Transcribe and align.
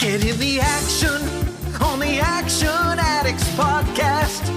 Get 0.00 0.24
in 0.24 0.38
the 0.38 0.60
action 0.60 1.20
on 1.82 1.98
the 1.98 2.20
Action 2.20 2.98
Addicts 2.98 3.46
podcast. 3.50 4.48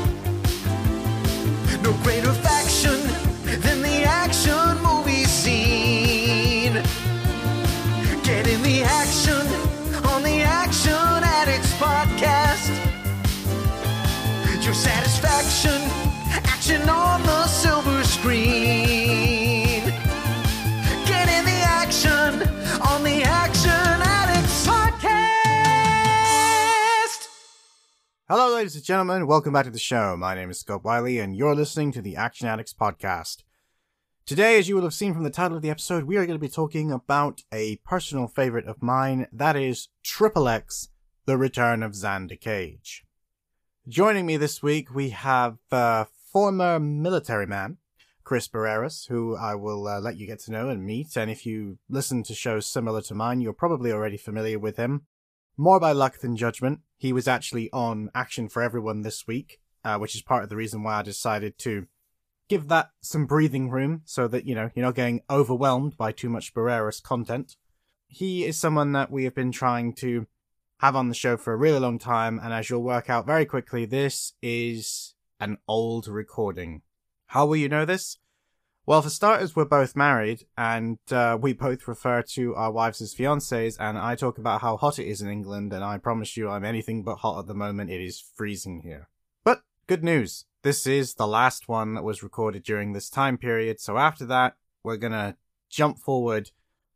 No 1.84 1.92
greater 2.02 2.32
faction 2.32 2.98
than 3.44 3.82
the 3.82 4.06
action 4.06 4.82
movie 4.82 5.26
scene. 5.26 6.82
Get 8.24 8.48
in 8.48 8.64
the 8.64 8.84
action 8.84 9.46
on 10.08 10.24
the 10.24 10.40
Action 10.44 10.94
Addicts 10.94 11.74
podcast. 11.74 12.72
Your 14.64 14.74
satisfaction, 14.74 15.82
action 16.46 16.88
on 16.88 17.13
Hello, 28.36 28.56
ladies 28.56 28.74
and 28.74 28.84
gentlemen. 28.84 29.28
Welcome 29.28 29.54
back 29.54 29.66
to 29.66 29.70
the 29.70 29.78
show. 29.78 30.18
My 30.18 30.34
name 30.34 30.50
is 30.50 30.60
Scott 30.60 30.84
Wiley, 30.84 31.20
and 31.20 31.36
you're 31.36 31.54
listening 31.54 31.92
to 31.92 32.02
the 32.02 32.16
Action 32.16 32.48
Addicts 32.48 32.74
podcast. 32.74 33.44
Today, 34.26 34.58
as 34.58 34.68
you 34.68 34.74
will 34.74 34.82
have 34.82 34.96
seen 34.96 35.14
from 35.14 35.24
the 35.24 35.30
title 35.30 35.56
of 35.56 35.62
the 35.62 35.70
episode, 35.70 36.06
we 36.06 36.18
are 36.18 36.26
going 36.26 36.40
to 36.40 36.42
be 36.42 36.50
talking 36.50 36.92
about 36.92 37.44
a 37.54 37.76
personal 37.86 38.28
favorite 38.28 38.66
of 38.66 38.82
mine. 38.82 39.28
That 39.32 39.56
is 39.56 39.90
Triple 40.02 40.50
X: 40.50 40.90
The 41.28 41.38
Return 41.38 41.84
of 41.84 41.92
Xander 41.92 42.42
Cage. 42.42 43.06
Joining 43.88 44.26
me 44.26 44.38
this 44.38 44.64
week, 44.64 44.96
we 44.96 45.10
have 45.10 45.60
uh, 45.72 46.06
former 46.32 46.80
military 46.80 47.46
man 47.46 47.78
Chris 48.24 48.48
Barreras, 48.48 49.06
who 49.10 49.36
I 49.36 49.54
will 49.54 49.88
uh, 49.88 50.00
let 50.00 50.18
you 50.18 50.26
get 50.26 50.40
to 50.40 50.52
know 50.52 50.70
and 50.70 50.84
meet. 50.84 51.16
And 51.16 51.30
if 51.30 51.46
you 51.46 51.78
listen 51.88 52.24
to 52.24 52.34
shows 52.34 52.66
similar 52.66 53.04
to 53.04 53.14
mine, 53.14 53.42
you're 53.42 53.54
probably 53.54 53.92
already 53.92 54.18
familiar 54.18 54.58
with 54.58 54.78
him. 54.78 55.06
More 55.56 55.80
by 55.80 55.92
luck 55.92 56.20
than 56.20 56.36
judgment, 56.36 56.80
he 56.98 57.14
was 57.14 57.28
actually 57.28 57.70
on 57.72 58.10
Action 58.16 58.50
for 58.50 58.64
Everyone 58.64 59.04
this 59.04 59.28
week, 59.28 59.60
uh, 59.84 59.98
which 59.98 60.16
is 60.16 60.24
part 60.24 60.44
of 60.44 60.50
the 60.50 60.56
reason 60.56 60.82
why 60.82 60.96
I 60.96 61.04
decided 61.04 61.60
to 61.60 61.86
give 62.50 62.70
that 62.70 62.90
some 63.02 63.28
breathing 63.28 63.70
room 63.70 64.02
so 64.06 64.28
that, 64.28 64.46
you 64.46 64.56
know, 64.56 64.72
you're 64.74 64.86
not 64.86 64.96
getting 64.96 65.22
overwhelmed 65.30 65.96
by 65.96 66.12
too 66.12 66.30
much 66.30 66.56
Barreras 66.56 67.00
content. 67.00 67.56
He 68.08 68.46
is 68.46 68.60
someone 68.60 68.94
that 68.94 69.12
we 69.12 69.26
have 69.26 69.36
been 69.36 69.52
trying 69.52 69.94
to 69.96 70.26
have 70.80 70.96
on 70.96 71.10
the 71.10 71.16
show 71.16 71.38
for 71.38 71.54
a 71.54 71.58
really 71.58 71.80
long 71.80 72.00
time, 72.00 72.40
and 72.44 72.52
as 72.52 72.70
you'll 72.70 72.84
work 72.84 73.10
out 73.10 73.28
very 73.28 73.46
quickly, 73.46 73.86
this 73.86 74.34
is 74.42 75.14
an 75.40 75.58
old 75.68 76.08
recording. 76.08 76.82
How 77.28 77.46
will 77.46 77.58
you 77.58 77.70
know 77.70 77.86
this? 77.86 78.18
Well, 78.86 79.02
for 79.02 79.10
starters, 79.10 79.56
we're 79.56 79.64
both 79.64 79.96
married, 79.96 80.46
and 80.58 80.98
uh, 81.10 81.38
we 81.40 81.54
both 81.54 81.88
refer 81.88 82.22
to 82.34 82.54
our 82.56 82.70
wives 82.70 83.00
as 83.00 83.16
fiancés, 83.16 83.78
and 83.80 83.98
I 83.98 84.16
talk 84.16 84.38
about 84.38 84.60
how 84.60 84.76
hot 84.76 85.00
it 85.00 85.08
is 85.08 85.22
in 85.22 85.30
England, 85.30 85.72
and 85.72 85.86
I 85.86 85.98
promise 85.98 86.36
you 86.36 86.50
I'm 86.50 86.66
anything 86.66 87.02
but 87.02 87.20
hot 87.20 87.40
at 87.40 87.48
the 87.48 87.54
moment. 87.54 87.92
It 87.92 88.02
is 88.02 88.20
freezing 88.36 88.82
here. 88.82 89.08
But 89.46 89.62
good 89.88 90.04
news. 90.04 90.48
This 90.64 90.86
is 90.86 91.14
the 91.14 91.28
last 91.28 91.70
one 91.70 91.94
that 91.94 92.04
was 92.04 92.24
recorded 92.24 92.64
during 92.64 92.92
this 92.92 93.10
time 93.10 93.38
period, 93.38 93.80
so 93.80 93.98
after 93.98 94.26
that, 94.26 94.58
we're 94.84 94.98
gonna 94.98 95.38
jump 95.70 95.98
forward 95.98 96.52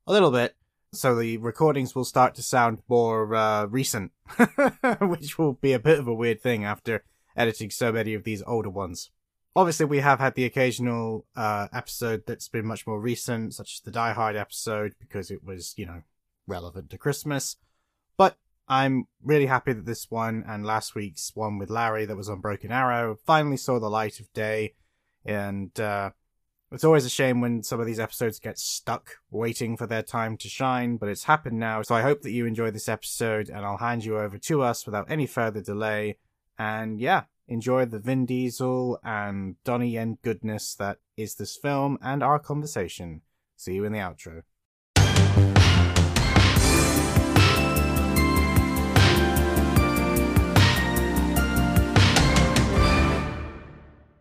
a 0.06 0.12
little 0.12 0.32
bit, 0.32 0.58
so 0.92 1.16
the 1.16 1.38
recordings 1.38 1.96
will 1.96 2.04
start 2.04 2.36
to 2.36 2.44
sound 2.44 2.82
more 2.90 3.34
uh, 3.34 3.66
recent, 3.66 4.12
which 5.00 5.38
will 5.38 5.54
be 5.54 5.72
a 5.72 5.80
bit 5.80 6.00
of 6.00 6.08
a 6.10 6.14
weird 6.14 6.42
thing 6.42 6.66
after 6.66 7.06
editing 7.38 7.70
so 7.70 7.94
many 7.94 8.14
of 8.14 8.26
these 8.26 8.44
older 8.46 8.70
ones. 8.70 9.10
Obviously, 9.58 9.88
we 9.88 10.02
have 10.02 10.20
had 10.20 10.36
the 10.36 10.46
occasional 10.46 11.26
uh, 11.36 11.68
episode 11.74 12.22
that's 12.28 12.48
been 12.48 12.68
much 12.68 12.86
more 12.86 13.02
recent, 13.02 13.56
such 13.56 13.74
as 13.74 13.80
the 13.80 13.90
Die 13.90 14.14
Hard 14.14 14.36
episode, 14.36 14.94
because 15.00 15.32
it 15.32 15.44
was, 15.44 15.74
you 15.76 15.88
know, 15.88 16.04
relevant 16.46 16.92
to 16.92 16.98
Christmas. 17.00 17.56
But 18.18 18.38
I'm 18.68 19.08
really 19.24 19.48
happy 19.48 19.74
that 19.74 19.88
this 19.88 20.12
one 20.12 20.44
and 20.48 20.64
last 20.64 20.94
week's 20.94 21.32
one 21.34 21.58
with 21.58 21.72
Larry 21.72 22.06
that 22.06 22.16
was 22.16 22.30
on 22.30 22.40
Broken 22.40 22.72
Arrow 22.72 23.18
finally 23.26 23.58
saw 23.58 23.80
the 23.80 23.90
light 23.90 24.20
of 24.20 24.32
day. 24.32 24.76
And 25.26 25.78
uh, 25.80 26.12
it's 26.72 26.84
always 26.84 27.06
a 27.06 27.10
shame 27.10 27.42
when 27.42 27.64
some 27.64 27.80
of 27.80 27.88
these 27.88 28.00
episodes 28.00 28.38
get 28.38 28.60
stuck 28.60 29.16
waiting 29.32 29.76
for 29.76 29.88
their 29.88 30.04
time 30.04 30.38
to 30.38 30.48
shine, 30.48 30.98
but 30.98 31.10
it's 31.10 31.24
happened 31.24 31.58
now. 31.58 31.82
So 31.82 31.96
I 31.96 32.04
hope 32.04 32.22
that 32.22 32.32
you 32.32 32.46
enjoy 32.46 32.70
this 32.70 32.88
episode, 32.88 33.50
and 33.50 33.66
I'll 33.66 33.78
hand 33.78 34.06
you 34.06 34.20
over 34.20 34.38
to 34.38 34.62
us 34.62 34.86
without 34.86 35.10
any 35.10 35.26
further 35.26 35.62
delay. 35.62 36.20
And 36.60 37.02
yeah, 37.02 37.24
enjoy 37.48 37.86
the 37.86 38.00
Vin 38.00 38.26
Diesel 38.26 39.00
and 39.04 39.56
Donnie 39.64 39.92
Yen 39.92 40.18
goodness 40.22 40.76
that 40.76 40.98
is 41.16 41.36
this 41.36 41.56
film 41.56 41.98
and 42.02 42.22
our 42.22 42.40
conversation. 42.40 43.22
See 43.56 43.74
you 43.74 43.86
in 43.86 43.94
the 43.94 44.00
outro. 44.00 44.44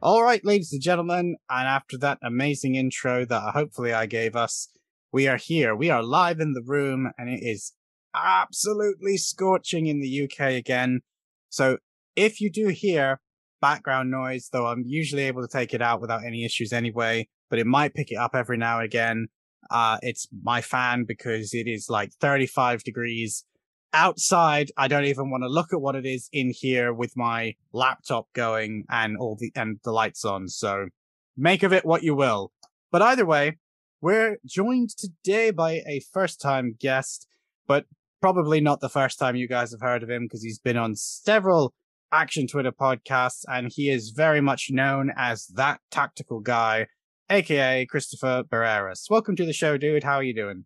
All 0.03 0.23
right, 0.23 0.45
ladies 0.45 0.73
and 0.73 0.81
gentlemen, 0.81 1.37
and 1.51 1.67
after 1.67 1.99
that 1.99 2.19
amazing 2.23 2.77
intro 2.77 3.25
that 3.25 3.55
hopefully 3.55 3.93
I 3.93 4.07
gave 4.07 4.37
us, 4.37 4.69
we 5.11 5.27
are 5.27 5.37
here. 5.37 5.75
We 5.75 5.91
are 5.91 6.03
live 6.03 6.39
in 6.39 6.53
the 6.53 6.63
room, 6.65 7.11
and 7.19 7.29
it 7.29 7.41
is 7.43 7.73
absolutely 8.15 9.17
scorching 9.17 9.87
in 9.87 10.01
the 10.01 10.25
UK 10.25 10.53
again. 10.53 11.01
So 11.49 11.79
if 12.17 12.41
you 12.41 12.51
do 12.51 12.69
hear 12.69 13.21
background 13.61 14.11
noise, 14.11 14.49
though 14.53 14.67
I'm 14.67 14.83
usually 14.87 15.23
able 15.23 15.43
to 15.43 15.49
take 15.49 15.75
it 15.75 15.83
out 15.83 16.01
without 16.01 16.25
any 16.25 16.45
issues 16.45 16.73
anyway, 16.73 17.29
but 17.49 17.59
it 17.59 17.67
might 17.67 17.95
pick 17.95 18.11
it 18.11 18.17
up 18.17 18.35
every 18.35 18.57
now 18.57 18.79
and 18.79 18.87
again. 18.87 19.27
Uh, 19.71 19.99
it's 20.03 20.27
my 20.43 20.61
fan 20.61 21.05
because 21.07 21.53
it 21.53 21.67
is 21.67 21.89
like 21.89 22.13
35 22.21 22.83
degrees 22.85 23.45
outside. 23.93 24.71
I 24.77 24.89
don't 24.89 25.05
even 25.05 25.31
want 25.31 25.43
to 25.43 25.49
look 25.49 25.73
at 25.73 25.81
what 25.81 25.97
it 25.97 26.07
is 26.07 26.29
in 26.33 26.53
here 26.55 26.93
with 26.93 27.17
my 27.17 27.55
laptop 27.73 28.29
going 28.33 28.85
and 28.91 29.17
all 29.17 29.37
the, 29.39 29.51
and 29.55 29.79
the 29.85 29.93
lights 29.93 30.25
on. 30.25 30.49
So 30.49 30.89
make 31.37 31.63
of 31.63 31.73
it 31.73 31.85
what 31.85 32.03
you 32.03 32.15
will. 32.15 32.53
But 32.93 33.03
either 33.03 33.27
way, 33.27 33.59
we're 34.01 34.37
joined 34.47 34.91
today 34.91 35.51
by 35.51 35.83
a 35.89 36.03
first 36.13 36.41
time 36.41 36.77
guest, 36.79 37.27
but 37.67 37.87
probably 38.21 38.61
not 38.61 38.81
the 38.81 38.89
first 38.89 39.19
time 39.19 39.37
you 39.37 39.49
guys 39.49 39.73
have 39.73 39.81
heard 39.81 40.03
of 40.03 40.11
him 40.11 40.25
because 40.25 40.43
he's 40.43 40.59
been 40.59 40.77
on 40.77 40.95
several 40.95 41.75
Action 42.13 42.47
Twitter 42.47 42.73
podcasts, 42.73 43.45
and 43.49 43.71
he 43.73 43.91
is 43.91 44.11
very 44.11 44.41
much 44.41 44.69
known 44.71 45.13
as 45.17 45.47
that 45.55 45.81
tactical 45.91 46.41
guy, 46.41 46.87
aka 47.31 47.85
Christopher 47.87 48.45
Barreras. 48.49 49.07
Welcome 49.11 49.37
to 49.37 49.45
the 49.45 49.53
show, 49.53 49.77
dude. 49.77 50.05
How 50.05 50.17
are 50.17 50.23
you 50.23 50.35
doing? 50.35 50.65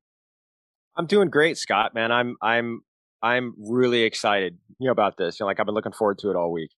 I'm 0.97 1.07
doing 1.07 1.31
great, 1.31 1.57
Scott. 1.57 1.95
Man, 1.95 2.13
I'm 2.13 2.37
I'm 2.43 2.81
I'm 3.23 3.55
really 3.59 4.03
excited, 4.03 4.59
you 4.79 4.87
know, 4.87 4.93
about 4.93 5.17
this. 5.17 5.39
You 5.39 5.45
know, 5.45 5.49
like 5.49 5.61
I've 5.61 5.67
been 5.67 5.75
looking 5.75 5.93
forward 5.93 6.19
to 6.19 6.31
it 6.31 6.37
all 6.37 6.53
week. 6.53 6.71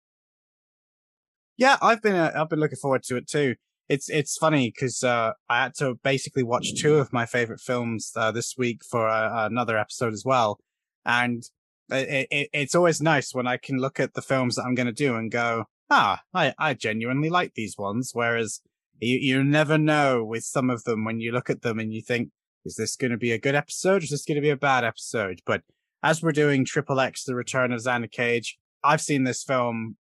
Yeah, 1.57 1.77
I've 1.83 2.03
been 2.03 2.15
uh, 2.15 2.33
I've 2.35 2.49
been 2.49 2.61
looking 2.61 2.79
forward 2.79 3.03
to 3.05 3.17
it 3.17 3.29
too. 3.29 3.57
It's 3.89 4.09
it's 4.09 4.37
funny 4.37 4.73
because 4.75 5.03
uh, 5.03 5.33
I 5.49 5.65
had 5.65 5.75
to 5.79 5.97
basically 6.03 6.43
watch 6.43 6.75
two 6.81 6.97
of 6.97 7.13
my 7.13 7.27
favorite 7.27 7.61
films 7.61 8.13
uh, 8.17 8.31
this 8.31 8.55
week 8.57 8.83
for 8.89 9.09
uh, 9.09 9.47
another 9.47 9.77
episode 9.77 10.13
as 10.13 10.23
well, 10.25 10.59
and 11.05 11.43
it, 11.93 12.29
it, 12.31 12.49
it's 12.53 12.75
always 12.75 13.01
nice 13.01 13.35
when 13.35 13.47
I 13.47 13.57
can 13.57 13.79
look 13.79 14.01
at 14.01 14.15
the 14.15 14.23
films 14.23 14.57
that 14.57 14.65
I'm 14.65 14.75
going 14.75 14.87
to 14.87 14.93
do 14.93 15.15
and 15.15 15.31
go, 15.31 15.65
ah, 15.91 16.23
I, 16.35 16.55
I 16.59 16.75
genuinely 16.75 17.31
like 17.31 17.55
these 17.55 17.77
ones. 17.79 18.11
Whereas 18.13 18.61
you, 19.01 19.19
you 19.19 19.45
never 19.45 19.79
know 19.79 20.25
with 20.25 20.45
some 20.45 20.71
of 20.71 20.85
them 20.85 21.05
when 21.05 21.21
you 21.21 21.33
look 21.33 21.51
at 21.51 21.63
them 21.63 21.79
and 21.79 21.93
you 21.93 22.03
think, 22.03 22.31
is 22.65 22.77
this 22.77 22.97
going 22.97 23.11
to 23.11 23.17
be 23.17 23.33
a 23.33 23.39
good 23.39 23.55
episode 23.55 24.03
or 24.03 24.05
is 24.05 24.11
this 24.11 24.25
going 24.25 24.37
to 24.37 24.43
be 24.43 24.51
a 24.51 24.57
bad 24.57 24.85
episode? 24.85 25.41
But 25.45 25.63
as 26.03 26.23
we're 26.23 26.33
doing 26.33 26.65
Triple 26.65 27.01
X, 27.01 27.25
The 27.25 27.35
Return 27.35 27.73
of 27.73 27.81
Xander 27.81 28.11
Cage, 28.11 28.59
I've 28.85 29.01
seen 29.01 29.25
this 29.25 29.43
film 29.43 29.97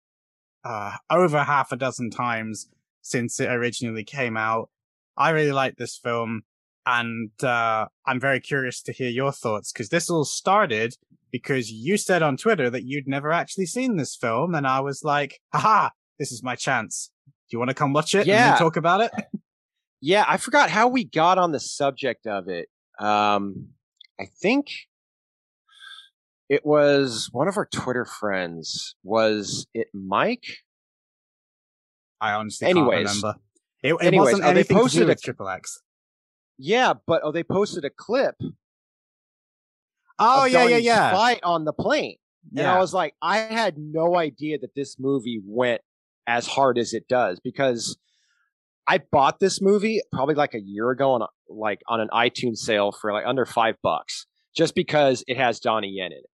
uh, 0.65 0.93
over 1.10 1.44
half 1.44 1.72
a 1.72 1.77
dozen 1.77 2.10
times 2.10 2.69
since 3.03 3.41
it 3.41 3.50
originally 3.50 4.04
came 4.04 4.37
out. 4.37 4.71
I 5.16 5.31
really 5.31 5.53
like 5.53 5.77
this 5.77 5.97
film 5.97 6.43
and 6.88 7.31
uh, 7.44 7.87
I'm 8.06 8.19
very 8.19 8.41
curious 8.41 8.81
to 8.82 8.93
hear 8.93 9.10
your 9.10 9.31
thoughts 9.31 9.72
because 9.72 9.91
this 9.91 10.09
all 10.09 10.25
started 10.25 10.97
because 11.31 11.71
you 11.71 11.97
said 11.97 12.22
on 12.22 12.36
Twitter 12.36 12.71
that 12.71 12.84
you'd 12.84 13.07
never 13.09 13.30
actually 13.33 13.66
seen 13.66 13.97
this 13.97 14.16
film, 14.16 14.54
and 14.54 14.66
I 14.66 14.80
was 14.80 15.03
like, 15.04 15.41
"Haha, 15.53 15.91
this 16.19 16.33
is 16.33 16.42
my 16.42 16.54
chance. 16.57 17.10
Do 17.27 17.54
you 17.54 17.59
want 17.59 17.71
to 17.71 17.75
come 17.75 17.92
watch 17.92 18.15
it 18.15 18.27
Yeah. 18.27 18.51
and 18.51 18.59
talk 18.59 18.77
about 18.77 19.01
it?" 19.01 19.13
Yeah, 20.01 20.25
I 20.28 20.36
forgot 20.36 20.71
how 20.71 20.86
we 20.86 21.03
got 21.03 21.39
on 21.39 21.51
the 21.51 21.59
subject 21.59 22.28
of 22.28 22.47
it. 22.48 22.69
Um, 23.01 23.71
I 24.21 24.27
think 24.27 24.69
it 26.48 26.65
was 26.65 27.28
one 27.33 27.48
of 27.48 27.57
our 27.57 27.66
Twitter 27.66 28.04
friends. 28.04 28.95
Was 29.03 29.66
it 29.75 29.89
Mike? 29.92 30.45
I 32.21 32.33
honestly 32.33 32.69
Anyways. 32.69 33.09
can't 33.09 33.16
remember. 33.22 33.39
It, 33.83 33.95
it 33.95 34.07
Anyways, 34.07 34.25
wasn't 34.27 34.42
oh, 34.42 34.45
they 34.47 34.51
anything 34.51 34.77
to 34.77 34.83
posted 34.83 35.01
do 35.01 35.04
a- 35.04 35.09
with 35.09 35.22
Triple 35.22 35.48
X. 35.48 35.83
Yeah, 36.59 36.95
but 37.07 37.22
oh, 37.25 37.33
they 37.33 37.42
posted 37.42 37.84
a 37.84 37.91
clip. 37.91 38.36
Oh 40.18 40.44
yeah, 40.44 40.65
yeah, 40.66 40.76
yeah. 40.78 41.12
Fight 41.12 41.41
on 41.42 41.65
the 41.65 41.72
plane, 41.72 42.16
and. 42.56 42.66
I 42.66 42.78
was 42.78 42.92
like, 42.92 43.15
I 43.22 43.38
had 43.38 43.76
no 43.78 44.16
idea 44.16 44.59
that 44.59 44.74
this 44.74 44.97
movie 44.98 45.41
went 45.44 45.80
as 46.26 46.47
hard 46.47 46.78
as 46.78 46.92
it 46.92 47.09
does 47.09 47.41
because 47.42 47.97
I 48.86 49.00
bought 49.12 49.38
this 49.38 49.60
movie 49.60 50.00
probably 50.12 50.34
like 50.34 50.54
a 50.54 50.60
year 50.60 50.91
ago 50.91 51.12
on 51.12 51.22
a, 51.22 51.26
like 51.48 51.80
on 51.88 52.00
an 52.00 52.09
iTunes 52.12 52.59
sale 52.59 52.91
for 52.92 53.12
like 53.12 53.24
under 53.26 53.47
five 53.47 53.76
bucks, 53.82 54.26
just 54.56 54.74
because 54.74 55.22
it 55.26 55.36
has 55.36 55.60
Donnie 55.60 55.92
Yen 55.97 56.12
in 56.12 56.18
it. 56.18 56.26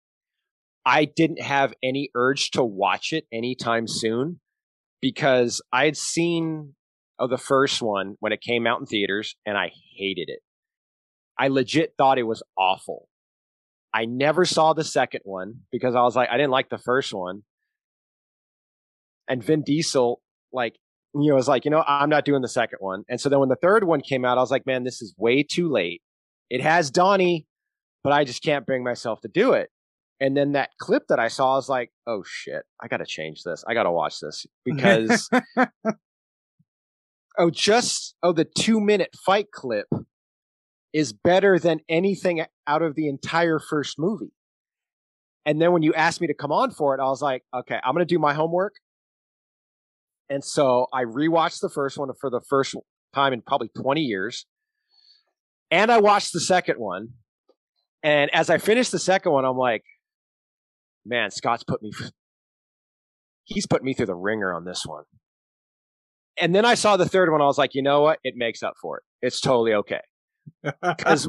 I 0.86 1.06
didn't 1.06 1.40
have 1.40 1.72
any 1.82 2.10
urge 2.14 2.50
to 2.52 2.64
watch 2.64 3.12
it 3.12 3.24
anytime 3.32 3.88
soon 3.88 4.40
because 5.00 5.62
I 5.72 5.86
had 5.86 5.96
seen 5.96 6.74
oh, 7.18 7.26
the 7.26 7.38
first 7.38 7.82
one 7.82 8.16
when 8.20 8.32
it 8.32 8.40
came 8.40 8.66
out 8.66 8.80
in 8.80 8.86
theaters 8.86 9.36
and 9.46 9.56
I 9.56 9.70
hated 9.96 10.28
it. 10.28 10.40
I 11.38 11.48
legit 11.48 11.94
thought 11.98 12.18
it 12.18 12.24
was 12.24 12.42
awful. 12.56 13.08
I 13.94 14.06
never 14.06 14.44
saw 14.44 14.72
the 14.72 14.82
second 14.82 15.20
one 15.22 15.60
because 15.70 15.94
I 15.94 16.02
was 16.02 16.16
like, 16.16 16.28
I 16.28 16.36
didn't 16.36 16.50
like 16.50 16.68
the 16.68 16.78
first 16.78 17.14
one. 17.14 17.42
And 19.28 19.42
Vin 19.42 19.62
Diesel, 19.62 20.20
like, 20.52 20.76
you 21.14 21.30
know, 21.30 21.36
was 21.36 21.46
like, 21.46 21.64
you 21.64 21.70
know, 21.70 21.84
I'm 21.86 22.10
not 22.10 22.24
doing 22.24 22.42
the 22.42 22.48
second 22.48 22.78
one. 22.80 23.04
And 23.08 23.20
so 23.20 23.28
then 23.28 23.38
when 23.38 23.48
the 23.48 23.56
third 23.56 23.84
one 23.84 24.00
came 24.00 24.24
out, 24.24 24.36
I 24.36 24.40
was 24.40 24.50
like, 24.50 24.66
man, 24.66 24.82
this 24.82 25.00
is 25.00 25.14
way 25.16 25.44
too 25.44 25.70
late. 25.70 26.02
It 26.50 26.60
has 26.60 26.90
Donnie, 26.90 27.46
but 28.02 28.12
I 28.12 28.24
just 28.24 28.42
can't 28.42 28.66
bring 28.66 28.82
myself 28.82 29.20
to 29.20 29.28
do 29.28 29.52
it. 29.52 29.70
And 30.20 30.36
then 30.36 30.52
that 30.52 30.70
clip 30.80 31.04
that 31.08 31.20
I 31.20 31.28
saw, 31.28 31.52
I 31.52 31.56
was 31.56 31.68
like, 31.68 31.92
oh 32.06 32.24
shit, 32.26 32.64
I 32.82 32.88
got 32.88 32.96
to 32.96 33.06
change 33.06 33.44
this. 33.44 33.64
I 33.66 33.74
got 33.74 33.84
to 33.84 33.92
watch 33.92 34.18
this 34.20 34.44
because, 34.64 35.30
oh, 37.38 37.50
just, 37.50 38.16
oh, 38.24 38.32
the 38.32 38.44
two 38.44 38.80
minute 38.80 39.10
fight 39.24 39.52
clip 39.52 39.86
is 40.94 41.12
better 41.12 41.58
than 41.58 41.80
anything 41.88 42.46
out 42.68 42.80
of 42.80 42.94
the 42.94 43.08
entire 43.08 43.58
first 43.58 43.98
movie. 43.98 44.32
And 45.44 45.60
then 45.60 45.72
when 45.72 45.82
you 45.82 45.92
asked 45.92 46.20
me 46.20 46.28
to 46.28 46.34
come 46.34 46.52
on 46.52 46.70
for 46.70 46.94
it, 46.94 47.00
I 47.00 47.04
was 47.06 47.20
like, 47.20 47.42
okay, 47.52 47.78
I'm 47.84 47.92
going 47.92 48.06
to 48.06 48.14
do 48.14 48.20
my 48.20 48.32
homework. 48.32 48.74
And 50.30 50.42
so 50.42 50.86
I 50.92 51.02
rewatched 51.02 51.60
the 51.60 51.68
first 51.68 51.98
one 51.98 52.08
for 52.18 52.30
the 52.30 52.40
first 52.48 52.74
time 53.12 53.32
in 53.32 53.42
probably 53.42 53.68
20 53.76 54.00
years. 54.00 54.46
And 55.70 55.90
I 55.90 55.98
watched 55.98 56.32
the 56.32 56.40
second 56.40 56.78
one. 56.78 57.08
And 58.02 58.32
as 58.32 58.48
I 58.48 58.58
finished 58.58 58.92
the 58.92 58.98
second 58.98 59.32
one, 59.32 59.44
I'm 59.44 59.58
like, 59.58 59.82
man, 61.04 61.30
Scott's 61.30 61.64
put 61.64 61.82
me, 61.82 61.90
he's 63.42 63.66
put 63.66 63.82
me 63.82 63.94
through 63.94 64.06
the 64.06 64.14
ringer 64.14 64.54
on 64.54 64.64
this 64.64 64.84
one. 64.86 65.04
And 66.40 66.54
then 66.54 66.64
I 66.64 66.74
saw 66.74 66.96
the 66.96 67.08
third 67.08 67.30
one. 67.30 67.42
I 67.42 67.46
was 67.46 67.58
like, 67.58 67.74
you 67.74 67.82
know 67.82 68.00
what? 68.02 68.20
It 68.22 68.34
makes 68.36 68.62
up 68.62 68.74
for 68.80 68.98
it. 68.98 69.02
It's 69.20 69.40
totally 69.40 69.74
okay. 69.74 70.00
Because 70.62 71.28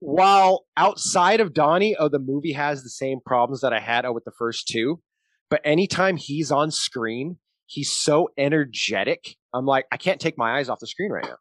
while 0.00 0.66
outside 0.76 1.40
of 1.40 1.54
Donnie, 1.54 1.96
oh, 1.98 2.08
the 2.08 2.18
movie 2.18 2.52
has 2.52 2.82
the 2.82 2.90
same 2.90 3.20
problems 3.24 3.60
that 3.62 3.72
I 3.72 3.80
had 3.80 4.04
oh, 4.04 4.12
with 4.12 4.24
the 4.24 4.32
first 4.32 4.68
two. 4.68 5.00
But 5.50 5.60
anytime 5.64 6.16
he's 6.16 6.50
on 6.50 6.70
screen, 6.70 7.38
he's 7.66 7.90
so 7.92 8.30
energetic. 8.36 9.36
I'm 9.52 9.66
like, 9.66 9.86
I 9.92 9.96
can't 9.96 10.20
take 10.20 10.36
my 10.36 10.58
eyes 10.58 10.68
off 10.68 10.80
the 10.80 10.86
screen 10.86 11.10
right 11.10 11.24
now. 11.24 11.36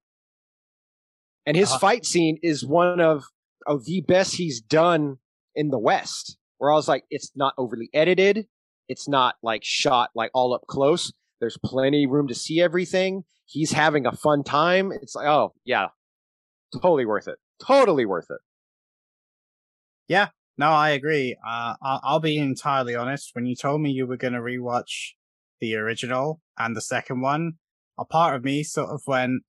And 1.45 1.57
his 1.57 1.69
uh-huh. 1.69 1.79
fight 1.79 2.05
scene 2.05 2.37
is 2.41 2.65
one 2.65 3.01
of, 3.01 3.25
of 3.65 3.85
the 3.85 4.01
best 4.01 4.35
he's 4.35 4.61
done 4.61 5.17
in 5.55 5.69
the 5.69 5.79
West. 5.79 6.37
Where 6.57 6.71
I 6.71 6.75
was 6.75 6.87
like, 6.87 7.03
it's 7.09 7.31
not 7.35 7.53
overly 7.57 7.89
edited. 7.93 8.47
It's 8.87 9.07
not 9.07 9.35
like 9.43 9.63
shot 9.63 10.11
like 10.15 10.31
all 10.33 10.53
up 10.53 10.65
close. 10.67 11.11
There's 11.39 11.57
plenty 11.57 12.05
room 12.07 12.27
to 12.29 12.35
see 12.35 12.61
everything. 12.61 13.23
He's 13.45 13.71
having 13.71 14.05
a 14.05 14.13
fun 14.13 14.43
time. 14.43 14.93
It's 14.93 15.15
like, 15.15 15.27
oh 15.27 15.53
yeah, 15.65 15.87
totally 16.81 17.05
worth 17.05 17.27
it. 17.27 17.37
Totally 17.65 18.05
worth 18.05 18.27
it. 18.29 18.39
Yeah, 20.07 20.29
no, 20.57 20.67
I 20.69 20.89
agree. 20.89 21.35
Uh, 21.45 21.75
I'll, 21.81 22.01
I'll 22.03 22.19
be 22.19 22.37
entirely 22.37 22.95
honest. 22.95 23.31
When 23.33 23.45
you 23.45 23.55
told 23.55 23.81
me 23.81 23.91
you 23.91 24.05
were 24.05 24.17
going 24.17 24.33
to 24.33 24.39
rewatch 24.39 25.13
the 25.59 25.75
original 25.75 26.41
and 26.57 26.75
the 26.75 26.81
second 26.81 27.21
one, 27.21 27.53
a 27.97 28.05
part 28.05 28.35
of 28.35 28.43
me 28.43 28.63
sort 28.63 28.89
of 28.89 29.01
went, 29.07 29.43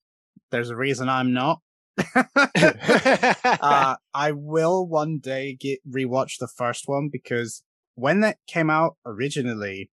there's 0.50 0.70
a 0.70 0.76
reason 0.76 1.08
I'm 1.08 1.32
not. 1.32 1.60
uh, 2.14 3.96
I 4.14 4.32
will 4.32 4.86
one 4.86 5.18
day 5.18 5.56
get 5.58 5.80
rewatch 5.88 6.38
the 6.38 6.48
first 6.48 6.84
one 6.86 7.08
because 7.10 7.62
when 7.94 8.20
that 8.20 8.38
came 8.46 8.70
out 8.70 8.96
originally, 9.04 9.90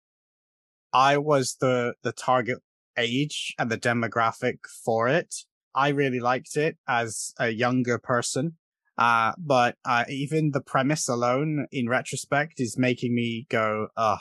I 0.92 1.18
was 1.18 1.56
the, 1.60 1.94
the 2.02 2.12
target 2.12 2.58
age 2.96 3.54
and 3.58 3.70
the 3.70 3.78
demographic 3.78 4.58
for 4.84 5.08
it. 5.08 5.34
I 5.74 5.88
really 5.88 6.20
liked 6.20 6.56
it 6.56 6.76
as 6.88 7.32
a 7.38 7.50
younger 7.50 7.98
person. 7.98 8.56
Uh, 8.98 9.32
but 9.38 9.76
uh, 9.84 10.04
even 10.08 10.50
the 10.50 10.60
premise 10.60 11.08
alone, 11.08 11.66
in 11.72 11.88
retrospect, 11.88 12.54
is 12.60 12.76
making 12.78 13.14
me 13.14 13.46
go, 13.48 13.88
ugh. 13.96 14.18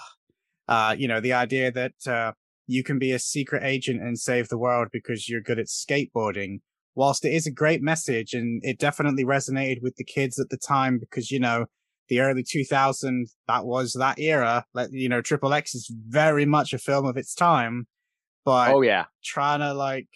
Uh, 0.68 0.96
you 0.98 1.08
know, 1.08 1.20
the 1.20 1.34
idea 1.34 1.72
that 1.72 2.08
uh, 2.08 2.32
you 2.68 2.84
can 2.84 3.00
be 3.00 3.12
a 3.12 3.20
secret 3.20 3.64
agent 3.64 4.02
and 4.02 4.20
save 4.20 4.48
the 4.48 4.58
world 4.58 4.88
because 4.94 5.28
you're 5.28 5.42
good 5.42 5.60
at 5.60 5.66
skateboarding, 5.66 6.60
whilst 6.96 7.26
it 7.26 7.34
is 7.34 7.48
a 7.48 7.52
great 7.52 7.82
message 7.82 8.34
and 8.34 8.62
it 8.64 8.78
definitely 8.78 9.26
resonated 9.26 9.82
with 9.82 9.96
the 9.96 10.04
kids 10.04 10.40
at 10.40 10.50
the 10.50 10.58
time 10.58 11.00
because, 11.00 11.32
you 11.32 11.40
know, 11.40 11.66
the 12.08 12.20
early 12.20 12.44
2000s, 12.44 13.32
that 13.48 13.66
was 13.66 13.94
that 13.94 14.20
era. 14.20 14.66
Like, 14.74 14.90
you 14.92 15.10
know, 15.10 15.22
Triple 15.22 15.54
X 15.54 15.76
is 15.76 15.92
very 16.08 16.46
much 16.46 16.74
a 16.74 16.78
film 16.78 17.06
of 17.06 17.18
its 17.18 17.34
time. 17.34 17.88
But 18.46 18.72
oh 18.72 18.82
yeah, 18.82 19.06
trying 19.24 19.60
to 19.60 19.74
like 19.74 20.08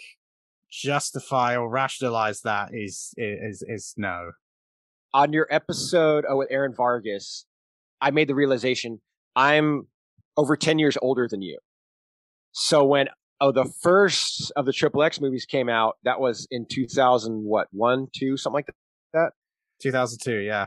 justify 0.74 1.56
or 1.56 1.70
rationalize 1.70 2.42
that 2.42 2.70
is 2.74 3.14
is 3.18 3.64
is 3.68 3.94
no. 3.96 4.32
On 5.14 5.32
your 5.32 5.48
episode 5.52 6.26
oh, 6.28 6.38
with 6.38 6.48
Aaron 6.50 6.74
Vargas, 6.76 7.46
I 8.02 8.10
made 8.10 8.28
the 8.28 8.36
realization 8.36 9.00
I'm 9.36 9.88
over 10.36 10.58
10 10.58 10.80
years 10.80 10.98
older 11.02 11.28
than 11.30 11.44
you. 11.44 11.60
So 12.52 12.84
when 12.84 13.10
oh 13.40 13.52
the 13.52 13.72
first 13.82 14.52
of 14.56 14.66
the 14.66 14.74
Triple 14.74 15.04
X 15.04 15.22
movies 15.22 15.46
came 15.46 15.70
out, 15.70 15.98
that 16.04 16.20
was 16.20 16.48
in 16.50 16.66
2000 16.68 17.44
what, 17.44 17.68
1, 17.72 18.08
2, 18.18 18.38
something 18.38 18.56
like 18.56 18.68
that. 19.14 19.32
2002, 19.82 20.40
yeah. 20.40 20.66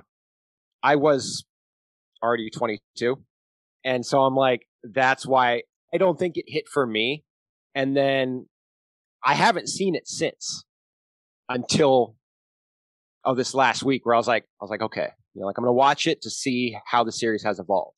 I 0.83 0.97
was 0.97 1.45
already 2.23 2.51
22. 2.51 3.17
And 3.85 4.07
so 4.07 4.21
I'm 4.21 4.37
like 4.37 4.67
that's 4.85 5.27
why 5.27 5.63
I 5.93 5.99
don't 5.99 6.19
think 6.19 6.37
it 6.37 6.45
hit 6.47 6.69
for 6.69 6.87
me. 6.87 7.25
And 7.75 7.97
then 7.97 8.47
I 9.27 9.35
haven't 9.35 9.69
seen 9.69 9.97
it 9.97 10.07
since 10.07 10.65
until 11.49 12.15
oh 13.25 13.35
this 13.35 13.55
last 13.55 13.83
week 13.83 14.07
where 14.07 14.15
I 14.15 14.19
was 14.19 14.29
like 14.29 14.45
I 14.45 14.65
was 14.65 14.71
like 14.71 14.83
okay 14.83 15.09
you 15.35 15.41
know 15.41 15.47
like 15.47 15.59
I'm 15.59 15.65
gonna 15.65 15.73
watch 15.73 16.07
it 16.07 16.23
to 16.23 16.31
see 16.31 16.79
how 16.87 17.03
the 17.03 17.13
series 17.13 17.43
has 17.43 17.59
evolved. 17.59 17.97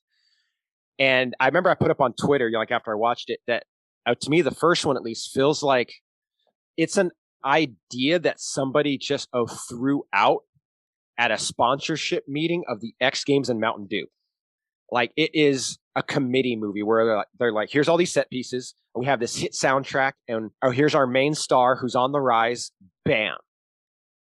And 0.98 1.36
I 1.38 1.46
remember 1.46 1.70
I 1.70 1.74
put 1.74 1.90
up 1.90 2.00
on 2.00 2.14
Twitter 2.14 2.48
you 2.48 2.54
know, 2.54 2.58
like 2.58 2.70
after 2.70 2.90
I 2.90 2.96
watched 2.96 3.28
it 3.28 3.40
that 3.46 3.64
uh, 4.06 4.14
to 4.18 4.30
me 4.30 4.40
the 4.40 4.50
first 4.50 4.86
one 4.86 4.96
at 4.96 5.02
least 5.02 5.30
feels 5.32 5.62
like 5.62 5.92
it's 6.78 6.96
an 6.96 7.10
idea 7.44 8.18
that 8.18 8.40
somebody 8.40 8.96
just 8.96 9.28
oh 9.34 9.46
threw 9.46 10.04
out 10.14 10.40
at 11.18 11.30
a 11.30 11.36
sponsorship 11.36 12.24
meeting 12.26 12.64
of 12.68 12.80
the 12.80 12.94
X 13.02 13.24
Games 13.24 13.50
and 13.50 13.60
Mountain 13.60 13.86
Dew. 13.90 14.06
Like 14.90 15.12
it 15.14 15.34
is 15.34 15.78
a 15.98 16.02
committee 16.02 16.54
movie 16.54 16.84
where 16.84 17.04
they're 17.04 17.16
like, 17.16 17.26
they're 17.38 17.52
like, 17.52 17.70
here's 17.72 17.88
all 17.88 17.96
these 17.96 18.12
set 18.12 18.30
pieces. 18.30 18.74
We 18.94 19.06
have 19.06 19.18
this 19.18 19.36
hit 19.36 19.52
soundtrack, 19.52 20.12
and 20.28 20.52
oh, 20.62 20.70
here's 20.70 20.94
our 20.94 21.08
main 21.08 21.34
star 21.34 21.74
who's 21.74 21.96
on 21.96 22.12
the 22.12 22.20
rise. 22.20 22.70
Bam. 23.04 23.34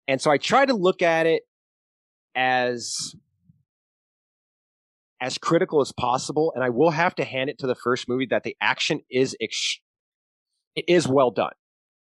And 0.07 0.22
so 0.22 0.29
I 0.29 0.38
try 0.38 0.65
to 0.65 0.75
look 0.75 1.01
at 1.01 1.25
it 1.25 1.41
as 2.36 3.15
as 5.19 5.39
critical 5.39 5.81
as 5.81 5.91
possible, 5.91 6.51
and 6.53 6.63
I 6.63 6.69
will 6.69 6.91
have 6.91 7.15
to 7.15 7.24
hand 7.24 7.50
it 7.50 7.57
to 7.60 7.67
the 7.67 7.75
first 7.75 8.07
movie 8.07 8.27
that 8.27 8.43
the 8.43 8.55
action 8.62 9.01
is 9.10 9.36
ex- 9.41 9.79
it 10.75 10.86
is 10.88 11.07
well 11.07 11.31
done. 11.31 11.53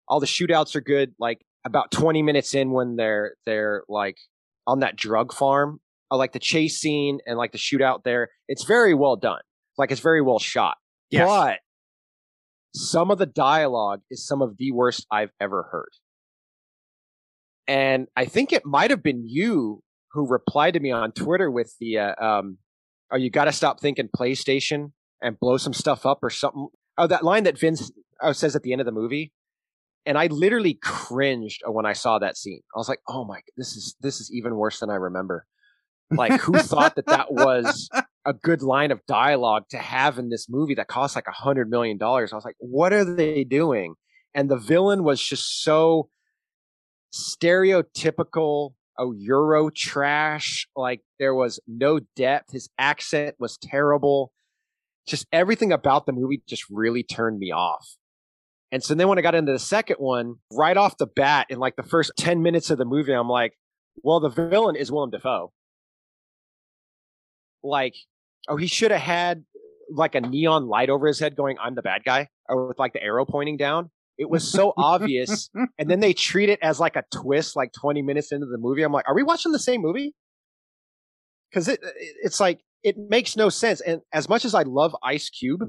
All 0.06 0.20
the 0.20 0.26
shootouts 0.26 0.76
are 0.76 0.80
good. 0.80 1.12
Like 1.18 1.44
about 1.64 1.90
20 1.90 2.22
minutes 2.22 2.54
in 2.54 2.70
when 2.70 2.94
they're 2.94 3.34
they're 3.46 3.82
like 3.88 4.18
on 4.68 4.80
that 4.80 4.94
drug 4.94 5.32
farm 5.32 5.80
uh, 6.10 6.16
like 6.16 6.32
the 6.32 6.38
chase 6.38 6.78
scene 6.78 7.18
and 7.26 7.38
like 7.38 7.52
the 7.52 7.58
shootout 7.58 8.02
there. 8.04 8.28
It's 8.48 8.64
very 8.64 8.94
well 8.94 9.16
done. 9.16 9.40
Like 9.78 9.90
it's 9.90 10.00
very 10.00 10.22
well 10.22 10.38
shot. 10.38 10.76
Yes. 11.10 11.26
But 11.26 11.58
some 12.74 13.10
of 13.10 13.18
the 13.18 13.26
dialogue 13.26 14.00
is 14.10 14.26
some 14.26 14.42
of 14.42 14.56
the 14.56 14.72
worst 14.72 15.06
I've 15.10 15.32
ever 15.40 15.68
heard. 15.70 15.90
And 17.66 18.08
I 18.16 18.24
think 18.24 18.52
it 18.52 18.66
might 18.66 18.90
have 18.90 19.02
been 19.02 19.28
you 19.28 19.82
who 20.12 20.26
replied 20.26 20.74
to 20.74 20.80
me 20.80 20.90
on 20.90 21.12
Twitter 21.12 21.50
with 21.50 21.74
the, 21.80 21.98
uh, 21.98 22.14
um, 22.24 22.58
oh, 23.12 23.16
you 23.16 23.30
got 23.30 23.44
to 23.44 23.52
stop 23.52 23.80
thinking 23.80 24.08
PlayStation 24.08 24.92
and 25.22 25.38
blow 25.38 25.56
some 25.56 25.72
stuff 25.72 26.04
up 26.04 26.18
or 26.22 26.30
something. 26.30 26.68
Oh, 26.98 27.06
that 27.06 27.24
line 27.24 27.44
that 27.44 27.58
Vince 27.58 27.92
oh, 28.20 28.32
says 28.32 28.56
at 28.56 28.62
the 28.62 28.72
end 28.72 28.80
of 28.80 28.86
the 28.86 28.92
movie. 28.92 29.32
And 30.06 30.16
I 30.16 30.26
literally 30.26 30.74
cringed 30.74 31.62
when 31.66 31.86
I 31.86 31.92
saw 31.92 32.18
that 32.18 32.36
scene. 32.36 32.62
I 32.74 32.78
was 32.78 32.88
like, 32.88 33.00
"Oh 33.06 33.24
my, 33.24 33.40
this 33.58 33.76
is 33.76 33.94
this 34.00 34.18
is 34.18 34.32
even 34.32 34.56
worse 34.56 34.80
than 34.80 34.88
I 34.88 34.94
remember." 34.94 35.46
Like, 36.10 36.40
who 36.40 36.58
thought 36.58 36.96
that 36.96 37.06
that 37.06 37.32
was 37.32 37.88
a 38.24 38.32
good 38.32 38.62
line 38.62 38.90
of 38.90 39.04
dialogue 39.06 39.64
to 39.70 39.78
have 39.78 40.18
in 40.18 40.28
this 40.28 40.48
movie 40.48 40.74
that 40.74 40.88
cost 40.88 41.14
like 41.14 41.28
a 41.28 41.32
hundred 41.32 41.70
million 41.70 41.98
dollars? 41.98 42.32
I 42.32 42.36
was 42.36 42.44
like, 42.44 42.56
what 42.58 42.92
are 42.92 43.04
they 43.04 43.44
doing? 43.44 43.94
And 44.34 44.50
the 44.50 44.56
villain 44.56 45.04
was 45.04 45.22
just 45.22 45.62
so 45.62 46.08
stereotypical, 47.12 48.74
oh, 48.98 49.12
Euro 49.12 49.70
trash. 49.70 50.68
Like, 50.76 51.00
there 51.18 51.34
was 51.34 51.60
no 51.66 52.00
depth. 52.16 52.52
His 52.52 52.68
accent 52.78 53.36
was 53.38 53.56
terrible. 53.56 54.32
Just 55.06 55.26
everything 55.32 55.72
about 55.72 56.06
the 56.06 56.12
movie 56.12 56.42
just 56.46 56.64
really 56.70 57.02
turned 57.02 57.38
me 57.38 57.52
off. 57.52 57.96
And 58.72 58.82
so 58.84 58.94
then 58.94 59.08
when 59.08 59.18
I 59.18 59.22
got 59.22 59.34
into 59.34 59.52
the 59.52 59.58
second 59.58 59.96
one, 59.96 60.36
right 60.52 60.76
off 60.76 60.96
the 60.96 61.06
bat, 61.06 61.46
in 61.50 61.58
like 61.58 61.74
the 61.74 61.82
first 61.82 62.12
10 62.16 62.42
minutes 62.42 62.70
of 62.70 62.78
the 62.78 62.84
movie, 62.84 63.12
I'm 63.12 63.28
like, 63.28 63.54
well, 64.02 64.20
the 64.20 64.28
villain 64.28 64.76
is 64.76 64.92
Willem 64.92 65.10
Dafoe 65.10 65.52
like, 67.62 67.94
oh, 68.48 68.56
he 68.56 68.66
should 68.66 68.90
have 68.90 69.00
had 69.00 69.44
like 69.90 70.14
a 70.14 70.20
neon 70.20 70.68
light 70.68 70.90
over 70.90 71.06
his 71.06 71.18
head 71.18 71.36
going, 71.36 71.56
I'm 71.60 71.74
the 71.74 71.82
bad 71.82 72.02
guy, 72.04 72.28
or 72.48 72.68
with 72.68 72.78
like 72.78 72.92
the 72.92 73.02
arrow 73.02 73.24
pointing 73.24 73.56
down. 73.56 73.90
It 74.18 74.28
was 74.28 74.46
so 74.50 74.74
obvious. 74.76 75.48
And 75.78 75.90
then 75.90 76.00
they 76.00 76.12
treat 76.12 76.50
it 76.50 76.58
as 76.62 76.78
like 76.78 76.94
a 76.96 77.04
twist, 77.10 77.56
like 77.56 77.72
20 77.72 78.02
minutes 78.02 78.32
into 78.32 78.46
the 78.46 78.58
movie. 78.58 78.82
I'm 78.82 78.92
like, 78.92 79.08
are 79.08 79.14
we 79.14 79.22
watching 79.22 79.50
the 79.50 79.58
same 79.58 79.80
movie? 79.80 80.14
Because 81.50 81.68
it, 81.68 81.80
it's 82.22 82.38
like, 82.38 82.60
it 82.82 82.96
makes 82.98 83.34
no 83.34 83.48
sense. 83.48 83.80
And 83.80 84.02
as 84.12 84.28
much 84.28 84.44
as 84.44 84.54
I 84.54 84.62
love 84.62 84.94
Ice 85.02 85.30
Cube, 85.30 85.62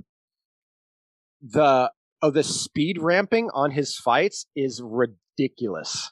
the 1.41 1.91
oh, 2.21 2.29
the 2.29 2.43
speed 2.43 2.97
ramping 2.99 3.49
on 3.53 3.71
his 3.71 3.97
fights 3.97 4.45
is 4.55 4.81
ridiculous. 4.83 6.11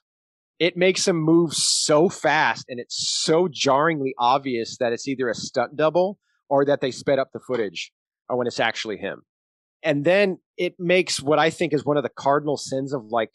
It 0.59 0.75
makes 0.75 1.07
him 1.07 1.15
move 1.15 1.53
so 1.53 2.09
fast 2.09 2.65
and 2.67 2.79
it's 2.79 3.21
so 3.23 3.47
jarringly 3.49 4.13
obvious 4.17 4.77
that 4.77 4.91
it's 4.91 5.07
either 5.07 5.29
a 5.29 5.35
stunt 5.35 5.77
double 5.77 6.19
or 6.49 6.65
that 6.65 6.81
they 6.81 6.91
sped 6.91 7.17
up 7.17 7.29
the 7.33 7.39
footage 7.39 7.91
or 8.27 8.37
when 8.37 8.47
it's 8.47 8.59
actually 8.59 8.97
him. 8.97 9.21
And 9.83 10.03
then 10.03 10.39
it 10.57 10.75
makes 10.77 11.21
what 11.21 11.39
I 11.39 11.49
think 11.49 11.73
is 11.73 11.85
one 11.85 11.95
of 11.95 12.03
the 12.03 12.09
cardinal 12.09 12.57
sins 12.57 12.93
of 12.93 13.05
like 13.05 13.31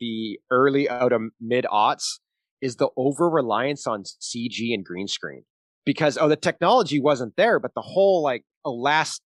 the 0.00 0.40
early 0.50 0.88
out 0.88 1.12
of 1.12 1.22
mid 1.40 1.64
aughts 1.64 2.18
is 2.60 2.76
the 2.76 2.88
over 2.96 3.30
reliance 3.30 3.86
on 3.86 4.02
CG 4.02 4.74
and 4.74 4.84
green 4.84 5.06
screen. 5.06 5.44
Because 5.86 6.18
oh 6.18 6.28
the 6.28 6.36
technology 6.36 7.00
wasn't 7.00 7.36
there, 7.36 7.60
but 7.60 7.74
the 7.74 7.82
whole 7.82 8.22
like 8.22 8.44
a 8.64 8.70
last 8.70 9.22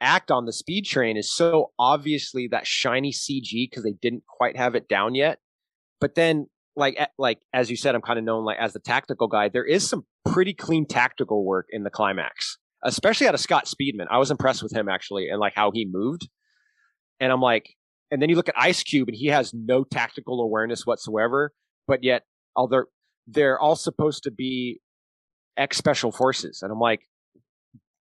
act 0.00 0.30
on 0.30 0.46
the 0.46 0.52
speed 0.52 0.86
train 0.86 1.16
is 1.16 1.32
so 1.32 1.72
obviously 1.78 2.48
that 2.48 2.66
shiny 2.66 3.12
CG 3.12 3.68
because 3.68 3.84
they 3.84 3.94
didn't 4.00 4.24
quite 4.26 4.56
have 4.56 4.74
it 4.74 4.88
down 4.88 5.14
yet. 5.14 5.38
But 6.00 6.14
then 6.14 6.46
like 6.76 6.98
like 7.18 7.38
as 7.52 7.70
you 7.70 7.76
said, 7.76 7.94
I'm 7.94 8.02
kind 8.02 8.18
of 8.18 8.24
known 8.24 8.44
like 8.44 8.58
as 8.58 8.72
the 8.72 8.80
tactical 8.80 9.28
guy. 9.28 9.48
There 9.48 9.64
is 9.64 9.88
some 9.88 10.04
pretty 10.24 10.54
clean 10.54 10.86
tactical 10.86 11.44
work 11.44 11.66
in 11.70 11.82
the 11.82 11.90
climax, 11.90 12.58
especially 12.84 13.26
out 13.26 13.34
of 13.34 13.40
Scott 13.40 13.66
Speedman. 13.66 14.06
I 14.10 14.18
was 14.18 14.30
impressed 14.30 14.62
with 14.62 14.74
him 14.74 14.88
actually 14.88 15.28
and 15.28 15.38
like 15.40 15.54
how 15.54 15.70
he 15.72 15.86
moved. 15.90 16.28
And 17.20 17.32
I'm 17.32 17.40
like, 17.40 17.74
and 18.10 18.20
then 18.20 18.30
you 18.30 18.36
look 18.36 18.48
at 18.48 18.54
Ice 18.58 18.82
Cube 18.82 19.08
and 19.08 19.16
he 19.16 19.26
has 19.26 19.52
no 19.52 19.84
tactical 19.84 20.40
awareness 20.40 20.86
whatsoever, 20.86 21.52
but 21.86 22.02
yet 22.02 22.22
although 22.56 22.84
they're 23.26 23.58
all 23.58 23.76
supposed 23.76 24.24
to 24.24 24.30
be 24.30 24.80
ex 25.56 25.76
special 25.76 26.10
forces. 26.10 26.62
And 26.62 26.72
I'm 26.72 26.80
like, 26.80 27.02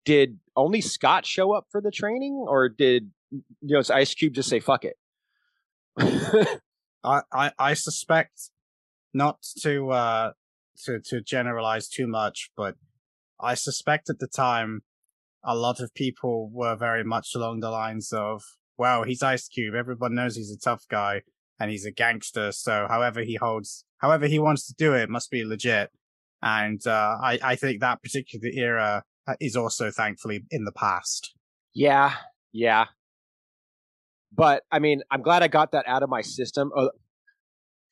did 0.05 0.39
only 0.57 0.81
Scott 0.81 1.27
show 1.27 1.53
up 1.53 1.67
for 1.71 1.81
the 1.81 1.91
training, 1.91 2.45
or 2.49 2.69
did 2.69 3.11
you 3.31 3.43
know 3.63 3.83
Ice 3.93 4.15
Cube 4.15 4.33
just 4.35 4.49
say 4.49 4.61
fuck 4.61 4.85
it? 4.85 4.97
I, 7.03 7.23
I 7.33 7.53
I 7.59 7.75
suspect 7.75 8.51
not 9.13 9.39
to 9.63 9.91
uh 9.91 10.33
to 10.85 11.01
to 11.07 11.21
generalize 11.21 11.89
too 11.89 12.07
much, 12.07 12.51
but 12.57 12.77
I 13.41 13.55
suspect 13.55 14.11
at 14.11 14.19
the 14.19 14.29
time 14.29 14.83
a 15.45 15.57
lot 15.57 15.81
of 15.81 15.95
people 15.95 16.51
were 16.53 16.77
very 16.77 17.05
much 17.05 17.35
along 17.35 17.61
the 17.61 17.71
lines 17.71 18.13
of, 18.13 18.43
"Well, 18.77 19.05
he's 19.05 19.23
Ice 19.23 19.49
Cube. 19.49 19.75
Everyone 19.75 20.15
knows 20.15 20.37
he's 20.37 20.53
a 20.53 20.59
tough 20.59 20.85
guy 20.89 21.23
and 21.59 21.71
he's 21.71 21.87
a 21.87 21.93
gangster. 21.93 22.53
So, 22.53 22.87
however 22.89 23.23
he 23.23 23.37
holds, 23.37 23.85
however 23.99 24.27
he 24.27 24.39
wants 24.39 24.67
to 24.67 24.75
do 24.77 24.95
it, 24.95 25.09
must 25.09 25.31
be 25.31 25.45
legit." 25.45 25.91
And 26.43 26.87
uh, 26.87 27.17
I 27.23 27.39
I 27.43 27.57
think 27.57 27.81
that 27.81 28.03
particular 28.03 28.51
era 28.53 29.05
uh, 29.27 29.35
is 29.41 29.57
also 29.57 29.91
thankfully 29.91 30.45
in 30.51 30.65
the 30.65 30.73
past. 30.73 31.35
Yeah, 31.73 32.15
yeah. 32.53 32.87
But 34.33 34.63
I 34.71 34.79
mean, 34.79 35.03
I'm 35.11 35.23
glad 35.23 35.43
I 35.43 35.49
got 35.49 35.73
that 35.73 35.87
out 35.89 36.03
of 36.03 36.09
my 36.09 36.23
system 36.23 36.71
uh, 36.77 36.89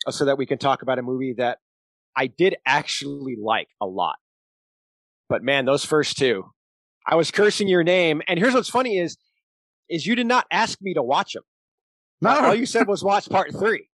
so 0.09 0.25
that 0.27 0.39
we 0.39 0.47
can 0.47 0.59
talk 0.59 0.83
about 0.83 0.99
a 0.99 1.03
movie 1.03 1.35
that 1.39 1.59
I 2.17 2.27
did 2.27 2.57
actually 2.67 3.37
like 3.41 3.69
a 3.81 3.87
lot. 3.87 4.17
But 5.29 5.43
man, 5.43 5.65
those 5.65 5.85
first 5.85 6.17
two, 6.17 6.45
I 7.07 7.17
was 7.17 7.31
cursing 7.31 7.69
your 7.69 7.85
name. 7.85 8.23
And 8.29 8.39
here's 8.39 8.55
what's 8.55 8.69
funny 8.69 8.99
is, 8.99 9.17
is 9.91 10.07
you 10.07 10.15
did 10.15 10.27
not 10.27 10.47
ask 10.51 10.79
me 10.81 10.95
to 10.95 11.03
watch 11.03 11.33
them. 11.33 11.43
No. 12.21 12.31
All 12.31 12.55
you 12.55 12.67
said 12.67 12.87
was 12.89 13.03
watch 13.03 13.29
part 13.29 13.53
three. 13.53 13.89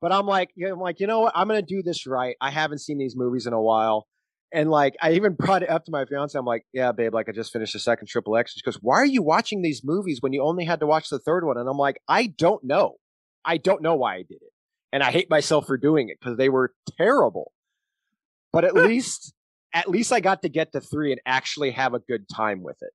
But 0.00 0.12
I'm 0.12 0.26
like, 0.26 0.50
I'm 0.64 0.78
like, 0.78 1.00
you 1.00 1.06
know 1.06 1.20
what? 1.20 1.32
I'm 1.34 1.48
going 1.48 1.64
to 1.64 1.66
do 1.66 1.82
this 1.82 2.06
right. 2.06 2.36
I 2.40 2.50
haven't 2.50 2.78
seen 2.78 2.98
these 2.98 3.16
movies 3.16 3.46
in 3.46 3.52
a 3.52 3.60
while. 3.60 4.06
And 4.52 4.70
like, 4.70 4.94
I 5.02 5.12
even 5.12 5.34
brought 5.38 5.62
it 5.62 5.70
up 5.70 5.84
to 5.84 5.90
my 5.90 6.04
fiance. 6.04 6.38
I'm 6.38 6.44
like, 6.44 6.64
yeah, 6.72 6.92
babe, 6.92 7.14
like 7.14 7.28
I 7.28 7.32
just 7.32 7.52
finished 7.52 7.72
the 7.72 7.78
second 7.78 8.08
Triple 8.08 8.36
X. 8.36 8.52
She 8.52 8.62
goes, 8.62 8.78
why 8.80 8.96
are 8.96 9.06
you 9.06 9.22
watching 9.22 9.62
these 9.62 9.82
movies 9.84 10.18
when 10.20 10.32
you 10.32 10.42
only 10.42 10.64
had 10.64 10.80
to 10.80 10.86
watch 10.86 11.08
the 11.08 11.18
third 11.18 11.44
one? 11.44 11.58
And 11.58 11.68
I'm 11.68 11.76
like, 11.76 12.00
I 12.08 12.26
don't 12.26 12.64
know. 12.64 12.96
I 13.44 13.56
don't 13.56 13.82
know 13.82 13.94
why 13.94 14.16
I 14.16 14.22
did 14.22 14.42
it. 14.42 14.52
And 14.92 15.02
I 15.02 15.10
hate 15.10 15.30
myself 15.30 15.66
for 15.66 15.76
doing 15.76 16.08
it 16.08 16.18
because 16.20 16.36
they 16.36 16.48
were 16.48 16.72
terrible. 16.96 17.52
But 18.52 18.64
at 18.64 18.74
least, 18.74 19.34
at 19.74 19.88
least 19.88 20.12
I 20.12 20.20
got 20.20 20.42
to 20.42 20.48
get 20.48 20.72
to 20.72 20.80
three 20.80 21.12
and 21.12 21.20
actually 21.26 21.72
have 21.72 21.94
a 21.94 21.98
good 21.98 22.24
time 22.34 22.62
with 22.62 22.78
it. 22.80 22.92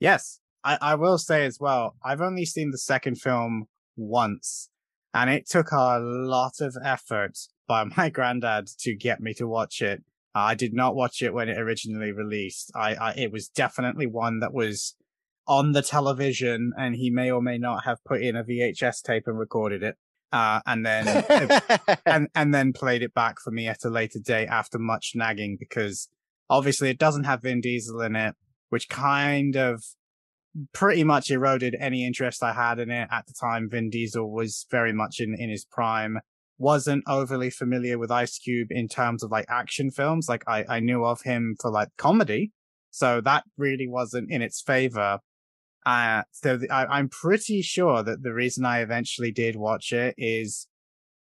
Yes. 0.00 0.40
I, 0.64 0.78
I 0.80 0.94
will 0.96 1.18
say 1.18 1.46
as 1.46 1.58
well, 1.60 1.94
I've 2.04 2.20
only 2.20 2.44
seen 2.44 2.72
the 2.72 2.78
second 2.78 3.20
film 3.20 3.66
once 3.96 4.70
and 5.14 5.30
it 5.30 5.48
took 5.48 5.72
a 5.72 5.98
lot 5.98 6.60
of 6.60 6.76
effort 6.84 7.38
by 7.68 7.84
my 7.84 8.08
granddad 8.12 8.66
to 8.80 8.96
get 8.96 9.20
me 9.20 9.34
to 9.34 9.46
watch 9.46 9.80
it. 9.80 10.02
I 10.34 10.54
did 10.54 10.74
not 10.74 10.94
watch 10.94 11.22
it 11.22 11.32
when 11.32 11.48
it 11.48 11.58
originally 11.58 12.12
released. 12.12 12.72
I, 12.74 12.94
I, 12.94 13.14
it 13.16 13.32
was 13.32 13.48
definitely 13.48 14.06
one 14.06 14.40
that 14.40 14.52
was 14.52 14.94
on 15.46 15.72
the 15.72 15.82
television, 15.82 16.72
and 16.76 16.94
he 16.94 17.10
may 17.10 17.30
or 17.30 17.40
may 17.40 17.58
not 17.58 17.84
have 17.84 18.04
put 18.04 18.22
in 18.22 18.36
a 18.36 18.44
VHS 18.44 19.02
tape 19.02 19.24
and 19.26 19.38
recorded 19.38 19.82
it, 19.82 19.96
uh, 20.30 20.60
and 20.66 20.84
then 20.84 21.24
and 22.06 22.28
and 22.34 22.54
then 22.54 22.72
played 22.72 23.02
it 23.02 23.14
back 23.14 23.40
for 23.40 23.50
me 23.50 23.66
at 23.66 23.84
a 23.84 23.90
later 23.90 24.18
date 24.18 24.48
after 24.48 24.78
much 24.78 25.12
nagging 25.14 25.56
because 25.58 26.08
obviously 26.50 26.90
it 26.90 26.98
doesn't 26.98 27.24
have 27.24 27.42
Vin 27.42 27.60
Diesel 27.60 28.00
in 28.02 28.14
it, 28.14 28.34
which 28.68 28.88
kind 28.88 29.56
of 29.56 29.82
pretty 30.72 31.04
much 31.04 31.30
eroded 31.30 31.74
any 31.80 32.06
interest 32.06 32.42
I 32.42 32.52
had 32.52 32.78
in 32.78 32.90
it 32.90 33.08
at 33.10 33.26
the 33.26 33.34
time. 33.40 33.68
Vin 33.70 33.90
Diesel 33.90 34.30
was 34.30 34.66
very 34.70 34.92
much 34.92 35.18
in 35.18 35.34
in 35.34 35.48
his 35.48 35.64
prime 35.64 36.18
wasn't 36.58 37.04
overly 37.06 37.50
familiar 37.50 37.98
with 37.98 38.10
Ice 38.10 38.38
Cube 38.38 38.68
in 38.70 38.88
terms 38.88 39.22
of 39.22 39.30
like 39.30 39.46
action 39.48 39.90
films. 39.90 40.28
Like 40.28 40.42
I, 40.46 40.64
I 40.68 40.80
knew 40.80 41.04
of 41.04 41.22
him 41.22 41.56
for 41.60 41.70
like 41.70 41.88
comedy. 41.96 42.52
So 42.90 43.20
that 43.22 43.44
really 43.56 43.86
wasn't 43.88 44.30
in 44.30 44.42
its 44.42 44.60
favor. 44.60 45.20
Uh, 45.86 46.22
so 46.32 46.56
the, 46.56 46.70
I, 46.70 46.86
I'm 46.86 47.08
pretty 47.08 47.62
sure 47.62 48.02
that 48.02 48.22
the 48.22 48.34
reason 48.34 48.64
I 48.64 48.80
eventually 48.80 49.30
did 49.30 49.56
watch 49.56 49.92
it 49.92 50.14
is 50.18 50.66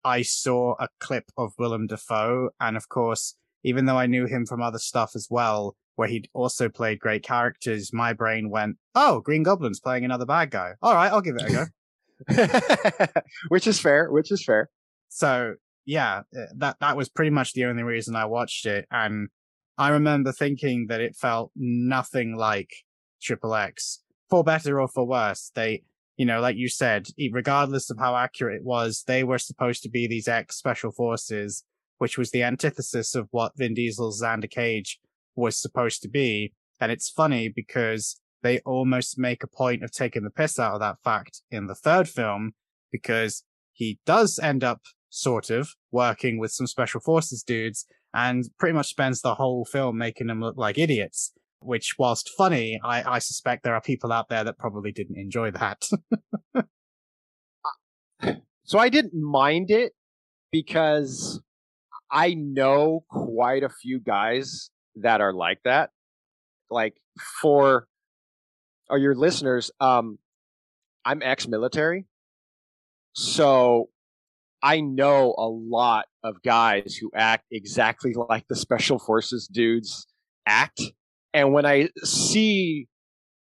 I 0.05 0.23
saw 0.23 0.75
a 0.79 0.89
clip 1.01 1.25
of 1.37 1.53
Willem 1.59 1.87
Dafoe. 1.87 2.51
And 2.61 2.77
of 2.77 2.89
course, 2.89 3.35
even 3.65 3.87
though 3.87 3.99
I 3.99 4.07
knew 4.07 4.27
him 4.27 4.45
from 4.45 4.61
other 4.61 4.79
stuff 4.79 5.13
as 5.15 5.29
well, 5.31 5.77
where 5.97 6.09
he'd 6.09 6.29
also 6.35 6.69
played 6.69 7.01
great 7.01 7.23
characters, 7.23 7.91
my 7.93 8.13
brain 8.13 8.51
went, 8.51 8.77
Oh, 8.95 9.21
Green 9.21 9.43
Goblin's 9.43 9.81
playing 9.81 10.05
another 10.05 10.27
bad 10.27 10.51
guy. 10.51 10.73
All 10.83 10.95
right, 10.95 11.11
I'll 11.11 11.21
give 11.21 11.37
it 11.39 11.51
a 11.51 11.53
go. 11.53 13.23
which 13.49 13.67
is 13.67 13.81
fair, 13.81 14.11
which 14.11 14.31
is 14.31 14.45
fair. 14.45 14.69
So 15.15 15.57
yeah, 15.85 16.23
eh, 16.35 16.47
that 16.57 16.77
that 16.81 16.97
was 16.97 17.11
pretty 17.11 17.31
much 17.31 17.53
the 17.53 17.67
only 17.67 17.83
reason 17.83 18.17
I 18.17 18.25
watched 18.25 18.65
it, 18.67 18.87
and 18.91 19.29
I 19.77 19.91
remember 19.91 20.33
thinking 20.33 20.87
that 20.89 21.01
it 21.01 21.17
felt 21.17 21.53
nothing 21.55 22.37
like 22.37 22.71
Triple 23.21 23.55
X, 23.55 24.03
for 24.31 24.43
better 24.43 24.81
or 24.81 24.89
for 24.89 25.07
worse. 25.07 25.53
They, 25.55 25.83
you 26.17 26.25
know, 26.25 26.41
like 26.41 26.57
you 26.57 26.69
said, 26.69 27.09
regardless 27.31 27.91
of 27.91 27.99
how 27.99 28.17
accurate 28.17 28.57
it 28.57 28.65
was, 28.65 29.05
they 29.07 29.23
were 29.23 29.39
supposed 29.39 29.83
to 29.83 29.91
be 29.91 30.07
these 30.07 30.29
ex 30.29 30.57
special 30.57 30.93
forces, 30.93 31.65
which 31.99 32.17
was 32.17 32.31
the 32.31 32.43
antithesis 32.43 33.15
of 33.15 33.29
what 33.33 33.57
Vin 33.57 33.75
Diesel's 33.75 34.23
Xander 34.23 34.51
Cage 34.51 34.99
was 35.37 35.61
supposed 35.61 36.01
to 36.03 36.09
be. 36.09 36.55
And 36.81 36.91
it's 36.91 37.11
funny 37.11 37.49
because 37.49 38.19
they 38.43 38.61
almost 38.61 39.19
make 39.19 39.43
a 39.43 39.47
point 39.47 39.85
of 39.85 39.93
taking 39.93 40.25
the 40.25 40.31
piss 40.31 40.59
out 40.59 40.75
of 40.75 40.81
that 40.81 41.03
fact 41.05 41.43
in 41.51 41.67
the 41.67 41.75
third 41.75 42.09
film 42.09 42.53
because 42.91 43.45
he 43.73 44.01
does 44.05 44.39
end 44.39 44.65
up 44.65 44.81
sort 45.13 45.51
of 45.51 45.75
working 45.91 46.39
with 46.39 46.51
some 46.51 46.67
special 46.67 46.99
forces 46.99 47.43
dudes 47.43 47.87
and 48.15 48.45
pretty 48.59 48.73
much 48.73 48.89
spends 48.89 49.21
the 49.21 49.35
whole 49.35 49.65
film 49.65 49.99
making 49.99 50.27
them 50.27 50.41
look 50.41 50.57
like 50.57 50.79
idiots. 50.79 51.33
Which, 51.61 51.95
whilst 51.97 52.31
funny, 52.37 52.81
I, 52.83 53.05
I 53.05 53.19
suspect 53.21 53.63
there 53.63 53.75
are 53.75 53.81
people 53.81 54.11
out 54.11 54.29
there 54.29 54.43
that 54.43 54.59
probably 54.59 54.91
didn't 54.91 55.17
enjoy 55.17 55.53
that. 55.53 55.85
so 58.65 58.79
I 58.81 58.89
didn't 58.89 59.15
mind 59.15 59.71
it 59.71 59.93
because 60.51 61.41
I 62.11 62.35
know 62.35 63.05
quite 63.09 63.63
a 63.63 63.69
few 63.69 64.01
guys 64.01 64.71
that 64.97 65.21
are 65.21 65.33
like 65.33 65.61
that. 65.65 65.91
Like 66.69 66.97
for 67.41 67.87
or 68.91 68.99
your 68.99 69.15
listeners, 69.15 69.71
um, 69.79 70.19
I'm 71.05 71.23
ex-military, 71.23 72.07
so 73.13 73.89
I 74.63 74.81
know 74.81 75.35
a 75.37 75.49
lot 75.49 76.07
of 76.23 76.43
guys 76.43 76.97
who 76.97 77.11
act 77.15 77.47
exactly 77.51 78.15
like 78.29 78.47
the 78.49 78.57
special 78.57 78.99
forces 78.99 79.49
dudes 79.49 80.07
act. 80.47 80.81
And 81.35 81.53
when 81.53 81.67
I 81.67 81.89
see 82.05 82.89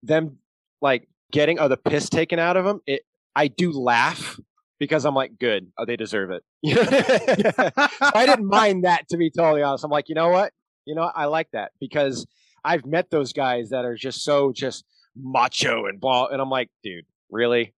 them 0.03 0.39
like 0.81 1.09
getting 1.33 1.59
oh, 1.59 1.69
the 1.69 1.77
piss 1.77 2.09
taken 2.09 2.39
out 2.39 2.57
of 2.57 2.65
them, 2.65 2.81
it 2.87 3.03
I 3.37 3.49
do 3.49 3.73
laugh 3.73 4.39
because 4.79 5.05
I'm 5.05 5.15
like, 5.15 5.39
good, 5.39 5.69
oh, 5.79 5.85
they 5.85 5.97
deserve 5.97 6.31
it. 6.31 6.43
I 8.01 8.27
didn't 8.27 8.47
mind 8.47 8.85
that 8.85 9.09
to 9.09 9.17
be 9.17 9.31
totally 9.31 9.63
honest. 9.63 9.85
I'm 9.85 9.91
like, 9.91 10.09
you 10.09 10.15
know 10.15 10.29
what? 10.29 10.53
You 10.85 10.95
know, 10.95 11.11
I 11.15 11.27
like 11.27 11.49
that 11.53 11.73
because 11.81 12.27
I've 12.65 12.85
met 12.85 13.11
those 13.11 13.33
guys 13.33 13.71
that 13.71 13.85
are 13.85 13.97
just 13.97 14.23
so 14.25 14.53
just 14.53 14.85
macho 15.17 15.87
and 15.87 16.01
blah, 16.01 16.27
and 16.27 16.41
I'm 16.41 16.51
like, 16.51 16.71
dude, 16.83 17.05
really? 17.31 17.75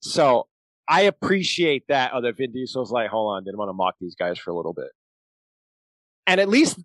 So 0.00 0.46
I 0.88 1.02
appreciate 1.02 1.84
that. 1.88 2.12
Oh, 2.14 2.20
that 2.20 2.36
Vin 2.36 2.52
Diesel's 2.52 2.90
like, 2.90 3.10
hold 3.10 3.34
on, 3.34 3.44
didn't 3.44 3.58
want 3.58 3.68
to 3.70 3.74
mock 3.74 3.94
these 4.00 4.14
guys 4.14 4.38
for 4.38 4.50
a 4.50 4.56
little 4.56 4.74
bit. 4.74 4.90
And 6.26 6.40
at 6.40 6.48
least, 6.48 6.78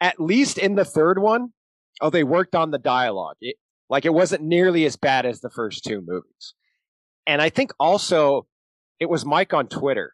at 0.00 0.20
least 0.20 0.58
in 0.58 0.74
the 0.74 0.84
third 0.84 1.18
one, 1.18 1.52
oh, 2.00 2.10
they 2.10 2.24
worked 2.24 2.54
on 2.54 2.70
the 2.70 2.78
dialogue. 2.78 3.36
It, 3.40 3.56
like 3.88 4.04
it 4.04 4.14
wasn't 4.14 4.42
nearly 4.42 4.84
as 4.84 4.96
bad 4.96 5.26
as 5.26 5.40
the 5.40 5.50
first 5.50 5.84
two 5.84 6.02
movies. 6.04 6.54
And 7.26 7.40
I 7.40 7.48
think 7.48 7.72
also 7.78 8.46
it 9.00 9.08
was 9.08 9.24
Mike 9.24 9.54
on 9.54 9.68
Twitter 9.68 10.12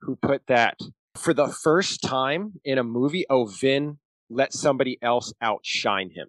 who 0.00 0.16
put 0.16 0.46
that 0.48 0.78
for 1.16 1.32
the 1.32 1.48
first 1.48 2.02
time 2.02 2.54
in 2.64 2.78
a 2.78 2.84
movie, 2.84 3.26
oh, 3.30 3.46
Vin 3.46 3.98
let 4.28 4.52
somebody 4.52 4.98
else 5.02 5.32
outshine 5.40 6.10
him. 6.14 6.28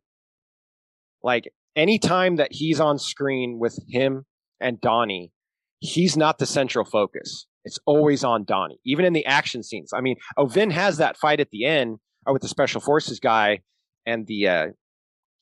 Like 1.23 1.51
anytime 1.75 2.37
that 2.37 2.53
he's 2.53 2.79
on 2.79 2.99
screen 2.99 3.59
with 3.59 3.77
him 3.89 4.25
and 4.59 4.79
Donnie, 4.79 5.31
he's 5.79 6.17
not 6.17 6.38
the 6.38 6.46
central 6.46 6.86
focus. 6.86 7.46
It's 7.63 7.79
always 7.86 8.24
on 8.24 8.46
Donnie, 8.46 8.79
even 8.86 9.05
in 9.05 9.13
the 9.13 9.25
action 9.25 9.62
scenes. 9.62 9.91
I 9.93 10.01
mean, 10.01 10.15
oh, 10.38 10.46
Vin 10.46 10.72
has 10.72 10.98
that 10.98 11.17
fight 11.17 11.39
at 11.39 11.50
the 11.50 11.65
end 11.65 11.98
oh, 12.25 12.34
with 12.34 12.41
the 12.41 12.48
special 12.48 12.79
forces 12.79 13.19
guy 13.19 13.60
and 14.05 14.25
the 14.27 14.48
uh, 14.48 14.67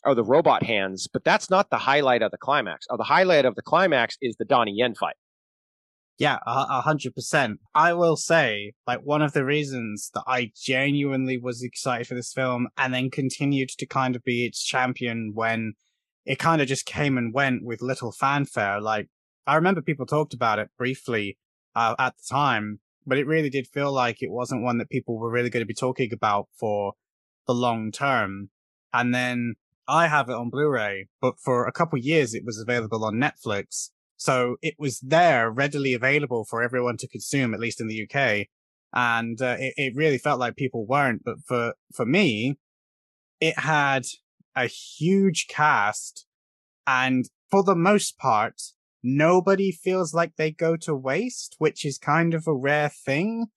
oh 0.06 0.16
the 0.16 0.24
robot 0.24 0.64
hands, 0.64 1.08
but 1.12 1.24
that's 1.24 1.50
not 1.50 1.70
the 1.70 1.78
highlight 1.78 2.24
of 2.24 2.32
the 2.32 2.38
climax. 2.38 2.88
Oh, 2.90 2.98
the 2.98 3.04
highlight 3.04 3.46
of 3.46 3.56
the 3.56 3.62
climax 3.62 4.18
is 4.22 4.36
the 4.38 4.46
Donnie 4.46 4.74
Yen 4.76 4.96
fight. 4.96 5.16
Yeah, 6.18 6.38
a 6.48 6.80
hundred 6.80 7.14
percent. 7.14 7.60
I 7.76 7.94
will 7.94 8.16
say, 8.16 8.72
like, 8.88 9.02
one 9.04 9.22
of 9.22 9.34
the 9.34 9.44
reasons 9.44 10.12
that 10.14 10.24
I 10.26 10.52
genuinely 10.56 11.38
was 11.38 11.62
excited 11.62 12.08
for 12.08 12.16
this 12.16 12.32
film 12.32 12.70
and 12.78 12.94
then 12.94 13.12
continued 13.12 13.68
to 13.78 13.86
kind 13.86 14.16
of 14.16 14.24
be 14.24 14.46
its 14.46 14.64
champion 14.64 15.34
when 15.34 15.74
it 16.26 16.40
kind 16.40 16.62
of 16.62 16.70
just 16.70 16.86
came 16.86 17.18
and 17.18 17.34
went 17.34 17.66
with 17.66 17.82
little 17.82 18.14
fanfare. 18.14 18.80
Like, 18.80 19.10
I 19.48 19.56
remember 19.56 19.82
people 19.82 20.06
talked 20.06 20.34
about 20.34 20.60
it 20.60 20.70
briefly 20.78 21.38
uh, 21.76 21.96
at 22.00 22.16
the 22.18 22.24
time, 22.30 22.80
but 23.06 23.18
it 23.18 23.28
really 23.28 23.50
did 23.50 23.68
feel 23.68 23.92
like 23.92 24.22
it 24.22 24.32
wasn't 24.32 24.64
one 24.64 24.78
that 24.80 24.90
people 24.90 25.18
were 25.18 25.30
really 25.30 25.50
going 25.50 25.62
to 25.62 25.68
be 25.68 25.74
talking 25.74 26.12
about 26.12 26.48
for 26.58 26.94
the 27.48 27.54
long 27.54 27.92
term. 27.92 28.50
And 28.94 29.14
then 29.14 29.56
I 29.88 30.08
have 30.08 30.30
it 30.30 30.36
on 30.36 30.50
Blu-ray, 30.50 31.08
but 31.22 31.40
for 31.40 31.68
a 31.68 31.72
couple 31.72 32.00
years 32.00 32.34
it 32.34 32.44
was 32.46 32.60
available 32.60 33.06
on 33.06 33.16
Netflix. 33.16 33.90
So 34.18 34.56
it 34.62 34.76
was 34.80 35.00
there 35.02 35.52
readily 35.52 35.94
available 35.94 36.46
for 36.46 36.64
everyone 36.64 36.98
to 36.98 37.08
consume, 37.08 37.54
at 37.54 37.60
least 37.60 37.82
in 37.82 37.88
the 37.88 38.04
UK. 38.04 38.48
And 38.94 39.42
uh, 39.42 39.58
it, 39.60 39.74
it 39.78 39.94
really 39.96 40.18
felt 40.18 40.40
like 40.40 40.56
people 40.56 40.86
weren't. 40.86 41.24
But 41.24 41.42
for, 41.46 41.74
for 41.94 42.06
me, 42.06 42.58
it 43.42 43.60
had 43.60 44.06
a 44.56 44.68
huge 44.68 45.48
cast. 45.48 46.26
And 46.88 47.26
for 47.52 47.62
the 47.62 47.76
most 47.76 48.18
part, 48.18 48.62
nobody 49.06 49.72
feels 49.72 50.14
like 50.14 50.36
they 50.36 50.52
go 50.52 50.76
to 50.78 50.96
waste, 50.96 51.56
which 51.60 51.86
is 51.86 51.98
kind 51.98 52.34
of 52.34 52.48
a 52.48 52.56
rare 52.56 52.90
thing. 52.90 53.48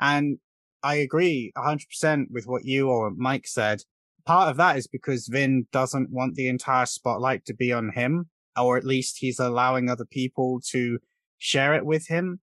And 0.00 0.38
I 0.82 0.96
agree 0.96 1.52
100% 1.56 2.26
with 2.30 2.46
what 2.46 2.64
you 2.64 2.88
or 2.88 3.12
Mike 3.14 3.46
said. 3.46 3.82
Part 4.24 4.48
of 4.48 4.56
that 4.56 4.78
is 4.78 4.86
because 4.86 5.28
Vin 5.28 5.66
doesn't 5.70 6.10
want 6.10 6.34
the 6.34 6.48
entire 6.48 6.86
spotlight 6.86 7.44
to 7.46 7.54
be 7.54 7.72
on 7.72 7.92
him 7.92 8.30
or 8.56 8.76
at 8.76 8.84
least 8.84 9.18
he's 9.18 9.38
allowing 9.38 9.90
other 9.90 10.04
people 10.04 10.60
to 10.70 10.98
share 11.38 11.74
it 11.74 11.84
with 11.84 12.08
him. 12.08 12.40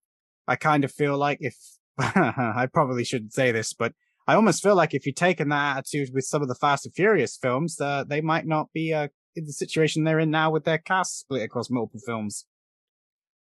I 0.47 0.55
kind 0.55 0.83
of 0.83 0.91
feel 0.91 1.17
like 1.17 1.39
if 1.41 1.55
I 1.97 2.67
probably 2.71 3.03
shouldn't 3.03 3.33
say 3.33 3.51
this, 3.51 3.73
but 3.73 3.93
I 4.27 4.35
almost 4.35 4.61
feel 4.61 4.75
like 4.75 4.93
if 4.93 5.05
you'd 5.05 5.17
taken 5.17 5.49
that 5.49 5.77
attitude 5.77 6.09
with 6.13 6.25
some 6.25 6.41
of 6.41 6.47
the 6.47 6.55
Fast 6.55 6.85
and 6.85 6.93
Furious 6.93 7.37
films, 7.37 7.79
uh, 7.81 8.03
they 8.07 8.21
might 8.21 8.45
not 8.45 8.71
be 8.73 8.93
uh, 8.93 9.07
in 9.35 9.45
the 9.45 9.53
situation 9.53 10.03
they're 10.03 10.19
in 10.19 10.29
now 10.29 10.51
with 10.51 10.63
their 10.63 10.77
cast 10.77 11.19
split 11.19 11.43
across 11.43 11.69
multiple 11.69 12.01
films. 12.05 12.45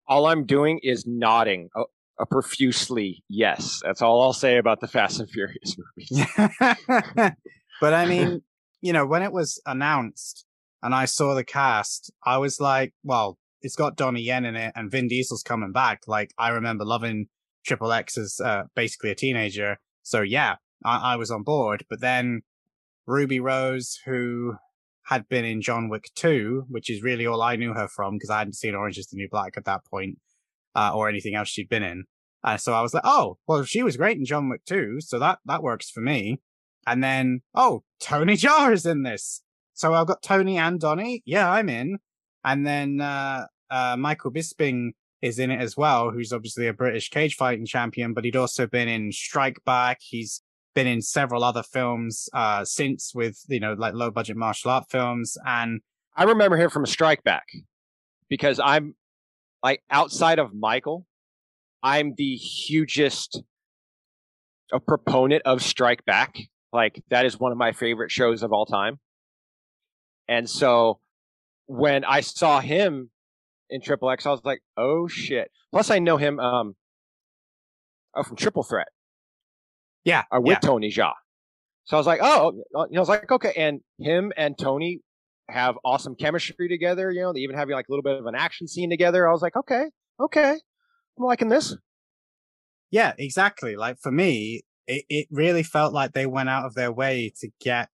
All 0.06 0.26
I'm 0.26 0.44
doing 0.44 0.80
is 0.82 1.06
nodding 1.06 1.70
a, 1.74 1.82
a 2.20 2.26
profusely 2.26 3.22
yes. 3.28 3.80
That's 3.84 4.02
all 4.02 4.22
I'll 4.22 4.32
say 4.32 4.58
about 4.58 4.80
the 4.80 4.88
Fast 4.88 5.20
and 5.20 5.30
Furious 5.30 5.76
movies. 5.96 6.26
but 7.80 7.94
I 7.94 8.06
mean, 8.06 8.42
you 8.80 8.92
know, 8.92 9.06
when 9.06 9.22
it 9.22 9.32
was 9.32 9.60
announced, 9.66 10.44
and 10.82 10.94
I 10.94 11.06
saw 11.06 11.34
the 11.34 11.44
cast, 11.44 12.12
I 12.24 12.36
was 12.36 12.60
like, 12.60 12.92
well, 13.02 13.38
it's 13.62 13.74
got 13.74 13.96
Donnie 13.96 14.20
Yen 14.20 14.44
in 14.44 14.54
it 14.54 14.72
and 14.76 14.90
Vin 14.90 15.08
Diesel's 15.08 15.42
coming 15.42 15.72
back. 15.72 16.02
Like, 16.06 16.34
I 16.36 16.50
remember 16.50 16.84
loving 16.84 17.28
Triple 17.64 17.90
X 17.90 18.18
as 18.18 18.38
uh, 18.44 18.64
basically 18.76 19.10
a 19.10 19.14
teenager. 19.14 19.78
So 20.02 20.20
yeah, 20.20 20.56
I-, 20.84 21.14
I 21.14 21.16
was 21.16 21.30
on 21.30 21.42
board. 21.42 21.86
But 21.88 22.02
then 22.02 22.42
Ruby 23.06 23.40
Rose, 23.40 23.98
who 24.04 24.56
had 25.04 25.28
been 25.28 25.44
in 25.44 25.60
John 25.60 25.88
Wick 25.88 26.10
2, 26.14 26.66
which 26.68 26.90
is 26.90 27.02
really 27.02 27.26
all 27.26 27.42
I 27.42 27.56
knew 27.56 27.74
her 27.74 27.88
from 27.88 28.14
because 28.14 28.30
I 28.30 28.38
hadn't 28.38 28.54
seen 28.54 28.74
Orange 28.74 28.98
is 28.98 29.06
the 29.06 29.16
New 29.16 29.28
Black 29.28 29.56
at 29.56 29.64
that 29.66 29.84
point, 29.84 30.18
uh, 30.74 30.92
or 30.94 31.08
anything 31.08 31.34
else 31.34 31.48
she'd 31.48 31.68
been 31.68 31.82
in. 31.82 32.04
Uh, 32.42 32.56
so 32.56 32.74
I 32.74 32.82
was 32.82 32.92
like, 32.92 33.04
oh, 33.06 33.38
well, 33.46 33.64
she 33.64 33.82
was 33.82 33.96
great 33.96 34.18
in 34.18 34.24
John 34.24 34.48
Wick 34.48 34.64
2, 34.66 35.00
so 35.00 35.18
that, 35.18 35.38
that 35.46 35.62
works 35.62 35.90
for 35.90 36.00
me. 36.00 36.40
And 36.86 37.02
then, 37.02 37.40
oh, 37.54 37.84
Tony 38.00 38.34
Jaa 38.36 38.72
is 38.72 38.86
in 38.86 39.02
this. 39.02 39.42
So 39.72 39.94
I've 39.94 40.06
got 40.06 40.22
Tony 40.22 40.58
and 40.58 40.78
Donnie. 40.78 41.22
Yeah, 41.24 41.50
I'm 41.50 41.68
in. 41.68 41.98
And 42.44 42.66
then 42.66 43.00
uh, 43.00 43.46
uh, 43.70 43.96
Michael 43.98 44.30
Bisping 44.30 44.90
is 45.22 45.38
in 45.38 45.50
it 45.50 45.60
as 45.60 45.76
well, 45.76 46.10
who's 46.10 46.32
obviously 46.32 46.66
a 46.66 46.74
British 46.74 47.08
cage 47.08 47.34
fighting 47.34 47.64
champion, 47.66 48.12
but 48.12 48.24
he'd 48.24 48.36
also 48.36 48.66
been 48.66 48.88
in 48.88 49.10
Strike 49.10 49.58
Back. 49.64 49.98
He's 50.00 50.42
been 50.74 50.86
in 50.86 51.00
several 51.00 51.44
other 51.44 51.62
films 51.62 52.28
uh, 52.32 52.64
since 52.64 53.12
with, 53.14 53.44
you 53.48 53.60
know, 53.60 53.74
like 53.74 53.94
low 53.94 54.10
budget 54.10 54.36
martial 54.36 54.70
art 54.70 54.84
films. 54.90 55.36
And 55.46 55.80
I 56.16 56.24
remember 56.24 56.56
him 56.56 56.70
from 56.70 56.86
Strike 56.86 57.24
Back 57.24 57.46
because 58.28 58.60
I'm 58.60 58.94
like 59.62 59.82
outside 59.90 60.38
of 60.38 60.54
Michael, 60.54 61.06
I'm 61.82 62.14
the 62.16 62.36
hugest 62.36 63.42
a 64.72 64.80
proponent 64.80 65.42
of 65.44 65.62
Strike 65.62 66.04
Back. 66.04 66.36
Like 66.72 67.02
that 67.10 67.24
is 67.24 67.38
one 67.38 67.52
of 67.52 67.58
my 67.58 67.72
favorite 67.72 68.10
shows 68.10 68.42
of 68.42 68.52
all 68.52 68.66
time. 68.66 68.98
And 70.28 70.48
so 70.48 71.00
when 71.66 72.04
I 72.04 72.20
saw 72.20 72.60
him 72.60 73.10
in 73.70 73.80
Triple 73.80 74.10
X, 74.10 74.26
I 74.26 74.30
was 74.30 74.44
like, 74.44 74.62
oh 74.76 75.06
shit. 75.06 75.50
Plus, 75.72 75.90
I 75.90 75.98
know 75.98 76.16
him 76.16 76.38
um, 76.40 76.74
oh, 78.14 78.22
from 78.22 78.36
Triple 78.36 78.62
Threat. 78.62 78.88
Yeah. 80.04 80.22
Uh, 80.30 80.40
with 80.40 80.52
yeah. 80.52 80.58
Tony 80.58 80.90
Jaa. 80.90 81.12
So 81.84 81.96
I 81.96 82.00
was 82.00 82.06
like, 82.06 82.20
oh, 82.22 82.52
you 82.52 82.62
know, 82.72 82.86
I 82.96 83.00
was 83.00 83.08
like, 83.08 83.30
okay. 83.30 83.52
And 83.56 83.80
him 83.98 84.32
and 84.36 84.56
Tony 84.56 85.00
have 85.48 85.76
awesome 85.84 86.14
chemistry 86.14 86.68
together. 86.68 87.10
You 87.10 87.22
know, 87.22 87.32
they 87.32 87.40
even 87.40 87.56
have 87.56 87.68
like 87.68 87.86
a 87.88 87.92
little 87.92 88.02
bit 88.02 88.18
of 88.18 88.26
an 88.26 88.34
action 88.34 88.66
scene 88.66 88.90
together. 88.90 89.28
I 89.28 89.32
was 89.32 89.42
like, 89.42 89.56
okay, 89.56 89.86
okay. 90.18 90.52
I'm 91.18 91.24
liking 91.24 91.48
this. 91.48 91.76
Yeah, 92.90 93.12
exactly. 93.18 93.76
Like 93.76 93.98
for 94.00 94.10
me, 94.10 94.62
it, 94.86 95.04
it 95.08 95.28
really 95.30 95.62
felt 95.62 95.92
like 95.92 96.12
they 96.12 96.26
went 96.26 96.48
out 96.48 96.64
of 96.64 96.74
their 96.74 96.92
way 96.92 97.32
to 97.40 97.48
get 97.60 97.88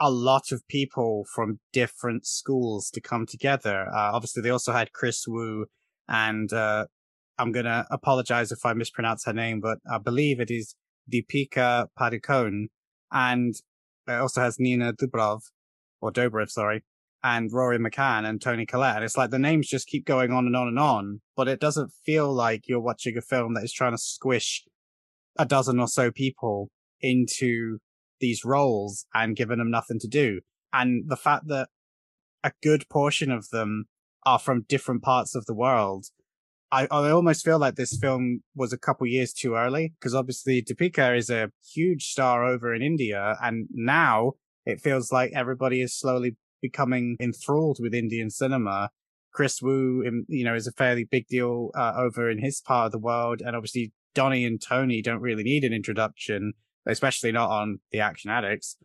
a 0.00 0.10
lot 0.10 0.52
of 0.52 0.66
people 0.68 1.24
from 1.32 1.60
different 1.72 2.26
schools 2.26 2.90
to 2.90 3.00
come 3.00 3.26
together. 3.26 3.86
Uh, 3.92 4.10
obviously, 4.12 4.42
they 4.42 4.50
also 4.50 4.72
had 4.72 4.92
Kris 4.92 5.26
Wu, 5.26 5.66
and 6.08 6.52
uh, 6.52 6.86
I'm 7.38 7.52
gonna 7.52 7.86
apologize 7.90 8.52
if 8.52 8.64
I 8.64 8.74
mispronounce 8.74 9.24
her 9.24 9.32
name, 9.32 9.60
but 9.60 9.78
I 9.90 9.98
believe 9.98 10.40
it 10.40 10.50
is 10.50 10.74
Deepika 11.12 11.86
Padukone, 11.98 12.66
and 13.10 13.54
uh, 14.08 14.12
it 14.12 14.20
also 14.20 14.40
has 14.40 14.58
Nina 14.58 14.92
Dubrov, 14.92 15.42
or 16.00 16.12
Dobrev, 16.12 16.50
sorry, 16.50 16.84
and 17.22 17.52
Rory 17.52 17.78
McCann 17.78 18.24
and 18.28 18.40
Toni 18.40 18.66
Collette. 18.66 19.02
It's 19.02 19.16
like 19.16 19.30
the 19.30 19.38
names 19.38 19.68
just 19.68 19.88
keep 19.88 20.06
going 20.06 20.30
on 20.30 20.46
and 20.46 20.56
on 20.56 20.68
and 20.68 20.78
on, 20.78 21.20
but 21.36 21.48
it 21.48 21.60
doesn't 21.60 21.92
feel 22.04 22.32
like 22.32 22.68
you're 22.68 22.80
watching 22.80 23.16
a 23.16 23.22
film 23.22 23.54
that 23.54 23.64
is 23.64 23.72
trying 23.72 23.92
to 23.92 23.98
squish 23.98 24.64
a 25.38 25.44
dozen 25.44 25.80
or 25.80 25.88
so 25.88 26.10
people 26.10 26.70
into 27.00 27.78
these 28.20 28.44
roles 28.44 29.06
and 29.14 29.36
giving 29.36 29.58
them 29.58 29.70
nothing 29.70 29.98
to 30.00 30.08
do. 30.08 30.40
And 30.72 31.04
the 31.08 31.16
fact 31.16 31.48
that 31.48 31.68
a 32.42 32.52
good 32.62 32.88
portion 32.88 33.30
of 33.30 33.48
them 33.50 33.86
are 34.24 34.38
from 34.38 34.66
different 34.68 35.02
parts 35.02 35.34
of 35.34 35.46
the 35.46 35.54
world. 35.54 36.06
I, 36.72 36.88
I 36.90 37.10
almost 37.10 37.44
feel 37.44 37.58
like 37.58 37.76
this 37.76 37.96
film 37.96 38.42
was 38.54 38.72
a 38.72 38.78
couple 38.78 39.06
years 39.06 39.32
too 39.32 39.54
early 39.54 39.94
because 39.98 40.14
obviously 40.14 40.62
Deepika 40.62 41.16
is 41.16 41.30
a 41.30 41.50
huge 41.74 42.06
star 42.08 42.44
over 42.44 42.74
in 42.74 42.82
India. 42.82 43.36
And 43.42 43.68
now 43.72 44.32
it 44.64 44.80
feels 44.80 45.12
like 45.12 45.32
everybody 45.34 45.80
is 45.80 45.96
slowly 45.96 46.36
becoming 46.60 47.16
enthralled 47.20 47.78
with 47.80 47.94
Indian 47.94 48.30
cinema. 48.30 48.90
Kris 49.32 49.62
Wu, 49.62 50.24
you 50.28 50.44
know, 50.44 50.54
is 50.54 50.66
a 50.66 50.72
fairly 50.72 51.04
big 51.04 51.26
deal 51.28 51.70
uh, 51.74 51.92
over 51.96 52.30
in 52.30 52.38
his 52.38 52.60
part 52.60 52.86
of 52.86 52.92
the 52.92 52.98
world. 52.98 53.42
And 53.44 53.54
obviously 53.54 53.92
Donnie 54.14 54.44
and 54.44 54.60
Tony 54.60 55.02
don't 55.02 55.20
really 55.20 55.44
need 55.44 55.62
an 55.62 55.72
introduction 55.72 56.54
especially 56.86 57.32
not 57.32 57.50
on 57.50 57.80
the 57.90 58.00
Action 58.00 58.30
Addicts. 58.30 58.76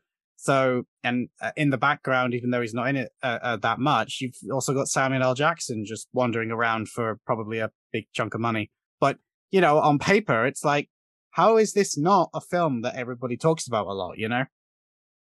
So, 0.42 0.86
and 1.04 1.30
uh, 1.40 1.52
in 1.56 1.70
the 1.70 1.78
background, 1.78 2.34
even 2.34 2.50
though 2.50 2.62
he's 2.62 2.74
not 2.74 2.88
in 2.88 2.96
it 2.96 3.12
uh, 3.22 3.38
uh, 3.44 3.58
that 3.58 3.78
much, 3.78 4.18
you've 4.22 4.34
also 4.52 4.74
got 4.74 4.88
Samuel 4.88 5.22
L. 5.22 5.36
Jackson 5.36 5.86
just 5.86 6.08
wandering 6.14 6.50
around 6.50 6.90
for 6.90 7.20
probably 7.28 7.60
a 7.60 7.70
big 7.94 8.06
chunk 8.12 8.34
of 8.34 8.42
money. 8.42 8.72
But, 9.00 9.20
you 9.52 9.62
know, 9.62 9.78
on 9.78 10.00
paper, 10.00 10.48
it's 10.48 10.66
like 10.66 10.90
how 11.30 11.58
is 11.58 11.74
this 11.74 11.96
not 11.96 12.32
a 12.34 12.42
film 12.42 12.82
that 12.82 12.96
everybody 12.96 13.38
talks 13.38 13.68
about 13.68 13.86
a 13.86 13.94
lot? 13.94 14.18
You 14.18 14.30
know? 14.30 14.46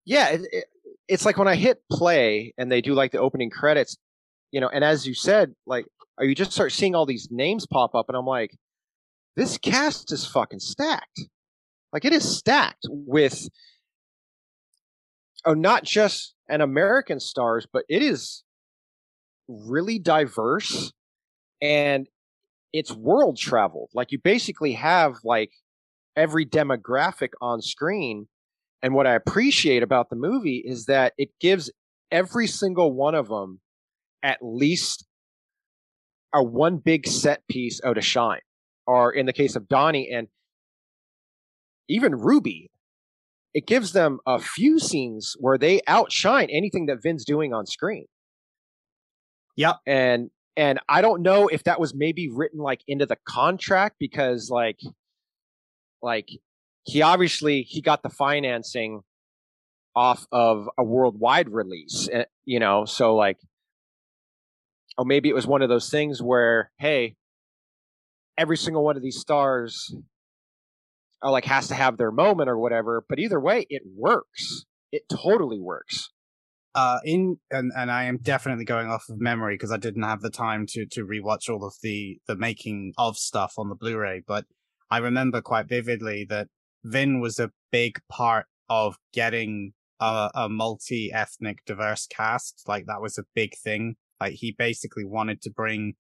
Yeah, 0.05 0.29
it, 0.29 0.43
it, 0.53 0.65
it's 1.09 1.27
like 1.27 1.37
when 1.37 1.49
I 1.49 1.57
hit 1.57 1.83
play 1.91 2.55
and 2.57 2.71
they 2.71 2.81
do 2.81 2.95
like 2.95 3.11
the 3.11 3.19
opening 3.19 3.51
credits, 3.51 3.97
you 4.53 4.61
know, 4.61 4.69
and 4.69 4.85
as 4.85 5.05
you 5.05 5.15
said, 5.15 5.53
like, 5.67 5.87
are 6.17 6.25
you 6.25 6.37
just 6.37 6.53
start 6.53 6.71
seeing 6.71 6.95
all 6.95 7.07
these 7.07 7.27
names 7.33 7.67
pop 7.67 7.97
up, 7.97 8.07
and 8.09 8.17
I'm 8.17 8.25
like, 8.25 8.57
this 9.35 9.59
cast 9.59 10.13
is 10.13 10.25
fucking 10.25 10.61
stacked. 10.61 11.23
Like 11.93 12.05
it 12.05 12.13
is 12.13 12.39
stacked 12.39 12.87
with 12.89 13.49
oh, 15.45 15.55
not 15.55 15.85
just 15.85 16.35
an 16.49 16.61
American 16.61 17.21
stars, 17.21 17.67
but 17.73 17.85
it 17.89 18.03
is 18.03 18.45
really 19.49 19.99
diverse 19.99 20.93
and 21.61 22.07
it's 22.73 22.93
world 22.93 23.39
traveled. 23.39 23.91
Like 23.95 24.13
you 24.13 24.19
basically 24.19 24.73
have 24.73 25.17
like 25.25 25.53
every 26.17 26.45
demographic 26.45 27.31
on 27.41 27.63
screen. 27.63 28.29
And 28.83 28.95
what 28.95 29.07
I 29.07 29.15
appreciate 29.15 29.83
about 29.83 30.11
the 30.11 30.17
movie 30.17 30.63
is 30.65 30.87
that 30.87 31.15
it 31.19 31.31
gives 31.41 31.71
every 32.11 32.47
single 32.47 32.93
one 32.93 33.15
of 33.15 33.29
them 33.29 33.61
at 34.23 34.39
least 34.43 35.07
a 36.35 36.43
one 36.43 36.77
big 36.77 37.07
set 37.07 37.47
piece 37.49 37.81
out 37.85 37.99
of 37.99 38.05
shine. 38.05 38.41
Or 38.87 39.13
in 39.13 39.27
the 39.27 39.33
case 39.33 39.57
of 39.57 39.69
Donnie 39.69 40.11
and 40.11 40.29
even 41.89 42.15
Ruby, 42.15 42.71
it 43.55 43.67
gives 43.67 43.93
them 43.93 44.21
a 44.27 44.39
few 44.39 44.79
scenes 44.79 45.35
where 45.39 45.59
they 45.59 45.81
outshine 45.87 46.49
anything 46.51 46.87
that 46.87 47.03
Vin's 47.03 47.25
doing 47.25 47.53
on 47.53 47.67
screen. 47.67 48.07
Yep. 49.57 49.77
And 49.87 50.31
and 50.57 50.81
I 50.89 51.03
don't 51.03 51.23
know 51.23 51.49
if 51.49 51.65
that 51.65 51.81
was 51.81 51.95
maybe 51.95 52.29
written 52.29 52.61
like 52.61 52.83
into 52.87 53.07
the 53.07 53.17
contract 53.27 53.97
because 53.99 54.51
like 54.51 54.81
like 56.03 56.29
he 56.85 57.03
obviously 57.03 57.63
he 57.63 57.81
got 57.81 58.03
the 58.03 58.09
financing 58.09 59.03
off 59.97 60.27
of 60.31 60.69
a 60.79 60.85
worldwide 60.85 61.49
release, 61.49 62.09
eh, 62.13 62.25
you 62.45 62.61
know, 62.61 62.85
so 62.85 63.17
like 63.17 63.39
or 64.97 65.05
maybe 65.05 65.29
it 65.29 65.35
was 65.35 65.47
one 65.47 65.63
of 65.63 65.69
those 65.69 65.91
things 65.91 66.23
where 66.23 66.71
hey, 66.79 67.17
every 68.37 68.57
single 68.57 68.85
one 68.85 68.97
of 68.97 69.03
these 69.03 69.19
stars 69.19 69.95
or 71.23 71.31
like 71.31 71.45
has 71.45 71.69
to 71.69 71.75
have 71.75 71.97
their 71.97 72.11
moment 72.11 72.49
or 72.49 72.59
whatever. 72.59 73.05
But 73.09 73.19
either 73.19 73.41
way, 73.41 73.67
it 73.69 73.83
works. 73.97 74.65
It 74.93 75.03
totally 75.11 75.61
works. 75.61 76.11
Uh, 76.75 76.99
in 77.05 77.39
and 77.51 77.73
and 77.77 77.91
I 77.91 78.05
am 78.05 78.19
definitely 78.19 78.65
going 78.65 78.89
off 78.89 79.09
of 79.09 79.21
memory 79.21 79.55
because 79.55 79.73
I 79.73 79.79
didn't 79.79 80.03
have 80.03 80.21
the 80.21 80.31
time 80.31 80.67
to 80.69 80.87
to 80.87 81.05
rewatch 81.05 81.49
all 81.49 81.65
of 81.65 81.75
the 81.83 82.21
the 82.27 82.37
making 82.37 82.93
of 82.99 83.17
stuff 83.17 83.55
on 83.59 83.69
the 83.69 83.75
Blu-ray, 83.75 84.23
but 84.27 84.45
I 84.91 84.99
remember 84.99 85.41
quite 85.43 85.69
vividly 85.69 86.25
that 86.29 86.49
Vin 86.85 87.21
was 87.21 87.39
a 87.39 87.51
big 87.73 88.01
part 88.09 88.47
of 88.69 88.97
getting 89.13 89.73
a, 90.01 90.31
a 90.35 90.49
multi-ethnic 90.49 91.65
diverse 91.67 92.07
cast. 92.07 92.63
Like 92.67 92.87
that 92.87 93.03
was 93.03 93.19
a 93.19 93.25
big 93.35 93.57
thing. 93.57 93.97
Like 94.21 94.35
he 94.35 94.55
basically 94.57 95.05
wanted 95.05 95.43
to 95.43 95.51
bring 95.51 95.95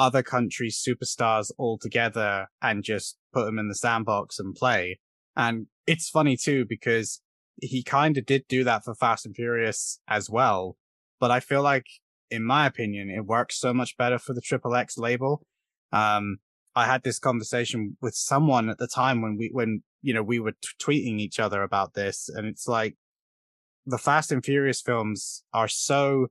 other 0.00 0.22
countries' 0.22 0.82
superstars 0.82 1.52
all 1.58 1.76
together 1.78 2.46
and 2.62 2.82
just 2.82 3.18
put 3.34 3.44
them 3.44 3.58
in 3.58 3.68
the 3.68 3.74
sandbox 3.74 4.38
and 4.38 4.54
play. 4.54 4.98
And 5.36 5.66
it's 5.86 6.08
funny 6.08 6.38
too, 6.38 6.64
because 6.66 7.20
he 7.60 7.82
kind 7.82 8.16
of 8.16 8.24
did 8.24 8.44
do 8.48 8.64
that 8.64 8.82
for 8.82 8.94
Fast 8.94 9.26
and 9.26 9.36
Furious 9.36 10.00
as 10.08 10.30
well. 10.30 10.78
But 11.20 11.30
I 11.30 11.40
feel 11.40 11.62
like, 11.62 11.84
in 12.30 12.42
my 12.42 12.64
opinion, 12.64 13.10
it 13.10 13.26
works 13.26 13.60
so 13.60 13.74
much 13.74 13.98
better 13.98 14.18
for 14.18 14.32
the 14.32 14.40
Triple 14.40 14.74
X 14.74 14.96
label. 14.96 15.42
Um, 15.92 16.38
I 16.74 16.86
had 16.86 17.02
this 17.02 17.18
conversation 17.18 17.98
with 18.00 18.14
someone 18.14 18.70
at 18.70 18.78
the 18.78 18.88
time 18.88 19.20
when 19.20 19.36
we, 19.36 19.50
when, 19.52 19.82
you 20.00 20.14
know, 20.14 20.22
we 20.22 20.40
were 20.40 20.52
t- 20.52 20.68
tweeting 20.80 21.18
each 21.20 21.38
other 21.38 21.62
about 21.62 21.92
this. 21.92 22.30
And 22.34 22.46
it's 22.46 22.66
like 22.66 22.96
the 23.84 23.98
Fast 23.98 24.32
and 24.32 24.42
Furious 24.42 24.80
films 24.80 25.44
are 25.52 25.68
so 25.68 26.28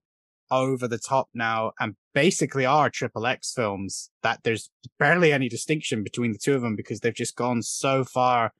over 0.51 0.87
the 0.87 0.97
top 0.97 1.29
now 1.33 1.71
and 1.79 1.95
basically 2.13 2.65
are 2.65 2.89
triple 2.89 3.25
X 3.25 3.53
films 3.53 4.09
that 4.23 4.39
there's 4.43 4.69
barely 4.97 5.31
any 5.31 5.47
distinction 5.49 6.03
between 6.03 6.31
the 6.31 6.39
two 6.39 6.55
of 6.55 6.61
them 6.61 6.75
because 6.75 6.99
they've 6.99 7.13
just 7.13 7.35
gone 7.35 7.61
so 7.61 8.03
far 8.03 8.51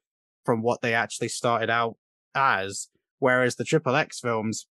from 0.46 0.62
what 0.62 0.82
they 0.82 0.94
actually 0.94 1.30
started 1.30 1.70
out 1.70 1.96
as. 2.36 2.90
Whereas 3.20 3.56
the 3.56 3.64
triple 3.64 3.96
X 3.96 4.20
films, 4.20 4.68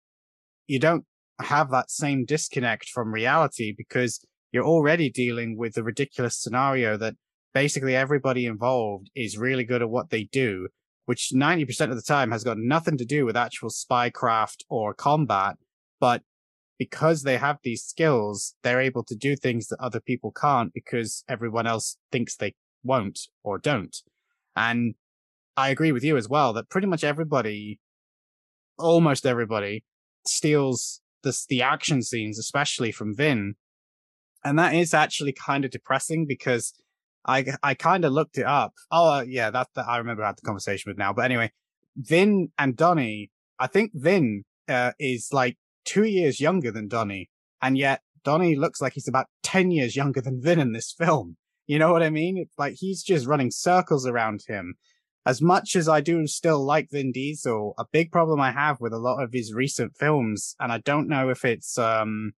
you 0.67 0.79
don't 0.79 1.05
have 1.41 1.71
that 1.71 1.91
same 1.91 2.25
disconnect 2.25 2.89
from 2.89 3.13
reality 3.13 3.75
because 3.77 4.25
you're 4.53 4.65
already 4.65 5.11
dealing 5.11 5.57
with 5.57 5.75
the 5.75 5.83
ridiculous 5.83 6.41
scenario 6.41 6.97
that 6.97 7.15
basically 7.53 7.97
everybody 7.97 8.47
involved 8.47 9.11
is 9.15 9.39
really 9.39 9.65
good 9.65 9.83
at 9.83 9.91
what 9.91 10.11
they 10.11 10.25
do, 10.25 10.69
which 11.07 11.33
90% 11.35 11.91
of 11.91 11.97
the 11.97 12.03
time 12.03 12.31
has 12.31 12.45
got 12.45 12.59
nothing 12.59 12.99
to 12.99 13.05
do 13.05 13.25
with 13.25 13.37
actual 13.37 13.71
spycraft 13.71 14.59
or 14.69 14.95
combat, 14.95 15.57
but 16.01 16.23
because 16.79 17.23
they 17.23 17.37
have 17.37 17.59
these 17.63 17.83
skills, 17.83 18.55
they're 18.63 18.81
able 18.81 19.05
to 19.05 19.15
do 19.15 19.37
things 19.37 19.69
that 19.69 19.81
other 19.81 20.01
people 20.01 20.33
can't 20.33 20.73
because 20.73 21.25
everyone 21.29 21.67
else 21.67 21.97
thinks 22.11 22.37
they 22.37 22.55
won't 22.83 23.21
or 23.43 23.59
don't. 23.59 23.97
And 24.57 24.95
I 25.57 25.71
agree 25.71 25.93
with 25.93 26.05
you 26.05 26.17
as 26.17 26.29
well 26.29 26.53
that 26.53 26.69
pretty 26.69 26.87
much 26.87 27.05
everybody, 27.05 27.79
almost 28.79 29.25
everybody, 29.25 29.85
steals 30.27 31.01
the, 31.23 31.37
the 31.49 31.63
action 31.63 32.03
scenes, 32.03 32.39
especially 32.39 32.93
from 32.93 33.15
Vin. 33.15 33.55
And 34.45 34.59
that 34.59 34.75
is 34.75 34.93
actually 34.93 35.33
kind 35.33 35.65
of 35.65 35.71
depressing 35.71 36.27
because 36.27 36.75
I, 37.25 37.47
I 37.63 37.75
kind 37.75 38.05
of 38.05 38.13
looked 38.13 38.37
it 38.37 38.47
up. 38.47 38.75
Oh, 38.91 39.19
uh, 39.19 39.25
yeah, 39.27 39.51
that, 39.51 39.69
that 39.75 39.87
I 39.87 39.97
remember 39.99 40.23
I 40.25 40.29
had 40.29 40.37
the 40.37 40.47
conversation 40.47 40.91
with 40.91 40.99
now. 40.99 41.13
But 41.13 41.25
anyway, 41.25 41.53
Vin 41.97 42.49
and 42.59 42.77
Donnie, 42.77 43.31
I 43.59 43.69
think 43.69 43.93
Vin 43.95 44.45
uh, 44.69 44.93
is 44.99 45.29
like 45.33 45.57
two 45.85 46.05
years 46.05 46.41
younger 46.41 46.71
than 46.71 46.89
Donnie, 46.89 47.31
and 47.63 47.79
yet 47.79 48.01
Donnie 48.25 48.57
looks 48.57 48.81
like 48.81 48.95
he's 48.95 49.09
about 49.09 49.27
10 49.43 49.71
years 49.71 49.97
younger 49.97 50.21
than 50.21 50.41
Vin 50.41 50.59
in 50.59 50.73
this 50.73 50.93
film. 50.93 51.37
You 51.67 51.79
know 51.79 51.93
what 51.93 52.03
I 52.03 52.11
mean? 52.11 52.37
It's 52.37 52.59
like 52.59 52.75
he's 52.75 53.03
just 53.03 53.27
running 53.27 53.51
circles 53.51 54.07
around 54.07 54.43
him. 54.47 54.75
As 55.27 55.41
much 55.41 55.75
as 55.75 55.89
I 55.89 56.03
do 56.03 56.27
still 56.27 56.63
like 56.63 56.91
Vin 56.91 57.11
Diesel, 57.13 57.75
a 57.79 57.87
big 57.91 58.13
problem 58.13 58.41
I 58.41 58.53
have 58.53 58.81
with 58.81 58.93
a 58.93 58.99
lot 58.99 59.23
of 59.23 59.33
his 59.33 59.55
recent 59.55 59.97
films, 59.97 60.55
and 60.61 60.71
I 60.71 60.79
don't 60.79 61.09
know 61.09 61.31
if 61.31 61.45
it's 61.45 61.79
um, 61.79 62.33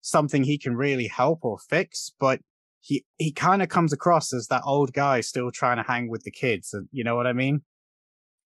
something 0.00 0.44
he 0.44 0.56
can 0.56 0.76
really 0.76 1.08
help 1.08 1.40
or 1.44 1.58
fix, 1.58 2.12
but 2.18 2.40
he 2.80 3.04
he 3.18 3.32
kind 3.32 3.62
of 3.62 3.68
comes 3.68 3.92
across 3.92 4.32
as 4.32 4.46
that 4.46 4.62
old 4.64 4.94
guy 4.94 5.20
still 5.20 5.50
trying 5.50 5.76
to 5.76 5.82
hang 5.82 6.08
with 6.08 6.22
the 6.22 6.30
kids. 6.30 6.74
You 6.90 7.04
know 7.04 7.16
what 7.16 7.26
I 7.26 7.34
mean? 7.34 7.62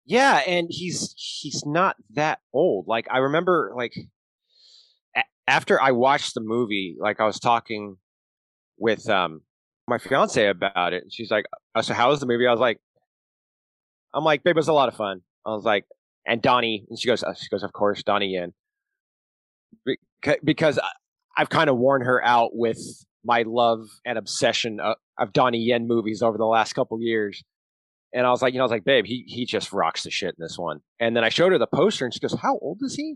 Yeah, 0.09 0.37
and 0.47 0.67
he's 0.71 1.13
he's 1.15 1.63
not 1.67 1.95
that 2.15 2.39
old. 2.51 2.87
Like 2.87 3.05
I 3.11 3.19
remember, 3.19 3.71
like 3.75 3.93
a- 5.15 5.23
after 5.47 5.79
I 5.79 5.91
watched 5.91 6.33
the 6.33 6.41
movie, 6.41 6.97
like 6.99 7.19
I 7.19 7.25
was 7.25 7.39
talking 7.39 7.97
with 8.79 9.07
um 9.07 9.41
my 9.87 9.99
fiance 9.99 10.47
about 10.47 10.93
it, 10.93 11.03
and 11.03 11.13
she's 11.13 11.29
like, 11.29 11.45
oh, 11.75 11.81
"So 11.81 11.93
how 11.93 12.09
was 12.09 12.21
the 12.21 12.25
movie?" 12.25 12.47
I 12.47 12.51
was 12.51 12.59
like, 12.59 12.79
"I'm 14.15 14.23
like, 14.23 14.43
babe, 14.43 14.55
it 14.55 14.57
was 14.57 14.67
a 14.67 14.73
lot 14.73 14.89
of 14.89 14.95
fun." 14.95 15.21
I 15.45 15.51
was 15.51 15.63
like, 15.63 15.85
and 16.25 16.41
Donnie, 16.41 16.85
and 16.89 16.99
she 16.99 17.07
goes, 17.07 17.23
uh, 17.23 17.35
she 17.35 17.47
goes, 17.49 17.61
"Of 17.61 17.71
course, 17.73 18.01
Donnie 18.01 18.33
Yen," 18.33 18.53
because 20.43 20.79
I've 21.37 21.49
kind 21.49 21.69
of 21.69 21.77
worn 21.77 22.01
her 22.03 22.23
out 22.25 22.55
with 22.55 22.79
my 23.23 23.43
love 23.45 23.87
and 24.05 24.17
obsession 24.17 24.79
of, 24.79 24.95
of 25.19 25.33
Donnie 25.33 25.59
Yen 25.59 25.87
movies 25.87 26.23
over 26.23 26.37
the 26.37 26.45
last 26.45 26.73
couple 26.73 26.99
years. 26.99 27.43
And 28.13 28.25
I 28.25 28.31
was 28.31 28.41
like, 28.41 28.53
you 28.53 28.57
know, 28.57 28.63
I 28.63 28.65
was 28.65 28.71
like, 28.71 28.85
babe, 28.85 29.05
he 29.05 29.23
he 29.27 29.45
just 29.45 29.71
rocks 29.71 30.03
the 30.03 30.09
shit 30.09 30.29
in 30.29 30.43
this 30.43 30.57
one. 30.57 30.81
And 30.99 31.15
then 31.15 31.23
I 31.23 31.29
showed 31.29 31.51
her 31.51 31.57
the 31.57 31.67
poster 31.67 32.05
and 32.05 32.13
she 32.13 32.19
goes, 32.19 32.33
How 32.33 32.57
old 32.57 32.79
is 32.81 32.95
he? 32.95 33.15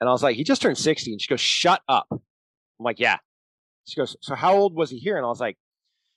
And 0.00 0.08
I 0.08 0.12
was 0.12 0.22
like, 0.22 0.36
he 0.36 0.44
just 0.44 0.62
turned 0.62 0.78
60. 0.78 1.12
And 1.12 1.20
she 1.20 1.28
goes, 1.28 1.40
Shut 1.40 1.82
up. 1.88 2.06
I'm 2.10 2.20
like, 2.80 3.00
Yeah. 3.00 3.18
She 3.86 4.00
goes, 4.00 4.16
So 4.20 4.34
how 4.34 4.54
old 4.54 4.74
was 4.74 4.90
he 4.90 4.98
here? 4.98 5.16
And 5.16 5.24
I 5.24 5.28
was 5.28 5.40
like, 5.40 5.56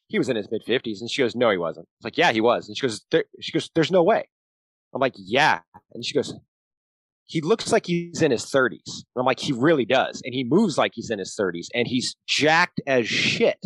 he 0.07 0.19
was 0.19 0.29
in 0.29 0.35
his 0.35 0.49
mid 0.51 0.63
50s. 0.65 1.01
And 1.01 1.09
she 1.09 1.21
goes, 1.21 1.35
No, 1.35 1.49
he 1.49 1.57
wasn't. 1.57 1.87
I 1.87 1.93
was 1.99 2.03
like, 2.05 2.17
Yeah, 2.17 2.31
he 2.31 2.41
was. 2.41 2.67
And 2.67 2.77
she 2.77 2.81
goes, 2.81 3.01
She 3.41 3.51
goes, 3.51 3.69
There's 3.73 3.91
no 3.91 4.03
way. 4.03 4.27
I'm 4.93 5.01
like, 5.01 5.15
Yeah. 5.17 5.59
And 5.93 6.05
she 6.05 6.13
goes, 6.13 6.33
He 7.25 7.41
looks 7.41 7.71
like 7.71 7.87
he's 7.87 8.21
in 8.21 8.31
his 8.31 8.45
30s. 8.45 8.85
And 8.85 9.17
I'm 9.17 9.25
like, 9.25 9.39
He 9.39 9.51
really 9.51 9.85
does. 9.85 10.21
And 10.23 10.33
he 10.33 10.43
moves 10.43 10.77
like 10.77 10.91
he's 10.93 11.09
in 11.09 11.19
his 11.19 11.35
30s. 11.39 11.67
And 11.73 11.87
he's 11.87 12.15
jacked 12.27 12.81
as 12.85 13.07
shit. 13.07 13.59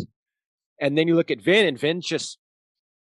And 0.80 0.96
then 0.96 1.08
you 1.08 1.14
look 1.14 1.30
at 1.30 1.42
Vin, 1.42 1.66
and 1.66 1.78
Vin 1.78 2.00
just 2.00 2.38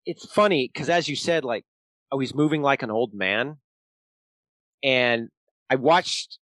it's 0.06 0.26
funny 0.26 0.70
because 0.72 0.88
as 0.88 1.08
you 1.08 1.16
said, 1.16 1.44
like, 1.44 1.64
oh, 2.10 2.18
he's 2.18 2.34
moving 2.34 2.62
like 2.62 2.82
an 2.82 2.90
old 2.90 3.12
man. 3.14 3.56
And 4.82 5.28
I 5.70 5.76
watched 5.76 6.38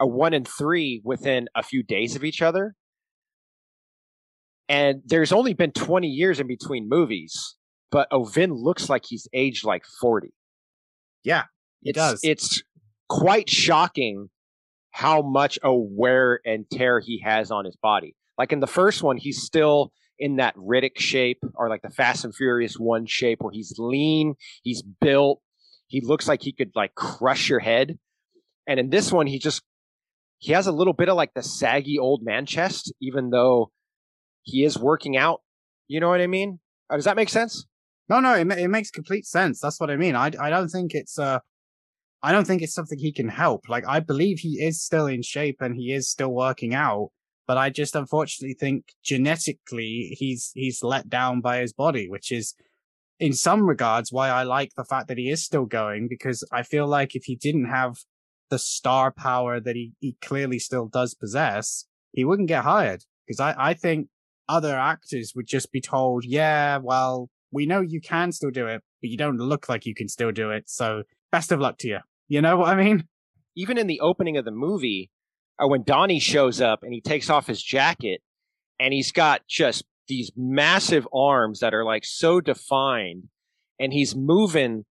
a 0.00 0.06
one 0.06 0.34
and 0.34 0.46
three 0.46 1.00
within 1.04 1.48
a 1.54 1.62
few 1.62 1.82
days 1.82 2.16
of 2.16 2.24
each 2.24 2.42
other. 2.42 2.74
And 4.68 5.02
there's 5.04 5.32
only 5.32 5.52
been 5.52 5.72
20 5.72 6.08
years 6.08 6.40
in 6.40 6.46
between 6.46 6.88
movies, 6.88 7.56
but 7.90 8.08
oh, 8.10 8.24
Ovin 8.24 8.50
looks 8.52 8.88
like 8.88 9.04
he's 9.06 9.28
aged 9.32 9.64
like 9.64 9.84
40. 10.00 10.32
Yeah, 11.22 11.44
he 11.82 11.90
it's, 11.90 11.96
does. 11.96 12.20
It's 12.22 12.62
quite 13.08 13.50
shocking 13.50 14.30
how 14.90 15.22
much 15.22 15.58
a 15.62 15.74
wear 15.74 16.40
and 16.46 16.64
tear 16.70 17.00
he 17.00 17.20
has 17.24 17.50
on 17.50 17.64
his 17.64 17.76
body. 17.76 18.14
Like 18.38 18.52
in 18.52 18.60
the 18.60 18.66
first 18.66 19.02
one, 19.02 19.16
he's 19.16 19.42
still 19.42 19.92
in 20.18 20.36
that 20.36 20.56
Riddick 20.56 20.98
shape 20.98 21.42
or 21.54 21.68
like 21.68 21.82
the 21.82 21.90
Fast 21.90 22.24
and 22.24 22.34
Furious 22.34 22.74
one 22.74 23.06
shape 23.06 23.38
where 23.40 23.52
he's 23.52 23.74
lean, 23.78 24.34
he's 24.62 24.82
built, 24.82 25.40
he 25.86 26.00
looks 26.00 26.28
like 26.28 26.42
he 26.42 26.52
could 26.52 26.72
like 26.74 26.94
crush 26.94 27.48
your 27.48 27.60
head. 27.60 27.98
And 28.66 28.80
in 28.80 28.90
this 28.90 29.12
one, 29.12 29.26
he 29.26 29.38
just 29.38 29.62
he 30.38 30.52
has 30.52 30.66
a 30.66 30.72
little 30.72 30.92
bit 30.92 31.08
of 31.08 31.16
like 31.16 31.34
the 31.34 31.42
saggy 31.42 31.98
old 31.98 32.22
man 32.22 32.46
chest, 32.46 32.92
even 33.00 33.30
though 33.30 33.70
he 34.42 34.64
is 34.64 34.78
working 34.78 35.16
out. 35.16 35.40
You 35.88 36.00
know 36.00 36.08
what 36.08 36.20
I 36.20 36.26
mean? 36.26 36.60
Uh, 36.90 36.96
does 36.96 37.04
that 37.04 37.16
make 37.16 37.28
sense? 37.28 37.66
No, 38.08 38.20
no, 38.20 38.34
it, 38.34 38.50
it 38.58 38.68
makes 38.68 38.90
complete 38.90 39.26
sense. 39.26 39.60
That's 39.60 39.80
what 39.80 39.90
I 39.90 39.96
mean. 39.96 40.14
I, 40.14 40.30
I 40.38 40.50
don't 40.50 40.68
think 40.68 40.92
it's 40.94 41.18
uh, 41.18 41.38
I 42.22 42.32
don't 42.32 42.46
think 42.46 42.62
it's 42.62 42.74
something 42.74 42.98
he 42.98 43.12
can 43.12 43.28
help. 43.28 43.68
Like 43.68 43.84
I 43.86 44.00
believe 44.00 44.38
he 44.40 44.62
is 44.62 44.82
still 44.82 45.06
in 45.06 45.22
shape 45.22 45.58
and 45.60 45.74
he 45.76 45.92
is 45.92 46.08
still 46.08 46.32
working 46.32 46.74
out, 46.74 47.10
but 47.46 47.58
I 47.58 47.70
just 47.70 47.94
unfortunately 47.94 48.54
think 48.54 48.92
genetically 49.02 50.16
he's 50.18 50.50
he's 50.54 50.82
let 50.82 51.08
down 51.08 51.40
by 51.40 51.58
his 51.58 51.72
body, 51.72 52.08
which 52.08 52.32
is 52.32 52.54
in 53.20 53.32
some 53.32 53.66
regards 53.66 54.12
why 54.12 54.28
I 54.28 54.42
like 54.42 54.72
the 54.76 54.84
fact 54.84 55.08
that 55.08 55.18
he 55.18 55.30
is 55.30 55.44
still 55.44 55.66
going 55.66 56.08
because 56.08 56.44
I 56.52 56.62
feel 56.62 56.86
like 56.86 57.14
if 57.14 57.24
he 57.24 57.36
didn't 57.36 57.66
have 57.66 57.96
the 58.50 58.58
star 58.58 59.10
power 59.10 59.60
that 59.60 59.76
he, 59.76 59.92
he 60.00 60.16
clearly 60.20 60.58
still 60.58 60.86
does 60.86 61.14
possess, 61.14 61.86
he 62.12 62.24
wouldn't 62.24 62.48
get 62.48 62.64
hired. 62.64 63.04
Because 63.26 63.40
I, 63.40 63.54
I 63.56 63.74
think 63.74 64.08
other 64.48 64.76
actors 64.76 65.32
would 65.34 65.46
just 65.46 65.72
be 65.72 65.80
told, 65.80 66.24
yeah, 66.24 66.78
well, 66.78 67.30
we 67.50 67.66
know 67.66 67.80
you 67.80 68.00
can 68.00 68.32
still 68.32 68.50
do 68.50 68.66
it, 68.66 68.82
but 69.00 69.10
you 69.10 69.16
don't 69.16 69.38
look 69.38 69.68
like 69.68 69.86
you 69.86 69.94
can 69.94 70.08
still 70.08 70.32
do 70.32 70.50
it. 70.50 70.68
So 70.68 71.04
best 71.32 71.52
of 71.52 71.60
luck 71.60 71.78
to 71.78 71.88
you. 71.88 71.98
You 72.28 72.42
know 72.42 72.56
what 72.58 72.68
I 72.68 72.74
mean? 72.74 73.08
Even 73.56 73.78
in 73.78 73.86
the 73.86 74.00
opening 74.00 74.36
of 74.36 74.44
the 74.44 74.50
movie, 74.50 75.10
uh, 75.62 75.68
when 75.68 75.82
Donnie 75.84 76.20
shows 76.20 76.60
up 76.60 76.82
and 76.82 76.92
he 76.92 77.00
takes 77.00 77.30
off 77.30 77.46
his 77.46 77.62
jacket 77.62 78.20
and 78.80 78.92
he's 78.92 79.12
got 79.12 79.42
just 79.48 79.84
these 80.08 80.32
massive 80.36 81.06
arms 81.14 81.60
that 81.60 81.74
are 81.74 81.84
like 81.84 82.04
so 82.04 82.40
defined 82.40 83.28
and 83.78 83.92
he's 83.92 84.14
moving 84.14 84.84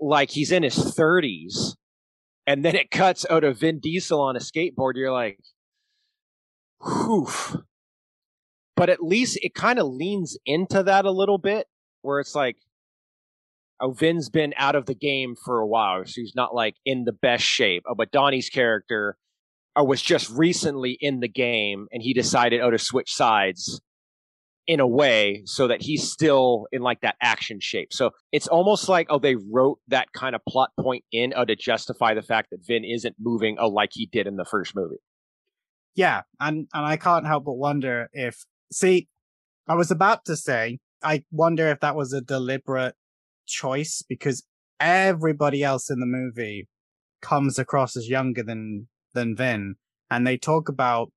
like 0.00 0.30
he's 0.30 0.52
in 0.52 0.62
his 0.62 0.76
30s 0.76 1.74
and 2.46 2.64
then 2.64 2.76
it 2.76 2.90
cuts 2.90 3.26
out 3.28 3.44
of 3.44 3.58
Vin 3.58 3.80
Diesel 3.80 4.20
on 4.20 4.36
a 4.36 4.40
skateboard 4.40 4.92
you're 4.94 5.12
like 5.12 5.38
whew. 6.84 7.28
But 8.76 8.90
at 8.90 9.02
least 9.02 9.38
it 9.40 9.54
kind 9.54 9.78
of 9.78 9.86
leans 9.86 10.36
into 10.44 10.82
that 10.82 11.06
a 11.06 11.10
little 11.10 11.38
bit 11.38 11.66
where 12.02 12.20
it's 12.20 12.34
like 12.34 12.56
oh 13.80 13.90
Vin's 13.90 14.28
been 14.28 14.54
out 14.56 14.76
of 14.76 14.86
the 14.86 14.94
game 14.94 15.34
for 15.34 15.58
a 15.58 15.66
while 15.66 16.04
so 16.04 16.20
he's 16.20 16.36
not 16.36 16.54
like 16.54 16.76
in 16.84 17.04
the 17.04 17.12
best 17.12 17.44
shape. 17.44 17.82
Oh, 17.88 17.94
but 17.94 18.12
Donnie's 18.12 18.50
character 18.50 19.16
uh, 19.78 19.84
was 19.84 20.02
just 20.02 20.30
recently 20.30 20.96
in 21.00 21.20
the 21.20 21.28
game 21.28 21.86
and 21.92 22.02
he 22.02 22.14
decided 22.14 22.60
oh 22.60 22.70
to 22.70 22.78
switch 22.78 23.12
sides 23.12 23.80
in 24.66 24.80
a 24.80 24.86
way 24.86 25.42
so 25.44 25.68
that 25.68 25.80
he's 25.80 26.10
still 26.10 26.66
in 26.72 26.82
like 26.82 27.00
that 27.00 27.14
action 27.22 27.58
shape. 27.60 27.92
So 27.92 28.10
it's 28.32 28.48
almost 28.48 28.88
like 28.88 29.06
oh 29.10 29.18
they 29.18 29.36
wrote 29.36 29.78
that 29.88 30.12
kind 30.12 30.34
of 30.34 30.40
plot 30.48 30.70
point 30.78 31.04
in 31.12 31.32
oh, 31.36 31.44
to 31.44 31.54
justify 31.56 32.14
the 32.14 32.22
fact 32.22 32.50
that 32.50 32.66
Vin 32.66 32.84
isn't 32.84 33.16
moving 33.20 33.56
oh 33.60 33.68
like 33.68 33.90
he 33.92 34.06
did 34.06 34.26
in 34.26 34.36
the 34.36 34.44
first 34.44 34.74
movie. 34.74 34.96
Yeah, 35.94 36.22
and 36.40 36.66
and 36.74 36.86
I 36.86 36.96
can't 36.96 37.26
help 37.26 37.44
but 37.44 37.54
wonder 37.54 38.08
if 38.12 38.44
see 38.72 39.08
I 39.68 39.74
was 39.74 39.90
about 39.90 40.24
to 40.26 40.36
say 40.36 40.78
I 41.02 41.24
wonder 41.30 41.68
if 41.68 41.80
that 41.80 41.96
was 41.96 42.12
a 42.12 42.20
deliberate 42.20 42.94
choice 43.46 44.02
because 44.08 44.44
everybody 44.80 45.62
else 45.62 45.90
in 45.90 46.00
the 46.00 46.06
movie 46.06 46.68
comes 47.22 47.58
across 47.58 47.96
as 47.96 48.08
younger 48.08 48.42
than 48.42 48.88
than 49.16 49.34
Vin 49.34 49.74
and 50.10 50.26
they 50.26 50.36
talk 50.36 50.68
about 50.68 51.10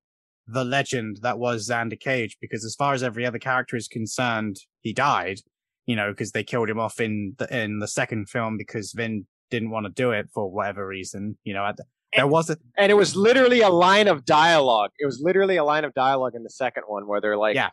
the 0.47 0.65
legend 0.65 1.19
that 1.21 1.37
was 1.37 1.69
Xander 1.69 1.99
Cage, 1.99 2.37
because 2.41 2.65
as 2.65 2.73
far 2.73 2.93
as 2.93 3.03
every 3.03 3.25
other 3.25 3.37
character 3.37 3.75
is 3.75 3.87
concerned, 3.87 4.57
he 4.81 4.93
died, 4.93 5.41
you 5.85 5.95
know, 5.95 6.09
because 6.09 6.31
they 6.31 6.43
killed 6.43 6.69
him 6.69 6.79
off 6.79 6.99
in 6.99 7.35
the, 7.37 7.55
in 7.55 7.77
the 7.77 7.87
second 7.87 8.29
film 8.29 8.57
because 8.57 8.91
Vin 8.93 9.27
didn't 9.51 9.69
want 9.69 9.85
to 9.85 9.91
do 9.91 10.11
it 10.11 10.27
for 10.33 10.49
whatever 10.49 10.87
reason, 10.87 11.37
you 11.43 11.53
know, 11.53 11.71
the, 11.77 11.83
there 12.15 12.25
was 12.25 12.49
a, 12.49 12.57
and 12.79 12.91
it 12.91 12.95
was 12.95 13.15
literally 13.15 13.61
a 13.61 13.69
line 13.69 14.07
of 14.07 14.25
dialogue. 14.25 14.89
It 14.97 15.05
was 15.05 15.21
literally 15.23 15.57
a 15.57 15.63
line 15.63 15.85
of 15.85 15.93
dialogue 15.93 16.33
in 16.33 16.41
the 16.41 16.49
second 16.49 16.85
one 16.87 17.07
where 17.07 17.21
they're 17.21 17.37
like, 17.37 17.53
yeah. 17.53 17.69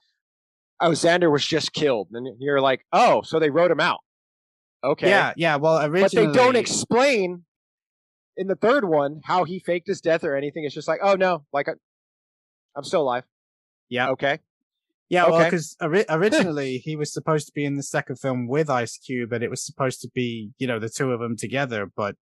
oh, 0.83 0.91
Xander 0.91 1.33
was 1.33 1.47
just 1.47 1.73
killed. 1.73 2.09
And 2.13 2.29
you're 2.39 2.61
like, 2.61 2.85
oh, 2.93 3.23
so 3.23 3.39
they 3.39 3.49
wrote 3.49 3.71
him 3.71 3.81
out. 3.81 4.01
Okay. 4.85 5.09
Yeah, 5.09 5.33
yeah. 5.39 5.57
Well, 5.57 5.83
originally. 5.83 6.27
But 6.27 6.33
they 6.35 6.39
don't 6.39 6.57
explain 6.57 7.46
in 8.37 8.47
the 8.47 8.55
third 8.55 8.85
one 8.85 9.21
how 9.25 9.45
he 9.45 9.59
faked 9.59 9.89
his 9.89 10.01
death 10.01 10.25
or 10.25 10.37
anything. 10.37 10.65
It's 10.65 10.75
just 10.75 10.89
like, 10.89 11.01
oh, 11.03 11.15
no, 11.15 11.45
like 11.53 11.69
I'm 12.77 12.85
still 12.85 13.03
alive. 13.03 13.25
Yeah. 13.89 14.11
Okay. 14.11 14.41
Yeah, 15.09 15.25
okay. 15.25 15.33
well, 15.33 15.45
because 15.45 15.77
ori- 15.81 16.05
originally 16.09 16.79
he 16.79 16.97
was 16.97 17.13
supposed 17.13 17.47
to 17.47 17.53
be 17.53 17.65
in 17.65 17.77
the 17.77 17.83
second 17.83 18.17
film 18.17 18.49
with 18.49 18.69
Ice 18.69 18.99
Cube, 18.99 19.33
and 19.33 19.45
it 19.45 19.51
was 19.51 19.65
supposed 19.65 20.01
to 20.01 20.09
be, 20.13 20.51
you 20.59 20.67
know, 20.67 20.81
the 20.81 20.89
two 20.89 21.13
of 21.13 21.21
them 21.21 21.37
together. 21.37 21.89
But 21.95 22.17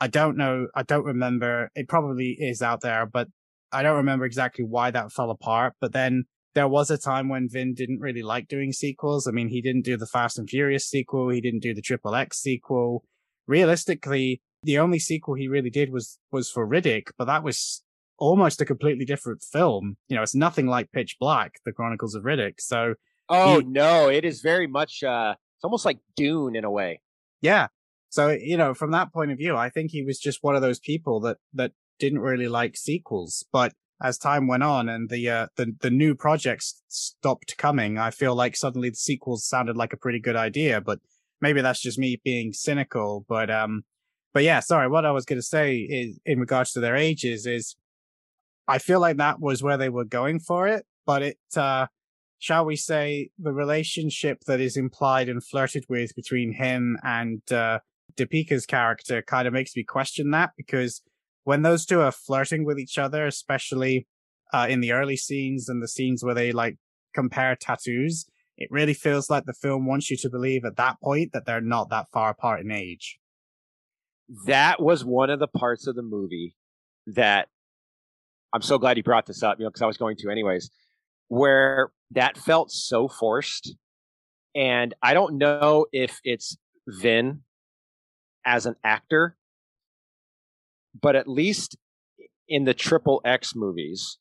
I 0.00 0.06
don't 0.06 0.36
know. 0.36 0.68
I 0.74 0.84
don't 0.84 1.04
remember. 1.04 1.70
It 1.74 1.88
probably 1.88 2.36
is 2.38 2.62
out 2.62 2.80
there, 2.80 3.06
but 3.06 3.28
I 3.72 3.82
don't 3.82 3.96
remember 3.96 4.24
exactly 4.24 4.64
why 4.64 4.92
that 4.92 5.10
fell 5.10 5.30
apart. 5.30 5.74
But 5.80 5.92
then 5.92 6.24
there 6.54 6.68
was 6.68 6.90
a 6.90 6.98
time 6.98 7.28
when 7.28 7.48
Vin 7.48 7.74
didn't 7.74 8.00
really 8.00 8.22
like 8.22 8.46
doing 8.46 8.72
sequels. 8.72 9.26
I 9.26 9.32
mean, 9.32 9.48
he 9.48 9.60
didn't 9.60 9.84
do 9.84 9.96
the 9.96 10.06
Fast 10.06 10.38
and 10.38 10.48
Furious 10.48 10.86
sequel. 10.86 11.30
He 11.30 11.40
didn't 11.40 11.62
do 11.62 11.74
the 11.74 11.82
Triple 11.82 12.14
X 12.14 12.38
sequel. 12.38 13.04
Realistically, 13.48 14.42
the 14.66 14.78
only 14.78 14.98
sequel 14.98 15.34
he 15.34 15.48
really 15.48 15.70
did 15.70 15.90
was 15.90 16.18
was 16.30 16.50
for 16.50 16.66
Riddick, 16.66 17.08
but 17.16 17.26
that 17.26 17.42
was 17.42 17.82
almost 18.18 18.60
a 18.60 18.64
completely 18.64 19.04
different 19.04 19.42
film. 19.42 19.96
You 20.08 20.16
know, 20.16 20.22
it's 20.22 20.34
nothing 20.34 20.66
like 20.66 20.92
Pitch 20.92 21.16
Black, 21.20 21.60
The 21.64 21.72
Chronicles 21.72 22.14
of 22.14 22.24
Riddick. 22.24 22.54
So, 22.58 22.94
oh 23.28 23.60
he, 23.60 23.66
no, 23.66 24.08
it 24.08 24.24
is 24.24 24.40
very 24.40 24.66
much. 24.66 25.02
uh 25.02 25.34
It's 25.56 25.64
almost 25.64 25.84
like 25.84 25.98
Dune 26.16 26.56
in 26.56 26.64
a 26.64 26.70
way. 26.70 27.00
Yeah. 27.40 27.68
So 28.10 28.30
you 28.30 28.56
know, 28.56 28.74
from 28.74 28.90
that 28.90 29.12
point 29.12 29.30
of 29.32 29.38
view, 29.38 29.56
I 29.56 29.70
think 29.70 29.90
he 29.90 30.02
was 30.02 30.18
just 30.18 30.42
one 30.42 30.56
of 30.56 30.62
those 30.62 30.80
people 30.80 31.20
that 31.20 31.38
that 31.54 31.72
didn't 31.98 32.20
really 32.20 32.48
like 32.48 32.76
sequels. 32.76 33.44
But 33.52 33.72
as 34.02 34.18
time 34.18 34.46
went 34.46 34.62
on 34.62 34.88
and 34.88 35.08
the 35.08 35.28
uh, 35.28 35.46
the 35.56 35.74
the 35.80 35.90
new 35.90 36.14
projects 36.14 36.82
stopped 36.88 37.56
coming, 37.56 37.98
I 37.98 38.10
feel 38.10 38.34
like 38.34 38.56
suddenly 38.56 38.90
the 38.90 38.96
sequels 38.96 39.46
sounded 39.46 39.76
like 39.76 39.92
a 39.92 40.02
pretty 40.04 40.20
good 40.20 40.36
idea. 40.36 40.80
But 40.80 40.98
maybe 41.40 41.60
that's 41.60 41.82
just 41.82 41.98
me 41.98 42.20
being 42.24 42.52
cynical. 42.52 43.24
But 43.28 43.50
um, 43.50 43.84
but 44.36 44.44
yeah, 44.44 44.60
sorry. 44.60 44.86
What 44.86 45.06
I 45.06 45.12
was 45.12 45.24
going 45.24 45.38
to 45.38 45.42
say 45.42 45.76
is 45.78 46.20
in 46.26 46.38
regards 46.38 46.72
to 46.72 46.80
their 46.80 46.94
ages 46.94 47.46
is 47.46 47.74
I 48.68 48.76
feel 48.76 49.00
like 49.00 49.16
that 49.16 49.40
was 49.40 49.62
where 49.62 49.78
they 49.78 49.88
were 49.88 50.04
going 50.04 50.40
for 50.40 50.68
it, 50.68 50.84
but 51.06 51.22
it, 51.22 51.38
uh, 51.56 51.86
shall 52.38 52.66
we 52.66 52.76
say, 52.76 53.30
the 53.38 53.54
relationship 53.54 54.40
that 54.46 54.60
is 54.60 54.76
implied 54.76 55.30
and 55.30 55.42
flirted 55.42 55.86
with 55.88 56.14
between 56.14 56.52
him 56.52 56.98
and, 57.02 57.50
uh, 57.50 57.78
Deepika's 58.14 58.66
character 58.66 59.22
kind 59.22 59.48
of 59.48 59.54
makes 59.54 59.74
me 59.74 59.82
question 59.82 60.32
that 60.32 60.50
because 60.54 61.00
when 61.44 61.62
those 61.62 61.86
two 61.86 62.02
are 62.02 62.12
flirting 62.12 62.66
with 62.66 62.78
each 62.78 62.98
other, 62.98 63.24
especially, 63.24 64.06
uh, 64.52 64.66
in 64.68 64.82
the 64.82 64.92
early 64.92 65.16
scenes 65.16 65.66
and 65.66 65.82
the 65.82 65.88
scenes 65.88 66.22
where 66.22 66.34
they 66.34 66.52
like 66.52 66.76
compare 67.14 67.56
tattoos, 67.56 68.26
it 68.58 68.68
really 68.70 68.92
feels 68.92 69.30
like 69.30 69.46
the 69.46 69.54
film 69.54 69.86
wants 69.86 70.10
you 70.10 70.18
to 70.18 70.28
believe 70.28 70.66
at 70.66 70.76
that 70.76 71.00
point 71.00 71.32
that 71.32 71.46
they're 71.46 71.62
not 71.62 71.88
that 71.88 72.10
far 72.12 72.28
apart 72.28 72.60
in 72.60 72.70
age. 72.70 73.18
That 74.46 74.80
was 74.82 75.04
one 75.04 75.30
of 75.30 75.38
the 75.38 75.46
parts 75.46 75.86
of 75.86 75.94
the 75.94 76.02
movie 76.02 76.56
that 77.06 77.48
I'm 78.52 78.62
so 78.62 78.78
glad 78.78 78.96
you 78.96 79.02
brought 79.02 79.26
this 79.26 79.42
up, 79.42 79.58
you 79.58 79.64
know, 79.64 79.70
because 79.70 79.82
I 79.82 79.86
was 79.86 79.96
going 79.96 80.16
to 80.18 80.30
anyways, 80.30 80.70
where 81.28 81.90
that 82.12 82.36
felt 82.36 82.70
so 82.70 83.08
forced. 83.08 83.74
And 84.54 84.94
I 85.02 85.14
don't 85.14 85.38
know 85.38 85.86
if 85.92 86.20
it's 86.24 86.56
Vin 86.88 87.42
as 88.44 88.66
an 88.66 88.76
actor, 88.82 89.36
but 91.00 91.16
at 91.16 91.28
least 91.28 91.76
in 92.48 92.64
the 92.64 92.74
triple 92.74 93.20
X 93.24 93.54
movies, 93.54 94.18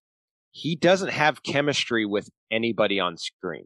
he 0.52 0.76
doesn't 0.76 1.12
have 1.12 1.44
chemistry 1.44 2.06
with 2.06 2.30
anybody 2.52 3.00
on 3.00 3.18
screen. 3.18 3.66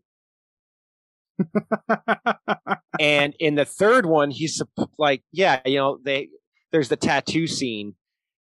and 3.00 3.34
in 3.40 3.56
the 3.56 3.66
third 3.66 4.06
one, 4.06 4.30
he's 4.30 4.62
like, 4.98 5.24
yeah, 5.32 5.62
you 5.66 5.78
know, 5.78 6.00
they 6.04 6.30
there's 6.72 6.90
the 6.90 6.98
tattoo 6.98 7.48
scene, 7.48 7.96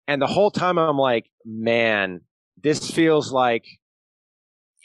and 0.06 0.22
the 0.22 0.26
whole 0.26 0.50
time 0.50 0.78
I'm 0.78 0.96
like, 0.96 1.30
man, 1.44 2.20
this 2.62 2.90
feels 2.90 3.32
like 3.32 3.66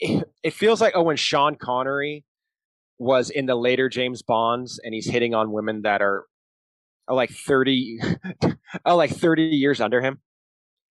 it 0.00 0.52
feels 0.52 0.80
like 0.80 0.92
oh 0.94 1.02
when 1.02 1.16
Sean 1.16 1.56
Connery 1.56 2.24
was 2.98 3.30
in 3.30 3.46
the 3.46 3.56
later 3.56 3.88
James 3.88 4.22
Bonds 4.22 4.78
and 4.84 4.94
he's 4.94 5.08
hitting 5.08 5.34
on 5.34 5.52
women 5.52 5.82
that 5.82 6.02
are, 6.02 6.26
are 7.08 7.14
like 7.16 7.30
30 7.30 7.98
oh 8.84 8.96
like 8.96 9.10
30 9.10 9.44
years 9.44 9.80
under 9.80 10.02
him 10.02 10.20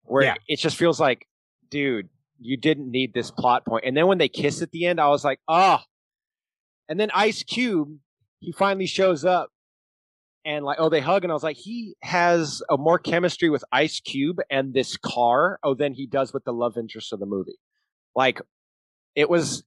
where 0.03 0.23
yeah. 0.23 0.35
it 0.47 0.59
just 0.59 0.77
feels 0.77 0.99
like 0.99 1.27
dude 1.69 2.09
you 2.39 2.57
didn't 2.57 2.91
need 2.91 3.13
this 3.13 3.31
plot 3.31 3.65
point. 3.65 3.85
And 3.85 3.95
then 3.95 4.07
when 4.07 4.17
they 4.17 4.29
kiss 4.29 4.61
at 4.61 4.71
the 4.71 4.85
end 4.85 5.01
I 5.01 5.07
was 5.07 5.23
like 5.23 5.39
oh 5.47 5.79
and 6.88 6.99
then 6.99 7.09
Ice 7.13 7.41
Cube 7.43 7.97
he 8.45 8.51
finally 8.51 8.86
shows 8.86 9.25
up 9.25 9.49
and 10.45 10.63
like 10.63 10.77
oh 10.79 10.89
they 10.89 11.01
hug 11.01 11.23
and 11.23 11.31
i 11.31 11.34
was 11.34 11.43
like 11.43 11.58
he 11.58 11.95
has 12.01 12.62
a 12.69 12.77
more 12.77 12.99
chemistry 12.99 13.49
with 13.49 13.63
ice 13.71 13.99
cube 13.99 14.38
and 14.49 14.73
this 14.73 14.97
car 14.97 15.60
oh 15.63 15.73
than 15.73 15.93
he 15.93 16.05
does 16.05 16.34
with 16.34 16.43
the 16.45 16.53
love 16.53 16.77
interest 16.77 17.12
of 17.12 17.19
the 17.19 17.25
movie 17.25 17.58
like 18.15 18.39
it 19.15 19.29
was 19.29 19.63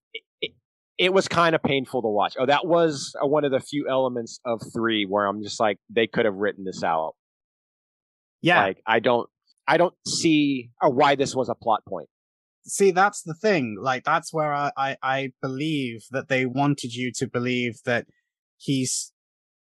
it 0.99 1.12
was 1.12 1.29
kind 1.29 1.55
of 1.55 1.62
painful 1.62 2.03
to 2.03 2.09
watch. 2.09 2.35
Oh, 2.38 2.47
that 2.47 2.67
was 2.67 3.14
uh, 3.23 3.27
one 3.27 3.45
of 3.45 3.53
the 3.53 3.61
few 3.61 3.88
elements 3.88 4.41
of 4.45 4.61
three 4.75 5.07
where 5.07 5.27
I'm 5.27 5.43
just 5.43 5.61
like, 5.61 5.79
they 5.88 6.09
could 6.09 6.25
have 6.25 6.35
written 6.35 6.64
this 6.64 6.83
out. 6.83 7.14
Yeah. 8.43 8.62
Like, 8.62 8.83
I 8.85 8.99
don't, 8.99 9.29
I 9.67 9.77
don't 9.77 9.95
see 10.07 10.71
uh, 10.83 10.91
why 10.91 11.14
this 11.14 11.37
was 11.37 11.49
a 11.49 11.55
plot 11.55 11.85
point. 11.88 12.09
See, 12.67 12.91
that's 12.91 13.23
the 13.23 13.35
thing. 13.35 13.77
Like, 13.81 14.05
that's 14.05 14.35
where 14.35 14.53
I, 14.53 14.73
I, 14.77 14.97
I 15.03 15.33
believe 15.41 16.03
that 16.11 16.29
they 16.29 16.47
wanted 16.47 16.95
you 16.95 17.12
to 17.17 17.29
believe 17.29 17.79
that 17.85 18.07
he's 18.59 19.12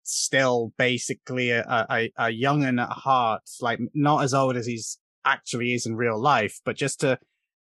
still 0.04 0.74
basically 0.78 1.52
a, 1.52 1.64
a, 1.90 2.12
a 2.18 2.26
youngin 2.26 2.82
at 2.82 2.90
heart, 2.90 3.44
like 3.62 3.80
not 3.94 4.24
as 4.24 4.34
old 4.34 4.56
as 4.56 4.66
he's 4.66 4.98
actually 5.26 5.74
is 5.74 5.86
in 5.86 5.96
real 5.96 6.20
life. 6.20 6.60
But 6.66 6.78
just 6.78 7.00
to 7.02 7.20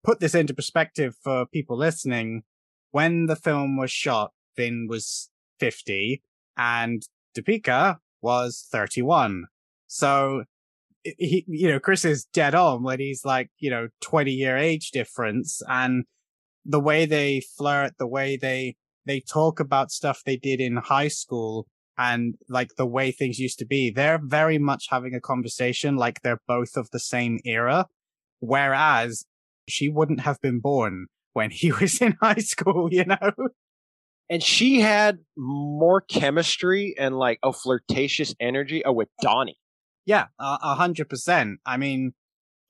put 0.04 0.20
this 0.20 0.36
into 0.36 0.54
perspective 0.54 1.16
for 1.24 1.46
people 1.46 1.78
listening, 1.78 2.44
when 2.92 3.28
the 3.28 3.36
film 3.36 3.78
was 3.78 3.92
shot, 3.92 4.32
Vin 4.56 4.88
was 4.90 5.30
50 5.60 6.22
and 6.58 7.04
Deepika 7.36 7.98
was 8.22 8.68
31. 8.72 9.46
So 9.88 10.44
he, 11.04 11.46
you 11.48 11.70
know, 11.70 11.80
Chris 11.80 12.06
is 12.06 12.26
dead 12.26 12.56
on 12.56 12.84
when 12.84 13.00
he's 13.00 13.26
like, 13.26 13.50
you 13.60 13.70
know, 13.70 13.90
20 14.02 14.32
year 14.32 14.58
age 14.58 14.92
difference 14.92 15.62
and 15.68 16.06
the 16.66 16.80
way 16.80 17.06
they 17.06 17.42
flirt, 17.42 17.94
the 17.98 18.08
way 18.08 18.38
they, 18.38 18.76
they 19.06 19.20
talk 19.20 19.60
about 19.60 19.92
stuff 19.92 20.22
they 20.26 20.38
did 20.38 20.60
in 20.60 20.78
high 20.78 21.08
school 21.08 21.68
and 21.98 22.36
like 22.50 22.70
the 22.78 22.86
way 22.86 23.12
things 23.12 23.40
used 23.40 23.60
to 23.60 23.66
be, 23.66 23.92
they're 23.92 24.20
very 24.22 24.58
much 24.58 24.88
having 24.90 25.14
a 25.14 25.22
conversation 25.22 25.96
like 25.96 26.22
they're 26.22 26.42
both 26.48 26.76
of 26.76 26.90
the 26.92 27.00
same 27.00 27.40
era. 27.46 27.88
Whereas 28.40 29.26
she 29.68 29.90
wouldn't 29.90 30.22
have 30.22 30.42
been 30.42 30.60
born 30.60 31.08
when 31.34 31.52
he 31.52 31.72
was 31.80 32.02
in 32.02 32.16
high 32.22 32.36
school, 32.36 32.90
you 32.92 33.06
know? 33.06 33.32
And 34.30 34.42
she 34.42 34.82
had 34.82 35.20
more 35.38 36.02
chemistry 36.02 36.96
and 36.98 37.16
like 37.16 37.40
a 37.44 37.54
flirtatious 37.54 38.34
energy 38.40 38.84
oh, 38.84 38.94
with 38.94 39.10
Donnie. 39.22 39.58
Yeah, 40.06 40.28
a 40.40 40.76
hundred 40.76 41.10
percent. 41.10 41.60
I 41.66 41.78
mean, 41.78 42.14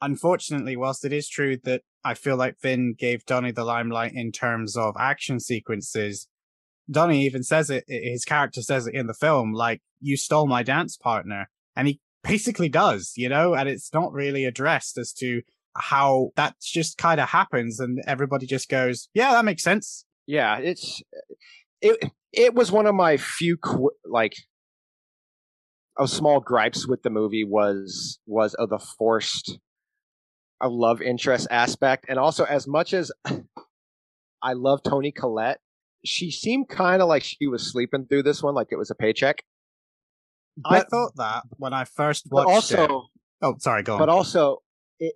unfortunately, 0.02 0.76
whilst 0.76 1.04
it 1.04 1.14
is 1.14 1.28
true 1.28 1.58
that 1.64 1.82
I 2.04 2.14
feel 2.14 2.36
like 2.36 2.62
Vin 2.62 2.96
gave 2.98 3.26
Donnie 3.26 3.52
the 3.52 3.64
limelight 3.64 4.14
in 4.14 4.32
terms 4.32 4.76
of 4.76 4.96
action 5.00 5.40
sequences, 5.40 6.28
Donnie 6.90 7.26
even 7.26 7.44
says 7.44 7.70
it, 7.70 7.86
his 7.88 8.26
character 8.26 8.62
says 8.62 8.88
it 8.88 8.96
in 8.96 9.08
the 9.08 9.14
film, 9.14 9.54
like, 9.54 9.82
you 10.00 10.18
stole 10.18 10.48
my 10.48 10.64
dance 10.64 10.98
partner. 10.98 11.50
And 11.76 11.88
he 11.88 12.02
basically 12.24 12.70
does, 12.70 13.14
you 13.16 13.30
know, 13.30 13.54
and 13.54 13.70
it's 13.70 13.94
not 13.94 14.12
really 14.12 14.46
addressed 14.46 14.98
as 14.98 15.14
to 15.14 15.42
how 15.76 16.32
that 16.36 16.56
just 16.62 16.98
kind 16.98 17.20
of 17.20 17.30
happens 17.30 17.80
and 17.80 18.00
everybody 18.06 18.46
just 18.46 18.70
goes, 18.70 19.10
yeah, 19.14 19.32
that 19.32 19.46
makes 19.46 19.64
sense. 19.64 20.06
Yeah, 20.28 20.58
it's, 20.58 21.02
it, 21.82 22.12
it 22.32 22.54
was 22.54 22.72
one 22.72 22.86
of 22.86 22.96
my 22.96 23.18
few, 23.18 23.58
qu- 23.58 23.92
like, 24.06 24.36
a 26.00 26.08
small 26.08 26.40
gripes 26.40 26.88
with 26.88 27.04
the 27.04 27.12
movie 27.12 27.44
was 27.44 28.18
was 28.26 28.56
of 28.56 28.70
the 28.70 28.80
forced 28.80 29.60
a 30.64 30.70
love 30.70 31.02
interest 31.02 31.48
aspect. 31.52 32.06
And 32.10 32.18
also 32.18 32.46
as 32.46 32.68
much 32.68 32.94
as 32.94 33.12
i 34.44 34.54
love 34.54 34.84
toni 34.84 35.12
collette 35.12 35.60
she 36.06 36.30
seemed 36.30 36.68
kind 36.70 37.02
of 37.02 37.08
like 37.08 37.24
she 37.24 37.48
was 37.48 37.72
sleeping 37.72 38.06
through 38.06 38.24
this 38.24 38.44
one 38.44 38.54
like 38.54 38.68
it 38.72 38.76
was 38.76 38.92
a 38.92 38.96
paycheck. 38.96 39.44
I 40.66 40.82
thought 40.82 41.16
that 41.16 41.44
when 41.58 41.74
i 41.74 41.86
first 41.86 42.28
watched 42.30 42.50
also 42.50 42.84
it. 42.84 42.92
oh 43.42 43.56
sorry 43.60 43.84
go 43.84 43.94
on. 43.94 44.00
but 44.00 44.10
also 44.10 44.62
it 45.00 45.16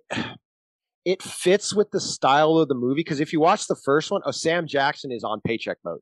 it 1.04 1.22
fits 1.22 1.74
with 1.74 1.90
the 1.90 2.00
style 2.00 2.56
of 2.56 2.68
the 2.68 2.74
movie 2.74 2.96
because 2.96 3.20
if 3.20 3.32
you 3.32 3.40
watch 3.40 3.66
the 3.66 3.76
first 3.76 4.10
one 4.10 4.22
oh 4.24 4.30
sam 4.30 4.66
jackson 4.66 5.12
is 5.12 5.24
on 5.24 5.40
paycheck 5.40 5.78
mode. 5.84 6.00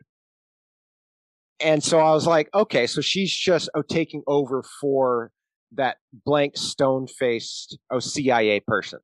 And 1.58 1.82
so 1.82 1.98
I 1.98 2.12
was 2.12 2.26
like, 2.26 2.50
okay, 2.52 2.86
so 2.86 3.00
she's 3.00 3.34
just 3.34 3.70
oh 3.74 3.80
taking 3.80 4.22
over 4.26 4.62
for 4.78 5.32
that 5.72 5.96
blank 6.26 6.56
stone 6.56 7.06
faced 7.06 7.78
oh 7.90 7.98
CIA 7.98 8.60
person 8.60 9.00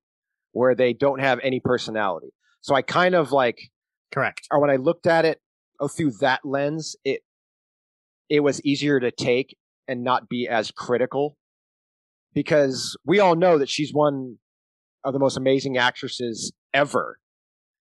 where 0.52 0.74
they 0.74 0.92
don't 0.92 1.20
have 1.20 1.40
any 1.42 1.60
personality. 1.60 2.28
So 2.60 2.74
I 2.74 2.82
kind 2.82 3.14
of 3.14 3.32
like 3.32 3.58
correct. 4.12 4.46
Or 4.50 4.60
when 4.60 4.70
I 4.70 4.76
looked 4.76 5.06
at 5.06 5.24
it 5.24 5.40
oh 5.80 5.88
through 5.88 6.12
that 6.20 6.40
lens, 6.44 6.96
it 7.04 7.22
it 8.28 8.40
was 8.40 8.62
easier 8.64 9.00
to 9.00 9.10
take 9.10 9.56
and 9.88 10.04
not 10.04 10.28
be 10.28 10.48
as 10.48 10.70
critical 10.70 11.36
because 12.34 12.96
we 13.04 13.20
all 13.20 13.34
know 13.34 13.58
that 13.58 13.68
she's 13.68 13.92
one 13.92 14.38
of 15.04 15.12
the 15.12 15.18
most 15.18 15.36
amazing 15.36 15.76
actresses 15.76 16.52
ever. 16.72 17.18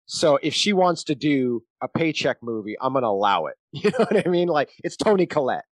So 0.05 0.39
if 0.41 0.53
she 0.53 0.73
wants 0.73 1.03
to 1.05 1.15
do 1.15 1.63
a 1.81 1.87
paycheck 1.87 2.37
movie, 2.41 2.75
I'm 2.81 2.93
going 2.93 3.03
to 3.03 3.09
allow 3.09 3.45
it. 3.47 3.55
You 3.75 3.89
know 3.89 4.05
what 4.05 4.27
I 4.27 4.29
mean? 4.29 4.49
Like 4.49 4.69
it's 4.83 4.95
Toni 4.95 5.25
Collette. 5.25 5.65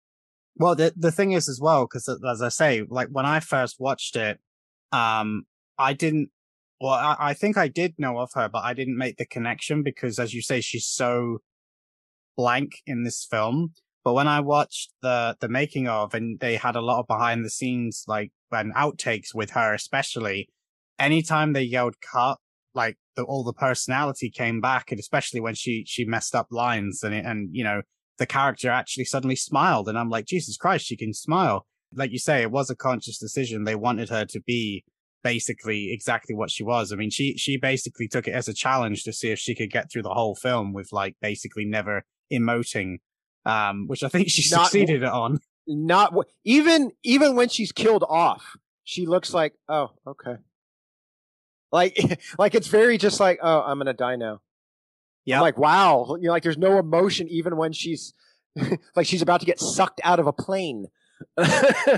Well, 0.56 0.76
the 0.76 0.92
the 0.96 1.10
thing 1.10 1.32
is 1.32 1.48
as 1.48 1.60
well, 1.60 1.84
because 1.84 2.08
as 2.08 2.42
I 2.42 2.48
say, 2.48 2.84
like 2.88 3.08
when 3.10 3.26
I 3.26 3.40
first 3.40 3.76
watched 3.78 4.16
it, 4.16 4.38
um, 4.92 5.46
I 5.78 5.92
didn't. 5.94 6.30
Well, 6.80 6.92
I, 6.92 7.16
I 7.18 7.34
think 7.34 7.56
I 7.56 7.68
did 7.68 7.94
know 7.98 8.18
of 8.18 8.30
her, 8.34 8.48
but 8.48 8.64
I 8.64 8.72
didn't 8.72 8.96
make 8.96 9.16
the 9.16 9.26
connection 9.26 9.82
because, 9.82 10.18
as 10.18 10.32
you 10.32 10.42
say, 10.42 10.60
she's 10.60 10.86
so 10.86 11.38
blank 12.36 12.82
in 12.86 13.02
this 13.02 13.26
film. 13.28 13.72
But 14.04 14.14
when 14.14 14.28
I 14.28 14.40
watched 14.40 14.92
the 15.02 15.36
the 15.40 15.48
making 15.48 15.88
of, 15.88 16.14
and 16.14 16.38
they 16.38 16.56
had 16.56 16.76
a 16.76 16.80
lot 16.80 17.00
of 17.00 17.06
behind 17.06 17.44
the 17.44 17.50
scenes 17.50 18.04
like 18.06 18.32
and 18.52 18.74
outtakes 18.74 19.34
with 19.34 19.50
her, 19.50 19.74
especially, 19.74 20.48
anytime 20.98 21.52
they 21.52 21.62
yelled 21.62 21.96
cut, 22.00 22.38
like 22.74 22.96
the, 23.16 23.24
all 23.24 23.44
the 23.44 23.52
personality 23.52 24.30
came 24.30 24.60
back, 24.60 24.90
and 24.90 25.00
especially 25.00 25.40
when 25.40 25.54
she 25.54 25.84
she 25.86 26.04
messed 26.04 26.34
up 26.34 26.46
lines 26.50 27.02
and 27.02 27.14
it, 27.14 27.24
and 27.24 27.48
you 27.52 27.64
know 27.64 27.82
the 28.18 28.26
character 28.26 28.70
actually 28.70 29.04
suddenly 29.04 29.36
smiled, 29.36 29.88
and 29.88 29.98
I'm 29.98 30.10
like 30.10 30.26
Jesus 30.26 30.56
Christ, 30.56 30.86
she 30.86 30.96
can 30.96 31.12
smile. 31.12 31.66
Like 31.92 32.12
you 32.12 32.18
say, 32.18 32.42
it 32.42 32.52
was 32.52 32.70
a 32.70 32.76
conscious 32.76 33.18
decision. 33.18 33.64
They 33.64 33.74
wanted 33.74 34.10
her 34.10 34.24
to 34.26 34.40
be 34.40 34.84
basically 35.22 35.92
exactly 35.92 36.34
what 36.34 36.50
she 36.50 36.62
was. 36.62 36.92
I 36.92 36.96
mean, 36.96 37.10
she 37.10 37.36
she 37.36 37.56
basically 37.56 38.08
took 38.08 38.28
it 38.28 38.32
as 38.32 38.48
a 38.48 38.54
challenge 38.54 39.04
to 39.04 39.12
see 39.12 39.30
if 39.30 39.38
she 39.38 39.54
could 39.54 39.70
get 39.70 39.90
through 39.90 40.02
the 40.02 40.14
whole 40.14 40.34
film 40.34 40.72
with 40.72 40.92
like 40.92 41.16
basically 41.20 41.64
never 41.64 42.04
emoting, 42.32 42.98
um, 43.44 43.86
which 43.86 44.02
I 44.02 44.08
think 44.08 44.28
she 44.28 44.48
not, 44.50 44.66
succeeded 44.66 45.04
on. 45.04 45.38
Not 45.66 46.14
even 46.44 46.92
even 47.02 47.36
when 47.36 47.48
she's 47.48 47.72
killed 47.72 48.04
off, 48.08 48.56
she 48.84 49.06
looks 49.06 49.32
like 49.34 49.54
oh 49.68 49.90
okay. 50.06 50.36
Like, 51.70 52.20
like 52.38 52.54
it's 52.54 52.68
very 52.68 52.98
just 52.98 53.20
like, 53.20 53.38
oh, 53.42 53.60
I'm 53.62 53.78
gonna 53.78 53.94
die 53.94 54.16
now. 54.16 54.40
Yeah. 55.24 55.40
Like, 55.40 55.58
wow. 55.58 56.16
You 56.18 56.28
know, 56.28 56.32
like 56.32 56.42
there's 56.42 56.58
no 56.58 56.78
emotion 56.78 57.28
even 57.28 57.56
when 57.56 57.72
she's 57.72 58.14
like 58.96 59.06
she's 59.06 59.22
about 59.22 59.40
to 59.40 59.46
get 59.46 59.60
sucked 59.60 60.00
out 60.04 60.18
of 60.18 60.26
a 60.26 60.32
plane. 60.32 60.86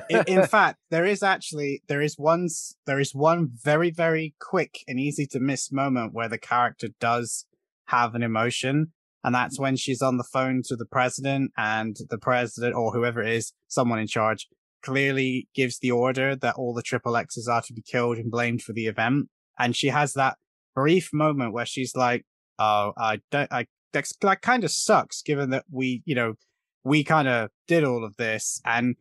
In, 0.08 0.24
in, 0.26 0.46
fact, 0.46 0.78
there 0.90 1.04
is 1.04 1.22
actually 1.22 1.82
there 1.88 2.00
is 2.00 2.16
one 2.16 2.48
there 2.86 3.00
is 3.00 3.14
one 3.14 3.50
very 3.52 3.90
very 3.90 4.34
quick 4.40 4.78
and 4.88 4.98
easy 4.98 5.26
to 5.26 5.40
miss 5.40 5.72
moment 5.72 6.14
where 6.14 6.28
the 6.28 6.38
character 6.38 6.88
does 7.00 7.46
have 7.86 8.14
an 8.14 8.22
emotion, 8.22 8.92
and 9.24 9.34
that's 9.34 9.58
when 9.58 9.76
she's 9.76 10.02
on 10.02 10.16
the 10.16 10.24
phone 10.24 10.62
to 10.66 10.76
the 10.76 10.86
president, 10.86 11.52
and 11.56 11.96
the 12.08 12.18
president 12.18 12.74
or 12.74 12.92
whoever 12.92 13.22
it 13.22 13.32
is, 13.32 13.52
someone 13.68 13.98
in 13.98 14.06
charge, 14.06 14.48
clearly 14.82 15.48
gives 15.54 15.78
the 15.78 15.90
order 15.90 16.36
that 16.36 16.56
all 16.56 16.72
the 16.74 16.82
triple 16.82 17.16
X's 17.16 17.48
are 17.48 17.62
to 17.62 17.72
be 17.72 17.82
killed 17.82 18.18
and 18.18 18.30
blamed 18.30 18.62
for 18.62 18.72
the 18.72 18.86
event 18.86 19.28
and 19.60 19.76
she 19.76 19.88
has 19.88 20.14
that 20.14 20.38
brief 20.74 21.10
moment 21.12 21.52
where 21.52 21.66
she's 21.66 21.94
like, 21.94 22.24
"Oh, 22.58 22.92
I 22.96 23.20
don't, 23.30 23.52
I 23.52 23.66
that, 23.92 24.06
that 24.22 24.42
kind 24.42 24.64
of 24.64 24.70
sucks, 24.70 25.22
given 25.22 25.50
that 25.50 25.64
we, 25.70 26.02
you 26.06 26.14
know, 26.14 26.34
we 26.82 27.04
kind 27.04 27.28
of 27.28 27.50
did 27.68 27.84
all 27.84 28.04
of 28.04 28.16
this." 28.16 28.60
And 28.64 28.96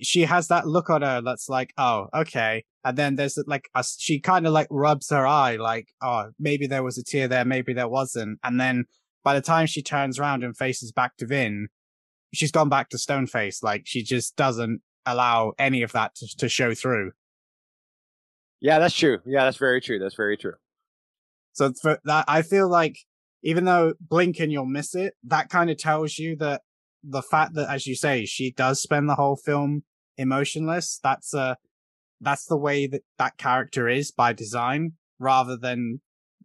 she 0.00 0.22
has 0.22 0.48
that 0.48 0.66
look 0.66 0.90
on 0.90 1.02
her 1.02 1.20
that's 1.20 1.48
like, 1.48 1.72
"Oh, 1.78 2.08
okay." 2.14 2.64
And 2.84 2.96
then 2.96 3.16
there's 3.16 3.38
like 3.46 3.68
a, 3.74 3.84
she 3.84 4.20
kind 4.20 4.46
of 4.46 4.52
like 4.52 4.68
rubs 4.70 5.10
her 5.10 5.26
eye, 5.26 5.56
like, 5.56 5.88
"Oh, 6.02 6.30
maybe 6.38 6.66
there 6.66 6.82
was 6.82 6.98
a 6.98 7.04
tear 7.04 7.28
there, 7.28 7.44
maybe 7.44 7.72
there 7.72 7.88
wasn't." 7.88 8.38
And 8.42 8.60
then 8.60 8.84
by 9.24 9.34
the 9.34 9.40
time 9.40 9.66
she 9.66 9.82
turns 9.82 10.18
around 10.18 10.44
and 10.44 10.56
faces 10.56 10.92
back 10.92 11.16
to 11.18 11.26
Vin, 11.26 11.68
she's 12.32 12.52
gone 12.52 12.68
back 12.68 12.88
to 12.90 12.96
Stoneface. 12.96 13.62
Like 13.62 13.82
she 13.84 14.02
just 14.02 14.36
doesn't 14.36 14.80
allow 15.06 15.52
any 15.58 15.82
of 15.82 15.92
that 15.92 16.14
to, 16.16 16.28
to 16.38 16.48
show 16.48 16.74
through. 16.74 17.12
Yeah, 18.60 18.78
that's 18.78 18.96
true. 18.96 19.18
Yeah, 19.24 19.44
that's 19.44 19.56
very 19.56 19.80
true. 19.80 19.98
That's 19.98 20.14
very 20.14 20.36
true. 20.36 20.54
So 21.52 21.72
for 21.80 21.98
that, 22.04 22.24
I 22.28 22.42
feel 22.42 22.68
like 22.68 22.98
even 23.42 23.64
though 23.64 23.94
blink 24.00 24.38
and 24.38 24.52
you'll 24.52 24.66
miss 24.66 24.94
it, 24.94 25.14
that 25.24 25.48
kind 25.48 25.70
of 25.70 25.78
tells 25.78 26.18
you 26.18 26.36
that 26.36 26.62
the 27.02 27.22
fact 27.22 27.54
that, 27.54 27.70
as 27.70 27.86
you 27.86 27.94
say, 27.96 28.24
she 28.26 28.52
does 28.52 28.80
spend 28.82 29.08
the 29.08 29.14
whole 29.14 29.36
film 29.36 29.84
emotionless. 30.16 31.00
That's 31.02 31.34
uh 31.34 31.54
that's 32.20 32.46
the 32.46 32.56
way 32.56 32.86
that 32.86 33.02
that 33.18 33.38
character 33.38 33.88
is 33.88 34.10
by 34.10 34.32
design, 34.32 34.92
rather 35.18 35.56
than 35.56 36.00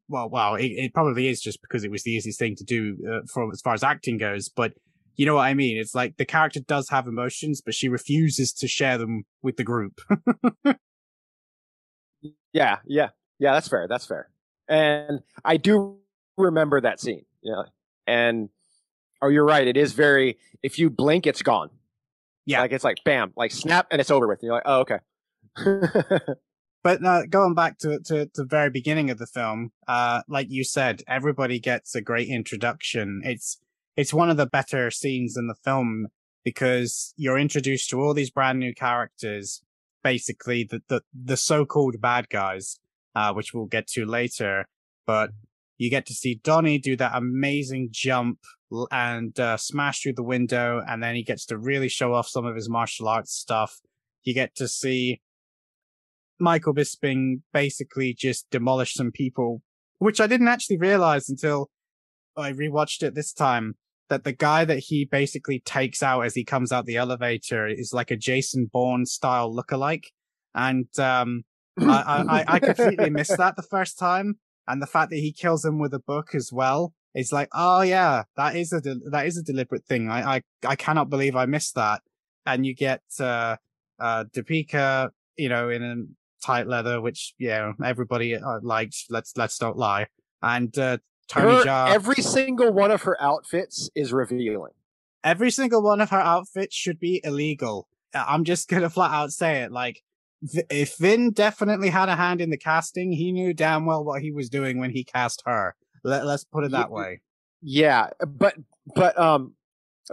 well, 0.07 0.29
well, 0.29 0.55
it, 0.55 0.67
it 0.67 0.93
probably 0.93 1.27
is 1.27 1.41
just 1.41 1.61
because 1.61 1.83
it 1.83 1.91
was 1.91 2.03
the 2.03 2.11
easiest 2.11 2.39
thing 2.39 2.55
to 2.57 2.63
do 2.63 2.97
uh, 3.11 3.21
for 3.33 3.51
as 3.51 3.61
far 3.61 3.73
as 3.73 3.83
acting 3.83 4.17
goes. 4.17 4.49
But 4.49 4.73
you 5.15 5.25
know 5.25 5.35
what 5.35 5.45
I 5.45 5.53
mean? 5.53 5.77
It's 5.77 5.95
like 5.95 6.17
the 6.17 6.25
character 6.25 6.59
does 6.59 6.89
have 6.89 7.07
emotions, 7.07 7.61
but 7.63 7.73
she 7.73 7.89
refuses 7.89 8.53
to 8.53 8.67
share 8.67 8.97
them 8.97 9.23
with 9.41 9.57
the 9.57 9.63
group. 9.63 10.01
Yeah, 12.53 12.77
yeah, 12.85 13.09
yeah. 13.39 13.53
That's 13.53 13.67
fair. 13.67 13.87
That's 13.87 14.05
fair. 14.05 14.29
And 14.67 15.21
I 15.43 15.57
do 15.57 15.97
remember 16.37 16.81
that 16.81 16.99
scene. 16.99 17.25
Yeah, 17.43 17.63
and 18.07 18.49
Oh, 19.21 19.29
you're 19.29 19.45
right. 19.45 19.67
It 19.67 19.77
is 19.77 19.93
very. 19.93 20.37
If 20.63 20.79
you 20.79 20.89
blink, 20.89 21.25
it's 21.27 21.41
gone. 21.41 21.69
Yeah. 22.45 22.61
like 22.61 22.71
it's 22.71 22.83
like 22.83 22.97
bam, 23.03 23.33
like 23.35 23.51
snap, 23.51 23.87
and 23.91 23.99
it's 23.99 24.11
over 24.11 24.27
with. 24.27 24.39
And 24.39 24.47
you're 24.47 24.55
like, 24.55 24.63
oh, 24.65 24.79
okay. 24.81 24.99
But 26.85 27.03
uh, 27.03 27.25
going 27.25 27.55
back 27.55 27.79
to, 27.79 27.99
to, 27.99 28.27
to 28.27 28.31
the 28.35 28.45
very 28.45 28.69
beginning 28.69 29.09
of 29.09 29.17
the 29.17 29.25
film, 29.25 29.71
uh, 29.87 30.21
like 30.27 30.51
you 30.51 30.63
said, 30.63 31.01
everybody 31.07 31.59
gets 31.59 31.95
a 31.95 32.01
great 32.01 32.27
introduction. 32.27 33.23
It's 33.25 33.57
it's 33.97 34.13
one 34.13 34.29
of 34.29 34.37
the 34.37 34.45
better 34.45 34.91
scenes 34.91 35.35
in 35.35 35.47
the 35.47 35.55
film 35.55 36.09
because 36.43 37.15
you're 37.17 37.39
introduced 37.39 37.89
to 37.89 37.99
all 37.99 38.13
these 38.13 38.29
brand 38.29 38.59
new 38.59 38.71
characters, 38.71 39.63
basically 40.03 40.63
the 40.63 40.83
the, 40.87 41.01
the 41.11 41.37
so-called 41.37 41.99
bad 41.99 42.29
guys, 42.29 42.79
uh, 43.15 43.33
which 43.33 43.51
we'll 43.51 43.65
get 43.65 43.87
to 43.87 44.05
later. 44.05 44.67
But 45.07 45.31
you 45.79 45.89
get 45.89 46.05
to 46.05 46.13
see 46.13 46.35
Donnie 46.35 46.77
do 46.77 46.95
that 46.97 47.15
amazing 47.15 47.87
jump 47.89 48.41
and 48.91 49.39
uh, 49.39 49.57
smash 49.57 50.01
through 50.01 50.13
the 50.13 50.23
window, 50.23 50.81
and 50.87 51.01
then 51.01 51.15
he 51.15 51.23
gets 51.23 51.45
to 51.47 51.57
really 51.57 51.89
show 51.89 52.13
off 52.13 52.27
some 52.27 52.45
of 52.45 52.55
his 52.55 52.69
martial 52.69 53.07
arts 53.07 53.33
stuff. 53.33 53.79
You 54.23 54.33
get 54.33 54.55
to 54.55 54.67
see 54.67 55.21
Michael 56.39 56.73
Bisping 56.73 57.41
basically 57.53 58.13
just 58.13 58.49
demolish 58.49 58.93
some 58.93 59.11
people, 59.11 59.61
which 59.99 60.19
I 60.19 60.27
didn't 60.27 60.47
actually 60.47 60.77
realize 60.77 61.29
until 61.29 61.69
I 62.35 62.51
rewatched 62.51 63.03
it 63.03 63.15
this 63.15 63.33
time. 63.33 63.75
That 64.07 64.23
the 64.23 64.33
guy 64.33 64.65
that 64.65 64.77
he 64.77 65.03
basically 65.03 65.59
takes 65.61 66.03
out 66.03 66.21
as 66.21 66.35
he 66.35 66.43
comes 66.43 66.71
out 66.71 66.85
the 66.85 66.95
elevator 66.95 67.65
is 67.65 67.91
like 67.91 68.11
a 68.11 68.15
Jason 68.15 68.69
Bourne 68.71 69.07
style 69.07 69.51
lookalike. 69.51 70.05
And, 70.53 70.87
um, 70.99 71.41
I, 71.79 72.23
I, 72.29 72.45
I 72.47 72.59
completely 72.59 73.09
missed 73.09 73.35
that 73.35 73.55
the 73.55 73.63
first 73.63 73.97
time. 73.97 74.35
And 74.67 74.79
the 74.79 74.85
fact 74.85 75.09
that 75.09 75.17
he 75.17 75.33
kills 75.33 75.65
him 75.65 75.79
with 75.79 75.91
a 75.91 75.99
book 75.99 76.35
as 76.35 76.51
well 76.53 76.93
is 77.15 77.31
like, 77.31 77.49
oh 77.53 77.81
yeah, 77.81 78.23
that 78.37 78.55
is 78.55 78.71
a, 78.73 78.81
de- 78.81 79.09
that 79.11 79.25
is 79.25 79.37
a 79.37 79.43
deliberate 79.43 79.85
thing. 79.85 80.09
I, 80.09 80.35
I, 80.35 80.41
I 80.67 80.75
cannot 80.75 81.09
believe 81.09 81.35
I 81.35 81.45
missed 81.45 81.75
that. 81.75 82.01
And 82.45 82.65
you 82.65 82.75
get, 82.75 83.01
uh, 83.19 83.55
uh, 83.99 84.25
Deepika, 84.35 85.09
you 85.37 85.49
know, 85.49 85.69
in 85.69 85.81
a 85.83 85.95
tight 86.45 86.67
leather, 86.67 87.01
which, 87.01 87.33
yeah, 87.39 87.71
everybody 87.83 88.35
uh, 88.35 88.59
liked. 88.61 89.05
Let's, 89.09 89.35
let's 89.37 89.57
don't 89.57 89.77
lie. 89.77 90.07
And, 90.41 90.77
uh, 90.77 90.97
Tony 91.27 91.55
Her- 91.57 91.63
Jaa, 91.63 91.89
every 91.89 92.21
single 92.21 92.71
one 92.71 92.91
of 92.91 93.01
her 93.03 93.19
outfits 93.21 93.89
is 93.95 94.13
revealing. 94.13 94.73
every 95.23 95.49
single 95.49 95.81
one 95.81 96.01
of 96.01 96.11
her 96.11 96.19
outfits 96.19 96.75
should 96.75 96.99
be 96.99 97.19
illegal. 97.23 97.87
I'm 98.13 98.43
just 98.43 98.69
gonna 98.69 98.89
flat 98.95 99.11
out 99.11 99.31
say 99.31 99.63
it. 99.63 99.71
Like, 99.71 100.03
if 100.69 100.97
Vin 100.97 101.31
definitely 101.31 101.89
had 101.89 102.09
a 102.09 102.15
hand 102.15 102.41
in 102.41 102.51
the 102.51 102.57
casting, 102.57 103.11
he 103.11 103.31
knew 103.31 103.53
damn 103.53 103.85
well 103.87 104.03
what 104.05 104.21
he 104.21 104.31
was 104.31 104.49
doing 104.49 104.77
when 104.79 104.91
he 104.91 105.03
cast 105.03 105.41
her. 105.47 105.75
Let, 106.05 106.25
let's 106.25 106.43
put 106.43 106.63
it 106.63 106.71
that 106.71 106.89
Ye- 106.89 106.93
way. 106.93 107.21
Yeah, 107.61 108.09
but 108.25 108.55
but 108.95 109.17
um, 109.19 109.55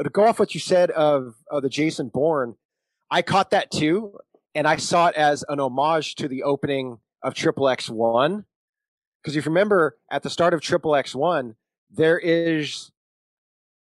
to 0.02 0.08
go 0.08 0.24
off 0.26 0.38
what 0.38 0.54
you 0.54 0.60
said 0.60 0.90
of 0.90 1.34
of 1.50 1.62
the 1.62 1.68
Jason 1.68 2.08
Bourne, 2.08 2.56
I 3.10 3.20
caught 3.20 3.50
that 3.50 3.70
too, 3.70 4.16
and 4.54 4.66
I 4.66 4.76
saw 4.76 5.08
it 5.08 5.16
as 5.16 5.44
an 5.48 5.60
homage 5.60 6.14
to 6.16 6.28
the 6.28 6.44
opening 6.44 6.98
of 7.22 7.34
Triple 7.34 7.68
X 7.68 7.90
One, 7.90 8.46
because 9.22 9.36
if 9.36 9.44
you 9.44 9.50
remember 9.50 9.98
at 10.10 10.22
the 10.22 10.30
start 10.30 10.54
of 10.54 10.62
Triple 10.62 10.96
X 10.96 11.14
One, 11.14 11.56
there 11.90 12.18
is 12.18 12.90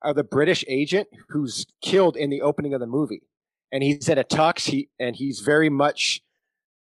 uh, 0.04 0.12
the 0.12 0.24
British 0.24 0.62
agent 0.68 1.08
who's 1.30 1.64
killed 1.80 2.18
in 2.18 2.28
the 2.28 2.42
opening 2.42 2.74
of 2.74 2.80
the 2.80 2.86
movie, 2.86 3.22
and 3.72 3.82
he's 3.82 4.10
in 4.10 4.18
a 4.18 4.24
tux, 4.24 4.68
he 4.68 4.90
and 5.00 5.16
he's 5.16 5.40
very 5.40 5.70
much 5.70 6.20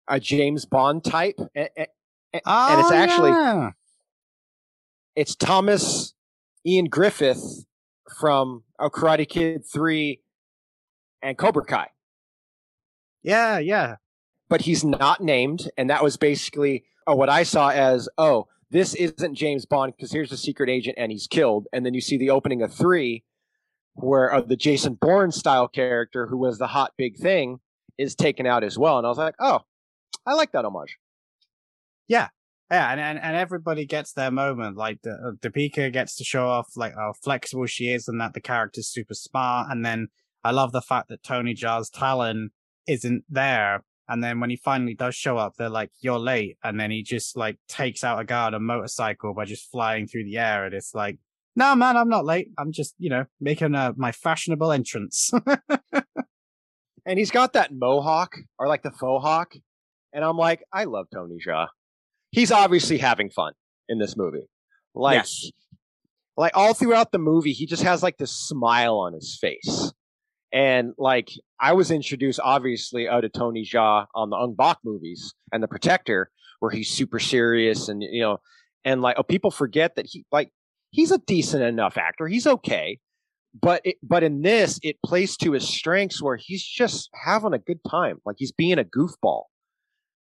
a 0.07 0.19
James 0.19 0.65
Bond 0.65 1.03
type, 1.03 1.37
and, 1.53 1.69
and, 1.77 1.87
and 2.33 2.79
it's 2.79 2.91
Oh, 2.91 2.93
actually 2.95 3.29
yeah. 3.29 3.71
It's 5.15 5.35
Thomas 5.35 6.13
Ian 6.65 6.85
Griffith 6.85 7.65
from 8.19 8.63
uh, 8.79 8.89
Karate 8.89 9.27
Kid 9.27 9.63
3 9.65 10.21
and 11.21 11.37
Cobra 11.37 11.65
Kai. 11.65 11.87
yeah, 13.23 13.57
yeah. 13.57 13.95
But 14.49 14.61
he's 14.61 14.83
not 14.83 15.21
named. 15.21 15.69
And 15.77 15.89
that 15.89 16.03
was 16.03 16.17
basically 16.17 16.83
uh, 17.07 17.15
what 17.15 17.29
I 17.29 17.43
saw 17.43 17.69
as 17.69 18.09
oh, 18.17 18.47
this 18.69 18.93
isn't 18.95 19.35
James 19.35 19.65
Bond 19.65 19.93
because 19.95 20.11
here's 20.11 20.29
the 20.29 20.37
secret 20.37 20.69
agent 20.69 20.97
and 20.97 21.11
he's 21.11 21.27
killed. 21.27 21.67
And 21.71 21.85
then 21.85 21.93
you 21.93 22.01
see 22.01 22.17
the 22.17 22.29
opening 22.29 22.61
of 22.61 22.73
3 22.73 23.23
where 23.93 24.33
uh, 24.33 24.41
the 24.41 24.55
Jason 24.55 24.93
Bourne 24.95 25.31
style 25.31 25.67
character, 25.67 26.27
who 26.27 26.37
was 26.37 26.57
the 26.57 26.67
hot 26.67 26.93
big 26.97 27.17
thing, 27.17 27.59
is 27.97 28.15
taken 28.15 28.45
out 28.45 28.63
as 28.63 28.77
well. 28.77 28.97
And 28.97 29.05
I 29.05 29.09
was 29.09 29.17
like, 29.17 29.35
oh, 29.39 29.61
I 30.25 30.33
like 30.33 30.51
that 30.53 30.65
homage. 30.65 30.97
Yeah, 32.07 32.29
and, 32.71 32.99
and 32.99 33.19
and 33.19 33.35
everybody 33.35 33.85
gets 33.85 34.13
their 34.13 34.31
moment. 34.31 34.77
Like 34.77 35.01
the 35.01 35.11
uh, 35.11 35.31
Deepika 35.41 35.91
gets 35.91 36.15
to 36.17 36.23
show 36.23 36.47
off 36.47 36.69
like 36.75 36.93
how 36.95 37.13
flexible 37.21 37.65
she 37.65 37.89
is, 37.89 38.07
and 38.07 38.19
that 38.21 38.33
the 38.33 38.41
character's 38.41 38.87
super 38.87 39.13
smart. 39.13 39.67
And 39.69 39.85
then 39.85 40.07
I 40.43 40.51
love 40.51 40.71
the 40.71 40.81
fact 40.81 41.09
that 41.09 41.23
Tony 41.23 41.53
Jaa's 41.53 41.89
Talon 41.89 42.51
isn't 42.87 43.23
there. 43.29 43.83
And 44.07 44.23
then 44.23 44.39
when 44.39 44.49
he 44.49 44.57
finally 44.57 44.93
does 44.93 45.15
show 45.15 45.37
up, 45.37 45.55
they're 45.57 45.69
like, 45.69 45.91
"You're 45.99 46.19
late," 46.19 46.57
and 46.63 46.79
then 46.79 46.91
he 46.91 47.03
just 47.03 47.37
like 47.37 47.57
takes 47.67 48.03
out 48.03 48.19
a 48.19 48.25
guy 48.25 48.47
on 48.47 48.53
a 48.53 48.59
motorcycle 48.59 49.33
by 49.33 49.45
just 49.45 49.71
flying 49.71 50.07
through 50.07 50.25
the 50.25 50.37
air. 50.37 50.65
And 50.65 50.73
it's 50.73 50.93
like, 50.95 51.19
"No, 51.55 51.75
man, 51.75 51.97
I'm 51.97 52.09
not 52.09 52.25
late. 52.25 52.49
I'm 52.57 52.71
just 52.71 52.95
you 52.97 53.09
know 53.09 53.25
making 53.39 53.75
uh, 53.75 53.93
my 53.95 54.11
fashionable 54.11 54.71
entrance." 54.71 55.31
And 57.05 57.17
he's 57.17 57.31
got 57.31 57.53
that 57.53 57.73
mohawk 57.73 58.35
or 58.59 58.67
like 58.67 58.83
the 58.83 58.91
faux 58.91 59.23
hawk. 59.23 59.53
And 60.13 60.23
I'm 60.23 60.37
like, 60.37 60.63
I 60.71 60.83
love 60.83 61.07
Tony 61.13 61.37
Jaa. 61.45 61.67
He's 62.31 62.51
obviously 62.51 62.97
having 62.97 63.29
fun 63.29 63.53
in 63.89 63.99
this 63.99 64.15
movie. 64.17 64.47
Like, 64.95 65.15
Yes. 65.15 65.51
like 66.37 66.51
all 66.55 66.73
throughout 66.73 67.11
the 67.11 67.19
movie, 67.19 67.53
he 67.53 67.65
just 67.65 67.83
has 67.83 68.01
like 68.01 68.17
this 68.17 68.31
smile 68.31 68.97
on 68.97 69.13
his 69.13 69.37
face. 69.39 69.91
And 70.53 70.93
like, 70.97 71.29
I 71.59 71.73
was 71.73 71.91
introduced 71.91 72.39
obviously 72.43 73.07
uh, 73.07 73.15
out 73.17 73.25
of 73.25 73.31
Tony 73.33 73.65
Jaa 73.65 74.05
on 74.15 74.29
the 74.29 74.35
Ong 74.35 74.55
Bak 74.55 74.79
movies 74.83 75.33
and 75.51 75.61
The 75.63 75.67
Protector, 75.67 76.29
where 76.59 76.71
he's 76.71 76.89
super 76.89 77.19
serious 77.19 77.87
and, 77.87 78.01
you 78.03 78.21
know, 78.21 78.37
and 78.83 79.01
like, 79.01 79.15
oh, 79.17 79.23
people 79.23 79.51
forget 79.51 79.95
that 79.95 80.07
he, 80.09 80.25
like, 80.31 80.51
he's 80.89 81.11
a 81.11 81.19
decent 81.19 81.63
enough 81.63 81.97
actor. 81.97 82.27
He's 82.27 82.47
okay. 82.47 82.99
But 83.59 83.81
it, 83.85 83.95
but 84.01 84.23
in 84.23 84.41
this, 84.41 84.79
it 84.81 84.97
plays 85.05 85.35
to 85.37 85.51
his 85.51 85.67
strengths 85.67 86.21
where 86.21 86.37
he's 86.37 86.63
just 86.65 87.09
having 87.13 87.53
a 87.53 87.59
good 87.59 87.79
time. 87.89 88.19
Like 88.25 88.37
he's 88.39 88.51
being 88.53 88.79
a 88.79 88.83
goofball. 88.85 89.43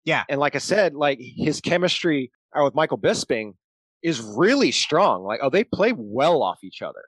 Yeah. 0.09 0.23
And 0.27 0.39
like 0.39 0.55
I 0.55 0.57
said, 0.57 0.95
like 0.95 1.19
his 1.21 1.61
chemistry 1.61 2.31
uh, 2.59 2.63
with 2.63 2.73
Michael 2.73 2.97
Bisping 2.97 3.53
is 4.01 4.19
really 4.19 4.71
strong. 4.71 5.23
Like, 5.23 5.39
oh, 5.43 5.51
they 5.51 5.63
play 5.63 5.93
well 5.95 6.41
off 6.41 6.63
each 6.63 6.81
other. 6.81 7.03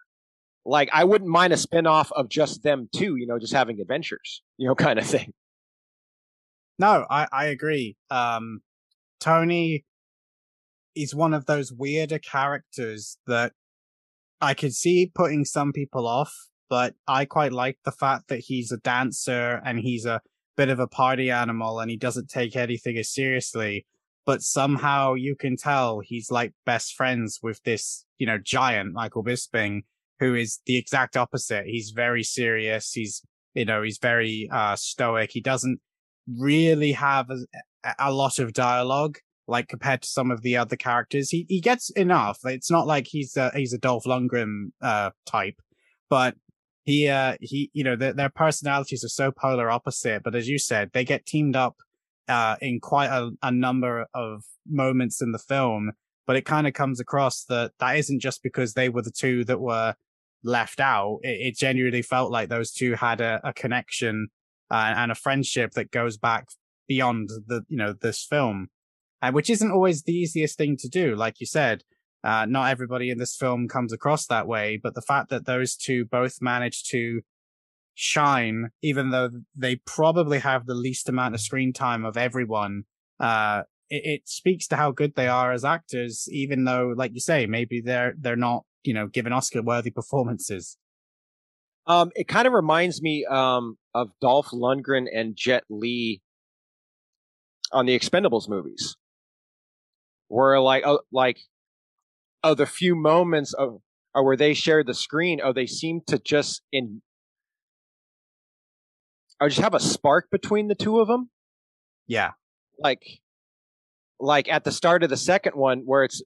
Like, 0.66 0.88
I 0.93 1.04
wouldn't 1.04 1.32
mind 1.32 1.52
a 1.52 1.56
spinoff 1.56 2.12
of 2.12 2.30
just 2.30 2.62
them 2.62 2.89
two, 2.95 3.16
you 3.16 3.26
know, 3.26 3.39
just 3.39 3.54
having 3.54 3.82
adventures, 3.82 4.43
you 4.58 4.68
know, 4.68 4.76
kind 4.88 4.99
of 4.99 5.08
thing. 5.08 5.34
No, 6.78 7.08
I, 7.10 7.28
I 7.32 7.45
agree. 7.45 7.97
Um, 8.12 8.62
Tony 9.20 9.84
is 10.95 11.16
one 11.16 11.34
of 11.34 11.47
those 11.47 11.74
weirder 11.74 12.20
characters 12.20 13.18
that 13.26 13.54
I 14.41 14.54
could 14.54 14.76
see 14.76 15.12
putting 15.12 15.43
some 15.43 15.74
people 15.74 16.06
off, 16.06 16.36
but 16.70 16.93
I 17.08 17.26
quite 17.26 17.52
like 17.52 17.80
the 17.84 17.91
fact 17.91 18.28
that 18.28 18.41
he's 18.41 18.72
a 18.72 18.78
dancer 18.78 19.60
and 19.66 19.80
he's 19.80 20.06
a 20.06 20.22
bit 20.58 20.70
of 20.70 20.80
a 20.80 20.88
party 20.88 21.32
animal 21.32 21.80
and 21.80 21.89
he 21.89 21.97
doesn't 21.97 22.30
take 22.30 22.56
anything 22.56 22.97
as 22.97 23.10
seriously. 23.10 23.86
But 24.26 24.41
somehow 24.41 25.16
you 25.16 25.36
can 25.36 25.58
tell 25.58 25.99
he's 25.99 26.30
like 26.30 26.54
best 26.66 26.93
friends 26.93 27.39
with 27.41 27.62
this, 27.64 28.06
you 28.20 28.28
know, 28.28 28.38
giant 28.38 28.93
Michael 28.93 29.24
Bisping, 29.24 29.82
who 30.20 30.36
is 30.36 30.60
the 30.66 30.78
exact 30.78 31.18
opposite. 31.18 31.66
He's 31.66 31.89
very 31.89 32.24
serious. 32.24 32.91
He's, 32.91 33.24
you 33.56 33.66
know, 33.66 33.82
he's 33.82 33.97
very, 33.97 34.47
uh, 34.52 34.76
stoic. 34.76 35.32
He 35.32 35.41
doesn't 35.41 35.80
really 36.28 36.91
have 36.91 37.32
a, 37.32 37.95
a 37.97 38.14
lot 38.14 38.38
of 38.38 38.54
dialogue 38.54 39.18
like 39.47 39.68
compared 39.68 40.02
to 40.04 40.08
some 40.08 40.32
of 40.32 40.41
the 40.43 40.56
other 40.58 40.76
characters. 40.76 41.30
He 41.30 41.45
he 41.49 41.60
gets 41.60 41.89
enough. 41.91 42.39
It's 42.45 42.72
not 42.72 42.88
like 42.88 43.08
he's 43.08 43.36
a, 43.38 43.52
he's 43.56 43.74
a 43.74 43.78
Dolph 43.78 44.06
Lundgren 44.06 44.72
uh 44.82 45.12
type, 45.26 45.62
but 46.10 46.36
he 46.84 47.08
uh 47.08 47.36
he 47.42 47.70
you 47.74 47.84
know 47.84 47.96
their 47.96 48.14
their 48.14 48.30
personalities 48.30 49.04
are 49.04 49.10
so 49.10 49.32
polar 49.32 49.70
opposite. 49.70 50.24
But 50.24 50.36
as 50.36 50.48
you 50.48 50.58
said, 50.58 50.92
they 50.94 51.04
get 51.04 51.26
teamed 51.26 51.56
up 51.56 51.78
uh 52.28 52.56
in 52.62 52.80
quite 52.80 53.10
a, 53.10 53.32
a 53.42 53.52
number 53.52 54.08
of 54.14 54.44
moments 54.68 55.22
in 55.22 55.32
the 55.32 55.40
film. 55.40 55.92
But 56.28 56.36
it 56.36 56.46
kind 56.46 56.68
of 56.68 56.74
comes 56.74 57.00
across 57.00 57.44
that 57.46 57.72
that 57.80 57.98
isn't 57.98 58.20
just 58.20 58.44
because 58.44 58.74
they 58.74 58.90
were 58.90 59.02
the 59.02 59.12
two 59.12 59.44
that 59.46 59.60
were 59.60 59.96
left 60.44 60.80
out. 60.80 61.20
It, 61.24 61.48
it 61.48 61.58
genuinely 61.58 62.02
felt 62.02 62.32
like 62.32 62.50
those 62.50 62.72
two 62.72 62.94
had 62.94 63.22
a, 63.22 63.42
a 63.44 63.54
connection 63.54 64.30
uh, 64.72 64.94
and 64.96 65.12
a 65.12 65.16
friendship 65.16 65.72
that 65.72 65.92
goes 65.92 66.18
back 66.18 66.48
beyond 66.88 67.30
the 67.48 67.64
you 67.70 67.78
know 67.78 67.94
this 67.94 68.26
film 68.26 68.68
uh, 69.22 69.32
which 69.32 69.50
isn't 69.50 69.72
always 69.72 70.04
the 70.04 70.14
easiest 70.14 70.58
thing 70.58 70.76
to 70.76 70.90
do 70.90 71.16
like 71.16 71.40
you 71.40 71.46
said 71.46 71.84
uh, 72.24 72.45
not 72.47 72.69
everybody 72.69 73.09
in 73.09 73.17
this 73.17 73.36
film 73.36 73.67
comes 73.67 73.91
across 73.91 74.26
that 74.28 74.47
way 74.47 74.80
but 74.82 74.95
the 74.95 75.01
fact 75.01 75.30
that 75.30 75.45
those 75.45 75.76
two 75.76 76.05
both 76.05 76.38
manage 76.41 76.84
to 76.84 77.22
shine 77.93 78.69
even 78.82 79.09
though 79.09 79.30
they 79.55 79.76
probably 79.76 80.39
have 80.39 80.65
the 80.65 80.74
least 80.74 81.09
amount 81.09 81.36
of 81.36 81.41
screen 81.41 81.74
time 81.74 82.05
of 82.05 82.17
everyone 82.17 82.84
uh 83.19 83.63
it, 83.89 84.01
it 84.05 84.30
speaks 84.30 84.67
to 84.67 84.78
how 84.78 84.91
good 84.91 85.15
they 85.15 85.28
are 85.28 85.51
as 85.51 85.65
actors 85.65 86.28
even 86.32 86.63
though 86.63 86.93
like 86.95 87.11
you 87.13 87.19
say 87.19 87.45
maybe 87.45 87.82
they're 87.82 88.13
they're 88.17 88.36
not 88.36 88.63
you 88.84 88.93
know 88.93 89.07
given 89.07 89.34
oscar 89.34 89.61
worthy 89.61 89.91
performances. 89.91 90.78
Um, 91.88 92.11
it 92.15 92.28
kind 92.28 92.47
of 92.47 92.53
reminds 92.53 93.01
me 93.01 93.26
um, 93.26 93.78
of 93.93 94.11
Dolph 94.22 94.49
Lundgren 94.51 95.07
and 95.13 95.36
Jet 95.36 95.63
Li 95.69 96.22
on 97.72 97.88
the 97.88 97.97
Expendables 97.97 98.47
movies, 98.47 98.95
where 100.28 100.59
like 100.61 100.84
oh, 100.86 100.99
like 101.11 101.39
oh 102.44 102.54
the 102.54 102.66
few 102.66 102.96
moments 102.96 103.54
of 103.54 103.82
or 104.14 104.26
where 104.26 104.38
they 104.38 104.54
shared 104.54 104.88
the 104.88 104.94
screen, 104.94 105.39
oh 105.44 105.54
they 105.54 105.66
seem 105.66 106.02
to 106.08 106.20
just 106.20 106.62
in 106.72 107.02
or 109.39 109.50
just 109.50 109.62
have 109.62 109.74
a 109.74 109.80
spark 109.80 110.30
between 110.32 110.68
the 110.68 110.76
two 110.76 111.00
of 111.00 111.08
them. 111.08 111.30
Yeah, 112.08 112.32
like 112.80 113.04
like 114.20 114.50
at 114.50 114.64
the 114.64 114.72
start 114.72 115.04
of 115.04 115.10
the 115.10 115.18
second 115.18 115.56
one 115.56 115.82
where 115.86 116.04
it's 116.04 116.22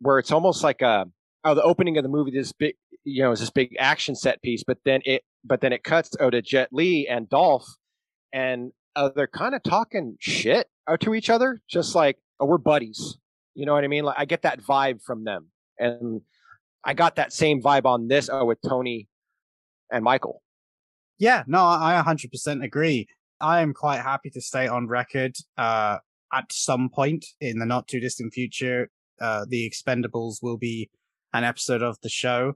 where 0.00 0.18
it's 0.18 0.30
almost 0.30 0.62
like 0.62 0.82
a 0.82 1.06
oh 1.44 1.54
the 1.54 1.62
opening 1.62 1.96
of 1.96 2.02
the 2.02 2.08
movie 2.08 2.30
this 2.30 2.52
big 2.52 2.74
you 3.04 3.22
know 3.22 3.32
is 3.32 3.40
this 3.40 3.50
big 3.50 3.74
action 3.78 4.14
set 4.14 4.42
piece 4.42 4.62
but 4.62 4.78
then 4.84 5.00
it 5.04 5.22
but 5.42 5.60
then 5.60 5.72
it 5.72 5.82
cuts 5.82 6.10
oh 6.20 6.30
to 6.30 6.42
Jet 6.42 6.68
Li 6.70 7.08
and 7.08 7.28
Dolph 7.28 7.66
and 8.32 8.72
uh, 8.94 9.08
they're 9.14 9.26
kind 9.26 9.54
of 9.54 9.62
talking 9.62 10.16
shit 10.20 10.68
to 11.00 11.14
each 11.14 11.30
other 11.30 11.62
just 11.68 11.94
like 11.94 12.18
oh 12.40 12.46
we're 12.46 12.58
buddies 12.58 13.16
you 13.54 13.66
know 13.66 13.72
what 13.72 13.84
I 13.84 13.88
mean? 13.88 14.04
Like 14.04 14.16
I 14.18 14.24
get 14.24 14.42
that 14.42 14.60
vibe 14.60 15.02
from 15.02 15.24
them 15.24 15.48
and 15.78 16.20
I 16.84 16.94
got 16.94 17.16
that 17.16 17.32
same 17.32 17.62
vibe 17.62 17.86
on 17.86 18.08
this 18.08 18.28
oh 18.30 18.44
with 18.44 18.58
Tony 18.66 19.08
and 19.90 20.04
Michael. 20.04 20.42
Yeah 21.18 21.44
no 21.46 21.60
I 21.60 22.02
100% 22.04 22.64
agree. 22.64 23.06
I 23.40 23.60
am 23.60 23.74
quite 23.74 24.00
happy 24.00 24.30
to 24.30 24.40
stay 24.40 24.66
on 24.66 24.88
record 24.88 25.36
uh 25.56 25.98
at 26.34 26.52
some 26.52 26.88
point 26.88 27.24
in 27.40 27.58
the 27.58 27.66
not 27.66 27.86
too 27.86 28.00
distant 28.00 28.34
future, 28.34 28.90
uh, 29.20 29.46
the 29.48 29.70
Expendables 29.70 30.42
will 30.42 30.56
be 30.56 30.90
an 31.32 31.44
episode 31.44 31.82
of 31.82 31.96
the 32.02 32.08
show, 32.08 32.54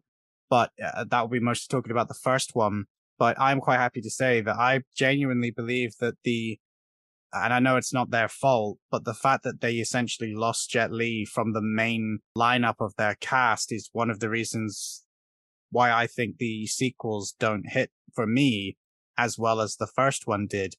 but 0.51 0.70
uh, 0.84 1.05
that 1.05 1.20
will 1.20 1.28
be 1.28 1.40
mostly 1.40 1.68
talking 1.70 1.92
about 1.92 2.09
the 2.09 2.14
first 2.14 2.55
one. 2.55 2.84
But 3.18 3.38
I'm 3.40 3.61
quite 3.61 3.78
happy 3.78 4.01
to 4.01 4.11
say 4.11 4.40
that 4.40 4.57
I 4.57 4.82
genuinely 4.96 5.51
believe 5.51 5.92
that 6.01 6.14
the, 6.24 6.59
and 7.33 7.53
I 7.53 7.59
know 7.59 7.76
it's 7.76 7.93
not 7.93 8.11
their 8.11 8.29
fault, 8.29 8.79
but 8.91 9.05
the 9.05 9.14
fact 9.14 9.45
that 9.45 9.61
they 9.61 9.74
essentially 9.74 10.35
lost 10.35 10.70
Jet 10.70 10.93
Li 10.93 11.24
from 11.24 11.53
the 11.53 11.62
main 11.62 12.20
lineup 12.37 12.76
of 12.81 12.95
their 12.97 13.16
cast 13.20 13.72
is 13.72 13.91
one 13.93 14.11
of 14.11 14.20
the 14.20 14.31
reasons 14.31 15.05
why 15.70 15.93
I 15.93 16.07
think 16.07 16.39
the 16.39 16.66
sequels 16.66 17.35
don't 17.39 17.68
hit 17.68 17.91
for 18.14 18.26
me 18.26 18.76
as 19.18 19.39
well 19.39 19.61
as 19.61 19.76
the 19.76 19.87
first 19.87 20.26
one 20.26 20.47
did. 20.47 20.76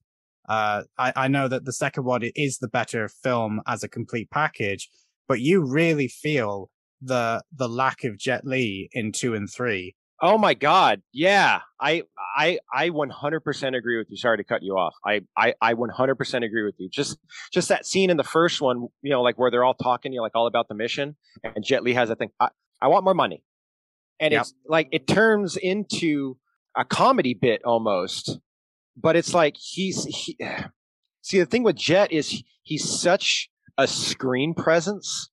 Uh, 0.47 0.83
I, 0.97 1.13
I 1.15 1.27
know 1.27 1.47
that 1.47 1.65
the 1.65 1.73
second 1.73 2.05
one 2.05 2.23
is 2.35 2.57
the 2.57 2.67
better 2.67 3.07
film 3.07 3.61
as 3.67 3.83
a 3.83 3.89
complete 3.89 4.31
package, 4.31 4.89
but 5.27 5.41
you 5.41 5.63
really 5.63 6.07
feel 6.07 6.71
the 7.01 7.43
the 7.55 7.69
lack 7.69 8.03
of 8.03 8.17
Jet 8.17 8.45
Li 8.45 8.89
in 8.91 9.11
two 9.11 9.35
and 9.35 9.49
three. 9.49 9.95
Oh 10.21 10.37
my 10.37 10.53
God. 10.53 11.01
Yeah. 11.13 11.61
I, 11.79 12.03
I, 12.37 12.59
I 12.73 12.89
100% 12.89 13.77
agree 13.77 13.97
with 13.97 14.07
you. 14.09 14.17
Sorry 14.17 14.37
to 14.37 14.43
cut 14.43 14.63
you 14.63 14.73
off. 14.73 14.93
I, 15.05 15.21
I, 15.37 15.53
I 15.61 15.73
100% 15.73 16.45
agree 16.45 16.65
with 16.65 16.75
you. 16.77 16.89
Just, 16.89 17.17
just 17.53 17.69
that 17.69 17.85
scene 17.85 18.09
in 18.09 18.17
the 18.17 18.23
first 18.23 18.61
one, 18.61 18.87
you 19.01 19.11
know, 19.11 19.21
like 19.21 19.37
where 19.37 19.49
they're 19.49 19.63
all 19.63 19.73
talking, 19.73 20.11
you 20.11 20.17
know, 20.17 20.23
like 20.23 20.35
all 20.35 20.47
about 20.47 20.67
the 20.67 20.75
mission 20.75 21.15
and 21.43 21.63
Jet 21.63 21.83
Li 21.83 21.93
has 21.93 22.09
a 22.09 22.15
thing. 22.15 22.29
I, 22.39 22.49
I 22.81 22.87
want 22.87 23.05
more 23.05 23.13
money. 23.13 23.43
And 24.19 24.33
yep. 24.33 24.41
it's 24.41 24.53
like, 24.67 24.89
it 24.91 25.07
turns 25.07 25.55
into 25.55 26.37
a 26.75 26.83
comedy 26.83 27.33
bit 27.33 27.63
almost 27.63 28.39
but 29.01 29.15
it's 29.15 29.33
like 29.33 29.55
he's 29.57 30.05
he, 30.05 30.37
see 31.21 31.39
the 31.39 31.45
thing 31.45 31.63
with 31.63 31.75
Jet 31.75 32.11
is 32.11 32.43
he's 32.63 32.87
such 32.87 33.49
a 33.77 33.87
screen 33.87 34.53
presence 34.53 35.29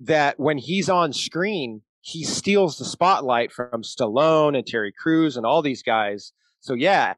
that 0.00 0.40
when 0.40 0.58
he's 0.58 0.88
on 0.88 1.12
screen, 1.12 1.82
he 2.02 2.24
steals 2.24 2.78
the 2.78 2.84
spotlight 2.84 3.52
from 3.52 3.82
Stallone 3.82 4.56
and 4.56 4.66
Terry 4.66 4.92
Crews 4.92 5.36
and 5.36 5.46
all 5.46 5.62
these 5.62 5.82
guys. 5.82 6.32
So 6.60 6.74
yeah, 6.74 7.14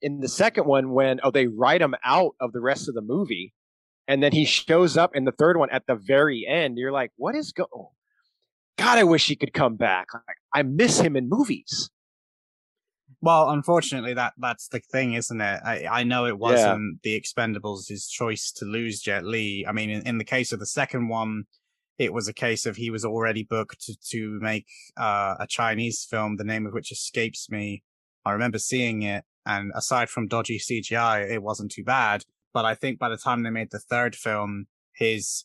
in 0.00 0.20
the 0.20 0.28
second 0.28 0.66
one, 0.66 0.92
when 0.92 1.20
oh 1.22 1.30
they 1.30 1.46
write 1.46 1.82
him 1.82 1.94
out 2.04 2.34
of 2.40 2.52
the 2.52 2.60
rest 2.60 2.88
of 2.88 2.94
the 2.94 3.02
movie, 3.02 3.54
and 4.08 4.22
then 4.22 4.32
he 4.32 4.44
shows 4.44 4.96
up 4.96 5.14
in 5.14 5.24
the 5.24 5.32
third 5.32 5.56
one 5.56 5.70
at 5.70 5.86
the 5.86 5.94
very 5.94 6.46
end, 6.48 6.78
you're 6.78 6.92
like, 6.92 7.12
what 7.16 7.34
is 7.34 7.52
going? 7.52 7.68
Oh, 7.74 7.92
God, 8.78 8.98
I 8.98 9.04
wish 9.04 9.26
he 9.26 9.36
could 9.36 9.52
come 9.52 9.76
back. 9.76 10.08
Like, 10.14 10.36
I 10.52 10.62
miss 10.62 10.98
him 10.98 11.14
in 11.14 11.28
movies. 11.28 11.90
Well, 13.20 13.50
unfortunately, 13.50 14.14
that 14.14 14.32
that's 14.38 14.66
the 14.68 14.80
thing, 14.80 15.12
isn't 15.12 15.40
it? 15.40 15.60
I, 15.64 15.86
I 15.86 16.02
know 16.04 16.26
it 16.26 16.38
wasn't 16.38 16.98
yeah. 17.04 17.16
the 17.16 17.20
Expendables' 17.20 18.08
choice 18.10 18.50
to 18.56 18.64
lose 18.64 19.00
Jet 19.00 19.24
Li. 19.24 19.64
I 19.68 19.72
mean, 19.72 19.90
in, 19.90 20.06
in, 20.06 20.18
the 20.18 20.24
case 20.24 20.52
of 20.52 20.58
the 20.58 20.66
second 20.66 21.08
one, 21.08 21.44
it 22.02 22.12
was 22.12 22.28
a 22.28 22.34
case 22.34 22.66
of 22.66 22.76
he 22.76 22.90
was 22.90 23.04
already 23.04 23.42
booked 23.42 23.80
to, 23.82 23.96
to 24.10 24.38
make 24.40 24.66
uh, 24.96 25.36
a 25.40 25.46
Chinese 25.46 26.06
film, 26.08 26.36
the 26.36 26.44
name 26.44 26.66
of 26.66 26.72
which 26.72 26.92
escapes 26.92 27.50
me. 27.50 27.82
I 28.24 28.32
remember 28.32 28.58
seeing 28.58 29.02
it, 29.02 29.24
and 29.46 29.72
aside 29.74 30.08
from 30.08 30.28
dodgy 30.28 30.58
CGI, 30.58 31.30
it 31.30 31.42
wasn't 31.42 31.72
too 31.72 31.84
bad. 31.84 32.24
But 32.52 32.64
I 32.64 32.74
think 32.74 32.98
by 32.98 33.08
the 33.08 33.16
time 33.16 33.42
they 33.42 33.50
made 33.50 33.70
the 33.70 33.78
third 33.78 34.14
film, 34.14 34.66
his 34.94 35.44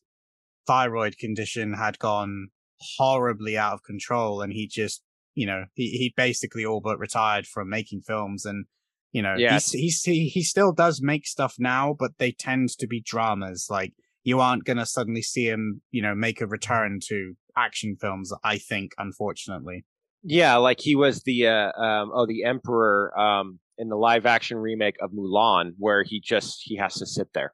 thyroid 0.66 1.18
condition 1.18 1.74
had 1.74 1.98
gone 2.00 2.50
horribly 2.98 3.58
out 3.58 3.74
of 3.74 3.84
control, 3.84 4.42
and 4.42 4.54
he 4.54 4.68
just 4.68 5.02
you 5.38 5.46
know, 5.46 5.66
he, 5.76 5.90
he 5.92 6.14
basically 6.18 6.66
all 6.66 6.82
but 6.82 6.98
retired 6.98 7.46
from 7.46 7.70
making 7.70 8.02
films 8.02 8.44
and, 8.44 8.66
you 9.12 9.22
know, 9.22 9.36
yeah. 9.38 9.60
he's, 9.60 10.02
he, 10.02 10.30
he 10.30 10.42
still 10.42 10.74
does 10.74 11.00
make 11.00 11.28
stuff 11.28 11.58
now, 11.60 11.96
but 11.98 12.18
they 12.18 12.32
tend 12.32 12.70
to 12.70 12.88
be 12.88 13.00
dramas. 13.00 13.68
Like 13.70 13.94
you 14.28 14.42
aren't 14.42 14.66
going 14.66 14.76
to 14.76 14.86
suddenly 14.86 15.22
see 15.22 15.48
him, 15.48 15.82
you 15.92 16.02
know, 16.02 16.14
make 16.14 16.42
a 16.42 16.48
return 16.48 17.00
to 17.02 17.34
action 17.56 17.96
films, 17.96 18.34
I 18.44 18.58
think, 18.58 18.92
unfortunately. 18.98 19.86
Yeah. 20.22 20.58
Like 20.58 20.82
he 20.82 20.98
was 20.98 21.24
the, 21.24 21.48
uh, 21.48 21.72
um, 21.82 22.12
oh, 22.14 22.26
the 22.28 22.44
emperor, 22.44 23.18
um, 23.18 23.60
in 23.78 23.88
the 23.88 23.96
live 23.96 24.26
action 24.26 24.58
remake 24.58 24.98
of 25.00 25.12
Mulan, 25.12 25.76
where 25.78 26.04
he 26.04 26.20
just, 26.20 26.60
he 26.66 26.76
has 26.76 26.96
to 26.96 27.06
sit 27.06 27.30
there. 27.34 27.54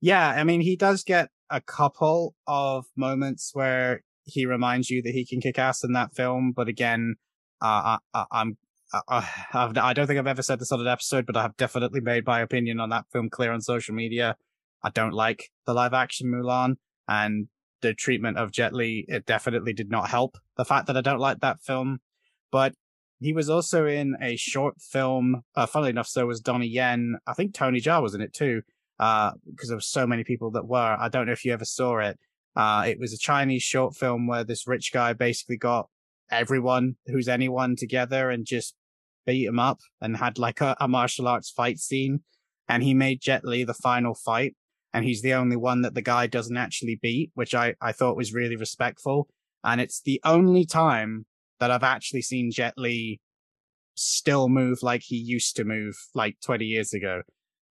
Yeah. 0.00 0.28
I 0.28 0.42
mean, 0.42 0.60
he 0.60 0.74
does 0.74 1.04
get 1.04 1.28
a 1.50 1.60
couple 1.60 2.34
of 2.48 2.86
moments 2.96 3.52
where 3.52 4.02
he 4.24 4.44
reminds 4.44 4.90
you 4.90 5.02
that 5.02 5.12
he 5.12 5.24
can 5.24 5.40
kick 5.40 5.56
ass 5.56 5.84
in 5.84 5.92
that 5.92 6.16
film. 6.16 6.50
But 6.50 6.66
again, 6.66 7.14
uh, 7.62 7.98
I, 8.12 8.24
am 8.32 8.56
I, 9.08 9.24
I 9.54 9.92
don't 9.92 10.08
think 10.08 10.18
I've 10.18 10.26
ever 10.26 10.42
said 10.42 10.58
this 10.58 10.72
on 10.72 10.80
an 10.80 10.88
episode, 10.88 11.26
but 11.26 11.36
I 11.36 11.42
have 11.42 11.56
definitely 11.56 12.00
made 12.00 12.26
my 12.26 12.40
opinion 12.40 12.80
on 12.80 12.88
that 12.88 13.04
film 13.12 13.30
clear 13.30 13.52
on 13.52 13.60
social 13.60 13.94
media. 13.94 14.36
I 14.86 14.90
don't 14.90 15.12
like 15.12 15.50
the 15.66 15.74
live 15.74 15.92
action 15.92 16.28
Mulan 16.28 16.76
and 17.08 17.48
the 17.82 17.92
treatment 17.92 18.38
of 18.38 18.52
Jet 18.52 18.72
Li. 18.72 19.04
It 19.08 19.26
definitely 19.26 19.72
did 19.72 19.90
not 19.90 20.08
help 20.08 20.38
the 20.56 20.64
fact 20.64 20.86
that 20.86 20.96
I 20.96 21.00
don't 21.00 21.18
like 21.18 21.40
that 21.40 21.60
film. 21.60 21.98
But 22.52 22.74
he 23.18 23.32
was 23.32 23.50
also 23.50 23.84
in 23.84 24.14
a 24.22 24.36
short 24.36 24.80
film. 24.80 25.42
Uh, 25.56 25.66
funnily 25.66 25.90
enough, 25.90 26.06
so 26.06 26.24
was 26.26 26.40
Donnie 26.40 26.68
Yen. 26.68 27.16
I 27.26 27.34
think 27.34 27.52
Tony 27.52 27.80
Jaa 27.80 28.00
was 28.00 28.14
in 28.14 28.20
it 28.20 28.32
too, 28.32 28.62
uh, 29.00 29.32
because 29.50 29.70
there 29.70 29.76
were 29.76 29.80
so 29.80 30.06
many 30.06 30.22
people 30.22 30.52
that 30.52 30.68
were. 30.68 30.96
I 30.96 31.08
don't 31.08 31.26
know 31.26 31.32
if 31.32 31.44
you 31.44 31.52
ever 31.52 31.64
saw 31.64 31.98
it. 31.98 32.16
Uh, 32.54 32.84
it 32.86 33.00
was 33.00 33.12
a 33.12 33.18
Chinese 33.18 33.64
short 33.64 33.96
film 33.96 34.28
where 34.28 34.44
this 34.44 34.68
rich 34.68 34.92
guy 34.92 35.14
basically 35.14 35.56
got 35.56 35.88
everyone 36.30 36.94
who's 37.06 37.26
anyone 37.26 37.74
together 37.74 38.30
and 38.30 38.46
just 38.46 38.76
beat 39.26 39.46
him 39.46 39.58
up 39.58 39.80
and 40.00 40.16
had 40.16 40.38
like 40.38 40.60
a, 40.60 40.76
a 40.78 40.86
martial 40.86 41.26
arts 41.26 41.50
fight 41.50 41.80
scene. 41.80 42.20
And 42.68 42.84
he 42.84 42.94
made 42.94 43.20
Jet 43.20 43.44
Li 43.44 43.64
the 43.64 43.74
final 43.74 44.14
fight. 44.14 44.54
And 44.96 45.04
he's 45.04 45.20
the 45.20 45.34
only 45.34 45.56
one 45.56 45.82
that 45.82 45.94
the 45.94 46.00
guy 46.00 46.26
doesn't 46.26 46.56
actually 46.56 46.98
beat, 47.00 47.30
which 47.34 47.54
I, 47.54 47.74
I 47.82 47.92
thought 47.92 48.16
was 48.16 48.32
really 48.32 48.56
respectful. 48.56 49.28
And 49.62 49.78
it's 49.78 50.00
the 50.00 50.20
only 50.24 50.64
time 50.64 51.26
that 51.60 51.70
I've 51.70 51.82
actually 51.82 52.22
seen 52.22 52.50
Jet 52.50 52.72
Li 52.78 53.20
still 53.94 54.48
move 54.48 54.78
like 54.82 55.02
he 55.04 55.16
used 55.16 55.54
to 55.56 55.64
move 55.64 55.96
like 56.14 56.36
20 56.42 56.64
years 56.64 56.94
ago. 56.94 57.20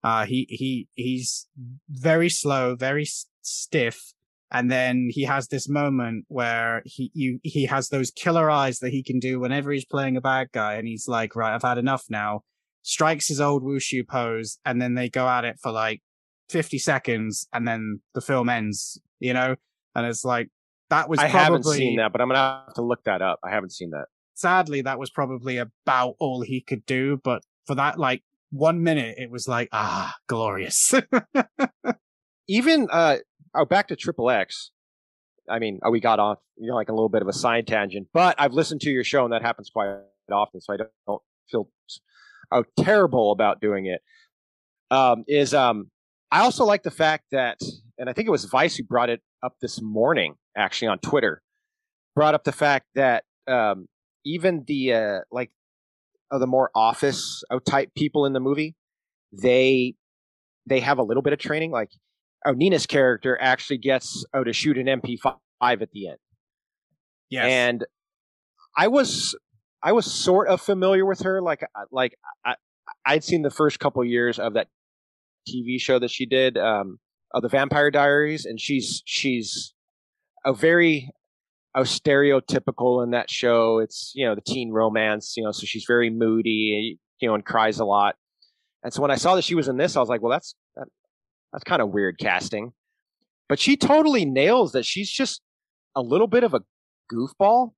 Uh, 0.04 0.24
he, 0.24 0.46
he, 0.48 0.86
he's 0.94 1.48
very 1.88 2.28
slow, 2.28 2.76
very 2.76 3.02
s- 3.02 3.26
stiff, 3.42 4.12
and 4.52 4.70
then 4.70 5.08
he 5.10 5.24
has 5.24 5.48
this 5.48 5.68
moment 5.68 6.26
where 6.28 6.82
he 6.84 7.10
you 7.12 7.40
he 7.42 7.66
has 7.66 7.88
those 7.88 8.12
killer 8.12 8.48
eyes 8.48 8.78
that 8.78 8.92
he 8.92 9.02
can 9.02 9.18
do 9.18 9.40
whenever 9.40 9.72
he's 9.72 9.84
playing 9.84 10.16
a 10.16 10.20
bad 10.20 10.48
guy 10.52 10.74
and 10.74 10.86
he's 10.86 11.08
like 11.08 11.34
right 11.34 11.52
i've 11.52 11.62
had 11.62 11.78
enough 11.78 12.04
now 12.08 12.42
strikes 12.82 13.26
his 13.26 13.40
old 13.40 13.64
wushu 13.64 14.06
pose 14.06 14.58
and 14.64 14.80
then 14.80 14.94
they 14.94 15.08
go 15.08 15.26
at 15.28 15.44
it 15.44 15.58
for 15.60 15.72
like 15.72 16.00
50 16.48 16.78
seconds 16.78 17.48
and 17.52 17.66
then 17.66 18.00
the 18.14 18.20
film 18.20 18.48
ends 18.48 19.00
you 19.18 19.32
know 19.32 19.56
and 19.94 20.06
it's 20.06 20.24
like 20.24 20.48
that 20.90 21.08
was 21.08 21.18
i 21.18 21.28
probably, 21.28 21.44
haven't 21.44 21.64
seen 21.64 21.96
that 21.96 22.12
but 22.12 22.20
i'm 22.20 22.28
gonna 22.28 22.62
have 22.66 22.74
to 22.74 22.82
look 22.82 23.02
that 23.04 23.22
up 23.22 23.40
i 23.44 23.50
haven't 23.50 23.72
seen 23.72 23.90
that 23.90 24.06
sadly 24.34 24.82
that 24.82 24.98
was 24.98 25.10
probably 25.10 25.56
about 25.56 26.14
all 26.20 26.42
he 26.42 26.60
could 26.60 26.84
do 26.86 27.20
but 27.24 27.42
for 27.66 27.74
that 27.74 27.98
like 27.98 28.22
one 28.50 28.82
minute 28.82 29.16
it 29.18 29.30
was 29.30 29.48
like 29.48 29.68
ah 29.72 30.14
glorious 30.28 30.94
even 32.48 32.86
uh 32.92 33.16
oh, 33.56 33.64
back 33.64 33.88
to 33.88 33.96
Triple 33.96 34.30
X. 34.30 34.70
I 35.48 35.58
mean, 35.58 35.80
oh, 35.84 35.90
we 35.90 36.00
got 36.00 36.18
off, 36.18 36.38
you 36.56 36.68
know, 36.68 36.74
like 36.74 36.88
a 36.88 36.92
little 36.92 37.08
bit 37.08 37.22
of 37.22 37.28
a 37.28 37.32
side 37.32 37.66
tangent, 37.66 38.08
but 38.12 38.34
I've 38.38 38.52
listened 38.52 38.80
to 38.82 38.90
your 38.90 39.04
show 39.04 39.24
and 39.24 39.32
that 39.32 39.42
happens 39.42 39.70
quite 39.70 39.96
often. 40.30 40.60
So 40.60 40.72
I 40.72 40.76
don't, 40.76 40.90
don't 41.06 41.22
feel 41.50 41.68
oh, 42.50 42.64
terrible 42.78 43.32
about 43.32 43.60
doing 43.60 43.86
it. 43.86 44.00
Um, 44.90 45.24
is, 45.28 45.54
um, 45.54 45.90
I 46.30 46.40
also 46.40 46.64
like 46.64 46.82
the 46.82 46.90
fact 46.90 47.24
that, 47.32 47.58
and 47.98 48.10
I 48.10 48.12
think 48.12 48.28
it 48.28 48.30
was 48.30 48.44
Vice 48.44 48.76
who 48.76 48.84
brought 48.84 49.10
it 49.10 49.20
up 49.42 49.54
this 49.60 49.80
morning, 49.80 50.34
actually 50.56 50.88
on 50.88 50.98
Twitter, 50.98 51.42
brought 52.14 52.34
up 52.34 52.44
the 52.44 52.52
fact 52.52 52.86
that, 52.94 53.24
um, 53.46 53.86
even 54.24 54.64
the, 54.66 54.92
uh, 54.92 55.18
like 55.30 55.50
of 56.30 56.40
the 56.40 56.46
more 56.46 56.70
office 56.74 57.42
type 57.64 57.90
people 57.96 58.26
in 58.26 58.32
the 58.32 58.40
movie, 58.40 58.74
they 59.32 59.94
they 60.66 60.80
have 60.80 60.98
a 60.98 61.02
little 61.02 61.22
bit 61.22 61.32
of 61.32 61.38
training. 61.38 61.70
Like 61.70 61.90
oh, 62.44 62.52
Nina's 62.52 62.86
character 62.86 63.38
actually 63.40 63.78
gets 63.78 64.24
oh 64.34 64.44
to 64.44 64.52
shoot 64.52 64.78
an 64.78 64.86
MP5 64.86 65.36
at 65.60 65.90
the 65.92 66.08
end. 66.08 66.18
Yes. 67.30 67.46
And 67.46 67.84
I 68.76 68.88
was 68.88 69.36
I 69.82 69.92
was 69.92 70.06
sort 70.06 70.48
of 70.48 70.60
familiar 70.60 71.06
with 71.06 71.20
her. 71.20 71.40
Like 71.40 71.64
like 71.90 72.16
I 72.44 72.54
I'd 73.04 73.24
seen 73.24 73.42
the 73.42 73.50
first 73.50 73.78
couple 73.78 74.04
years 74.04 74.38
of 74.38 74.54
that 74.54 74.68
TV 75.48 75.80
show 75.80 75.98
that 75.98 76.10
she 76.10 76.26
did, 76.26 76.56
um, 76.58 76.98
of 77.34 77.42
the 77.42 77.48
Vampire 77.48 77.90
Diaries, 77.90 78.44
and 78.44 78.60
she's 78.60 79.02
she's 79.04 79.74
a 80.44 80.52
very 80.52 81.10
a 81.74 81.80
stereotypical 81.80 83.04
in 83.04 83.10
that 83.10 83.30
show. 83.30 83.78
It's 83.78 84.12
you 84.14 84.26
know 84.26 84.34
the 84.34 84.40
teen 84.40 84.72
romance, 84.72 85.34
you 85.36 85.44
know, 85.44 85.52
so 85.52 85.66
she's 85.66 85.84
very 85.86 86.10
moody, 86.10 86.98
you 87.20 87.28
know, 87.28 87.34
and 87.34 87.44
cries 87.44 87.78
a 87.78 87.84
lot. 87.84 88.16
And 88.82 88.92
so 88.92 89.02
when 89.02 89.10
I 89.10 89.16
saw 89.16 89.34
that 89.34 89.42
she 89.42 89.54
was 89.54 89.68
in 89.68 89.76
this, 89.76 89.96
I 89.96 90.00
was 90.00 90.08
like, 90.08 90.22
well, 90.22 90.30
that's 90.30 90.54
that, 90.76 90.86
that's 91.52 91.64
kind 91.64 91.82
of 91.82 91.90
weird 91.90 92.18
casting. 92.18 92.72
But 93.48 93.58
she 93.58 93.76
totally 93.76 94.24
nails 94.24 94.72
that. 94.72 94.84
She's 94.84 95.10
just 95.10 95.42
a 95.94 96.02
little 96.02 96.26
bit 96.26 96.44
of 96.44 96.54
a 96.54 96.60
goofball. 97.12 97.72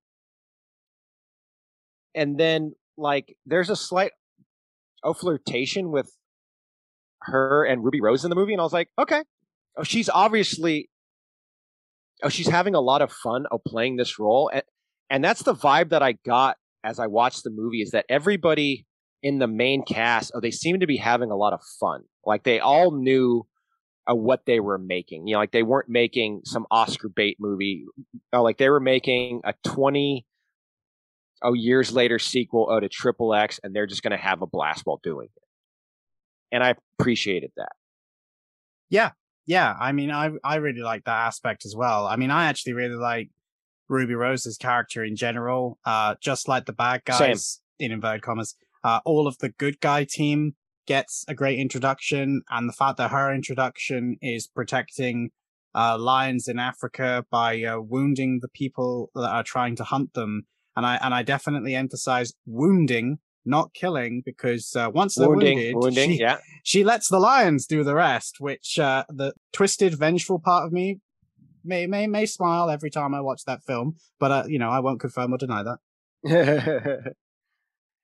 And 2.15 2.39
then 2.39 2.75
like 2.97 3.37
there's 3.47 3.71
a 3.71 3.77
slight 3.77 4.13
oh 5.05 5.13
flirtation 5.13 5.91
with 5.91 6.13
her 7.23 7.65
and 7.65 7.85
Ruby 7.85 8.01
Rose 8.01 8.25
in 8.25 8.31
the 8.31 8.37
movie, 8.37 8.53
and 8.53 8.61
I 8.61 8.65
was 8.65 8.73
like, 8.73 8.89
okay, 8.99 9.23
oh, 9.77 9.83
she's 9.83 10.09
obviously, 10.09 10.89
oh, 12.23 12.29
she's 12.29 12.49
having 12.49 12.75
a 12.75 12.81
lot 12.81 13.03
of 13.03 13.13
fun 13.13 13.47
of 13.51 13.61
playing 13.67 13.97
this 13.97 14.19
role, 14.19 14.51
and 14.53 14.63
and 15.11 15.25
that's 15.25 15.43
the 15.43 15.55
vibe 15.55 15.91
that 15.91 16.03
I 16.03 16.13
got 16.13 16.57
as 16.85 16.99
I 16.99 17.07
watched 17.07 17.45
the 17.45 17.51
movie 17.51 17.83
is 17.83 17.91
that 17.91 18.05
everybody 18.09 18.87
in 19.23 19.39
the 19.39 19.47
main 19.47 19.83
cast, 19.83 20.31
oh, 20.35 20.41
they 20.41 20.51
seem 20.51 20.81
to 20.81 20.87
be 20.87 20.97
having 20.97 21.31
a 21.31 21.37
lot 21.37 21.53
of 21.53 21.61
fun, 21.81 22.03
like 22.25 22.45
they 22.45 22.61
all 22.61 22.91
knew 22.91 23.47
uh, 24.11 24.15
what 24.15 24.47
they 24.47 24.61
were 24.61 24.79
making. 24.79 25.27
You 25.27 25.35
know, 25.35 25.41
like 25.41 25.53
they 25.53 25.63
weren't 25.63 25.89
making 25.89 26.43
some 26.45 26.67
Oscar 26.71 27.09
bait 27.09 27.37
movie, 27.41 27.85
oh, 28.33 28.43
like 28.43 28.59
they 28.59 28.71
were 28.71 28.81
making 28.81 29.41
a 29.45 29.55
twenty 29.65 30.27
oh 31.43 31.53
years 31.53 31.93
later 31.93 32.19
sequel 32.19 32.69
oh, 32.71 32.81
to 32.81 32.89
Triple 32.89 33.35
X, 33.35 33.61
and 33.63 33.75
they're 33.75 33.87
just 33.87 34.03
going 34.03 34.11
to 34.11 34.17
have 34.17 34.43
a 34.43 34.47
blast 34.47 34.83
while 34.85 35.01
doing 35.03 35.29
it 35.35 35.43
and 36.53 36.63
I 36.63 36.75
appreciated 36.99 37.53
that. 37.57 37.73
Yeah, 38.91 39.11
yeah. 39.47 39.75
I 39.79 39.93
mean, 39.93 40.11
I 40.11 40.31
I 40.45 40.57
really 40.57 40.83
like 40.83 41.05
that 41.05 41.27
aspect 41.27 41.65
as 41.65 41.75
well. 41.77 42.07
I 42.07 42.17
mean, 42.17 42.31
I 42.31 42.47
actually 42.47 42.73
really 42.73 42.95
like 42.95 43.31
Ruby 43.89 44.15
Rose's 44.15 44.57
character 44.57 45.05
in 45.05 45.17
general. 45.17 45.79
Uh, 45.85 46.15
just 46.21 46.49
like 46.49 46.67
the 46.67 46.73
bad 46.73 47.05
guys 47.05 47.61
Same. 47.79 47.87
in 47.87 47.93
inverted 47.93 48.23
commas, 48.23 48.55
uh, 48.85 49.01
all 49.05 49.27
of 49.27 49.39
the 49.39 49.51
good 49.51 49.81
guy 49.81 50.05
team 50.05 50.55
gets 50.87 51.25
a 51.29 51.35
great 51.35 51.59
introduction, 51.59 52.43
and 52.51 52.69
the 52.69 52.73
fact 52.73 52.97
that 52.97 53.11
her 53.11 53.33
introduction 53.33 54.17
is 54.23 54.47
protecting 54.47 55.31
uh, 55.75 55.99
lions 55.99 56.49
in 56.49 56.59
Africa 56.59 57.25
by 57.31 57.63
uh, 57.63 57.79
wounding 57.79 58.39
the 58.41 58.49
people 58.49 59.11
that 59.15 59.31
are 59.31 59.43
trying 59.43 59.77
to 59.77 59.85
hunt 59.85 60.15
them. 60.15 60.45
And 60.77 60.87
I 60.87 60.99
and 61.03 61.13
I 61.13 61.23
definitely 61.23 61.75
emphasize 61.75 62.33
wounding 62.47 63.19
not 63.49 63.75
killing, 63.75 64.23
because 64.25 64.75
uh, 64.77 64.91
once 64.93 65.15
they're 65.15 65.29
wounding, 65.29 65.59
wounded, 65.59 65.75
wounding, 65.77 66.11
she, 66.13 66.21
yeah. 66.21 66.39
she 66.63 66.85
lets 66.85 67.09
the 67.09 67.19
lions 67.19 67.67
do 67.67 67.83
the 67.83 67.95
rest. 67.95 68.37
Which 68.41 68.79
uh, 68.79 69.05
the 69.09 69.33
twisted, 69.53 69.95
vengeful 69.99 70.39
part 70.39 70.67
of 70.67 70.73
me 70.73 71.01
may 71.65 71.87
may 71.87 72.07
may 72.07 72.27
smile 72.27 72.71
every 72.71 72.91
time 72.91 73.15
I 73.15 73.21
watch 73.21 73.45
that 73.47 73.63
film, 73.63 73.97
but 74.19 74.31
uh, 74.31 74.45
you 74.49 74.59
know 74.59 74.71
I 74.71 74.81
won't 74.81 75.01
confirm 75.01 75.33
or 75.33 75.39
deny 75.39 75.63
that. 75.63 75.79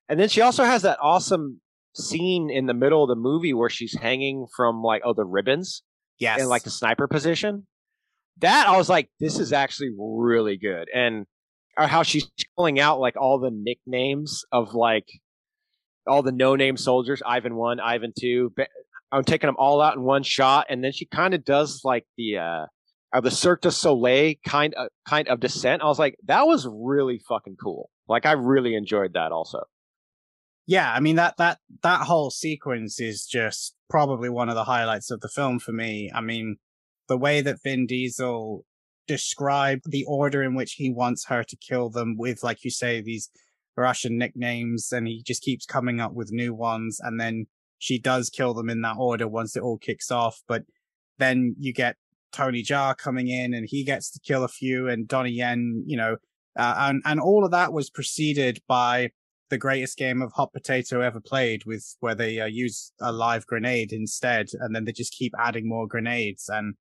and 0.09 0.21
then 0.21 0.29
she 0.29 0.41
also 0.41 0.65
has 0.65 0.83
that 0.83 0.99
awesome 1.01 1.61
scene 1.95 2.51
in 2.51 2.67
the 2.67 2.75
middle 2.75 3.03
of 3.03 3.09
the 3.09 3.17
movie 3.17 3.55
where 3.55 3.71
she's 3.71 3.97
hanging 3.99 4.47
from 4.55 4.83
like 4.83 5.03
oh 5.05 5.15
the 5.15 5.25
ribbons, 5.25 5.83
yes, 6.19 6.41
in 6.41 6.49
like 6.49 6.63
the 6.63 6.71
sniper 6.71 7.09
position. 7.09 7.67
That 8.39 8.69
I 8.69 8.77
was 8.77 8.89
like, 8.89 9.09
this 9.21 9.39
is 9.39 9.53
actually 9.53 9.91
really 9.97 10.57
good, 10.57 10.89
and 10.95 11.25
how 11.77 12.03
she's 12.03 12.29
calling 12.57 12.79
out 12.79 13.01
like 13.01 13.17
all 13.17 13.39
the 13.39 13.51
nicknames 13.51 14.45
of 14.53 14.75
like 14.75 15.09
all 16.07 16.23
the 16.23 16.33
no 16.33 16.57
name 16.57 16.77
soldiers, 16.77 17.23
Ivan 17.25 17.57
one, 17.57 17.81
Ivan 17.81 18.13
two. 18.19 18.53
I'm 19.13 19.25
taking 19.25 19.49
them 19.49 19.57
all 19.59 19.81
out 19.81 19.97
in 19.97 20.03
one 20.03 20.23
shot, 20.23 20.67
and 20.69 20.83
then 20.83 20.93
she 20.93 21.07
kind 21.07 21.35
of 21.35 21.45
does 21.45 21.83
like 21.85 22.07
the 22.17 22.39
uh, 22.39 23.21
the 23.21 23.31
Cirque 23.31 23.63
du 23.63 23.71
Soleil 23.71 24.35
kind 24.47 24.75
of 24.75 24.89
kind 25.09 25.29
of 25.29 25.41
descent. 25.41 25.83
I 25.83 25.87
was 25.87 25.99
like, 25.99 26.17
that 26.27 26.47
was 26.47 26.67
really 26.71 27.21
fucking 27.29 27.57
cool. 27.63 27.91
Like 28.09 28.27
I 28.27 28.33
really 28.33 28.75
enjoyed 28.75 29.15
that 29.15 29.33
also. 29.33 29.63
Yeah, 30.67 30.93
I 30.93 31.01
mean 31.01 31.17
that 31.17 31.37
that 31.39 31.59
that 31.83 32.03
whole 32.03 32.31
sequence 32.31 32.99
is 32.99 33.27
just 33.27 33.75
probably 33.91 34.29
one 34.29 34.49
of 34.49 34.55
the 34.55 34.65
highlights 34.65 35.11
of 35.11 35.21
the 35.21 35.29
film 35.29 35.59
for 35.59 35.73
me. 35.73 36.11
I 36.15 36.21
mean, 36.21 36.57
the 37.09 37.19
way 37.19 37.41
that 37.43 37.63
Vin 37.63 37.87
Diesel 37.87 38.65
described 39.07 39.91
the 39.91 40.05
order 40.07 40.43
in 40.43 40.55
which 40.55 40.73
he 40.73 40.91
wants 40.91 41.27
her 41.27 41.45
to 41.45 41.57
kill 41.57 41.91
them 41.91 42.17
with, 42.17 42.43
like 42.43 42.65
you 42.65 42.71
say, 42.71 43.03
these 43.03 43.31
Russian 43.77 44.19
nicknames 44.19 44.93
and 44.93 45.07
he 45.07 45.23
just 45.23 45.43
keeps 45.43 45.67
coming 45.67 46.01
up 46.01 46.13
with 46.13 46.33
new 46.33 46.55
ones. 46.55 47.01
And 47.03 47.21
then 47.21 47.47
she 47.79 47.99
does 47.99 48.31
kill 48.31 48.55
them 48.55 48.71
in 48.71 48.83
that 48.83 48.97
order 48.99 49.29
once 49.29 49.57
it 49.57 49.63
all 49.63 49.79
kicks 49.79 50.11
off. 50.11 50.43
But 50.47 50.63
then 51.19 51.55
you 51.59 51.73
get 51.73 51.97
Tony 52.33 52.63
Jaa 52.63 52.97
coming 52.97 53.29
in 53.29 53.55
and 53.55 53.67
he 53.69 53.85
gets 53.85 54.11
to 54.13 54.21
kill 54.21 54.45
a 54.45 54.49
few 54.49 54.89
and 54.89 55.09
Donnie 55.09 55.33
Yen, 55.33 55.85
you 55.87 55.97
know, 55.97 56.17
uh, 56.57 56.75
and, 56.79 57.03
and 57.05 57.21
all 57.21 57.45
of 57.45 57.51
that 57.51 57.73
was 57.73 57.91
preceded 57.91 58.61
by 58.69 59.11
the 59.51 59.59
greatest 59.59 59.99
game 59.99 60.23
of 60.23 60.33
hot 60.33 60.53
potato 60.53 61.01
ever 61.01 61.21
played 61.21 61.65
with 61.65 61.97
where 62.01 62.15
they 62.15 62.41
uh, 62.41 62.47
use 62.47 62.93
a 63.01 63.13
live 63.13 63.47
grenade 63.47 63.93
instead. 63.93 64.49
And 64.55 64.75
then 64.75 64.85
they 64.85 64.93
just 64.93 65.13
keep 65.13 65.33
adding 65.39 65.69
more 65.69 65.87
grenades 65.87 66.49
and 66.49 66.75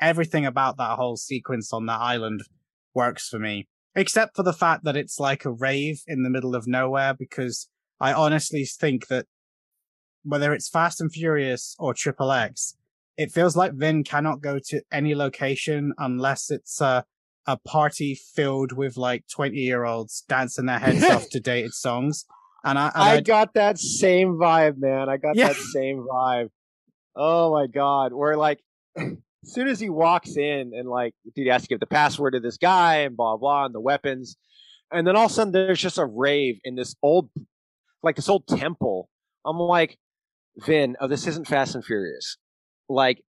everything 0.00 0.46
about 0.46 0.76
that 0.78 0.96
whole 0.96 1.16
sequence 1.16 1.72
on 1.72 1.86
that 1.86 2.00
island 2.00 2.42
works 2.94 3.28
for 3.28 3.38
me 3.38 3.68
except 3.94 4.36
for 4.36 4.42
the 4.42 4.52
fact 4.52 4.84
that 4.84 4.96
it's 4.96 5.18
like 5.18 5.44
a 5.44 5.52
rave 5.52 6.02
in 6.06 6.22
the 6.22 6.30
middle 6.30 6.54
of 6.54 6.66
nowhere 6.66 7.14
because 7.14 7.68
I 8.00 8.12
honestly 8.12 8.64
think 8.64 9.08
that 9.08 9.26
whether 10.22 10.52
it's 10.52 10.68
Fast 10.68 11.00
and 11.00 11.12
Furious 11.12 11.74
or 11.78 11.94
Triple 11.94 12.32
X, 12.32 12.76
it 13.16 13.32
feels 13.32 13.56
like 13.56 13.74
Vin 13.74 14.04
cannot 14.04 14.40
go 14.40 14.58
to 14.66 14.82
any 14.90 15.14
location 15.14 15.92
unless 15.98 16.50
it's 16.50 16.80
a, 16.80 17.04
a 17.46 17.58
party 17.58 18.14
filled 18.14 18.72
with 18.72 18.96
like 18.96 19.24
20 19.34 19.56
year 19.56 19.84
olds 19.84 20.24
dancing 20.28 20.66
their 20.66 20.78
heads 20.78 21.04
off 21.04 21.28
to 21.30 21.40
dated 21.40 21.74
songs. 21.74 22.24
And 22.64 22.78
I, 22.78 22.86
and 22.94 23.02
I, 23.02 23.20
got 23.20 23.54
that 23.54 23.78
same 23.78 24.34
vibe, 24.34 24.78
man. 24.78 25.08
I 25.08 25.16
got 25.16 25.36
yeah. 25.36 25.48
that 25.48 25.56
same 25.56 26.06
vibe. 26.10 26.48
Oh 27.16 27.52
my 27.52 27.66
God. 27.66 28.12
Where 28.12 28.36
like, 28.36 28.60
as 29.44 29.52
soon 29.52 29.68
as 29.68 29.80
he 29.80 29.90
walks 29.90 30.36
in 30.36 30.72
and 30.74 30.88
like, 30.88 31.14
dude, 31.34 31.48
has 31.48 31.62
to 31.62 31.68
give 31.68 31.80
the 31.80 31.86
password 31.86 32.34
to 32.34 32.40
this 32.40 32.58
guy 32.58 32.98
and 32.98 33.16
blah 33.16 33.36
blah 33.36 33.64
and 33.64 33.74
the 33.74 33.80
weapons, 33.80 34.36
and 34.92 35.06
then 35.06 35.16
all 35.16 35.26
of 35.26 35.30
a 35.30 35.34
sudden 35.34 35.52
there's 35.52 35.80
just 35.80 35.98
a 35.98 36.04
rave 36.04 36.58
in 36.64 36.74
this 36.74 36.94
old, 37.02 37.30
like 38.02 38.16
this 38.16 38.28
old 38.28 38.46
temple. 38.46 39.08
I'm 39.46 39.58
like, 39.58 39.98
Vin, 40.58 40.96
oh, 41.00 41.08
this 41.08 41.26
isn't 41.26 41.46
Fast 41.46 41.74
and 41.74 41.84
Furious. 41.84 42.36
Like, 42.88 43.22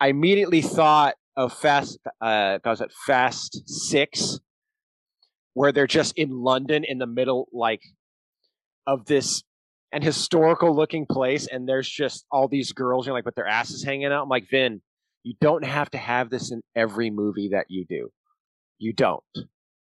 I 0.00 0.08
immediately 0.08 0.62
thought 0.62 1.14
of 1.36 1.52
Fast, 1.52 1.98
uh, 2.20 2.58
was 2.64 2.80
it 2.80 2.92
Fast 3.06 3.62
Six, 3.66 4.38
where 5.54 5.72
they're 5.72 5.86
just 5.86 6.16
in 6.16 6.30
London 6.30 6.84
in 6.86 6.98
the 6.98 7.06
middle, 7.06 7.48
like, 7.52 7.80
of 8.86 9.06
this 9.06 9.42
an 9.92 10.02
historical 10.02 10.76
looking 10.76 11.06
place, 11.06 11.46
and 11.46 11.66
there's 11.66 11.88
just 11.88 12.26
all 12.30 12.46
these 12.46 12.72
girls, 12.72 13.06
you 13.06 13.10
know, 13.10 13.14
like 13.14 13.24
with 13.24 13.34
their 13.34 13.46
asses 13.46 13.82
hanging 13.82 14.06
out. 14.06 14.22
I'm 14.22 14.28
like, 14.28 14.46
Vin, 14.50 14.82
you 15.22 15.34
don't 15.40 15.64
have 15.64 15.90
to 15.90 15.98
have 15.98 16.30
this 16.30 16.50
in 16.50 16.62
every 16.74 17.10
movie 17.10 17.50
that 17.52 17.66
you 17.68 17.84
do. 17.88 18.10
You 18.78 18.92
don't. 18.92 19.22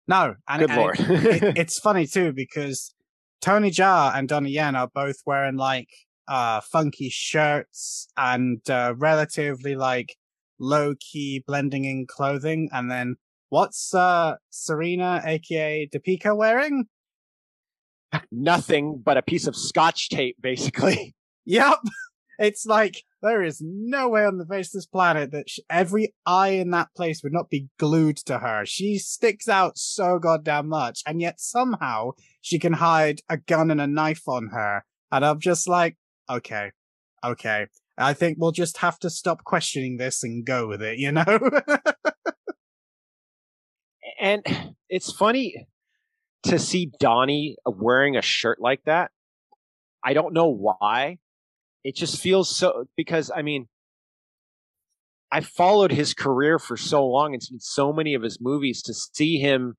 No, 0.09 0.35
and, 0.49 0.61
good 0.61 0.71
and 0.71 0.79
lord, 0.79 1.01
it, 1.01 1.43
it, 1.43 1.59
it's 1.59 1.79
funny 1.79 2.07
too 2.07 2.33
because 2.33 2.95
Tony 3.41 3.71
Jaa 3.71 4.17
and 4.17 4.29
Donnie 4.29 4.51
Yen 4.51 4.75
are 4.75 4.89
both 4.93 5.17
wearing 5.25 5.57
like 5.57 5.89
uh 6.29 6.61
funky 6.61 7.09
shirts 7.11 8.09
and 8.17 8.61
uh, 8.69 8.95
relatively 8.97 9.75
like 9.75 10.17
low 10.59 10.95
key 10.99 11.43
blending 11.47 11.85
in 11.85 12.07
clothing, 12.09 12.69
and 12.73 12.91
then 12.91 13.17
what's 13.49 13.95
uh 13.95 14.35
Serena, 14.51 15.23
aka 15.25 15.89
Deepika, 15.95 16.37
wearing? 16.37 16.87
Nothing 18.31 19.01
but 19.03 19.17
a 19.17 19.23
piece 19.23 19.47
of 19.47 19.57
scotch 19.57 20.09
tape, 20.11 20.37
basically. 20.41 21.15
yep. 21.47 21.79
It's 22.39 22.67
like 22.67 23.05
there 23.23 23.43
is 23.43 23.63
no 23.65 24.09
way 24.09 24.25
on 24.25 24.39
the 24.39 24.47
face 24.47 24.69
of 24.69 24.79
this 24.79 24.87
planet 24.87 25.31
that 25.33 25.49
she, 25.49 25.63
every 25.71 26.15
eye 26.27 26.51
in 26.51 26.71
that 26.71 26.89
place 26.97 27.23
would 27.23 27.33
not 27.33 27.51
be 27.51 27.69
glued 27.79 28.17
to 28.19 28.39
her. 28.39 28.65
She 28.67 28.99
sticks 28.99 29.49
out 29.49 29.79
so 29.79 30.19
goddamn 30.19 30.69
much, 30.69 31.03
and 31.07 31.21
yet 31.21 31.41
somehow 31.41 32.13
she 32.41 32.59
can 32.59 32.75
hide 32.75 33.21
a 33.29 33.37
gun 33.37 33.71
and 33.71 33.81
a 33.81 33.87
knife 33.87 34.29
on 34.29 34.49
her. 34.49 34.85
And 35.11 35.25
I'm 35.25 35.41
just 35.41 35.69
like, 35.69 35.97
okay, 36.29 36.73
okay. 37.25 37.67
I 37.99 38.15
think 38.15 38.39
we'll 38.41 38.53
just 38.53 38.79
have 38.79 38.99
to 39.01 39.11
stop 39.11 39.45
questioning 39.45 39.97
this 39.97 40.25
and 40.25 40.45
go 40.45 40.67
with 40.67 40.83
it, 40.83 40.99
you 40.99 41.13
know? 41.13 41.25
and 44.21 44.43
it's 44.89 45.13
funny 45.13 45.67
to 46.45 46.59
see 46.59 46.91
Donnie 46.99 47.57
wearing 47.65 48.17
a 48.17 48.23
shirt 48.23 48.61
like 48.61 48.83
that 48.85 49.11
I 50.05 50.15
don't 50.15 50.35
know 50.35 50.49
why. 50.49 51.19
It 51.85 51.97
just 51.97 52.21
feels 52.21 52.55
so 52.55 52.85
because 52.97 53.31
I 53.35 53.43
mean, 53.43 53.69
I 55.31 55.41
followed 55.41 55.93
his 55.93 56.15
career 56.15 56.59
for 56.59 56.77
so 56.77 57.07
long 57.07 57.33
and 57.33 57.43
seen 57.43 57.59
so 57.61 57.93
many 57.93 58.15
of 58.15 58.23
his 58.23 58.39
movies 58.41 58.83
to 58.83 58.95
see 58.95 59.39
him 59.39 59.77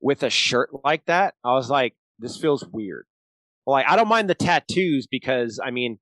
with 0.00 0.22
a 0.22 0.30
shirt 0.30 0.70
like 0.84 1.04
that. 1.06 1.34
I 1.44 1.52
was 1.54 1.68
like, 1.70 1.94
this 2.18 2.36
feels 2.36 2.64
weird. 2.66 3.06
Like 3.66 3.86
I 3.88 3.96
don't 3.96 4.08
mind 4.08 4.30
the 4.30 4.34
tattoos 4.34 5.06
because 5.06 5.58
I 5.62 5.70
mean, 5.70 5.98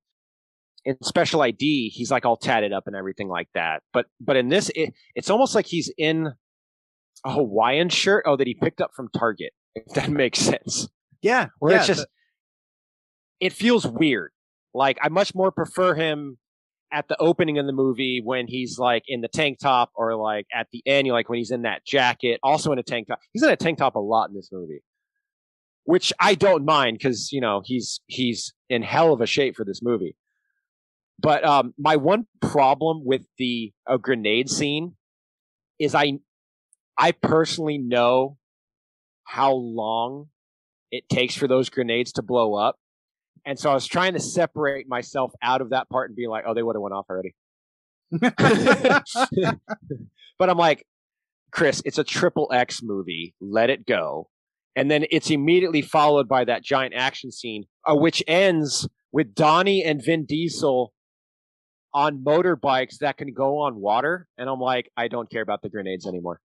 in 0.85 1.01
Special 1.01 1.41
ID, 1.41 1.89
he's 1.89 2.11
like 2.11 2.25
all 2.25 2.35
tatted 2.37 2.73
up 2.73 2.87
and 2.87 2.95
everything 2.95 3.29
like 3.29 3.47
that. 3.53 3.83
But 3.93 4.05
but 4.19 4.35
in 4.35 4.49
this, 4.49 4.69
it, 4.75 4.93
it's 5.15 5.29
almost 5.29 5.55
like 5.55 5.65
he's 5.65 5.91
in 5.97 6.33
a 7.25 7.31
Hawaiian 7.31 7.87
shirt. 7.89 8.23
Oh, 8.27 8.35
that 8.35 8.47
he 8.47 8.53
picked 8.53 8.81
up 8.81 8.91
from 8.95 9.09
Target. 9.17 9.53
If 9.75 9.95
that 9.95 10.11
makes 10.11 10.37
sense. 10.37 10.87
Yeah, 11.23 11.47
Where 11.57 11.71
yeah, 11.71 11.77
it's 11.79 11.87
just, 11.87 12.01
the- 12.01 12.07
it 13.47 13.53
feels 13.53 13.87
weird. 13.87 14.32
Like 14.73 14.97
I 15.01 15.09
much 15.09 15.35
more 15.35 15.51
prefer 15.51 15.93
him 15.93 16.37
at 16.91 17.07
the 17.07 17.17
opening 17.19 17.57
of 17.57 17.65
the 17.65 17.73
movie 17.73 18.21
when 18.23 18.47
he's 18.47 18.77
like 18.77 19.03
in 19.07 19.21
the 19.21 19.27
tank 19.27 19.59
top, 19.59 19.91
or 19.95 20.15
like 20.15 20.45
at 20.53 20.67
the 20.71 20.83
end, 20.85 21.07
like 21.07 21.27
when 21.27 21.39
he's 21.39 21.51
in 21.51 21.63
that 21.63 21.85
jacket, 21.85 22.39
also 22.43 22.71
in 22.71 22.79
a 22.79 22.83
tank 22.83 23.07
top. 23.07 23.19
He's 23.31 23.43
in 23.43 23.49
a 23.49 23.55
tank 23.55 23.79
top 23.79 23.95
a 23.95 23.99
lot 23.99 24.29
in 24.29 24.35
this 24.35 24.49
movie, 24.51 24.83
which 25.85 26.13
I 26.19 26.35
don't 26.35 26.65
mind 26.65 26.97
because 26.97 27.31
you 27.31 27.41
know 27.41 27.61
he's 27.65 28.01
he's 28.07 28.53
in 28.69 28.83
hell 28.83 29.13
of 29.13 29.21
a 29.21 29.25
shape 29.27 29.55
for 29.55 29.65
this 29.65 29.81
movie. 29.81 30.15
But 31.19 31.43
um, 31.45 31.73
my 31.77 31.95
one 31.95 32.27
problem 32.41 33.03
with 33.05 33.23
the 33.37 33.73
uh, 33.87 33.97
grenade 33.97 34.49
scene 34.49 34.95
is 35.79 35.95
I 35.95 36.19
I 36.97 37.11
personally 37.11 37.77
know 37.77 38.37
how 39.23 39.53
long 39.53 40.27
it 40.91 41.09
takes 41.09 41.35
for 41.35 41.47
those 41.47 41.69
grenades 41.69 42.11
to 42.13 42.21
blow 42.21 42.55
up. 42.55 42.77
And 43.45 43.59
so 43.59 43.69
I 43.69 43.73
was 43.73 43.85
trying 43.85 44.13
to 44.13 44.19
separate 44.19 44.87
myself 44.87 45.33
out 45.41 45.61
of 45.61 45.71
that 45.71 45.89
part 45.89 46.09
and 46.09 46.15
be 46.15 46.27
like, 46.27 46.45
oh, 46.47 46.53
they 46.53 46.63
would 46.63 46.75
have 46.75 46.81
went 46.81 46.93
off 46.93 47.05
already. 47.09 47.35
but 50.39 50.49
I'm 50.49 50.57
like, 50.57 50.85
Chris, 51.51 51.81
it's 51.85 51.97
a 51.97 52.03
triple 52.03 52.49
X 52.53 52.81
movie. 52.81 53.35
Let 53.41 53.69
it 53.69 53.85
go. 53.85 54.29
And 54.75 54.89
then 54.89 55.05
it's 55.11 55.29
immediately 55.29 55.81
followed 55.81 56.27
by 56.27 56.45
that 56.45 56.63
giant 56.63 56.93
action 56.95 57.31
scene, 57.31 57.65
uh, 57.85 57.95
which 57.95 58.23
ends 58.27 58.87
with 59.11 59.35
Donnie 59.35 59.83
and 59.83 60.03
Vin 60.03 60.25
Diesel 60.25 60.93
on 61.93 62.23
motorbikes 62.23 62.97
that 62.99 63.17
can 63.17 63.33
go 63.33 63.59
on 63.59 63.75
water. 63.75 64.27
And 64.37 64.49
I'm 64.49 64.59
like, 64.59 64.89
I 64.97 65.07
don't 65.07 65.29
care 65.29 65.43
about 65.43 65.61
the 65.61 65.69
grenades 65.69 66.07
anymore. 66.07 66.39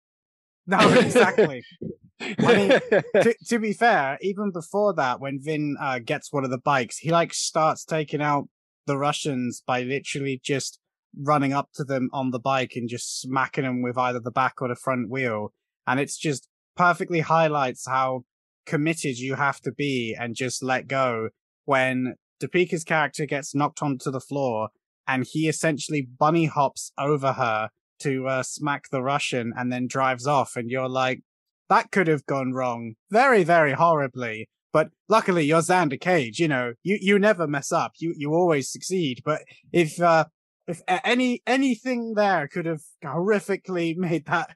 no, 0.66 0.80
exactly. 0.94 1.64
mean, 2.20 2.70
to, 3.24 3.36
to 3.48 3.60
be 3.60 3.74
fair, 3.74 4.18
even 4.22 4.52
before 4.52 4.94
that, 4.96 5.20
when 5.20 5.40
Vin 5.42 5.76
uh, 5.80 6.00
gets 6.00 6.32
one 6.32 6.44
of 6.44 6.52
the 6.52 6.58
bikes, 6.58 6.98
he 6.98 7.12
like 7.12 7.34
starts 7.34 7.84
taking 7.84 8.22
out 8.22 8.48
the 8.86 8.98
Russians 8.98 9.64
by 9.66 9.82
literally 9.82 10.40
just 10.44 10.80
running 11.18 11.54
up 11.54 11.70
to 11.76 11.84
them 11.84 12.10
on 12.14 12.32
the 12.32 12.40
bike 12.40 12.74
and 12.76 12.90
just 12.90 13.22
smacking 13.22 13.64
them 13.64 13.82
with 13.82 13.98
either 13.98 14.20
the 14.20 14.32
back 14.32 14.62
or 14.62 14.68
the 14.68 14.76
front 14.76 15.10
wheel. 15.10 15.54
And 15.88 16.00
it's 16.00 16.18
just 16.18 16.48
perfectly 16.76 17.22
highlights 17.22 17.88
how 17.88 18.24
committed 18.66 19.18
you 19.18 19.36
have 19.36 19.62
to 19.62 19.72
be 19.72 20.16
and 20.20 20.36
just 20.36 20.64
let 20.64 20.88
go 20.88 21.30
when 21.66 22.16
Deepika's 22.42 22.84
character 22.84 23.26
gets 23.26 23.56
knocked 23.56 23.82
onto 23.82 24.12
the 24.12 24.20
floor 24.20 24.70
and 25.08 25.26
he 25.30 25.48
essentially 25.48 26.02
bunny 26.02 26.46
hops 26.46 26.92
over 26.98 27.34
her 27.34 27.70
to 28.00 28.28
uh, 28.28 28.44
smack 28.44 28.90
the 28.92 29.02
Russian 29.02 29.54
and 29.56 29.72
then 29.72 29.88
drives 29.88 30.28
off. 30.28 30.56
And 30.56 30.70
you're 30.70 30.90
like, 30.90 31.22
that 31.70 31.92
could 31.92 32.08
have 32.08 32.26
gone 32.26 32.54
wrong 32.54 32.94
very, 33.10 33.44
very 33.44 33.74
horribly. 33.74 34.50
But 34.72 34.90
luckily, 35.08 35.46
you're 35.46 35.62
Xander 35.62 36.00
Cage. 36.00 36.40
You 36.40 36.48
know, 36.48 36.74
you, 36.84 36.98
you 37.00 37.18
never 37.18 37.48
mess 37.48 37.72
up. 37.72 37.94
You 37.98 38.14
you 38.18 38.34
always 38.34 38.70
succeed. 38.70 39.22
But 39.24 39.44
if 39.72 40.02
uh, 40.02 40.26
if 40.68 40.82
any 40.88 41.42
anything 41.48 42.14
there 42.16 42.48
could 42.48 42.66
have 42.66 42.82
horrifically 43.04 43.96
made 43.98 44.26
that 44.26 44.56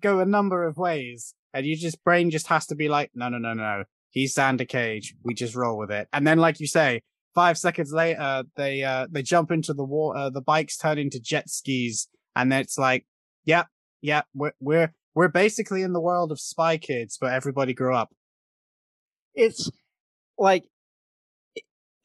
go 0.00 0.18
a 0.18 0.26
number 0.26 0.64
of 0.64 0.76
ways, 0.76 1.34
and 1.54 1.64
you 1.64 1.76
just 1.76 2.02
brain 2.04 2.30
just 2.30 2.48
has 2.48 2.66
to 2.66 2.74
be 2.74 2.88
like, 2.88 3.10
no, 3.14 3.28
no, 3.28 3.38
no, 3.38 3.54
no. 3.54 3.84
He's 4.10 4.34
Xander 4.34 4.68
Cage. 4.68 5.14
We 5.22 5.32
just 5.32 5.54
roll 5.54 5.78
with 5.78 5.90
it. 5.90 6.08
And 6.12 6.26
then, 6.26 6.38
like 6.38 6.60
you 6.60 6.66
say, 6.66 7.02
five 7.34 7.56
seconds 7.56 7.92
later, 7.92 8.44
they 8.56 8.82
uh 8.82 9.06
they 9.10 9.22
jump 9.22 9.50
into 9.50 9.74
the 9.74 9.84
water. 9.84 10.28
The 10.30 10.42
bikes 10.42 10.76
turn 10.76 10.98
into 10.98 11.20
jet 11.20 11.48
skis, 11.48 12.08
and 12.34 12.52
it's 12.52 12.76
like, 12.76 13.06
yep, 13.44 13.68
yep, 14.00 14.26
we're 14.34 14.54
we're 14.60 14.92
we're 15.14 15.28
basically 15.28 15.82
in 15.82 15.92
the 15.92 16.00
world 16.00 16.32
of 16.32 16.40
Spy 16.40 16.78
Kids, 16.78 17.18
but 17.20 17.32
everybody 17.32 17.74
grew 17.74 17.94
up. 17.94 18.10
it's 19.34 19.70
like 20.38 20.64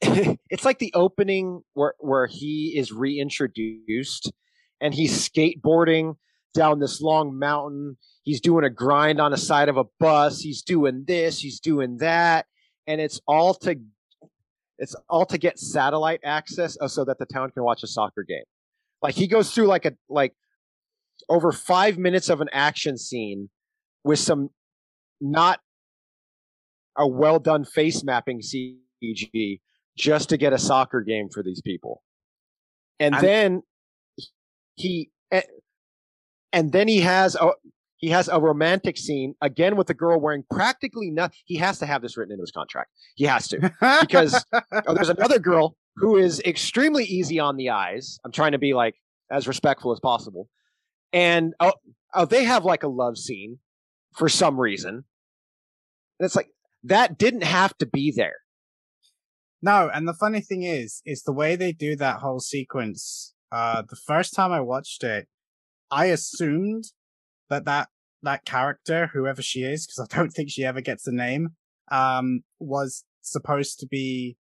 it's 0.00 0.64
like 0.64 0.78
the 0.78 0.92
opening 0.94 1.62
where 1.74 1.94
where 1.98 2.26
he 2.26 2.74
is 2.76 2.92
reintroduced 2.92 4.32
and 4.80 4.94
he's 4.94 5.28
skateboarding 5.28 6.14
down 6.54 6.78
this 6.78 7.00
long 7.00 7.38
mountain. 7.38 7.96
He's 8.22 8.40
doing 8.40 8.64
a 8.64 8.70
grind 8.70 9.20
on 9.20 9.30
the 9.30 9.36
side 9.36 9.68
of 9.68 9.76
a 9.76 9.84
bus. 9.98 10.40
He's 10.40 10.62
doing 10.62 11.04
this. 11.06 11.40
He's 11.40 11.60
doing 11.60 11.98
that. 11.98 12.46
And 12.86 13.00
it's 13.00 13.20
all 13.26 13.54
to 13.54 13.76
it's 14.78 14.94
all 15.08 15.26
to 15.26 15.38
get 15.38 15.58
satellite 15.58 16.20
access 16.24 16.78
uh, 16.80 16.86
so 16.86 17.04
that 17.04 17.18
the 17.18 17.26
town 17.26 17.50
can 17.50 17.64
watch 17.64 17.82
a 17.82 17.88
soccer 17.88 18.22
game. 18.22 18.44
Like 19.02 19.14
he 19.14 19.26
goes 19.26 19.52
through 19.52 19.66
like 19.66 19.84
a 19.84 19.92
like 20.08 20.34
over 21.28 21.52
five 21.52 21.98
minutes 21.98 22.28
of 22.28 22.40
an 22.40 22.48
action 22.52 22.96
scene 22.96 23.48
with 24.04 24.18
some 24.18 24.50
not 25.20 25.60
a 26.96 27.06
well 27.06 27.38
done 27.38 27.64
face 27.64 28.02
mapping 28.04 28.40
CG 28.40 29.60
just 29.96 30.28
to 30.28 30.36
get 30.36 30.52
a 30.52 30.58
soccer 30.58 31.00
game 31.00 31.28
for 31.32 31.42
these 31.42 31.60
people. 31.62 32.02
And, 33.00 33.14
And- 33.14 33.24
then 33.24 33.62
he 34.76 35.10
eh, 35.30 35.42
and 36.52 36.72
then 36.72 36.88
he 36.88 37.00
has 37.00 37.34
a 37.34 37.50
he 37.96 38.10
has 38.10 38.28
a 38.28 38.40
romantic 38.40 38.96
scene 38.96 39.34
again 39.42 39.76
with 39.76 39.90
a 39.90 39.94
girl 39.94 40.20
wearing 40.20 40.44
practically 40.50 41.10
nothing. 41.10 41.36
He 41.46 41.56
has 41.56 41.80
to 41.80 41.86
have 41.86 42.00
this 42.00 42.16
written 42.16 42.32
into 42.32 42.42
his 42.42 42.52
contract. 42.52 42.90
He 43.16 43.24
has 43.24 43.48
to 43.48 43.72
because 44.00 44.44
oh, 44.52 44.94
there's 44.94 45.08
another 45.18 45.40
girl 45.40 45.76
who 45.96 46.16
is 46.16 46.40
extremely 46.40 47.04
easy 47.04 47.40
on 47.40 47.56
the 47.56 47.70
eyes. 47.70 48.18
I'm 48.24 48.30
trying 48.30 48.52
to 48.52 48.58
be 48.58 48.72
like 48.72 48.94
as 49.32 49.48
respectful 49.48 49.92
as 49.92 49.98
possible. 50.00 50.48
And 51.12 51.54
oh, 51.60 51.72
oh 52.14 52.24
they 52.24 52.44
have 52.44 52.64
like 52.64 52.82
a 52.82 52.88
love 52.88 53.18
scene 53.18 53.58
for 54.16 54.28
some 54.28 54.58
reason. 54.58 55.04
And 56.18 56.26
it's 56.26 56.36
like 56.36 56.50
that 56.84 57.18
didn't 57.18 57.44
have 57.44 57.76
to 57.78 57.86
be 57.86 58.12
there. 58.14 58.36
No, 59.60 59.90
and 59.92 60.06
the 60.06 60.14
funny 60.14 60.40
thing 60.40 60.62
is, 60.62 61.02
is 61.04 61.22
the 61.22 61.32
way 61.32 61.56
they 61.56 61.72
do 61.72 61.96
that 61.96 62.20
whole 62.20 62.40
sequence. 62.40 63.34
Uh, 63.50 63.82
the 63.88 63.96
first 63.96 64.34
time 64.34 64.52
I 64.52 64.60
watched 64.60 65.02
it, 65.02 65.26
I 65.90 66.06
assumed 66.06 66.84
that 67.50 67.64
that 67.64 67.88
that 68.22 68.44
character, 68.44 69.10
whoever 69.12 69.42
she 69.42 69.62
is, 69.62 69.86
because 69.86 70.06
I 70.10 70.16
don't 70.16 70.30
think 70.30 70.50
she 70.50 70.64
ever 70.64 70.80
gets 70.80 71.06
a 71.06 71.12
name, 71.12 71.50
um, 71.90 72.42
was 72.58 73.04
supposed 73.22 73.78
to 73.80 73.86
be 73.86 74.36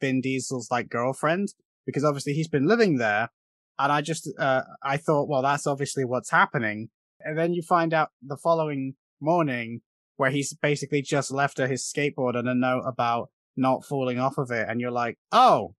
Vin 0.00 0.20
Diesel's 0.20 0.70
like 0.70 0.88
girlfriend, 0.88 1.48
because 1.86 2.04
obviously 2.04 2.32
he's 2.32 2.48
been 2.48 2.66
living 2.66 2.96
there, 2.96 3.30
and 3.78 3.92
I 3.92 4.00
just 4.00 4.28
uh, 4.38 4.62
I 4.82 4.96
thought, 4.96 5.28
well, 5.28 5.42
that's 5.42 5.66
obviously 5.66 6.04
what's 6.04 6.30
happening, 6.30 6.90
and 7.20 7.38
then 7.38 7.52
you 7.52 7.62
find 7.62 7.94
out 7.94 8.10
the 8.22 8.36
following 8.36 8.94
morning 9.20 9.80
where 10.16 10.30
he's 10.30 10.52
basically 10.52 11.00
just 11.00 11.30
left 11.30 11.58
her 11.58 11.66
his 11.66 11.82
skateboard 11.84 12.36
and 12.36 12.48
a 12.48 12.54
note 12.54 12.82
about 12.86 13.30
not 13.56 13.84
falling 13.84 14.18
off 14.18 14.38
of 14.38 14.50
it. 14.50 14.66
And 14.68 14.80
you're 14.80 14.90
like 14.90 15.18
oh 15.32 15.74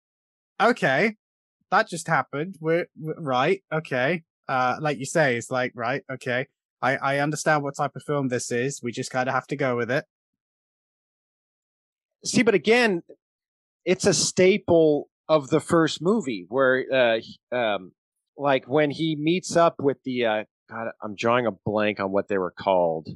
okay. 0.61 1.17
That 1.71 1.89
just 1.89 2.09
happened. 2.09 2.57
We're, 2.61 2.87
we're 2.99 3.21
right. 3.21 3.63
Okay. 3.73 4.23
Uh 4.49 4.77
like 4.81 4.99
you 4.99 5.07
say 5.07 5.37
it's 5.37 5.51
like 5.51 5.73
right. 5.75 6.03
Okay. 6.11 6.47
I 6.81 6.97
i 6.97 7.19
understand 7.19 7.63
what 7.63 7.77
type 7.77 7.97
of 7.97 8.03
film 8.05 8.29
this 8.29 8.51
is. 8.51 8.81
We 8.83 8.93
just 8.93 9.11
kind 9.11 9.29
of 9.29 9.35
have 9.35 9.47
to 9.49 9.57
go 9.57 9.77
with 9.77 9.91
it. 9.91 10.05
See, 12.25 12.43
but 12.43 12.55
again, 12.55 13.03
it's 13.85 14.07
a 14.07 14.15
staple 14.15 15.09
of 15.29 15.49
the 15.51 15.61
first 15.61 16.01
movie 16.01 16.47
where, 16.49 16.85
uh, 17.53 17.57
um, 17.57 17.93
like 18.37 18.67
when 18.67 18.91
he 18.91 19.17
meets 19.17 19.57
up 19.57 19.77
with 19.79 19.99
the, 20.05 20.25
uh, 20.25 20.45
God, 20.71 20.89
I'm 21.03 21.15
drawing 21.15 21.47
a 21.47 21.51
blank 21.51 22.01
on 22.01 22.13
what 22.13 22.29
they 22.29 22.39
were 22.39 22.51
called. 22.51 23.09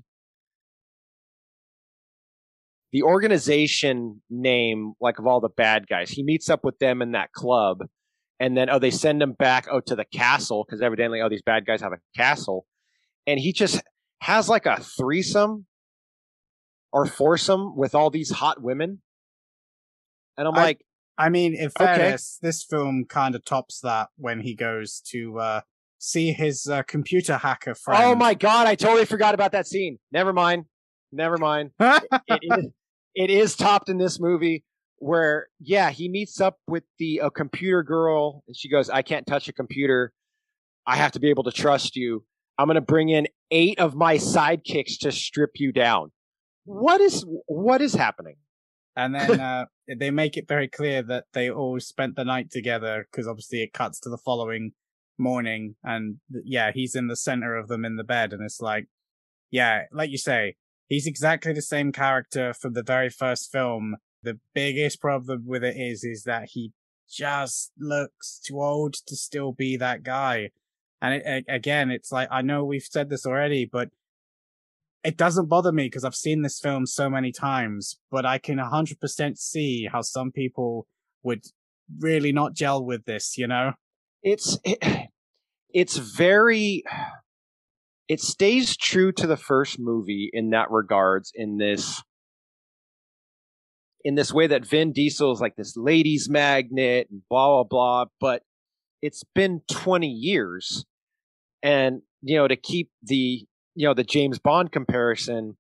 The 2.93 3.03
organization 3.03 4.21
name, 4.29 4.93
like 5.01 5.19
of 5.19 5.27
all 5.27 5.41
the 5.41 5.49
bad 5.49 5.87
guys, 5.87 6.11
he 6.11 6.23
meets 6.23 6.51
up 6.51 6.65
with 6.65 6.79
them 6.79 7.01
in 7.01 7.13
that 7.13 7.33
club, 7.33 7.79
and 8.39 8.55
then 8.57 8.69
oh, 8.69 8.79
they 8.79 8.91
send 8.91 9.23
him 9.23 9.33
back 9.33 9.67
oh 9.71 9.81
to 9.81 9.97
the 9.97 10.05
castle 10.05 10.65
because 10.67 10.83
evidently 10.83 11.23
oh 11.23 11.31
these 11.31 11.43
bad 11.43 11.65
guys 11.65 11.81
have 11.81 11.93
a 11.93 12.01
castle, 12.15 12.67
and 13.27 13.41
he 13.41 13.53
just 13.55 13.81
has 14.21 14.49
like 14.49 14.67
a 14.67 14.79
threesome 14.83 15.67
or 16.93 17.07
foursome 17.07 17.77
with 17.77 17.95
all 17.95 18.11
these 18.11 18.31
hot 18.31 18.63
women. 18.63 19.01
And 20.37 20.47
I'm 20.47 20.55
I- 20.55 20.63
like, 20.63 20.85
i 21.19 21.29
mean 21.29 21.55
in 21.55 21.67
Okay. 21.67 21.85
fairness 21.85 22.39
this 22.43 22.63
film 22.65 23.05
kind 23.09 23.35
of 23.35 23.45
tops 23.45 23.81
that 23.81 24.09
when 24.17 24.41
he 24.41 24.55
goes 24.55 25.01
to 25.07 25.39
uh 25.39 25.61
see 25.99 26.33
his 26.33 26.67
uh, 26.67 26.83
computer 26.83 27.37
hacker 27.37 27.75
friend 27.77 28.03
oh 28.05 28.17
my 28.17 28.35
god, 28.35 28.67
I 28.67 28.75
totally 28.75 29.05
forgot 29.05 29.35
about 29.35 29.53
that 29.53 29.69
scene. 29.69 29.99
Never 30.11 30.33
mind. 30.33 30.65
Never 31.13 31.39
mind. 31.39 31.71
It 32.27 32.41
is, 32.43 32.67
it 33.15 33.31
is 33.31 33.55
topped 33.55 33.89
in 33.89 33.99
this 33.99 34.19
movie 34.19 34.65
where 34.97 35.47
yeah, 35.61 35.91
he 35.91 36.09
meets 36.09 36.41
up 36.41 36.59
with 36.67 36.83
the 36.99 37.19
a 37.19 37.31
computer 37.31 37.85
girl, 37.85 38.43
and 38.49 38.57
she 38.57 38.69
goes, 38.69 38.91
"I 38.91 39.03
can't 39.03 39.27
touch 39.27 39.47
a 39.49 39.53
computer. 39.53 40.13
I 40.85 40.97
have 40.97 41.13
to 41.13 41.21
be 41.21 41.31
able 41.31 41.45
to 41.45 41.53
trust 41.53 41.95
you. 41.95 42.25
I'm 42.59 42.67
going 42.67 42.75
to 42.75 42.81
bring 42.81 43.09
in 43.11 43.29
eight 43.53 43.79
of 43.79 43.95
my 43.95 44.17
sidekicks 44.17 44.99
to 45.03 45.13
strip 45.13 45.51
you 45.57 45.71
down." 45.71 46.11
What 46.65 47.01
is 47.01 47.25
what 47.47 47.81
is 47.81 47.95
happening? 47.95 48.37
And 48.97 49.15
then 49.15 49.41
uh, 49.41 49.67
they 49.99 50.11
make 50.11 50.37
it 50.37 50.49
very 50.49 50.69
clear 50.69 51.03
that 51.03 51.25
they 51.33 51.51
all 51.51 51.81
spent 51.81 52.17
the 52.17 52.25
night 52.25 52.51
together 52.51 53.07
because 53.11 53.27
obviously 53.27 53.63
it 53.63 53.73
cuts 53.73 54.01
to 54.01 54.09
the 54.09 54.19
following 54.19 54.73
morning, 55.19 55.77
and 55.85 56.17
yeah, 56.45 56.73
he's 56.75 56.95
in 56.95 57.09
the 57.09 57.17
center 57.17 57.57
of 57.57 57.69
them 57.69 57.85
in 57.85 57.97
the 57.97 58.05
bed, 58.05 58.33
and 58.33 58.43
it's 58.43 58.61
like, 58.61 58.87
yeah, 59.51 59.83
like 59.93 60.11
you 60.11 60.19
say, 60.19 60.57
he's 60.89 61.07
exactly 61.07 61.53
the 61.53 61.63
same 61.63 61.93
character 61.93 62.53
from 62.53 62.73
the 62.73 62.83
very 62.83 63.09
first 63.09 63.51
film. 63.51 63.97
The 64.23 64.39
biggest 64.55 65.01
problem 65.01 65.45
with 65.47 65.65
it 65.65 65.77
is, 65.77 66.05
is 66.05 66.25
that 66.25 66.51
he 66.53 66.73
just 67.09 67.73
looks 67.79 68.41
too 68.45 68.61
old 68.61 68.95
to 69.07 69.17
still 69.17 69.53
be 69.53 69.77
that 69.77 70.03
guy. 70.03 70.51
And 71.01 71.15
it, 71.15 71.45
again, 71.49 71.91
it's 71.91 72.13
like, 72.13 72.29
I 72.31 72.43
know 72.43 72.65
we've 72.65 72.83
said 72.83 73.11
this 73.11 73.27
already, 73.27 73.69
but 73.71 73.91
it 75.05 75.17
doesn't 75.17 75.49
bother 75.49 75.73
me 75.73 75.85
because 75.85 76.05
I've 76.05 76.15
seen 76.15 76.43
this 76.43 76.61
film 76.61 76.87
so 76.87 77.11
many 77.11 77.33
times, 77.33 77.99
but 78.11 78.25
I 78.25 78.39
can 78.39 78.59
100% 78.59 79.37
see 79.37 79.89
how 79.91 80.01
some 80.01 80.31
people 80.31 80.87
would 81.23 81.45
really 81.99 82.33
not 82.33 82.55
gel 82.55 82.85
with 82.85 83.05
this, 83.05 83.37
you 83.37 83.47
know? 83.47 83.73
It's 84.23 84.59
it, 84.65 84.79
it's 85.75 85.97
very 85.97 86.85
it 88.09 88.21
stays 88.21 88.77
true 88.77 89.13
to 89.13 89.27
the 89.27 89.37
first 89.37 89.79
movie 89.79 90.31
in 90.33 90.51
that 90.51 90.71
regards 90.71 91.33
in 91.35 91.57
this 91.59 92.03
in 94.05 94.17
this 94.17 94.33
way 94.33 94.49
that 94.49 94.67
Vin 94.67 94.93
Diesel 94.93 95.33
is 95.33 95.41
like 95.41 95.55
this 95.57 95.77
ladies 95.77 96.29
magnet 96.29 97.09
and 97.11 97.23
blah 97.29 97.49
blah 97.49 97.65
blah, 97.65 98.05
but 98.21 98.43
it's 99.01 99.25
been 99.35 99.63
20 99.71 100.07
years 100.07 100.85
and 101.63 102.03
you 102.23 102.37
know 102.37 102.47
to 102.47 102.57
keep 102.57 102.91
the 103.03 103.47
you 103.75 103.87
know 103.87 103.95
the 103.95 104.05
James 104.05 104.39
Bond 104.39 104.73
comparison, 104.73 105.57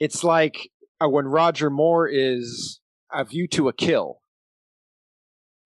it's 0.00 0.24
like 0.24 0.70
uh, 1.00 1.08
when 1.08 1.26
Roger 1.26 1.70
Moore 1.70 2.08
is 2.08 2.80
a 3.12 3.24
view 3.24 3.46
to 3.48 3.68
a 3.68 3.72
kill, 3.72 4.20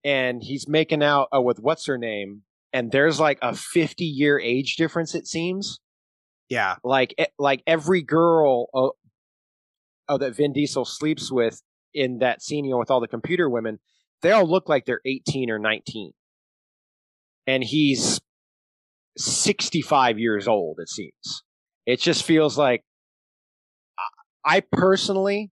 and 0.05 0.43
he's 0.43 0.69
making 0.69 1.03
out 1.03 1.29
uh, 1.35 1.41
with 1.41 1.59
what's 1.59 1.87
her 1.87 1.99
name, 1.99 2.43
and 2.73 2.93
there's 2.93 3.19
like 3.21 3.39
a 3.43 3.55
50 3.55 4.05
year 4.05 4.39
age 4.39 4.77
difference. 4.77 5.15
It 5.15 5.27
seems. 5.27 5.81
Yeah, 6.49 6.77
like 6.85 7.15
like 7.39 7.63
every 7.67 8.03
girl 8.03 8.69
uh, 8.73 8.91
oh, 10.09 10.19
that 10.19 10.37
Vin 10.37 10.53
Diesel 10.53 10.85
sleeps 10.85 11.33
with 11.33 11.61
in 11.93 12.19
that 12.19 12.43
scene, 12.43 12.65
you 12.65 12.73
know, 12.73 12.79
with 12.79 12.91
all 12.91 13.01
the 13.01 13.09
computer 13.09 13.49
women, 13.49 13.79
they 14.23 14.31
all 14.31 14.49
look 14.49 14.69
like 14.69 14.85
they're 14.85 15.01
18 15.05 15.51
or 15.51 15.59
19, 15.59 16.13
and 17.47 17.65
he's 17.65 18.21
65 19.17 20.19
years 20.19 20.47
old. 20.47 20.79
It 20.79 20.89
seems. 20.89 21.43
It 21.87 22.01
just 22.01 22.25
feels 22.25 22.59
like 22.59 22.85
I 24.45 24.61
personally 24.61 25.51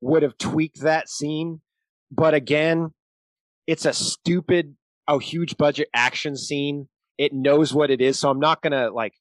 would 0.00 0.22
have 0.22 0.36
tweaked 0.38 0.80
that 0.80 1.08
scene, 1.08 1.60
but 2.10 2.34
again, 2.34 2.92
it's 3.66 3.86
a 3.86 3.92
stupid, 3.92 4.76
a 5.08 5.18
huge 5.18 5.56
budget 5.56 5.88
action 5.94 6.36
scene. 6.36 6.88
It 7.16 7.32
knows 7.32 7.72
what 7.72 7.90
it 7.90 8.00
is, 8.00 8.18
so 8.18 8.30
I'm 8.30 8.40
not 8.40 8.60
gonna 8.60 8.90
like, 8.90 9.14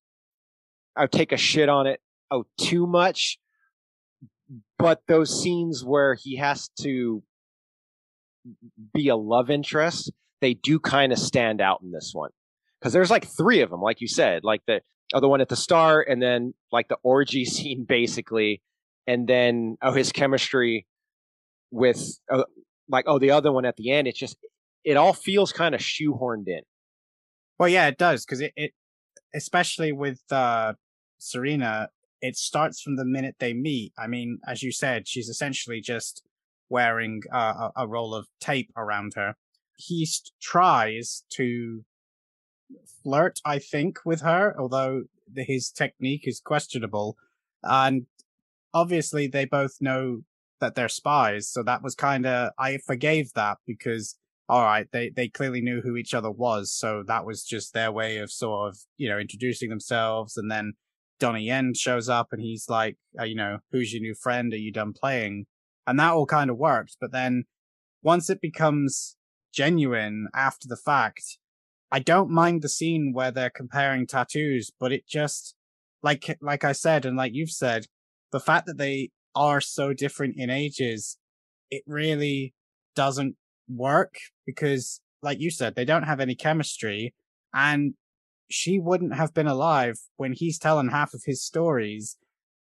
I'll 0.96 1.08
take 1.08 1.32
a 1.32 1.38
shit 1.38 1.70
on 1.70 1.88
it 1.88 2.02
oh 2.32 2.46
too 2.58 2.86
much. 2.86 3.40
But 4.78 5.02
those 5.08 5.42
scenes 5.42 5.84
where 5.86 6.16
he 6.16 6.36
has 6.38 6.70
to 6.82 7.24
be 8.94 9.08
a 9.08 9.16
love 9.16 9.50
interest, 9.50 10.12
they 10.42 10.54
do 10.54 10.80
kind 10.80 11.14
of 11.14 11.20
stand 11.20 11.62
out 11.62 11.80
in 11.82 11.92
this 11.92 12.12
one 12.14 12.32
because 12.80 12.92
there's 12.92 13.10
like 13.10 13.26
three 13.26 13.62
of 13.62 13.70
them, 13.70 13.82
like 13.82 14.02
you 14.02 14.08
said, 14.08 14.44
like 14.44 14.62
the 14.68 14.82
other 15.14 15.28
one 15.28 15.42
at 15.42 15.50
the 15.50 15.56
start, 15.56 16.08
and 16.10 16.22
then 16.22 16.54
like 16.72 16.88
the 16.88 16.98
orgy 17.04 17.46
scene 17.54 17.86
basically, 17.88 18.62
and 19.08 19.28
then 19.28 19.78
oh 19.82 19.94
his 19.94 20.12
chemistry 20.12 20.86
with 21.72 22.20
uh, 22.32 22.44
like 22.90 23.06
oh 23.08 23.20
the 23.20 23.32
other 23.32 23.52
one 23.52 23.66
at 23.66 23.76
the 23.76 23.92
end. 23.92 24.08
It's 24.08 24.20
just 24.20 24.38
it 24.84 24.98
all 24.98 25.14
feels 25.14 25.52
kind 25.52 25.76
of 25.76 25.82
shoehorned 25.82 26.48
in. 26.48 26.62
Well, 27.60 27.70
yeah, 27.70 27.88
it 27.88 27.98
does 27.98 28.26
because 28.26 28.42
it, 28.42 28.54
it 28.56 28.72
especially 29.34 29.92
with 29.92 30.22
uh, 30.32 30.74
Serena, 31.18 31.90
it 32.22 32.36
starts 32.36 32.82
from 32.82 32.96
the 32.96 33.06
minute 33.06 33.36
they 33.40 33.54
meet. 33.54 33.94
I 33.98 34.08
mean, 34.08 34.40
as 34.48 34.64
you 34.64 34.72
said, 34.72 35.08
she's 35.08 35.30
essentially 35.30 35.82
just 35.82 36.24
wearing 36.70 37.22
uh, 37.32 37.70
a, 37.76 37.84
a 37.84 37.88
roll 37.88 38.14
of 38.14 38.28
tape 38.40 38.72
around 38.76 39.14
her. 39.16 39.36
He 39.78 40.08
tries 40.42 41.24
to 41.32 41.84
flirt, 43.04 43.40
I 43.46 43.60
think, 43.60 44.00
with 44.06 44.22
her, 44.22 44.56
although 44.60 45.04
his 45.36 45.70
technique 45.72 46.28
is 46.28 46.40
questionable. 46.40 47.18
And 47.64 48.06
obviously, 48.74 49.28
they 49.28 49.46
both 49.46 49.78
know 49.80 50.22
that 50.60 50.76
they're 50.76 50.90
spies. 50.90 51.50
So 51.50 51.64
that 51.64 51.84
was 51.84 51.96
kind 51.96 52.26
of, 52.26 52.52
I 52.58 52.78
forgave 52.78 53.34
that 53.34 53.58
because, 53.68 54.18
all 54.48 54.64
right, 54.64 54.88
they, 54.92 55.10
they 55.10 55.28
clearly 55.28 55.62
knew 55.62 55.82
who 55.82 55.98
each 55.98 56.14
other 56.14 56.32
was. 56.32 56.72
So 56.72 57.04
that 57.08 57.26
was 57.26 57.44
just 57.44 57.74
their 57.74 57.92
way 57.92 58.18
of 58.18 58.32
sort 58.32 58.70
of, 58.70 58.78
you 58.98 59.10
know, 59.10 59.20
introducing 59.20 59.70
themselves. 59.70 60.38
And 60.38 60.50
then 60.50 60.74
Donnie 61.20 61.46
Yen 61.46 61.74
shows 61.74 62.10
up 62.10 62.30
and 62.32 62.42
he's 62.42 62.70
like, 62.70 62.98
uh, 63.20 63.24
you 63.24 63.36
know, 63.36 63.60
who's 63.72 63.94
your 63.94 64.02
new 64.02 64.16
friend? 64.16 64.54
Are 64.54 64.58
you 64.58 64.72
done 64.72 64.94
playing? 64.94 65.46
And 65.86 66.00
that 66.00 66.14
all 66.14 66.26
kind 66.26 66.50
of 66.50 66.58
worked. 66.58 66.98
But 67.00 67.12
then 67.12 67.44
once 68.02 68.30
it 68.30 68.42
becomes 68.42 69.18
genuine 69.54 70.28
after 70.34 70.68
the 70.68 70.78
fact, 70.78 71.38
I 71.94 72.00
don't 72.00 72.32
mind 72.32 72.64
the 72.64 72.70
scene 72.70 73.12
where 73.14 73.30
they're 73.30 73.52
comparing 73.52 74.08
tattoos, 74.08 74.72
but 74.80 74.92
it 74.92 75.08
just 75.08 75.54
like 76.02 76.38
like 76.42 76.64
I 76.64 76.72
said 76.72 77.06
and 77.06 77.16
like 77.16 77.34
you've 77.36 77.52
said, 77.52 77.86
the 78.32 78.40
fact 78.40 78.66
that 78.66 78.80
they 78.80 79.12
are 79.36 79.62
so 79.62 79.94
different 79.94 80.34
in 80.36 80.50
ages, 80.50 81.20
it 81.70 81.84
really 81.86 82.56
doesn't 82.96 83.36
work 83.70 84.16
because 84.44 85.02
like 85.22 85.40
you 85.40 85.52
said, 85.52 85.76
they 85.76 85.86
don't 85.86 86.04
have 86.04 86.20
any 86.20 86.34
chemistry 86.34 87.14
and 87.54 87.94
she 88.50 88.80
wouldn't 88.80 89.14
have 89.14 89.36
been 89.36 89.48
alive 89.48 90.00
when 90.18 90.34
he's 90.34 90.58
telling 90.58 90.90
half 90.90 91.14
of 91.14 91.22
his 91.28 91.44
stories 91.44 92.18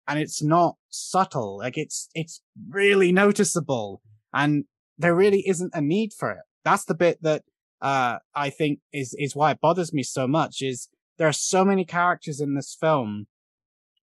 and 0.07 0.19
it's 0.19 0.43
not 0.43 0.75
subtle 0.89 1.57
like 1.57 1.75
it's 1.75 2.07
it's 2.13 2.41
really 2.69 3.11
noticeable 3.11 3.99
and 4.31 4.65
there 4.97 5.15
really 5.15 5.47
isn't 5.47 5.73
a 5.73 5.81
need 5.81 6.13
for 6.13 6.29
it. 6.29 6.43
That's 6.63 6.85
the 6.85 6.93
bit 6.93 7.17
that 7.23 7.41
uh, 7.83 8.17
I 8.33 8.49
think 8.49 8.79
is, 8.91 9.13
is 9.19 9.35
why 9.35 9.51
it 9.51 9.61
bothers 9.61 9.93
me 9.93 10.01
so 10.01 10.25
much 10.25 10.61
is 10.61 10.87
there 11.17 11.27
are 11.27 11.33
so 11.33 11.63
many 11.65 11.85
characters 11.85 12.39
in 12.39 12.55
this 12.55 12.75
film, 12.79 13.27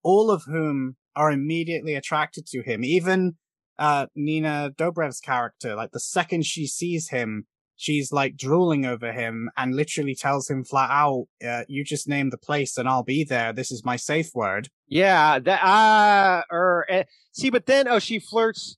all 0.05 0.31
of 0.31 0.45
whom 0.45 0.97
are 1.17 1.33
immediately 1.33 1.95
attracted 1.95 2.47
to 2.49 2.63
him. 2.63 2.85
Even, 2.85 3.37
uh, 3.79 4.07
Nina 4.15 4.73
Dobrev's 4.77 5.21
character, 5.21 5.75
like 5.75 5.93
the 5.93 5.99
second 5.99 6.45
she 6.45 6.67
sees 6.67 7.09
him, 7.09 7.47
she's 7.75 8.13
like 8.13 8.37
drooling 8.37 8.85
over 8.85 9.13
him 9.13 9.51
and 9.57 9.75
literally 9.75 10.15
tells 10.15 10.51
him 10.51 10.63
flat 10.63 10.91
out, 10.91 11.25
uh, 11.43 11.65
you 11.67 11.83
just 11.83 12.07
name 12.07 12.29
the 12.29 12.37
place 12.37 12.77
and 12.77 12.87
I'll 12.87 13.03
be 13.03 13.25
there. 13.25 13.55
This 13.55 13.73
is 13.73 13.83
my 13.85 13.97
safe 13.97 14.31
word. 14.35 14.69
Yeah, 14.87 15.39
that, 15.39 15.65
uh, 15.65 16.43
or, 16.51 16.87
uh, 16.93 17.05
see, 17.33 17.49
but 17.49 17.65
then, 17.65 17.89
oh, 17.89 17.99
she 17.99 18.19
flirts 18.19 18.77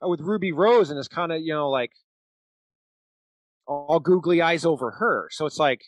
with 0.00 0.22
Ruby 0.22 0.52
Rose 0.52 0.88
and 0.88 0.98
is 0.98 1.08
kind 1.08 1.32
of, 1.32 1.42
you 1.42 1.52
know, 1.52 1.68
like, 1.68 1.92
all 3.68 4.00
googly 4.00 4.40
eyes 4.42 4.64
over 4.64 4.92
her. 4.92 5.28
So 5.30 5.46
it's 5.46 5.58
like, 5.58 5.82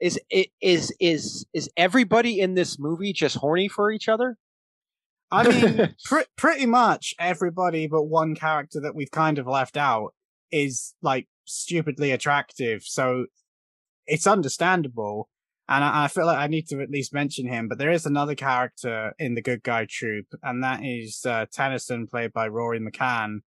is 0.00 0.18
it 0.30 0.48
is 0.60 0.92
is 1.00 1.46
is 1.52 1.70
everybody 1.76 2.40
in 2.40 2.54
this 2.54 2.78
movie 2.78 3.12
just 3.12 3.36
horny 3.36 3.68
for 3.68 3.90
each 3.90 4.08
other? 4.08 4.36
I 5.30 5.48
mean, 5.48 5.94
pr- 6.04 6.20
pretty 6.36 6.66
much 6.66 7.14
everybody 7.18 7.86
but 7.86 8.04
one 8.04 8.34
character 8.34 8.80
that 8.80 8.94
we've 8.94 9.10
kind 9.10 9.38
of 9.38 9.46
left 9.46 9.76
out 9.76 10.14
is 10.50 10.94
like 11.02 11.28
stupidly 11.44 12.12
attractive. 12.12 12.82
So 12.82 13.26
it's 14.06 14.26
understandable. 14.26 15.28
And 15.68 15.82
I, 15.82 16.04
I, 16.04 16.08
feel 16.08 16.26
like 16.26 16.38
I 16.38 16.46
need 16.46 16.68
to 16.68 16.80
at 16.80 16.90
least 16.90 17.12
mention 17.12 17.48
him, 17.48 17.66
but 17.66 17.78
there 17.78 17.90
is 17.90 18.06
another 18.06 18.36
character 18.36 19.12
in 19.18 19.34
the 19.34 19.42
good 19.42 19.64
guy 19.64 19.84
troop, 19.90 20.26
and 20.44 20.62
that 20.62 20.84
is 20.84 21.26
uh, 21.26 21.46
Tennyson, 21.52 22.06
played 22.06 22.32
by 22.32 22.46
Rory 22.46 22.78
McCann. 22.78 23.38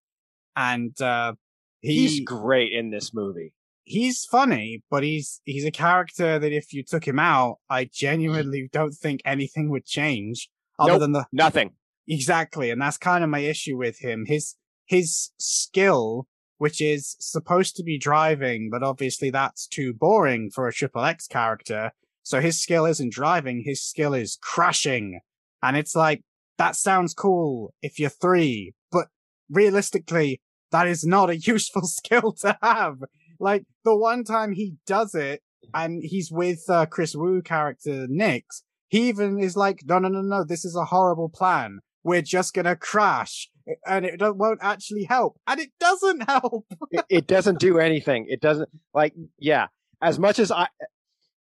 And 0.56 1.00
uh, 1.00 1.34
he, 1.80 2.06
he's 2.06 2.20
great 2.20 2.72
in 2.72 2.90
this 2.90 3.12
movie. 3.14 3.52
He's 3.84 4.24
funny, 4.24 4.82
but 4.90 5.02
he's 5.02 5.40
he's 5.44 5.64
a 5.64 5.70
character 5.70 6.38
that 6.38 6.52
if 6.52 6.72
you 6.72 6.82
took 6.82 7.06
him 7.06 7.18
out, 7.18 7.58
I 7.70 7.84
mm-hmm. 7.84 7.90
genuinely 7.92 8.68
don't 8.72 8.92
think 8.92 9.20
anything 9.24 9.70
would 9.70 9.86
change 9.86 10.50
other 10.78 10.92
nope, 10.92 11.00
than 11.00 11.12
the 11.12 11.26
nothing. 11.32 11.70
Exactly, 12.06 12.70
and 12.70 12.80
that's 12.80 12.98
kind 12.98 13.24
of 13.24 13.30
my 13.30 13.40
issue 13.40 13.76
with 13.76 14.00
him. 14.00 14.24
His 14.26 14.56
his 14.86 15.30
skill, 15.38 16.26
which 16.58 16.80
is 16.80 17.16
supposed 17.18 17.76
to 17.76 17.82
be 17.82 17.98
driving, 17.98 18.68
but 18.70 18.82
obviously 18.82 19.30
that's 19.30 19.66
too 19.66 19.92
boring 19.94 20.50
for 20.50 20.66
a 20.66 20.72
triple 20.72 21.04
X 21.04 21.26
character. 21.26 21.92
So 22.22 22.40
his 22.40 22.60
skill 22.60 22.84
isn't 22.84 23.12
driving, 23.12 23.62
his 23.64 23.82
skill 23.82 24.12
is 24.12 24.38
crashing. 24.42 25.20
And 25.62 25.76
it's 25.76 25.96
like, 25.96 26.22
that 26.58 26.76
sounds 26.76 27.14
cool 27.14 27.72
if 27.80 27.98
you're 27.98 28.10
three, 28.10 28.74
but 28.92 29.06
realistically, 29.50 30.42
that 30.70 30.86
is 30.86 31.04
not 31.04 31.30
a 31.30 31.36
useful 31.54 31.86
skill 31.86 32.32
to 32.40 32.56
have. 32.62 32.98
Like 33.40 33.64
the 33.84 33.96
one 33.96 34.24
time 34.24 34.52
he 34.52 34.74
does 34.86 35.14
it 35.14 35.42
and 35.74 36.02
he's 36.02 36.30
with 36.30 36.64
uh, 36.68 36.86
Kris 36.86 37.14
Wu 37.14 37.42
character 37.42 38.06
Nix, 38.08 38.62
he 38.88 39.08
even 39.08 39.38
is 39.38 39.56
like, 39.56 39.82
no, 39.86 39.98
no, 39.98 40.08
no, 40.08 40.22
no, 40.22 40.44
this 40.44 40.64
is 40.64 40.74
a 40.74 40.86
horrible 40.86 41.28
plan. 41.28 41.80
We're 42.02 42.22
just 42.22 42.54
gonna 42.54 42.76
crash 42.76 43.48
and 43.86 44.04
it 44.04 44.20
won't 44.20 44.60
actually 44.62 45.04
help. 45.04 45.38
And 45.46 45.60
it 45.60 45.70
doesn't 45.78 46.20
help. 46.28 46.66
it, 46.90 47.04
it 47.08 47.26
doesn't 47.26 47.58
do 47.60 47.78
anything. 47.78 48.26
It 48.28 48.40
doesn't 48.40 48.68
like, 48.94 49.14
yeah, 49.38 49.66
as 50.02 50.18
much 50.18 50.38
as 50.38 50.50
I, 50.50 50.68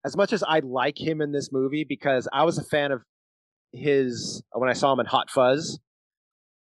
as 0.05 0.15
much 0.17 0.33
as 0.33 0.43
I 0.43 0.59
like 0.59 0.99
him 0.99 1.21
in 1.21 1.31
this 1.31 1.51
movie 1.51 1.85
because 1.87 2.27
I 2.31 2.43
was 2.43 2.57
a 2.57 2.63
fan 2.63 2.91
of 2.91 3.01
his 3.71 4.43
when 4.51 4.69
I 4.69 4.73
saw 4.73 4.93
him 4.93 4.99
in 4.99 5.05
Hot 5.07 5.29
Fuzz. 5.29 5.79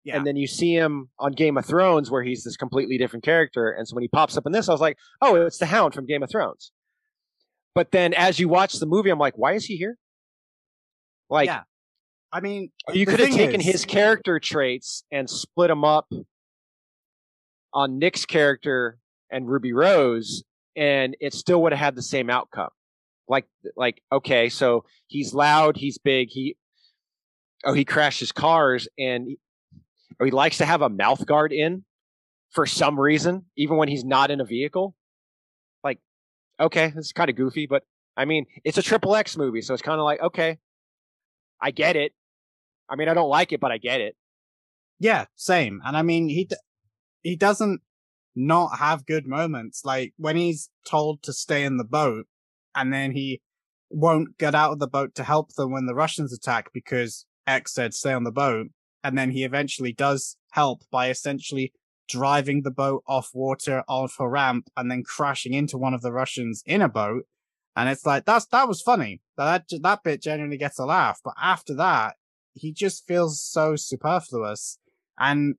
Yeah. 0.03 0.17
And 0.17 0.25
then 0.25 0.35
you 0.35 0.47
see 0.47 0.73
him 0.73 1.09
on 1.19 1.31
Game 1.33 1.57
of 1.57 1.65
Thrones 1.65 2.09
where 2.09 2.23
he's 2.23 2.43
this 2.43 2.57
completely 2.57 2.97
different 2.97 3.23
character. 3.23 3.69
And 3.69 3.87
so 3.87 3.95
when 3.95 4.01
he 4.01 4.07
pops 4.07 4.35
up 4.35 4.45
in 4.45 4.51
this, 4.51 4.67
I 4.67 4.71
was 4.71 4.81
like, 4.81 4.97
oh, 5.21 5.35
it's 5.35 5.59
the 5.59 5.67
Hound 5.67 5.93
from 5.93 6.07
Game 6.07 6.23
of 6.23 6.29
Thrones. 6.31 6.71
But 7.75 7.91
then 7.91 8.13
as 8.13 8.39
you 8.39 8.49
watch 8.49 8.73
the 8.73 8.85
movie, 8.85 9.09
I'm 9.09 9.19
like, 9.19 9.37
why 9.37 9.53
is 9.53 9.65
he 9.65 9.77
here? 9.77 9.97
Like, 11.29 11.47
yeah. 11.47 11.61
I 12.33 12.39
mean, 12.39 12.71
you 12.93 13.05
could 13.05 13.19
have 13.19 13.29
taken 13.29 13.61
is- 13.61 13.67
his 13.67 13.85
character 13.85 14.39
traits 14.39 15.03
and 15.11 15.29
split 15.29 15.67
them 15.67 15.83
up 15.83 16.11
on 17.73 17.99
Nick's 17.99 18.25
character 18.25 18.97
and 19.29 19.47
Ruby 19.47 19.71
Rose, 19.71 20.43
and 20.75 21.15
it 21.19 21.33
still 21.33 21.61
would 21.63 21.71
have 21.71 21.79
had 21.79 21.95
the 21.95 22.01
same 22.01 22.29
outcome. 22.29 22.69
Like, 23.27 23.45
like 23.77 24.01
okay, 24.11 24.49
so 24.49 24.83
he's 25.07 25.33
loud, 25.33 25.77
he's 25.77 25.97
big, 25.97 26.29
he 26.29 26.57
oh 27.63 27.73
he 27.73 27.85
crashes 27.85 28.31
cars, 28.31 28.89
and 28.97 29.37
or 30.21 30.25
he 30.25 30.31
likes 30.31 30.59
to 30.59 30.65
have 30.67 30.83
a 30.83 30.89
mouth 30.89 31.25
guard 31.25 31.51
in 31.51 31.83
for 32.51 32.67
some 32.67 32.99
reason, 32.99 33.45
even 33.57 33.75
when 33.75 33.87
he's 33.89 34.05
not 34.05 34.29
in 34.29 34.39
a 34.39 34.45
vehicle. 34.45 34.95
Like, 35.83 35.97
okay, 36.59 36.93
is 36.95 37.11
kind 37.11 37.27
of 37.27 37.35
goofy, 37.35 37.65
but 37.65 37.81
I 38.15 38.25
mean, 38.25 38.45
it's 38.63 38.77
a 38.77 38.83
triple 38.83 39.15
X 39.15 39.35
movie, 39.35 39.61
so 39.61 39.73
it's 39.73 39.81
kind 39.81 39.99
of 39.99 40.05
like 40.05 40.21
okay, 40.21 40.59
I 41.59 41.71
get 41.71 41.95
it. 41.95 42.13
I 42.87 42.95
mean, 42.95 43.09
I 43.09 43.15
don't 43.15 43.29
like 43.29 43.51
it, 43.51 43.59
but 43.59 43.71
I 43.71 43.79
get 43.79 43.99
it. 43.99 44.15
Yeah, 44.99 45.25
same. 45.35 45.81
And 45.83 45.97
I 45.97 46.03
mean, 46.03 46.29
he 46.29 46.45
d- 46.45 46.55
he 47.23 47.35
doesn't 47.35 47.81
not 48.35 48.77
have 48.77 49.07
good 49.07 49.25
moments. 49.25 49.83
Like 49.83 50.13
when 50.17 50.35
he's 50.35 50.69
told 50.87 51.23
to 51.23 51.33
stay 51.33 51.63
in 51.63 51.77
the 51.77 51.83
boat, 51.83 52.27
and 52.75 52.93
then 52.93 53.13
he 53.13 53.41
won't 53.89 54.37
get 54.37 54.53
out 54.53 54.71
of 54.71 54.77
the 54.77 54.87
boat 54.87 55.15
to 55.15 55.23
help 55.23 55.55
them 55.55 55.71
when 55.71 55.87
the 55.87 55.95
Russians 55.95 56.31
attack 56.31 56.67
because 56.75 57.25
X 57.47 57.73
said 57.73 57.95
stay 57.95 58.13
on 58.13 58.23
the 58.23 58.31
boat, 58.31 58.67
and 59.03 59.17
then 59.17 59.31
he 59.31 59.43
eventually 59.43 59.93
does 59.93 60.37
help 60.51 60.81
by 60.91 61.09
essentially 61.09 61.73
driving 62.07 62.63
the 62.63 62.71
boat 62.71 63.03
off 63.07 63.29
water 63.33 63.83
off 63.87 64.19
a 64.19 64.27
ramp 64.27 64.67
and 64.75 64.91
then 64.91 65.03
crashing 65.03 65.53
into 65.53 65.77
one 65.77 65.93
of 65.93 66.01
the 66.01 66.11
Russians 66.11 66.61
in 66.65 66.81
a 66.81 66.89
boat. 66.89 67.23
And 67.75 67.87
it's 67.87 68.05
like 68.05 68.25
that's 68.25 68.45
that 68.47 68.67
was 68.67 68.81
funny. 68.81 69.21
That 69.37 69.65
that 69.81 70.03
bit 70.03 70.21
genuinely 70.21 70.57
gets 70.57 70.77
a 70.77 70.85
laugh. 70.85 71.19
But 71.23 71.35
after 71.41 71.73
that, 71.75 72.15
he 72.53 72.73
just 72.73 73.07
feels 73.07 73.41
so 73.41 73.75
superfluous. 73.75 74.77
And 75.17 75.55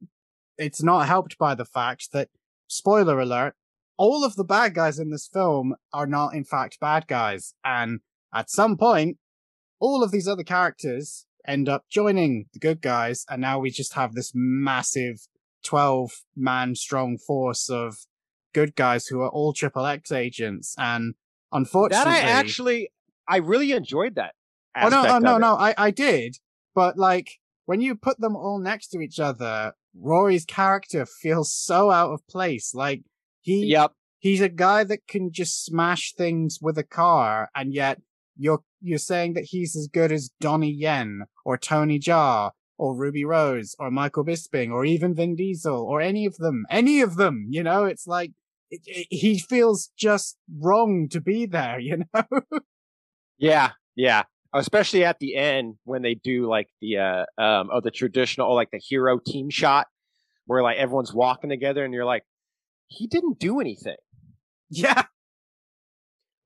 it's 0.58 0.82
not 0.82 1.06
helped 1.06 1.38
by 1.38 1.54
the 1.54 1.64
fact 1.64 2.12
that, 2.12 2.28
spoiler 2.66 3.18
alert, 3.18 3.54
all 3.96 4.24
of 4.24 4.36
the 4.36 4.44
bad 4.44 4.74
guys 4.74 4.98
in 4.98 5.10
this 5.10 5.26
film 5.26 5.74
are 5.92 6.06
not 6.06 6.34
in 6.34 6.44
fact 6.44 6.80
bad 6.80 7.06
guys. 7.06 7.54
And 7.64 8.00
at 8.34 8.50
some 8.50 8.76
point, 8.76 9.18
all 9.80 10.02
of 10.02 10.10
these 10.10 10.28
other 10.28 10.44
characters 10.44 11.26
end 11.46 11.68
up 11.68 11.84
joining 11.88 12.46
the 12.52 12.58
good 12.58 12.80
guys. 12.80 13.24
And 13.28 13.40
now 13.40 13.58
we 13.58 13.70
just 13.70 13.94
have 13.94 14.14
this 14.14 14.32
massive 14.34 15.26
12 15.64 16.10
man 16.36 16.74
strong 16.74 17.18
force 17.18 17.68
of 17.70 17.98
good 18.52 18.74
guys 18.74 19.06
who 19.06 19.20
are 19.20 19.28
all 19.30 19.52
triple 19.52 19.86
X 19.86 20.12
agents. 20.12 20.74
And 20.78 21.14
unfortunately, 21.52 22.12
That 22.12 22.24
I 22.24 22.30
actually, 22.30 22.90
I 23.28 23.38
really 23.38 23.72
enjoyed 23.72 24.16
that. 24.16 24.34
Oh 24.74 24.88
no, 24.88 25.04
oh, 25.06 25.18
no, 25.18 25.38
no, 25.38 25.54
I, 25.54 25.74
I 25.76 25.90
did. 25.90 26.36
But 26.74 26.96
like 26.96 27.38
when 27.66 27.80
you 27.80 27.94
put 27.94 28.20
them 28.20 28.36
all 28.36 28.58
next 28.58 28.88
to 28.88 29.00
each 29.00 29.20
other, 29.20 29.74
Rory's 29.94 30.44
character 30.44 31.04
feels 31.06 31.52
so 31.52 31.90
out 31.90 32.12
of 32.12 32.26
place. 32.26 32.74
Like 32.74 33.02
he 33.40 33.66
Yep. 33.66 33.92
he's 34.18 34.40
a 34.40 34.48
guy 34.48 34.84
that 34.84 35.06
can 35.06 35.30
just 35.32 35.64
smash 35.64 36.14
things 36.14 36.58
with 36.60 36.78
a 36.78 36.84
car, 36.84 37.50
and 37.54 37.74
yet 37.74 38.00
you're 38.36 38.62
you're 38.82 38.98
saying 38.98 39.34
that 39.34 39.44
he's 39.44 39.76
as 39.76 39.88
good 39.88 40.12
as 40.12 40.30
Donnie 40.40 40.72
Yen 40.72 41.22
or 41.44 41.56
Tony 41.56 41.98
Jaa 41.98 42.50
or 42.78 42.96
Ruby 42.96 43.24
Rose 43.24 43.76
or 43.78 43.90
Michael 43.90 44.24
Bisping 44.24 44.72
or 44.72 44.84
even 44.84 45.14
Vin 45.14 45.36
Diesel 45.36 45.80
or 45.80 46.00
any 46.00 46.26
of 46.26 46.36
them, 46.36 46.64
any 46.70 47.00
of 47.00 47.16
them. 47.16 47.46
You 47.48 47.62
know, 47.62 47.84
it's 47.84 48.06
like 48.06 48.32
it, 48.70 48.80
it, 48.86 49.06
he 49.10 49.38
feels 49.38 49.90
just 49.96 50.36
wrong 50.60 51.08
to 51.10 51.20
be 51.20 51.46
there. 51.46 51.78
You 51.80 52.04
know. 52.12 52.40
Yeah, 53.38 53.72
yeah. 53.96 54.24
Especially 54.54 55.04
at 55.04 55.18
the 55.18 55.36
end 55.36 55.76
when 55.84 56.02
they 56.02 56.14
do 56.14 56.48
like 56.48 56.68
the 56.80 56.98
uh 56.98 57.24
um 57.38 57.70
oh 57.72 57.80
the 57.80 57.90
traditional 57.90 58.54
like 58.54 58.70
the 58.70 58.78
hero 58.78 59.18
team 59.24 59.48
shot 59.50 59.86
where 60.46 60.62
like 60.62 60.76
everyone's 60.76 61.14
walking 61.14 61.50
together 61.50 61.84
and 61.84 61.94
you're 61.94 62.04
like, 62.04 62.24
he 62.88 63.06
didn't 63.06 63.38
do 63.38 63.60
anything. 63.60 63.96
yeah. 64.70 65.04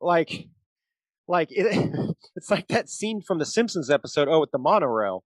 Like 0.01 0.49
like 1.29 1.49
it, 1.51 2.17
it's 2.37 2.51
like 2.51 2.69
that 2.69 2.89
scene 2.89 3.21
from 3.21 3.39
the 3.39 3.47
Simpsons 3.47 3.91
episode, 3.91 4.29
oh 4.29 4.41
with 4.41 4.51
the 4.51 4.59
monorail. 4.59 5.25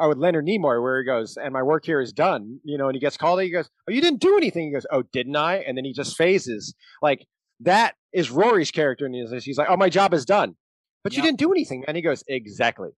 Oh, 0.00 0.10
with 0.10 0.18
Leonard 0.18 0.46
Nimoy, 0.46 0.80
where 0.80 1.00
he 1.00 1.04
goes, 1.04 1.36
and 1.36 1.52
my 1.52 1.62
work 1.64 1.84
here 1.84 2.00
is 2.00 2.12
done, 2.12 2.60
you 2.62 2.78
know, 2.78 2.86
and 2.86 2.94
he 2.94 3.00
gets 3.00 3.16
called. 3.16 3.42
He 3.42 3.50
goes, 3.50 3.68
"Oh, 3.88 3.92
you 3.92 4.00
didn't 4.00 4.20
do 4.20 4.36
anything." 4.36 4.66
He 4.66 4.72
goes, 4.72 4.86
"Oh, 4.92 5.02
didn't 5.12 5.34
I?" 5.34 5.56
And 5.56 5.76
then 5.76 5.84
he 5.84 5.92
just 5.92 6.16
phases. 6.16 6.72
Like 7.02 7.26
that 7.60 7.96
is 8.12 8.30
Rory's 8.30 8.70
character, 8.70 9.06
and 9.06 9.14
he's, 9.14 9.44
he's 9.44 9.58
like, 9.58 9.68
"Oh, 9.68 9.76
my 9.76 9.88
job 9.88 10.14
is 10.14 10.24
done," 10.24 10.54
but 11.02 11.16
you 11.16 11.22
didn't 11.22 11.40
do 11.40 11.50
anything. 11.50 11.84
And 11.88 11.96
he 11.96 12.02
goes, 12.02 12.22
"Exactly." 12.28 12.90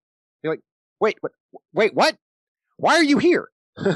You're 0.43 0.53
like, 0.53 0.61
"Wait, 1.01 1.17
what? 1.23 1.33
Wait, 1.73 1.95
what? 1.95 2.17
Why 2.77 2.97
are 2.97 3.05
you 3.05 3.17
here?" 3.17 3.49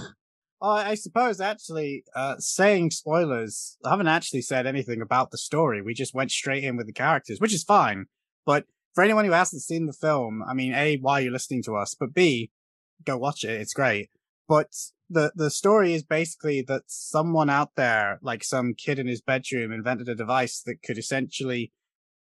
Uh, 0.63 0.83
I 0.87 0.95
suppose 0.95 1.43
actually, 1.43 2.05
uh, 2.17 2.37
saying 2.39 2.91
spoilers, 2.91 3.77
I 3.85 3.91
haven't 3.91 4.09
actually 4.09 4.41
said 4.41 4.67
anything 4.67 5.03
about 5.03 5.31
the 5.31 5.37
story. 5.37 5.83
We 5.83 5.93
just 5.93 6.15
went 6.15 6.31
straight 6.31 6.65
in 6.65 6.79
with 6.79 6.87
the 6.87 6.93
characters, 6.95 7.39
which 7.39 7.53
is 7.53 7.63
fine. 7.63 8.07
But 8.47 8.67
for 8.95 9.03
anyone 9.03 9.25
who 9.25 9.33
hasn't 9.33 9.63
seen 9.63 9.87
the 9.87 9.93
film, 9.93 10.43
I 10.47 10.55
mean, 10.55 10.73
A, 10.75 10.97
why 10.97 11.21
are 11.21 11.23
you 11.23 11.31
listening 11.31 11.63
to 11.65 11.77
us? 11.77 11.95
But 11.99 12.15
B, 12.15 12.51
go 13.05 13.17
watch 13.17 13.45
it. 13.45 13.61
It's 13.61 13.75
great. 13.75 14.11
But 14.49 14.69
the, 15.09 15.33
the 15.35 15.51
story 15.51 15.95
is 15.95 16.03
basically 16.03 16.63
that 16.63 16.83
someone 16.87 17.51
out 17.51 17.71
there, 17.77 18.19
like 18.23 18.45
some 18.45 18.75
kid 18.75 18.99
in 18.99 19.07
his 19.07 19.21
bedroom, 19.21 19.73
invented 19.73 20.09
a 20.09 20.15
device 20.15 20.61
that 20.63 20.83
could 20.83 20.99
essentially 20.99 21.73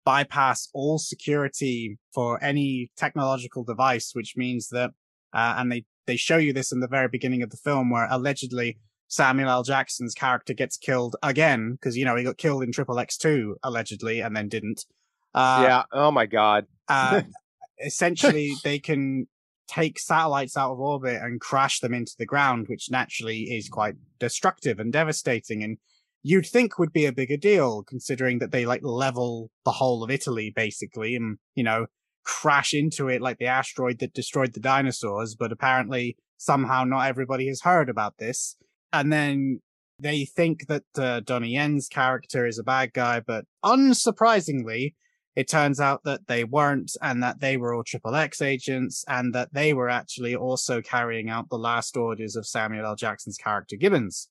bypass 0.04 0.68
all 0.72 0.98
security 0.98 1.98
for 2.12 2.42
any 2.42 2.90
technological 2.96 3.64
device, 3.64 4.10
which 4.14 4.34
means 4.36 4.68
that, 4.68 4.90
uh, 5.32 5.54
and 5.58 5.70
they, 5.70 5.84
they 6.06 6.16
show 6.16 6.36
you 6.36 6.52
this 6.52 6.72
in 6.72 6.80
the 6.80 6.88
very 6.88 7.08
beginning 7.08 7.42
of 7.42 7.50
the 7.50 7.56
film 7.56 7.90
where 7.90 8.08
allegedly 8.10 8.78
Samuel 9.08 9.50
L. 9.50 9.62
Jackson's 9.62 10.14
character 10.14 10.54
gets 10.54 10.76
killed 10.76 11.16
again, 11.22 11.72
because, 11.72 11.96
you 11.96 12.04
know, 12.04 12.16
he 12.16 12.24
got 12.24 12.38
killed 12.38 12.62
in 12.62 12.72
Triple 12.72 12.96
X2, 12.96 13.54
allegedly, 13.62 14.20
and 14.20 14.34
then 14.34 14.48
didn't. 14.48 14.86
Uh, 15.34 15.64
yeah. 15.66 15.82
Oh 15.92 16.10
my 16.10 16.26
god. 16.26 16.66
uh, 16.88 17.22
essentially 17.84 18.54
they 18.64 18.78
can 18.78 19.26
take 19.68 19.98
satellites 19.98 20.56
out 20.56 20.72
of 20.72 20.80
orbit 20.80 21.20
and 21.22 21.40
crash 21.40 21.80
them 21.80 21.94
into 21.94 22.12
the 22.18 22.26
ground, 22.26 22.66
which 22.68 22.90
naturally 22.90 23.44
is 23.44 23.68
quite 23.68 23.94
destructive 24.18 24.78
and 24.78 24.92
devastating. 24.92 25.62
And 25.62 25.78
you'd 26.22 26.46
think 26.46 26.78
would 26.78 26.92
be 26.92 27.06
a 27.06 27.12
bigger 27.12 27.36
deal 27.36 27.82
considering 27.82 28.38
that 28.40 28.52
they 28.52 28.66
like 28.66 28.82
level 28.82 29.50
the 29.64 29.72
whole 29.72 30.04
of 30.04 30.10
Italy 30.10 30.52
basically 30.54 31.14
and, 31.14 31.38
you 31.54 31.64
know, 31.64 31.86
crash 32.24 32.74
into 32.74 33.08
it 33.08 33.22
like 33.22 33.38
the 33.38 33.46
asteroid 33.46 33.98
that 34.00 34.14
destroyed 34.14 34.52
the 34.52 34.60
dinosaurs. 34.60 35.34
But 35.34 35.52
apparently 35.52 36.16
somehow 36.36 36.84
not 36.84 37.06
everybody 37.06 37.48
has 37.48 37.62
heard 37.62 37.88
about 37.88 38.18
this. 38.18 38.56
And 38.92 39.12
then 39.12 39.60
they 39.98 40.24
think 40.24 40.66
that 40.66 40.84
uh, 40.98 41.20
Donnie 41.20 41.54
Yen's 41.54 41.88
character 41.88 42.46
is 42.46 42.58
a 42.58 42.64
bad 42.64 42.92
guy, 42.92 43.20
but 43.20 43.46
unsurprisingly, 43.64 44.94
it 45.34 45.48
turns 45.48 45.80
out 45.80 46.04
that 46.04 46.26
they 46.26 46.44
weren't 46.44 46.92
and 47.00 47.22
that 47.22 47.40
they 47.40 47.56
were 47.56 47.74
all 47.74 47.84
triple 47.84 48.14
X 48.14 48.42
agents 48.42 49.04
and 49.08 49.34
that 49.34 49.52
they 49.54 49.72
were 49.72 49.88
actually 49.88 50.36
also 50.36 50.82
carrying 50.82 51.30
out 51.30 51.48
the 51.48 51.58
last 51.58 51.96
orders 51.96 52.36
of 52.36 52.46
Samuel 52.46 52.84
L. 52.84 52.96
Jackson's 52.96 53.38
character 53.38 53.76
Gibbons. 53.76 54.28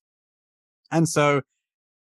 And 0.91 1.09
so 1.09 1.41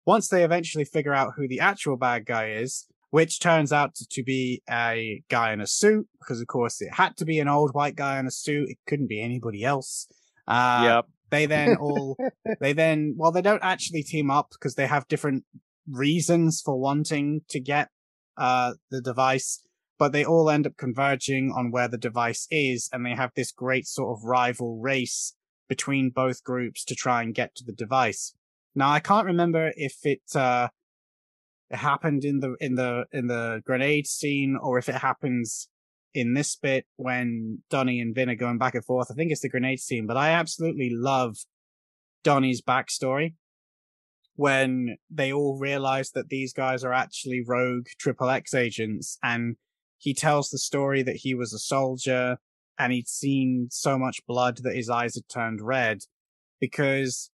once 0.07 0.29
they 0.29 0.43
eventually 0.43 0.85
figure 0.85 1.15
out 1.15 1.35
who 1.37 1.47
the 1.47 1.61
actual 1.61 1.97
bad 1.97 2.27
guy 2.27 2.51
is, 2.51 2.87
which 3.11 3.39
turns 3.41 3.73
out 3.73 3.95
to 3.95 4.23
be 4.23 4.63
a 4.69 5.23
guy 5.29 5.53
in 5.53 5.61
a 5.61 5.67
suit, 5.67 6.09
because 6.19 6.41
of 6.41 6.47
course 6.49 6.81
it 6.81 6.95
had 6.95 7.17
to 7.19 7.25
be 7.25 7.39
an 7.39 7.49
old 7.49 7.75
white 7.75 7.97
guy 7.97 8.19
in 8.19 8.27
a 8.27 8.31
suit. 8.31 8.71
It 8.71 8.79
couldn't 8.87 9.09
be 9.09 9.21
anybody 9.21 9.65
else. 9.65 10.09
Uh, 10.49 10.83
yep. 10.85 11.07
they 11.31 11.47
then 11.47 11.77
all 11.81 12.17
they 12.61 12.73
then 12.73 13.15
well 13.17 13.31
they 13.31 13.43
don't 13.43 13.63
actually 13.63 14.03
team 14.03 14.31
up 14.31 14.49
because 14.51 14.75
they 14.75 14.87
have 14.87 15.07
different 15.07 15.45
reasons 15.89 16.61
for 16.61 16.77
wanting 16.77 17.43
to 17.49 17.61
get 17.61 17.89
uh 18.37 18.73
the 18.91 19.01
device 19.01 19.63
but 19.99 20.13
they 20.13 20.25
all 20.25 20.49
end 20.49 20.67
up 20.67 20.77
converging 20.79 21.53
on 21.55 21.71
where 21.71 21.89
the 21.89 21.99
device 21.99 22.47
is 22.51 22.89
and 22.93 23.05
they 23.05 23.15
have 23.15 23.31
this 23.37 23.53
great 23.53 23.87
sort 23.87 24.17
of 24.17 24.25
rival 24.25 24.79
race 24.79 25.35
between 25.69 26.11
both 26.11 26.43
groups 26.43 26.85
to 26.85 26.95
try 26.95 27.23
and 27.23 27.35
get 27.35 27.55
to 27.55 27.65
the 27.65 27.73
device 27.73 28.35
Now 28.75 28.91
I 28.91 29.01
can't 29.01 29.27
remember 29.27 29.73
if 29.77 29.97
it 30.05 30.23
uh 30.35 30.69
it 31.71 31.77
happened 31.77 32.25
in 32.25 32.41
the 32.41 32.57
in 32.61 32.75
the 32.75 33.05
in 33.13 33.29
the 33.29 33.63
grenade 33.65 34.07
scene 34.07 34.59
or 34.61 34.79
if 34.79 34.89
it 34.89 34.97
happens 34.97 35.69
in 36.15 36.35
this 36.35 36.57
bit 36.57 36.87
when 36.97 37.63
Donnie 37.71 38.01
and 38.01 38.15
Vin 38.15 38.29
are 38.29 38.35
going 38.35 38.59
back 38.59 38.75
and 38.75 38.85
forth. 38.85 39.09
I 39.11 39.15
think 39.15 39.31
it's 39.31 39.43
the 39.43 39.49
grenade 39.49 39.79
scene, 39.81 40.07
but 40.07 40.17
I 40.17 40.31
absolutely 40.31 40.91
love 40.93 41.37
Donnie's 42.25 42.61
backstory 42.61 43.35
when 44.41 44.97
they 45.11 45.31
all 45.31 45.59
realize 45.59 46.13
that 46.13 46.31
these 46.31 46.55
guys 46.55 46.83
are 46.83 46.95
actually 46.95 47.45
rogue 47.47 47.85
triple 47.99 48.31
X 48.31 48.55
agents 48.55 49.19
and 49.23 49.57
he 49.99 50.15
tells 50.15 50.49
the 50.49 50.57
story 50.57 51.03
that 51.03 51.17
he 51.17 51.35
was 51.35 51.53
a 51.53 51.59
soldier 51.59 52.39
and 52.79 52.91
he'd 52.91 53.07
seen 53.07 53.69
so 53.71 53.99
much 53.99 54.27
blood 54.27 54.57
that 54.63 54.75
his 54.75 54.89
eyes 54.89 55.15
had 55.15 55.29
turned 55.29 55.61
red 55.61 55.99
because 56.59 57.31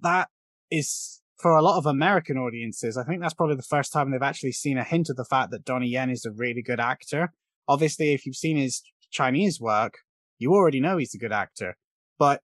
that 0.00 0.28
is 0.70 1.22
for 1.36 1.56
a 1.56 1.62
lot 1.62 1.76
of 1.76 1.86
American 1.86 2.38
audiences. 2.38 2.96
I 2.96 3.02
think 3.02 3.20
that's 3.20 3.34
probably 3.34 3.56
the 3.56 3.62
first 3.64 3.92
time 3.92 4.12
they've 4.12 4.22
actually 4.22 4.52
seen 4.52 4.78
a 4.78 4.84
hint 4.84 5.10
of 5.10 5.16
the 5.16 5.24
fact 5.24 5.50
that 5.50 5.64
Donnie 5.64 5.88
Yen 5.88 6.08
is 6.08 6.24
a 6.24 6.30
really 6.30 6.62
good 6.62 6.78
actor. 6.78 7.32
Obviously, 7.66 8.12
if 8.12 8.24
you've 8.24 8.36
seen 8.36 8.56
his 8.56 8.80
Chinese 9.10 9.60
work, 9.60 9.94
you 10.38 10.52
already 10.52 10.78
know 10.78 10.98
he's 10.98 11.16
a 11.16 11.18
good 11.18 11.32
actor. 11.32 11.76
But 12.16 12.42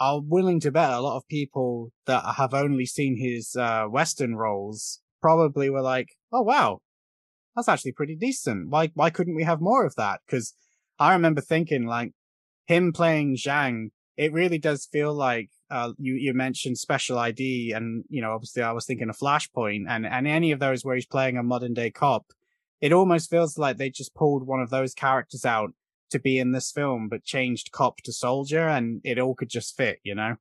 I'm 0.00 0.28
willing 0.28 0.60
to 0.60 0.70
bet 0.70 0.92
a 0.92 1.00
lot 1.00 1.16
of 1.16 1.28
people 1.28 1.90
that 2.06 2.24
have 2.36 2.54
only 2.54 2.86
seen 2.86 3.16
his 3.16 3.56
uh, 3.56 3.86
Western 3.86 4.36
roles 4.36 5.00
probably 5.20 5.70
were 5.70 5.82
like, 5.82 6.10
"Oh 6.32 6.42
wow, 6.42 6.80
that's 7.56 7.68
actually 7.68 7.92
pretty 7.92 8.16
decent. 8.16 8.68
Why 8.70 8.90
why 8.94 9.10
couldn't 9.10 9.34
we 9.36 9.44
have 9.44 9.60
more 9.60 9.84
of 9.84 9.94
that?" 9.96 10.20
Because 10.26 10.54
I 10.98 11.12
remember 11.12 11.40
thinking 11.40 11.86
like 11.86 12.12
him 12.66 12.92
playing 12.92 13.36
Zhang, 13.36 13.90
it 14.16 14.32
really 14.32 14.58
does 14.58 14.86
feel 14.86 15.14
like 15.14 15.50
uh, 15.70 15.92
you 15.98 16.14
you 16.14 16.34
mentioned 16.34 16.78
Special 16.78 17.18
ID, 17.18 17.72
and 17.72 18.04
you 18.08 18.22
know 18.22 18.32
obviously 18.32 18.62
I 18.62 18.72
was 18.72 18.86
thinking 18.86 19.08
of 19.08 19.18
Flashpoint, 19.18 19.86
and 19.88 20.06
and 20.06 20.26
any 20.26 20.52
of 20.52 20.60
those 20.60 20.84
where 20.84 20.94
he's 20.94 21.06
playing 21.06 21.36
a 21.36 21.42
modern 21.42 21.74
day 21.74 21.90
cop. 21.90 22.26
It 22.80 22.92
almost 22.92 23.28
feels 23.28 23.58
like 23.58 23.76
they 23.76 23.90
just 23.90 24.14
pulled 24.14 24.46
one 24.46 24.60
of 24.60 24.70
those 24.70 24.94
characters 24.94 25.44
out 25.44 25.70
to 26.10 26.18
be 26.18 26.38
in 26.38 26.52
this 26.52 26.70
film, 26.70 27.08
but 27.08 27.24
changed 27.24 27.72
cop 27.72 27.98
to 28.04 28.12
soldier, 28.12 28.68
and 28.68 29.00
it 29.04 29.18
all 29.18 29.34
could 29.34 29.48
just 29.48 29.76
fit, 29.76 29.98
you 30.02 30.14
know? 30.14 30.36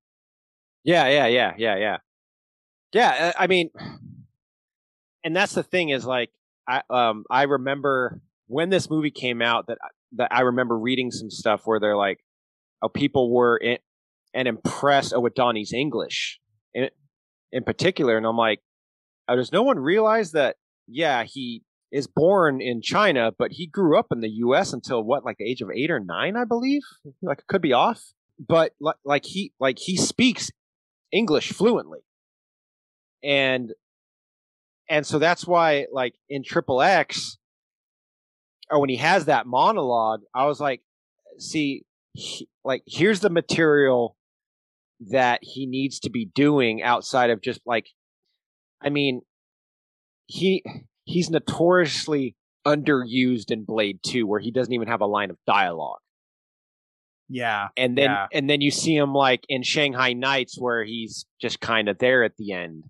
Yeah, 0.83 1.07
yeah, 1.07 1.27
yeah, 1.27 1.53
yeah, 1.57 1.75
yeah. 1.75 1.97
Yeah, 2.93 3.33
uh, 3.35 3.41
I 3.41 3.47
mean, 3.47 3.69
and 5.23 5.35
that's 5.35 5.53
the 5.53 5.63
thing 5.63 5.89
is 5.89 6.05
like, 6.05 6.29
I 6.67 6.81
um 6.89 7.25
I 7.29 7.43
remember 7.43 8.21
when 8.47 8.69
this 8.69 8.89
movie 8.89 9.11
came 9.11 9.41
out 9.41 9.67
that 9.67 9.77
that 10.13 10.33
I 10.33 10.41
remember 10.41 10.77
reading 10.77 11.11
some 11.11 11.29
stuff 11.29 11.61
where 11.65 11.79
they're 11.79 11.97
like, 11.97 12.19
oh, 12.81 12.89
people 12.89 13.33
were 13.33 13.57
in, 13.57 13.77
and 14.33 14.47
impressed 14.47 15.13
oh, 15.13 15.19
with 15.19 15.35
Donnie's 15.35 15.73
English 15.73 16.39
in 16.73 16.89
in 17.51 17.63
particular, 17.63 18.17
and 18.17 18.25
I'm 18.25 18.37
like, 18.37 18.61
oh, 19.27 19.35
does 19.35 19.51
no 19.51 19.63
one 19.63 19.79
realize 19.79 20.31
that? 20.31 20.55
Yeah, 20.87 21.23
he 21.23 21.63
is 21.91 22.07
born 22.07 22.61
in 22.61 22.81
China, 22.81 23.31
but 23.37 23.51
he 23.53 23.67
grew 23.67 23.97
up 23.97 24.07
in 24.11 24.19
the 24.19 24.29
U.S. 24.29 24.73
until 24.73 25.03
what, 25.03 25.23
like 25.23 25.37
the 25.37 25.49
age 25.49 25.61
of 25.61 25.69
eight 25.73 25.91
or 25.91 25.99
nine, 25.99 26.35
I 26.35 26.43
believe. 26.43 26.81
Like, 27.21 27.39
it 27.39 27.47
could 27.47 27.61
be 27.61 27.73
off, 27.73 28.01
but 28.39 28.73
like, 28.79 28.95
like 29.05 29.25
he, 29.25 29.53
like 29.59 29.79
he 29.79 29.95
speaks 29.95 30.51
English 31.11 31.53
fluently, 31.53 31.99
and 33.23 33.71
and 34.89 35.05
so 35.05 35.19
that's 35.19 35.45
why, 35.45 35.85
like 35.91 36.15
in 36.29 36.43
Triple 36.43 36.81
X, 36.81 37.37
or 38.69 38.79
when 38.79 38.89
he 38.89 38.97
has 38.97 39.25
that 39.25 39.45
monologue, 39.45 40.21
I 40.33 40.45
was 40.45 40.59
like, 40.59 40.81
see, 41.39 41.83
he, 42.13 42.47
like 42.63 42.83
here's 42.85 43.21
the 43.21 43.29
material 43.29 44.17
that 45.11 45.39
he 45.43 45.65
needs 45.65 45.99
to 45.99 46.09
be 46.09 46.25
doing 46.25 46.81
outside 46.81 47.29
of 47.29 47.41
just 47.41 47.61
like, 47.65 47.87
I 48.81 48.89
mean, 48.89 49.21
he 50.25 50.63
he's 51.07 51.29
notoriously 51.29 52.35
underused 52.65 53.49
in 53.49 53.63
Blade 53.63 53.99
2 54.05 54.27
where 54.27 54.39
he 54.39 54.51
doesn't 54.51 54.73
even 54.73 54.89
have 54.89 55.01
a 55.01 55.05
line 55.05 55.29
of 55.29 55.37
dialogue. 55.47 55.99
Yeah. 57.29 57.69
And 57.75 57.97
then 57.97 58.11
yeah. 58.11 58.27
and 58.31 58.49
then 58.49 58.61
you 58.61 58.71
see 58.71 58.95
him 58.95 59.13
like 59.13 59.43
in 59.49 59.63
Shanghai 59.63 60.13
Nights 60.13 60.57
where 60.59 60.83
he's 60.83 61.25
just 61.41 61.59
kind 61.59 61.89
of 61.89 61.97
there 61.97 62.23
at 62.23 62.35
the 62.37 62.53
end. 62.53 62.83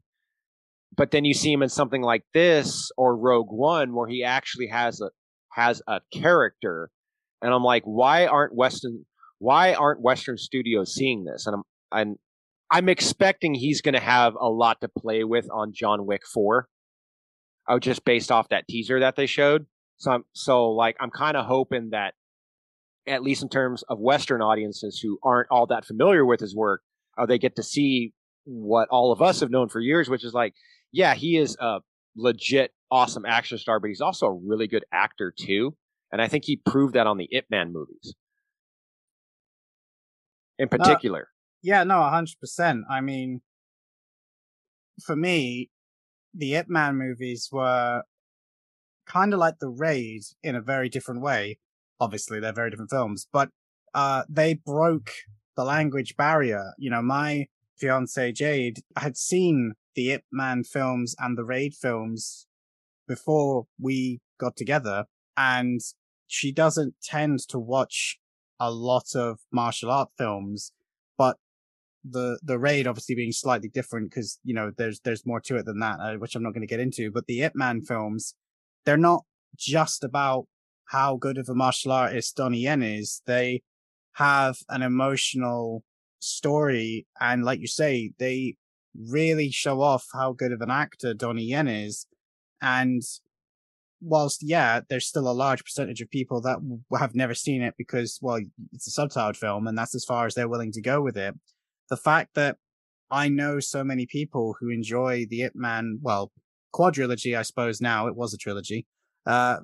But 0.95 1.11
then 1.11 1.25
you 1.25 1.33
see 1.33 1.53
him 1.53 1.63
in 1.63 1.69
something 1.69 2.01
like 2.01 2.23
this 2.33 2.91
or 2.97 3.15
Rogue 3.15 3.51
One 3.51 3.93
where 3.95 4.07
he 4.07 4.23
actually 4.23 4.67
has 4.67 4.99
a 4.99 5.09
has 5.53 5.81
a 5.87 6.01
character 6.13 6.89
and 7.41 7.51
I'm 7.51 7.63
like 7.63 7.83
why 7.83 8.27
aren't 8.27 8.55
Western 8.55 9.05
why 9.39 9.73
aren't 9.73 10.01
Western 10.01 10.37
studios 10.37 10.93
seeing 10.93 11.23
this? 11.23 11.45
And 11.47 11.55
I'm 11.55 11.63
and 11.91 12.17
I'm 12.71 12.89
expecting 12.89 13.53
he's 13.53 13.81
going 13.81 13.93
to 13.93 13.99
have 13.99 14.35
a 14.39 14.49
lot 14.49 14.81
to 14.81 14.89
play 14.89 15.23
with 15.23 15.47
on 15.51 15.71
John 15.73 16.05
Wick 16.05 16.21
4 16.31 16.67
oh, 17.67 17.79
just 17.79 18.05
based 18.05 18.31
off 18.31 18.49
that 18.49 18.67
teaser 18.67 18.99
that 18.99 19.15
they 19.15 19.25
showed. 19.25 19.65
So 19.97 20.11
I'm 20.11 20.25
so 20.33 20.69
like 20.71 20.95
I'm 20.99 21.09
kind 21.09 21.35
of 21.35 21.45
hoping 21.45 21.89
that 21.91 22.13
at 23.07 23.23
least 23.23 23.41
in 23.41 23.49
terms 23.49 23.83
of 23.83 23.99
Western 23.99 24.41
audiences 24.41 24.99
who 24.99 25.17
aren't 25.23 25.47
all 25.49 25.65
that 25.67 25.85
familiar 25.85 26.25
with 26.25 26.39
his 26.39 26.55
work, 26.55 26.81
uh, 27.17 27.25
they 27.25 27.37
get 27.37 27.55
to 27.55 27.63
see 27.63 28.13
what 28.43 28.87
all 28.89 29.11
of 29.11 29.21
us 29.21 29.39
have 29.39 29.49
known 29.49 29.69
for 29.69 29.79
years, 29.79 30.09
which 30.09 30.23
is 30.23 30.33
like, 30.33 30.53
yeah, 30.91 31.13
he 31.13 31.37
is 31.37 31.57
a 31.59 31.79
legit 32.15 32.71
awesome 32.91 33.25
action 33.25 33.57
star, 33.57 33.79
but 33.79 33.87
he's 33.87 34.01
also 34.01 34.27
a 34.27 34.33
really 34.33 34.67
good 34.67 34.85
actor 34.91 35.33
too. 35.37 35.75
And 36.11 36.21
I 36.21 36.27
think 36.27 36.45
he 36.45 36.57
proved 36.57 36.95
that 36.95 37.07
on 37.07 37.17
the 37.17 37.27
Ip 37.31 37.45
Man 37.49 37.73
movies 37.73 38.13
in 40.57 40.67
uh, 40.71 40.77
particular. 40.77 41.21
Uh, 41.21 41.33
yeah, 41.63 41.83
no, 41.83 41.95
100%. 41.95 42.81
I 42.89 43.01
mean, 43.01 43.41
for 45.03 45.15
me, 45.15 45.69
the 46.37 46.55
Ip 46.55 46.69
Man 46.69 46.95
movies 46.95 47.49
were 47.51 48.03
kind 49.07 49.33
of 49.33 49.39
like 49.39 49.59
The 49.59 49.69
Raid 49.69 50.21
in 50.43 50.55
a 50.55 50.61
very 50.61 50.89
different 50.89 51.21
way. 51.21 51.59
Obviously, 51.99 52.39
they're 52.39 52.53
very 52.53 52.69
different 52.69 52.91
films, 52.91 53.27
but 53.33 53.49
uh, 53.93 54.23
they 54.29 54.53
broke 54.53 55.11
the 55.55 55.63
language 55.63 56.15
barrier. 56.15 56.73
You 56.77 56.91
know, 56.91 57.01
my 57.01 57.47
fiance 57.77 58.31
Jade 58.31 58.79
had 58.95 59.17
seen 59.17 59.73
the 59.95 60.11
Ip 60.11 60.23
Man 60.31 60.63
films 60.63 61.15
and 61.19 61.37
the 61.37 61.43
Raid 61.43 61.73
films 61.73 62.45
before 63.07 63.65
we 63.79 64.19
got 64.39 64.55
together, 64.55 65.05
and 65.35 65.81
she 66.27 66.51
doesn't 66.51 66.95
tend 67.01 67.39
to 67.47 67.57
watch 67.57 68.19
a 68.59 68.71
lot 68.71 69.15
of 69.15 69.39
martial 69.51 69.89
art 69.89 70.09
films, 70.17 70.71
the 72.03 72.39
the 72.43 72.59
raid 72.59 72.87
obviously 72.87 73.15
being 73.15 73.31
slightly 73.31 73.69
different 73.69 74.09
because 74.09 74.39
you 74.43 74.53
know 74.53 74.71
there's 74.77 74.99
there's 75.01 75.25
more 75.25 75.39
to 75.41 75.57
it 75.57 75.65
than 75.65 75.79
that, 75.79 75.99
uh, 75.99 76.15
which 76.15 76.35
I'm 76.35 76.43
not 76.43 76.53
going 76.53 76.61
to 76.61 76.67
get 76.67 76.79
into. 76.79 77.11
But 77.11 77.27
the 77.27 77.41
Ip 77.41 77.55
Man 77.55 77.81
films, 77.81 78.35
they're 78.85 78.97
not 78.97 79.23
just 79.55 80.03
about 80.03 80.47
how 80.85 81.17
good 81.17 81.37
of 81.37 81.49
a 81.49 81.55
martial 81.55 81.91
artist 81.91 82.35
Donnie 82.35 82.59
Yen 82.59 82.81
is. 82.81 83.21
They 83.25 83.61
have 84.13 84.57
an 84.69 84.81
emotional 84.81 85.83
story, 86.19 87.07
and 87.19 87.43
like 87.43 87.59
you 87.59 87.67
say, 87.67 88.11
they 88.19 88.55
really 88.95 89.51
show 89.51 89.81
off 89.81 90.07
how 90.13 90.33
good 90.33 90.51
of 90.51 90.61
an 90.61 90.71
actor 90.71 91.13
Donnie 91.13 91.45
Yen 91.45 91.67
is. 91.67 92.07
And 92.61 93.01
whilst 94.01 94.41
yeah, 94.43 94.81
there's 94.89 95.07
still 95.07 95.29
a 95.29 95.33
large 95.33 95.63
percentage 95.63 96.01
of 96.01 96.09
people 96.09 96.41
that 96.41 96.57
have 96.97 97.15
never 97.15 97.33
seen 97.33 97.61
it 97.61 97.75
because 97.77 98.19
well, 98.21 98.39
it's 98.73 98.87
a 98.87 99.01
subtitled 99.01 99.35
film, 99.35 99.67
and 99.67 99.77
that's 99.77 99.95
as 99.95 100.05
far 100.05 100.25
as 100.25 100.35
they're 100.35 100.49
willing 100.49 100.71
to 100.73 100.81
go 100.81 101.01
with 101.01 101.17
it 101.17 101.35
the 101.89 101.97
fact 101.97 102.35
that 102.35 102.57
I 103.09 103.29
know 103.29 103.59
so 103.59 103.83
many 103.83 104.05
people 104.05 104.55
who 104.59 104.69
enjoy 104.69 105.25
the 105.29 105.43
Ip 105.43 105.55
Man, 105.55 105.99
well, 106.01 106.31
quadrilogy, 106.73 107.37
I 107.37 107.41
suppose 107.41 107.79
now 107.81 108.07
it 108.07 108.15
was 108.15 108.33
a 108.33 108.37
trilogy, 108.37 108.85
uh, 109.25 109.59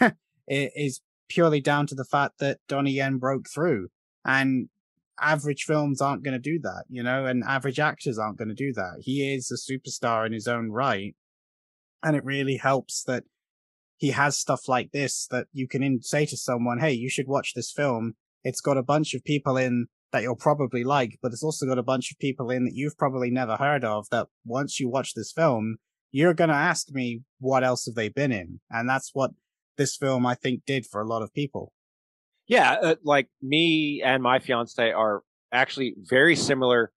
is 0.48 1.00
purely 1.28 1.60
down 1.60 1.86
to 1.88 1.94
the 1.94 2.04
fact 2.04 2.38
that 2.38 2.58
Donnie 2.68 2.92
Yen 2.92 3.18
broke 3.18 3.46
through. 3.52 3.88
And 4.24 4.68
average 5.20 5.64
films 5.64 6.00
aren't 6.00 6.24
going 6.24 6.34
to 6.34 6.38
do 6.38 6.58
that, 6.60 6.84
you 6.88 7.02
know, 7.02 7.24
and 7.24 7.42
average 7.44 7.80
actors 7.80 8.18
aren't 8.18 8.38
going 8.38 8.48
to 8.48 8.54
do 8.54 8.72
that. 8.74 9.00
He 9.00 9.34
is 9.34 9.50
a 9.50 9.72
superstar 9.72 10.26
in 10.26 10.32
his 10.32 10.46
own 10.46 10.70
right. 10.70 11.14
And 12.02 12.16
it 12.16 12.24
really 12.24 12.58
helps 12.58 13.02
that 13.04 13.24
he 13.96 14.10
has 14.10 14.36
stuff 14.36 14.68
like 14.68 14.92
this 14.92 15.26
that 15.30 15.46
you 15.52 15.66
can 15.66 15.82
in- 15.82 16.02
say 16.02 16.26
to 16.26 16.36
someone, 16.36 16.78
Hey, 16.80 16.92
you 16.92 17.08
should 17.08 17.26
watch 17.26 17.54
this 17.54 17.72
film. 17.72 18.14
It's 18.44 18.60
got 18.60 18.76
a 18.76 18.82
bunch 18.82 19.14
of 19.14 19.24
people 19.24 19.56
in 19.56 19.86
that 20.12 20.22
you'll 20.22 20.36
probably 20.36 20.84
like, 20.84 21.18
but 21.22 21.32
it's 21.32 21.42
also 21.42 21.66
got 21.66 21.78
a 21.78 21.82
bunch 21.82 22.10
of 22.10 22.18
people 22.18 22.50
in 22.50 22.64
that 22.64 22.74
you've 22.74 22.96
probably 22.96 23.30
never 23.30 23.56
heard 23.56 23.84
of 23.84 24.06
that 24.10 24.28
once 24.44 24.78
you 24.78 24.88
watch 24.88 25.14
this 25.14 25.32
film, 25.32 25.76
you're 26.12 26.34
going 26.34 26.50
to 26.50 26.56
ask 26.56 26.90
me 26.90 27.22
what 27.40 27.64
else 27.64 27.86
have 27.86 27.94
they 27.94 28.08
been 28.08 28.32
in? 28.32 28.60
And 28.70 28.88
that's 28.88 29.10
what 29.12 29.32
this 29.76 29.96
film, 29.96 30.24
I 30.24 30.34
think, 30.34 30.62
did 30.66 30.86
for 30.86 31.00
a 31.00 31.06
lot 31.06 31.22
of 31.22 31.34
people. 31.34 31.72
Yeah. 32.46 32.72
Uh, 32.72 32.94
like 33.02 33.28
me 33.42 34.02
and 34.04 34.22
my 34.22 34.38
fiance 34.38 34.92
are 34.92 35.22
actually 35.52 35.94
very 35.98 36.36
similar 36.36 36.92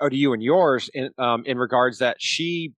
oh, 0.00 0.08
to 0.08 0.16
you 0.16 0.32
and 0.32 0.42
yours 0.42 0.90
in, 0.92 1.10
um, 1.18 1.44
in 1.46 1.56
regards 1.58 1.98
that 1.98 2.16
she 2.18 2.72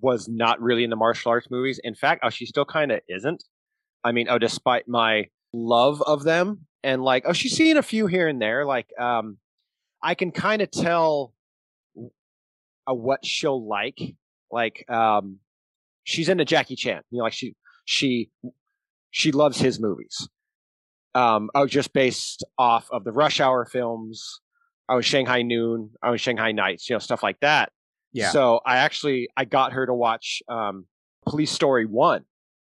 was 0.00 0.28
not 0.28 0.60
really 0.60 0.84
in 0.84 0.90
the 0.90 0.96
martial 0.96 1.30
arts 1.30 1.48
movies. 1.50 1.80
In 1.82 1.94
fact, 1.94 2.20
oh, 2.24 2.30
she 2.30 2.46
still 2.46 2.64
kind 2.64 2.92
of 2.92 3.00
isn't. 3.08 3.42
I 4.04 4.12
mean, 4.12 4.28
oh, 4.28 4.38
despite 4.38 4.88
my 4.88 5.26
love 5.52 6.02
of 6.02 6.24
them, 6.24 6.66
and 6.82 7.02
like 7.02 7.24
oh 7.26 7.32
she's 7.32 7.56
seen 7.56 7.76
a 7.76 7.82
few 7.82 8.06
here 8.06 8.28
and 8.28 8.40
there 8.40 8.64
like 8.64 8.88
um 8.98 9.38
i 10.02 10.14
can 10.14 10.30
kind 10.30 10.62
of 10.62 10.70
tell 10.70 11.32
uh, 12.88 12.94
what 12.94 13.24
she'll 13.24 13.66
like. 13.66 14.14
Like, 14.50 14.88
um, 14.90 15.38
she's 16.04 16.28
into 16.28 16.44
Jackie 16.44 16.76
Chan. 16.76 17.02
You 17.10 17.18
know, 17.18 17.24
like 17.24 17.32
she 17.32 17.54
she 17.84 18.30
she 19.10 19.32
loves 19.32 19.58
his 19.58 19.78
movies. 19.78 20.28
Um, 21.14 21.50
oh, 21.54 21.66
just 21.66 21.92
based 21.92 22.44
off 22.58 22.88
of 22.90 23.04
the 23.04 23.12
Rush 23.12 23.40
Hour 23.40 23.66
films. 23.66 24.40
I 24.88 24.94
was 24.94 25.04
Shanghai 25.04 25.42
Noon. 25.42 25.90
I 26.02 26.10
was 26.10 26.20
Shanghai 26.20 26.52
Nights. 26.52 26.88
You 26.88 26.94
know, 26.94 27.00
stuff 27.00 27.22
like 27.22 27.40
that. 27.40 27.72
Yeah. 28.12 28.30
So 28.30 28.60
I 28.64 28.78
actually 28.78 29.28
I 29.36 29.44
got 29.44 29.72
her 29.72 29.84
to 29.84 29.92
watch 29.92 30.42
um, 30.48 30.86
Police 31.26 31.50
Story 31.50 31.84
One, 31.84 32.24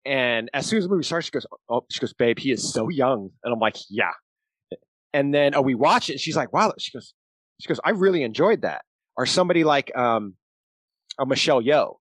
and 0.05 0.49
as 0.53 0.67
soon 0.67 0.77
as 0.77 0.85
the 0.85 0.89
movie 0.89 1.03
starts, 1.03 1.25
she 1.25 1.31
goes, 1.31 1.47
"Oh, 1.69 1.85
she 1.89 1.99
goes, 1.99 2.13
babe, 2.13 2.37
he 2.39 2.51
is 2.51 2.71
so 2.71 2.89
young," 2.89 3.31
and 3.43 3.53
I'm 3.53 3.59
like, 3.59 3.77
"Yeah." 3.89 4.11
And 5.13 5.33
then 5.33 5.55
oh, 5.55 5.61
we 5.61 5.75
watch 5.75 6.09
it, 6.09 6.13
and 6.13 6.21
she's 6.21 6.35
like, 6.35 6.53
"Wow," 6.53 6.73
she 6.77 6.91
goes, 6.91 7.13
"She 7.59 7.67
goes, 7.67 7.79
I 7.83 7.91
really 7.91 8.23
enjoyed 8.23 8.61
that." 8.61 8.83
Or 9.17 9.25
somebody 9.25 9.63
like 9.63 9.95
um, 9.97 10.35
oh, 11.17 11.25
Michelle 11.25 11.61
Yeoh. 11.61 11.95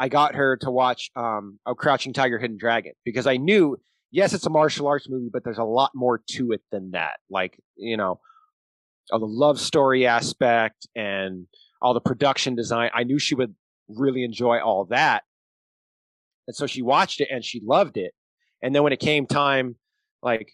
I 0.00 0.08
got 0.08 0.34
her 0.34 0.56
to 0.58 0.70
watch 0.70 1.10
um, 1.16 1.58
a 1.66 1.74
Crouching 1.74 2.12
Tiger, 2.12 2.38
Hidden 2.38 2.58
Dragon" 2.58 2.92
because 3.04 3.26
I 3.26 3.36
knew, 3.38 3.78
yes, 4.10 4.34
it's 4.34 4.46
a 4.46 4.50
martial 4.50 4.86
arts 4.86 5.08
movie, 5.08 5.30
but 5.32 5.44
there's 5.44 5.58
a 5.58 5.64
lot 5.64 5.92
more 5.94 6.22
to 6.32 6.52
it 6.52 6.60
than 6.70 6.90
that. 6.90 7.20
Like 7.30 7.58
you 7.76 7.96
know, 7.96 8.20
all 9.10 9.18
the 9.18 9.26
love 9.26 9.58
story 9.58 10.06
aspect 10.06 10.86
and 10.94 11.46
all 11.80 11.94
the 11.94 12.00
production 12.00 12.54
design. 12.54 12.90
I 12.92 13.04
knew 13.04 13.18
she 13.18 13.34
would 13.34 13.54
really 13.88 14.24
enjoy 14.24 14.58
all 14.58 14.86
that, 14.86 15.22
and 16.48 16.56
so 16.56 16.66
she 16.66 16.82
watched 16.82 17.20
it 17.20 17.28
and 17.30 17.44
she 17.44 17.60
loved 17.64 17.98
it. 17.98 18.12
And 18.62 18.74
then 18.74 18.82
when 18.82 18.92
it 18.92 18.98
came 18.98 19.26
time, 19.26 19.76
like, 20.22 20.50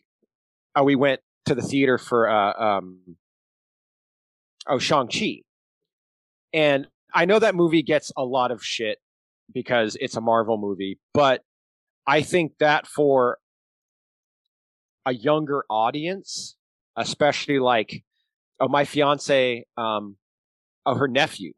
oh, 0.74 0.82
we 0.82 0.96
went 0.96 1.20
to 1.46 1.54
the 1.54 1.62
theater 1.62 1.96
for 1.96 2.28
uh, 2.28 2.52
um, 2.52 2.98
oh 4.68 4.78
Shang 4.78 5.08
Chi, 5.08 5.38
and 6.52 6.86
I 7.14 7.24
know 7.24 7.38
that 7.38 7.54
movie 7.54 7.82
gets 7.82 8.12
a 8.16 8.24
lot 8.24 8.50
of 8.50 8.62
shit 8.62 8.98
because 9.52 9.96
it's 10.00 10.16
a 10.16 10.20
Marvel 10.20 10.58
movie, 10.58 10.98
but 11.14 11.42
I 12.06 12.22
think 12.22 12.52
that 12.58 12.86
for 12.86 13.38
a 15.06 15.14
younger 15.14 15.64
audience, 15.70 16.56
especially 16.96 17.58
like 17.58 18.04
oh 18.60 18.68
my 18.68 18.84
fiance, 18.84 19.64
um, 19.76 20.16
oh 20.84 20.94
her 20.94 21.08
nephew, 21.08 21.52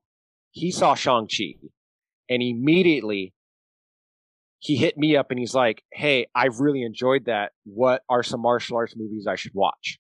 he 0.51 0.71
saw 0.71 0.95
Shang 0.95 1.27
Chi, 1.27 1.55
and 2.29 2.43
immediately 2.43 3.33
he 4.59 4.77
hit 4.77 4.97
me 4.97 5.17
up 5.17 5.31
and 5.31 5.39
he's 5.39 5.55
like, 5.55 5.83
"Hey, 5.93 6.27
I've 6.35 6.61
really 6.61 6.83
enjoyed 6.83 7.27
that. 7.27 7.53
What 7.65 8.03
are 8.09 8.23
some 8.23 8.41
martial 8.41 8.77
arts 8.77 8.95
movies 8.97 9.27
I 9.27 9.37
should 9.37 9.55
watch?" 9.55 9.99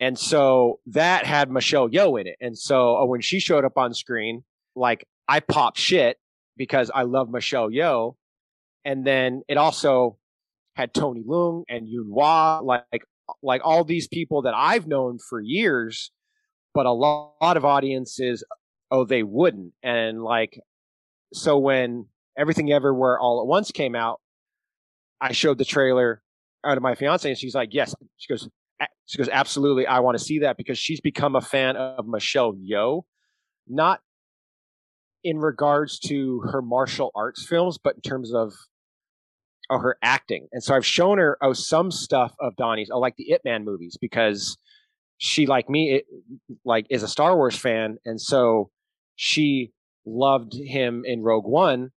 And 0.00 0.18
so 0.18 0.80
that 0.86 1.26
had 1.26 1.50
Michelle 1.50 1.88
Yeoh 1.88 2.20
in 2.20 2.26
it. 2.26 2.36
And 2.40 2.56
so 2.56 2.96
uh, 2.96 3.04
when 3.04 3.20
she 3.20 3.38
showed 3.38 3.64
up 3.64 3.76
on 3.76 3.92
screen, 3.92 4.44
like 4.74 5.06
I 5.28 5.40
popped 5.40 5.78
shit 5.78 6.16
because 6.56 6.90
I 6.94 7.02
love 7.02 7.30
Michelle 7.30 7.70
Yeoh. 7.70 8.14
And 8.84 9.06
then 9.06 9.42
it 9.46 9.58
also 9.58 10.16
had 10.74 10.94
Tony 10.94 11.22
Leung 11.22 11.64
and 11.68 11.86
Yuen 11.86 12.08
Wah, 12.08 12.60
like 12.60 13.04
like 13.42 13.60
all 13.62 13.84
these 13.84 14.08
people 14.08 14.42
that 14.42 14.54
I've 14.56 14.86
known 14.86 15.18
for 15.18 15.40
years, 15.40 16.10
but 16.74 16.86
a 16.86 16.92
lot, 16.92 17.34
lot 17.40 17.56
of 17.56 17.64
audiences, 17.64 18.44
oh, 18.90 19.04
they 19.04 19.22
wouldn't. 19.22 19.72
And 19.82 20.22
like, 20.22 20.58
so 21.32 21.58
when 21.58 22.06
Everything 22.40 22.72
Everywhere 22.72 23.18
All 23.20 23.40
at 23.40 23.46
Once 23.46 23.70
came 23.70 23.94
out, 23.94 24.20
I 25.20 25.32
showed 25.32 25.58
the 25.58 25.64
trailer 25.64 26.22
out 26.64 26.76
of 26.76 26.82
my 26.82 26.94
fiance, 26.94 27.28
and 27.28 27.38
she's 27.38 27.54
like, 27.54 27.68
"Yes." 27.72 27.94
She 28.16 28.32
goes, 28.32 28.48
she 29.06 29.18
goes, 29.18 29.28
absolutely, 29.28 29.86
I 29.86 29.98
want 30.00 30.16
to 30.16 30.24
see 30.24 30.38
that 30.38 30.56
because 30.56 30.78
she's 30.78 31.00
become 31.00 31.34
a 31.34 31.40
fan 31.40 31.76
of 31.76 32.06
Michelle 32.06 32.54
Yeoh, 32.54 33.02
not 33.66 34.00
in 35.24 35.38
regards 35.38 35.98
to 35.98 36.40
her 36.52 36.62
martial 36.62 37.10
arts 37.14 37.44
films, 37.44 37.76
but 37.76 37.96
in 37.96 38.02
terms 38.02 38.32
of 38.32 38.52
oh, 39.68 39.78
her 39.78 39.96
acting. 40.00 40.46
And 40.52 40.62
so 40.62 40.74
I've 40.76 40.86
shown 40.86 41.18
her 41.18 41.36
oh 41.42 41.52
some 41.52 41.90
stuff 41.90 42.34
of 42.40 42.54
Donnie's, 42.56 42.88
oh 42.92 43.00
like 43.00 43.16
the 43.16 43.32
Ip 43.32 43.44
Man 43.44 43.64
movies 43.64 43.98
because 44.00 44.56
she 45.18 45.44
like 45.46 45.68
me 45.68 45.96
it, 45.96 46.04
like 46.64 46.86
is 46.88 47.02
a 47.02 47.08
Star 47.08 47.36
Wars 47.36 47.56
fan, 47.56 47.98
and 48.04 48.20
so 48.20 48.70
she 49.16 49.72
loved 50.06 50.54
him 50.54 51.02
in 51.04 51.22
Rogue 51.22 51.46
One, 51.46 51.90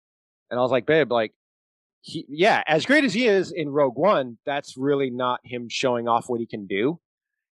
and 0.53 0.59
I 0.59 0.61
was 0.61 0.69
like, 0.69 0.85
babe, 0.85 1.11
like 1.11 1.34
he, 2.01 2.27
yeah, 2.30 2.61
as 2.67 2.85
great 2.85 3.03
as 3.03 3.11
he 3.11 3.27
is 3.27 3.51
in 3.51 3.69
Rogue 3.69 3.97
One, 3.97 4.38
that's 4.45 4.77
really 4.77 5.09
not 5.09 5.39
him 5.43 5.65
showing 5.67 6.07
off 6.07 6.25
what 6.27 6.39
he 6.39 6.45
can 6.45 6.67
do. 6.67 6.99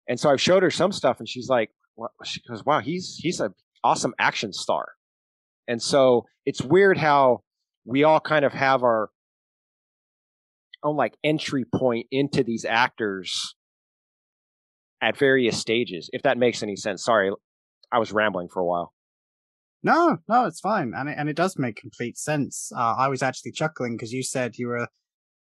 And 0.07 0.21
so 0.21 0.29
I've 0.29 0.41
showed 0.41 0.63
her 0.63 0.71
some 0.71 0.93
stuff, 0.93 1.19
and 1.19 1.27
she's 1.27 1.49
like, 1.49 1.71
she 2.25 2.43
goes, 2.47 2.63
"Wow, 2.63 2.81
he's 2.81 3.17
he's 3.17 3.41
an 3.41 3.55
awesome 3.83 4.13
action 4.19 4.53
star." 4.53 4.89
And 5.67 5.81
so 5.81 6.27
it's 6.45 6.61
weird 6.61 6.99
how 6.99 7.43
we 7.87 8.05
all 8.05 8.21
kind 8.21 8.45
of 8.45 8.53
have 8.53 8.83
our 8.83 9.09
own 10.83 10.97
like 10.97 11.15
entry 11.25 11.65
point 11.65 12.07
into 12.11 12.45
these 12.45 12.67
actors 12.67 13.55
at 15.01 15.17
various 15.17 15.57
stages. 15.57 16.11
If 16.13 16.21
that 16.25 16.37
makes 16.37 16.63
any 16.63 16.77
sense. 16.77 17.03
Sorry, 17.03 17.31
I 17.91 17.99
was 17.99 18.13
rambling 18.13 18.49
for 18.53 18.61
a 18.61 18.67
while. 18.67 18.93
No, 19.83 20.19
no, 20.29 20.45
it's 20.45 20.61
fine, 20.61 20.93
and 20.95 21.09
it, 21.09 21.17
and 21.19 21.29
it 21.29 21.37
does 21.37 21.59
make 21.59 21.77
complete 21.77 22.19
sense. 22.19 22.71
Uh, 22.77 22.95
I 22.99 23.09
was 23.09 23.23
actually 23.23 23.53
chuckling 23.53 23.97
because 23.97 24.13
you 24.13 24.23
said 24.23 24.59
you 24.59 24.67
were 24.69 24.89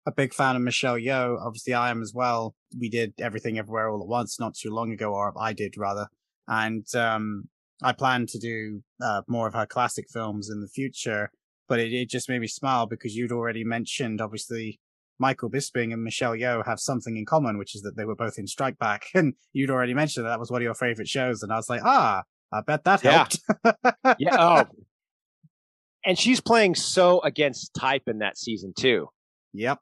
a 0.06 0.12
big 0.12 0.32
fan 0.32 0.56
of 0.56 0.62
Michelle 0.62 0.96
Yeoh. 0.96 1.38
Obviously, 1.44 1.74
I 1.74 1.90
am 1.90 2.00
as 2.00 2.12
well. 2.14 2.54
We 2.78 2.88
did 2.88 3.12
everything 3.18 3.58
everywhere 3.58 3.90
all 3.90 4.00
at 4.00 4.08
once 4.08 4.40
not 4.40 4.54
too 4.54 4.70
long 4.70 4.92
ago, 4.92 5.12
or 5.12 5.34
I 5.38 5.52
did 5.52 5.76
rather, 5.76 6.06
and 6.48 6.86
um, 6.94 7.50
I 7.82 7.92
plan 7.92 8.26
to 8.28 8.38
do 8.38 8.82
uh, 9.02 9.22
more 9.28 9.46
of 9.46 9.54
her 9.54 9.66
classic 9.66 10.06
films 10.10 10.48
in 10.50 10.60
the 10.60 10.68
future. 10.68 11.30
But 11.68 11.78
it, 11.78 11.92
it 11.92 12.08
just 12.08 12.28
made 12.28 12.40
me 12.40 12.48
smile 12.48 12.86
because 12.86 13.14
you'd 13.14 13.32
already 13.32 13.62
mentioned, 13.62 14.20
obviously, 14.20 14.80
Michael 15.18 15.50
Bisping 15.50 15.92
and 15.92 16.02
Michelle 16.02 16.32
Yeoh 16.32 16.64
have 16.64 16.80
something 16.80 17.16
in 17.16 17.26
common, 17.26 17.58
which 17.58 17.76
is 17.76 17.82
that 17.82 17.96
they 17.96 18.06
were 18.06 18.16
both 18.16 18.38
in 18.38 18.46
Strike 18.46 18.78
Back, 18.78 19.04
and 19.14 19.34
you'd 19.52 19.70
already 19.70 19.92
mentioned 19.92 20.24
that, 20.24 20.30
that 20.30 20.40
was 20.40 20.50
one 20.50 20.62
of 20.62 20.64
your 20.64 20.74
favorite 20.74 21.08
shows, 21.08 21.42
and 21.42 21.52
I 21.52 21.56
was 21.56 21.68
like, 21.68 21.82
ah, 21.84 22.22
I 22.52 22.60
bet 22.62 22.84
that 22.84 23.02
Yeah. 23.04 23.10
helped. 23.12 23.38
Yeah. 24.18 24.36
Oh. 24.38 24.64
And 26.04 26.18
she's 26.18 26.40
playing 26.40 26.74
so 26.76 27.20
against 27.20 27.74
type 27.74 28.04
in 28.06 28.18
that 28.18 28.38
season 28.38 28.72
too. 28.76 29.08
Yep. 29.52 29.78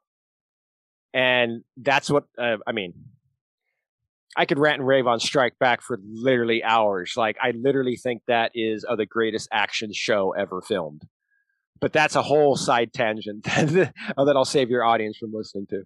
And 1.13 1.63
that's 1.77 2.09
what 2.09 2.25
uh, 2.37 2.57
I 2.67 2.71
mean. 2.71 2.93
I 4.37 4.45
could 4.45 4.59
rant 4.59 4.79
and 4.79 4.87
rave 4.87 5.07
on 5.07 5.19
Strike 5.19 5.57
Back 5.59 5.81
for 5.81 5.97
literally 6.03 6.63
hours. 6.63 7.13
Like 7.17 7.37
I 7.41 7.51
literally 7.51 7.95
think 7.95 8.21
that 8.27 8.51
is 8.53 8.85
uh, 8.87 8.95
the 8.95 9.05
greatest 9.07 9.49
action 9.51 9.91
show 9.91 10.31
ever 10.31 10.61
filmed. 10.61 11.01
But 11.81 11.93
that's 11.93 12.15
a 12.15 12.21
whole 12.21 12.55
side 12.55 12.93
tangent 12.93 13.43
that 13.45 13.93
that 14.17 14.33
I'll 14.35 14.45
save 14.45 14.69
your 14.69 14.83
audience 14.83 15.17
from 15.17 15.31
listening 15.33 15.65
to. 15.71 15.83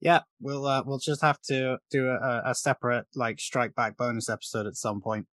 Yeah, 0.00 0.20
we'll 0.40 0.64
uh, 0.66 0.82
we'll 0.86 0.98
just 0.98 1.20
have 1.20 1.40
to 1.48 1.76
do 1.90 2.06
a, 2.08 2.42
a 2.46 2.54
separate 2.54 3.06
like 3.14 3.38
Strike 3.40 3.74
Back 3.74 3.96
bonus 3.98 4.30
episode 4.30 4.66
at 4.66 4.76
some 4.76 5.02
point. 5.02 5.26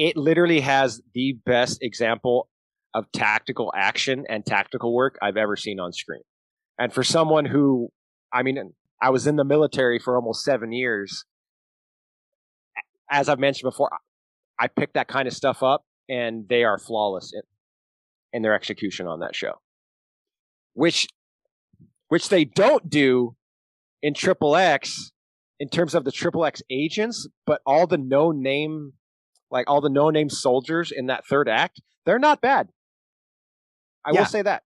It 0.00 0.16
literally 0.16 0.60
has 0.60 1.02
the 1.12 1.36
best 1.44 1.82
example 1.82 2.48
of 2.94 3.04
tactical 3.12 3.70
action 3.76 4.24
and 4.30 4.46
tactical 4.46 4.94
work 4.94 5.18
I've 5.20 5.36
ever 5.36 5.56
seen 5.56 5.78
on 5.78 5.92
screen. 5.92 6.22
And 6.78 6.90
for 6.90 7.04
someone 7.04 7.44
who, 7.44 7.90
I 8.32 8.42
mean, 8.42 8.72
I 9.02 9.10
was 9.10 9.26
in 9.26 9.36
the 9.36 9.44
military 9.44 9.98
for 9.98 10.16
almost 10.16 10.42
seven 10.42 10.72
years. 10.72 11.26
As 13.10 13.28
I've 13.28 13.38
mentioned 13.38 13.70
before, 13.70 13.90
I 14.58 14.68
picked 14.68 14.94
that 14.94 15.06
kind 15.06 15.28
of 15.28 15.34
stuff 15.34 15.62
up 15.62 15.84
and 16.08 16.48
they 16.48 16.64
are 16.64 16.78
flawless 16.78 17.34
in, 17.34 17.42
in 18.32 18.40
their 18.40 18.54
execution 18.54 19.06
on 19.06 19.20
that 19.20 19.36
show. 19.36 19.52
Which, 20.72 21.08
which 22.08 22.30
they 22.30 22.46
don't 22.46 22.88
do 22.88 23.36
in 24.02 24.14
Triple 24.14 24.56
X 24.56 25.12
in 25.58 25.68
terms 25.68 25.94
of 25.94 26.04
the 26.04 26.12
Triple 26.12 26.46
X 26.46 26.62
agents, 26.70 27.28
but 27.44 27.60
all 27.66 27.86
the 27.86 27.98
no 27.98 28.32
name, 28.32 28.94
like 29.50 29.68
all 29.68 29.80
the 29.80 29.90
no 29.90 30.10
name 30.10 30.30
soldiers 30.30 30.92
in 30.94 31.06
that 31.06 31.26
third 31.26 31.48
act, 31.48 31.80
they're 32.06 32.18
not 32.18 32.40
bad. 32.40 32.68
I 34.04 34.12
Yeah. 34.12 34.20
will 34.20 34.26
say 34.26 34.42
that. 34.42 34.62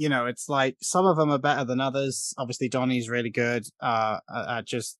you 0.00 0.08
know, 0.08 0.26
it's 0.26 0.48
like 0.48 0.76
some 0.80 1.04
of 1.06 1.16
them 1.16 1.28
are 1.28 1.40
better 1.40 1.64
than 1.64 1.80
others. 1.80 2.32
Obviously, 2.38 2.68
Donnie's 2.68 3.08
really 3.08 3.30
good. 3.30 3.66
Uh, 3.80 4.18
at 4.32 4.64
just 4.64 4.96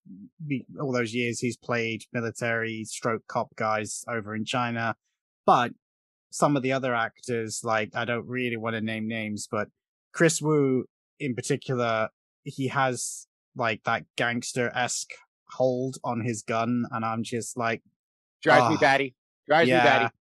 all 0.80 0.90
those 0.90 1.14
years 1.14 1.38
he's 1.38 1.56
played 1.56 2.02
military 2.12 2.82
stroke 2.84 3.22
cop 3.28 3.54
guys 3.54 4.04
over 4.08 4.34
in 4.34 4.44
China. 4.44 4.96
But 5.46 5.70
some 6.30 6.56
of 6.56 6.64
the 6.64 6.72
other 6.72 6.96
actors, 6.96 7.60
like 7.62 7.94
I 7.94 8.04
don't 8.04 8.26
really 8.26 8.56
want 8.56 8.74
to 8.74 8.80
name 8.80 9.06
names, 9.06 9.46
but 9.48 9.68
Kris 10.12 10.42
Wu 10.42 10.86
in 11.20 11.36
particular, 11.36 12.08
he 12.42 12.66
has 12.66 13.28
like 13.54 13.84
that 13.84 14.04
gangster 14.16 14.72
esque 14.74 15.12
hold 15.50 15.98
on 16.02 16.22
his 16.22 16.42
gun, 16.42 16.86
and 16.90 17.04
I'm 17.04 17.22
just 17.22 17.56
like, 17.56 17.82
Drives 18.43 18.70
me 18.70 18.77
batty. 18.81 19.15
Drives 19.48 19.69
me 19.69 19.77
batty. 19.77 20.15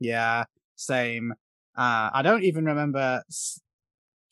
yeah, 0.00 0.44
same. 0.76 1.32
Uh, 1.76 2.10
I 2.12 2.22
don't 2.22 2.44
even 2.44 2.64
remember 2.64 3.22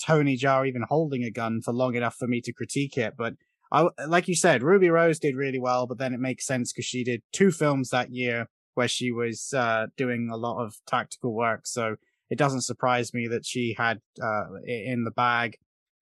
Tony 0.03 0.37
Jaa 0.37 0.67
even 0.67 0.83
holding 0.89 1.25
a 1.25 1.31
gun 1.31 1.61
for 1.63 1.73
long 1.73 1.95
enough 1.95 2.17
for 2.17 2.27
me 2.27 2.41
to 2.43 2.53
critique 2.53 2.97
it. 2.97 3.15
But 3.17 3.35
I, 3.73 3.89
like 4.07 4.29
you 4.29 4.35
said, 4.35 4.63
Ruby 4.63 4.91
Rose 4.91 5.19
did 5.19 5.37
really 5.37 5.59
well, 5.59 5.87
but 5.87 5.99
then 5.99 6.15
it 6.15 6.21
makes 6.21 6.47
sense 6.47 6.73
because 6.73 6.85
she 6.85 7.05
did 7.05 7.23
two 7.33 7.51
films 7.51 7.91
that 7.91 8.13
year 8.13 8.49
where 8.75 8.89
she 8.89 9.11
was 9.11 9.53
uh, 9.55 9.87
doing 9.97 10.29
a 10.33 10.37
lot 10.37 10.63
of 10.63 10.77
tactical 10.87 11.35
work. 11.35 11.67
So 11.67 11.97
it 12.31 12.39
doesn't 12.39 12.63
surprise 12.63 13.15
me 13.15 13.27
that 13.29 13.47
she 13.47 13.75
had 13.77 14.01
uh, 14.23 14.45
in 14.67 15.05
the 15.05 15.11
bag. 15.11 15.57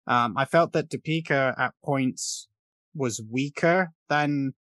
Um, 0.07 0.37
I 0.37 0.45
felt 0.45 0.73
that 0.73 0.91
Deepika 0.91 1.59
at 1.59 1.75
points 1.85 2.49
was 2.95 3.21
weaker 3.31 3.93
than 4.09 4.55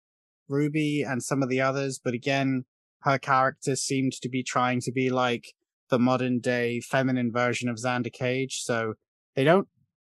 Ruby 0.48 1.02
and 1.02 1.22
some 1.22 1.42
of 1.42 1.48
the 1.48 1.60
others, 1.60 2.00
but 2.02 2.14
again, 2.14 2.64
her 3.02 3.18
character 3.18 3.76
seemed 3.76 4.12
to 4.12 4.28
be 4.28 4.42
trying 4.42 4.80
to 4.80 4.92
be 4.92 5.10
like 5.10 5.54
the 5.90 5.98
modern 5.98 6.38
day 6.40 6.80
feminine 6.80 7.32
version 7.32 7.68
of 7.68 7.76
Xander 7.76 8.12
Cage. 8.12 8.62
So 8.62 8.94
they 9.34 9.44
don't. 9.44 9.68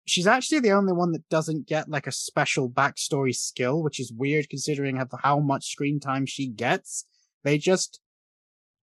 She's 0.06 0.26
actually 0.26 0.60
the 0.60 0.72
only 0.72 0.92
one 0.92 1.12
that 1.12 1.28
doesn't 1.30 1.66
get 1.66 1.88
like 1.88 2.06
a 2.06 2.12
special 2.12 2.70
backstory 2.70 3.34
skill, 3.34 3.82
which 3.82 3.98
is 3.98 4.12
weird 4.14 4.50
considering 4.50 5.02
how 5.22 5.40
much 5.40 5.70
screen 5.70 5.98
time 5.98 6.26
she 6.26 6.46
gets. 6.46 7.06
They 7.42 7.56
just 7.58 8.00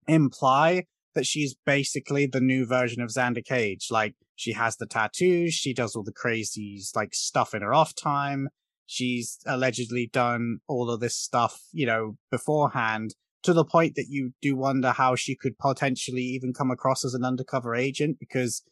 imply 0.08 0.86
that 1.14 1.26
she's 1.26 1.54
basically 1.64 2.26
the 2.26 2.40
new 2.40 2.66
version 2.66 3.02
of 3.02 3.10
Xander 3.10 3.44
Cage. 3.44 3.88
Like 3.90 4.14
she 4.34 4.52
has 4.52 4.76
the 4.76 4.86
tattoos, 4.86 5.54
she 5.54 5.72
does 5.72 5.94
all 5.94 6.02
the 6.02 6.12
crazy 6.12 6.80
like 6.96 7.14
stuff 7.14 7.54
in 7.54 7.62
her 7.62 7.72
off 7.72 7.94
time. 7.94 8.48
She's 8.86 9.38
allegedly 9.46 10.08
done 10.12 10.58
all 10.68 10.90
of 10.90 11.00
this 11.00 11.16
stuff, 11.16 11.62
you 11.72 11.86
know, 11.86 12.16
beforehand 12.30 13.14
to 13.42 13.52
the 13.52 13.64
point 13.64 13.94
that 13.96 14.06
you 14.08 14.32
do 14.40 14.56
wonder 14.56 14.92
how 14.92 15.16
she 15.16 15.34
could 15.34 15.58
potentially 15.58 16.22
even 16.22 16.52
come 16.52 16.70
across 16.70 17.04
as 17.04 17.14
an 17.14 17.24
undercover 17.24 17.74
agent 17.74 18.18
because 18.20 18.62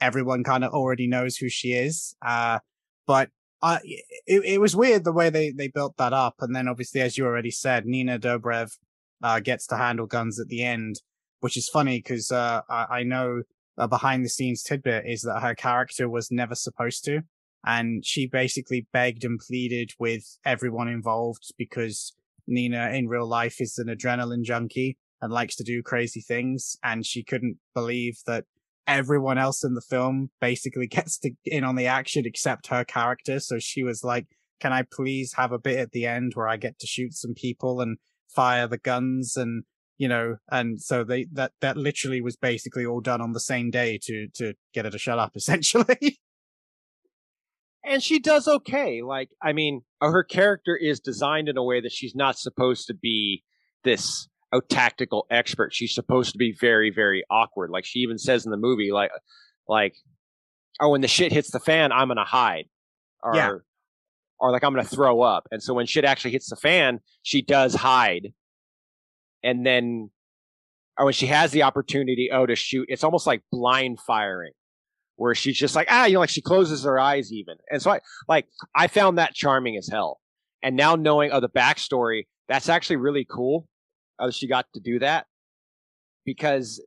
everyone 0.00 0.44
kind 0.44 0.64
of 0.64 0.72
already 0.72 1.06
knows 1.06 1.36
who 1.36 1.48
she 1.48 1.72
is. 1.72 2.14
Uh, 2.24 2.58
but 3.06 3.30
uh, 3.62 3.78
it, 3.84 4.44
it 4.44 4.60
was 4.60 4.76
weird 4.76 5.04
the 5.04 5.12
way 5.12 5.30
they, 5.30 5.50
they 5.50 5.68
built 5.68 5.96
that 5.96 6.12
up. 6.12 6.36
And 6.40 6.54
then 6.54 6.68
obviously, 6.68 7.00
as 7.00 7.16
you 7.16 7.24
already 7.24 7.50
said, 7.50 7.86
Nina 7.86 8.18
Dobrev 8.18 8.70
uh, 9.22 9.40
gets 9.40 9.66
to 9.68 9.76
handle 9.76 10.06
guns 10.06 10.38
at 10.38 10.48
the 10.48 10.62
end, 10.62 10.96
which 11.40 11.56
is 11.56 11.68
funny 11.68 11.98
because 11.98 12.30
uh, 12.30 12.60
I, 12.68 12.86
I, 12.90 13.02
know 13.04 13.42
a 13.78 13.88
behind 13.88 14.24
the 14.24 14.28
scenes 14.28 14.62
tidbit 14.62 15.04
is 15.06 15.22
that 15.22 15.40
her 15.40 15.54
character 15.54 16.08
was 16.08 16.30
never 16.30 16.54
supposed 16.54 17.04
to. 17.06 17.22
And 17.66 18.04
she 18.04 18.26
basically 18.26 18.86
begged 18.92 19.24
and 19.24 19.38
pleaded 19.38 19.92
with 19.98 20.38
everyone 20.44 20.88
involved 20.88 21.52
because 21.56 22.12
Nina 22.46 22.90
in 22.90 23.08
real 23.08 23.26
life 23.26 23.60
is 23.60 23.78
an 23.78 23.86
adrenaline 23.86 24.42
junkie 24.42 24.98
and 25.22 25.32
likes 25.32 25.56
to 25.56 25.64
do 25.64 25.82
crazy 25.82 26.20
things. 26.20 26.76
And 26.82 27.06
she 27.06 27.22
couldn't 27.22 27.58
believe 27.74 28.18
that 28.26 28.44
everyone 28.86 29.38
else 29.38 29.64
in 29.64 29.74
the 29.74 29.80
film 29.80 30.30
basically 30.40 30.86
gets 30.88 31.18
to 31.18 31.30
in 31.44 31.64
on 31.64 31.76
the 31.76 31.86
action 31.86 32.24
except 32.26 32.68
her 32.68 32.84
character. 32.84 33.40
So 33.40 33.58
she 33.58 33.82
was 33.82 34.04
like, 34.04 34.26
can 34.60 34.72
I 34.72 34.84
please 34.90 35.34
have 35.34 35.52
a 35.52 35.58
bit 35.58 35.78
at 35.78 35.92
the 35.92 36.06
end 36.06 36.32
where 36.34 36.48
I 36.48 36.56
get 36.56 36.78
to 36.78 36.86
shoot 36.86 37.14
some 37.14 37.34
people 37.34 37.80
and 37.80 37.98
fire 38.28 38.66
the 38.66 38.78
guns 38.78 39.36
and 39.36 39.64
you 39.96 40.08
know 40.08 40.36
and 40.50 40.80
so 40.80 41.04
they 41.04 41.26
that 41.32 41.52
that 41.60 41.76
literally 41.76 42.20
was 42.20 42.36
basically 42.36 42.84
all 42.84 43.00
done 43.00 43.20
on 43.20 43.32
the 43.32 43.40
same 43.40 43.70
day 43.70 43.98
to 44.02 44.26
to 44.34 44.54
get 44.72 44.84
her 44.84 44.90
to 44.90 44.98
shut 44.98 45.18
up 45.18 45.32
essentially 45.36 46.18
and 47.84 48.02
she 48.02 48.18
does 48.18 48.48
okay 48.48 49.02
like 49.02 49.28
i 49.42 49.52
mean 49.52 49.82
uh, 50.00 50.10
her 50.10 50.22
character 50.24 50.76
is 50.76 51.00
designed 51.00 51.48
in 51.48 51.56
a 51.56 51.62
way 51.62 51.80
that 51.80 51.92
she's 51.92 52.14
not 52.14 52.38
supposed 52.38 52.86
to 52.86 52.94
be 52.94 53.42
this 53.84 54.28
a 54.52 54.60
tactical 54.60 55.26
expert. 55.30 55.74
She's 55.74 55.92
supposed 55.92 56.30
to 56.32 56.38
be 56.38 56.52
very 56.58 56.90
very 56.90 57.24
awkward. 57.28 57.70
Like 57.70 57.84
she 57.84 57.98
even 58.00 58.18
says 58.18 58.44
in 58.44 58.52
the 58.52 58.56
movie 58.56 58.92
like 58.92 59.10
like 59.68 59.96
oh 60.80 60.90
when 60.90 61.00
the 61.00 61.08
shit 61.08 61.32
hits 61.32 61.50
the 61.50 61.60
fan 61.60 61.92
i'm 61.92 62.08
gonna 62.08 62.24
hide 62.24 62.66
or 63.24 63.34
yeah. 63.34 63.52
or 64.38 64.52
like 64.52 64.62
I'm 64.62 64.72
going 64.72 64.84
to 64.84 64.94
throw 64.94 65.22
up. 65.22 65.48
And 65.50 65.62
so 65.62 65.74
when 65.74 65.86
shit 65.86 66.04
actually 66.04 66.32
hits 66.32 66.50
the 66.50 66.56
fan, 66.56 67.00
she 67.22 67.42
does 67.42 67.74
hide. 67.74 68.32
And 69.42 69.66
then, 69.66 70.10
oh, 70.98 71.02
or 71.02 71.04
when 71.06 71.14
she 71.14 71.26
has 71.26 71.50
the 71.50 71.62
opportunity, 71.62 72.30
oh, 72.32 72.46
to 72.46 72.54
shoot, 72.54 72.86
it's 72.88 73.02
almost 73.02 73.26
like 73.26 73.42
blind 73.50 73.98
firing 74.00 74.52
where 75.16 75.34
she's 75.34 75.56
just 75.56 75.74
like, 75.74 75.88
ah, 75.90 76.06
you 76.06 76.14
know, 76.14 76.20
like 76.20 76.30
she 76.30 76.42
closes 76.42 76.84
her 76.84 76.98
eyes 76.98 77.32
even. 77.32 77.56
And 77.70 77.80
so 77.80 77.92
I, 77.92 78.00
like, 78.28 78.46
I 78.74 78.88
found 78.88 79.18
that 79.18 79.34
charming 79.34 79.76
as 79.76 79.88
hell. 79.88 80.20
And 80.62 80.76
now 80.76 80.96
knowing 80.96 81.30
of 81.30 81.38
oh, 81.38 81.40
the 81.40 81.48
backstory, 81.48 82.26
that's 82.48 82.68
actually 82.68 82.96
really 82.96 83.24
cool. 83.24 83.68
Oh, 84.18 84.30
she 84.30 84.48
got 84.48 84.66
to 84.74 84.80
do 84.80 84.98
that 85.00 85.26
because 86.24 86.82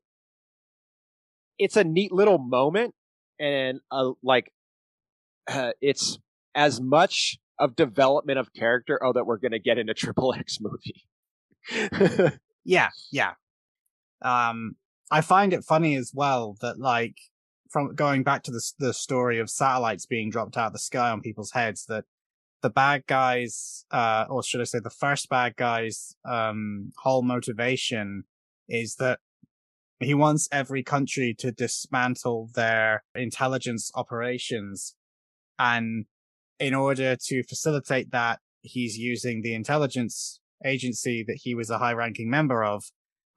it's 1.60 1.78
a 1.78 1.84
neat 1.84 2.12
little 2.12 2.38
moment 2.38 2.94
and 3.40 3.80
uh, 3.92 4.12
like 4.24 4.52
uh, 5.48 5.72
it's 5.82 6.20
as 6.56 6.82
much 6.82 7.38
of 7.60 7.76
development 7.76 8.38
of 8.38 8.54
character 8.54 9.00
oh 9.04 9.14
that 9.14 9.26
we're 9.26 9.38
going 9.38 9.52
to 9.52 9.60
get 9.60 9.78
in 9.78 9.90
a 9.90 9.94
triple 9.96 10.34
x 10.34 10.60
movie 10.62 11.06
yeah 12.64 12.90
yeah 13.12 13.34
um 14.22 14.76
i 15.12 15.22
find 15.22 15.54
it 15.54 15.64
funny 15.64 15.96
as 15.96 16.12
well 16.14 16.56
that 16.62 16.80
like 16.80 17.16
from 17.78 17.96
going 17.96 18.24
back 18.24 18.44
to 18.44 18.52
the, 18.52 18.72
the 18.80 18.94
story 18.94 19.40
of 19.40 19.50
satellites 19.50 20.06
being 20.06 20.30
dropped 20.30 20.58
out 20.58 20.68
of 20.68 20.74
the 20.74 20.80
sky 20.80 21.12
on 21.12 21.22
people's 21.22 21.52
heads 21.52 21.86
that 21.86 22.06
the 22.64 22.70
bad 22.70 23.06
guys 23.06 23.86
uh 23.92 24.26
or 24.30 24.42
should 24.42 24.62
i 24.62 24.64
say 24.64 24.80
the 24.80 24.90
first 24.90 25.30
bad 25.30 25.56
guys 25.56 26.16
um 26.26 26.92
whole 26.98 27.22
motivation 27.22 28.24
is 28.68 28.96
that 28.96 29.20
he 30.00 30.14
wants 30.14 30.50
every 30.52 30.82
country 30.82 31.36
to 31.38 31.52
dismantle 31.52 32.50
their 32.56 33.04
intelligence 33.16 33.92
operations 33.94 34.96
and 35.60 36.06
in 36.60 36.74
order 36.74 37.16
to 37.16 37.44
facilitate 37.44 38.12
that, 38.12 38.40
he's 38.62 38.98
using 38.98 39.42
the 39.42 39.54
intelligence 39.54 40.40
agency 40.66 41.24
that 41.28 41.40
he 41.44 41.54
was 41.54 41.70
a 41.70 41.78
high 41.78 41.94
ranking 41.94 42.30
member 42.30 42.64
of. 42.64 42.86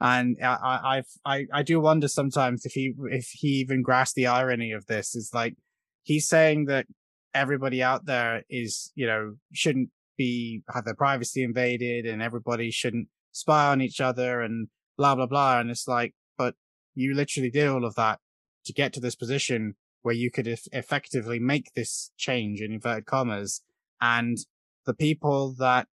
And 0.00 0.36
I, 0.42 1.02
I, 1.24 1.34
I, 1.34 1.46
I 1.52 1.62
do 1.62 1.80
wonder 1.80 2.08
sometimes 2.08 2.64
if 2.64 2.72
he, 2.72 2.94
if 3.10 3.28
he 3.32 3.48
even 3.48 3.82
grasped 3.82 4.14
the 4.14 4.26
irony 4.26 4.72
of 4.72 4.86
this 4.86 5.14
is 5.14 5.30
like, 5.34 5.56
he's 6.02 6.26
saying 6.26 6.64
that 6.66 6.86
everybody 7.34 7.82
out 7.82 8.06
there 8.06 8.42
is, 8.48 8.92
you 8.94 9.06
know, 9.06 9.34
shouldn't 9.52 9.90
be, 10.16 10.62
have 10.72 10.84
their 10.84 10.94
privacy 10.94 11.42
invaded 11.42 12.06
and 12.06 12.22
everybody 12.22 12.70
shouldn't 12.70 13.08
spy 13.32 13.68
on 13.68 13.82
each 13.82 14.00
other 14.00 14.40
and 14.40 14.68
blah, 14.96 15.14
blah, 15.14 15.26
blah. 15.26 15.60
And 15.60 15.70
it's 15.70 15.86
like, 15.86 16.14
but 16.38 16.54
you 16.94 17.14
literally 17.14 17.50
did 17.50 17.68
all 17.68 17.84
of 17.84 17.94
that 17.96 18.20
to 18.64 18.72
get 18.72 18.92
to 18.94 19.00
this 19.00 19.14
position 19.14 19.74
where 20.02 20.14
you 20.14 20.30
could 20.30 20.48
effectively 20.72 21.38
make 21.38 21.72
this 21.74 22.10
change 22.16 22.60
in 22.60 22.72
inverted 22.72 23.04
commas 23.04 23.62
and 24.00 24.38
the 24.86 24.94
people 24.94 25.54
that 25.58 25.88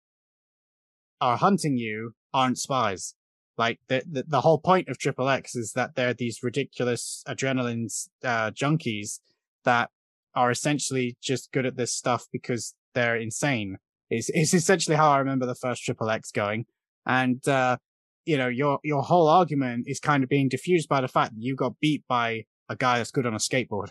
are 1.20 1.38
hunting 1.38 1.78
you 1.78 2.14
aren't 2.34 2.60
spies. 2.60 3.16
Like 3.58 3.80
the, 3.88 4.04
the, 4.10 4.24
the 4.28 4.42
whole 4.42 4.60
point 4.60 4.90
of 4.90 4.98
Triple 4.98 5.30
X 5.30 5.56
is 5.56 5.74
that 5.74 5.96
they're 5.96 6.14
these 6.14 6.44
ridiculous 6.44 7.24
adrenaline 7.28 7.88
uh, 8.24 8.52
junkies 8.52 9.20
that 9.64 9.90
are 10.36 10.52
essentially 10.52 11.18
just 11.22 11.52
good 11.52 11.66
at 11.66 11.78
this 11.78 11.94
stuff 11.94 12.26
because 12.32 12.76
they're 12.94 13.16
insane. 13.16 13.78
Is 14.10 14.30
is 14.34 14.54
essentially 14.54 14.98
how 14.98 15.12
I 15.12 15.20
remember 15.20 15.46
the 15.46 15.56
first 15.56 15.84
Triple 15.84 16.10
X 16.10 16.32
going, 16.32 16.66
and 17.06 17.46
uh, 17.48 17.78
you 18.26 18.38
know 18.38 18.48
your 18.48 18.80
your 18.84 19.04
whole 19.04 19.28
argument 19.28 19.86
is 19.88 20.00
kind 20.00 20.24
of 20.24 20.30
being 20.30 20.50
diffused 20.50 20.90
by 20.90 21.02
the 21.02 21.08
fact 21.08 21.34
that 21.36 21.42
you 21.42 21.56
got 21.56 21.80
beat 21.80 22.04
by 22.08 22.46
a 22.70 22.76
guy 22.76 22.98
that's 22.98 23.12
good 23.12 23.26
on 23.26 23.34
a 23.34 23.38
skateboard. 23.38 23.90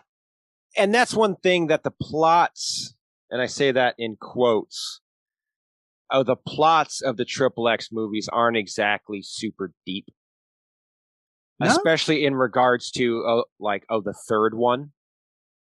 And 0.77 0.93
that's 0.93 1.15
one 1.15 1.37
thing 1.37 1.69
that 1.69 1.85
the 1.85 1.93
plots, 1.93 2.95
and 3.31 3.41
I 3.41 3.47
say 3.47 3.71
that 3.71 3.95
in 3.97 4.17
quotes, 4.17 5.01
oh, 6.11 6.23
the 6.23 6.37
plots 6.37 7.01
of 7.03 7.17
the 7.17 7.25
Triple 7.25 7.69
X 7.69 7.91
movies 7.93 8.29
aren't 8.33 8.57
exactly 8.57 9.21
super 9.23 9.73
deep. 9.87 10.07
No? 11.61 11.69
Especially 11.69 12.25
in 12.25 12.35
regards 12.35 12.91
to, 12.93 13.25
uh, 13.25 13.43
like, 13.61 13.85
oh, 13.89 14.01
the 14.01 14.15
third 14.29 14.55
one. 14.55 14.93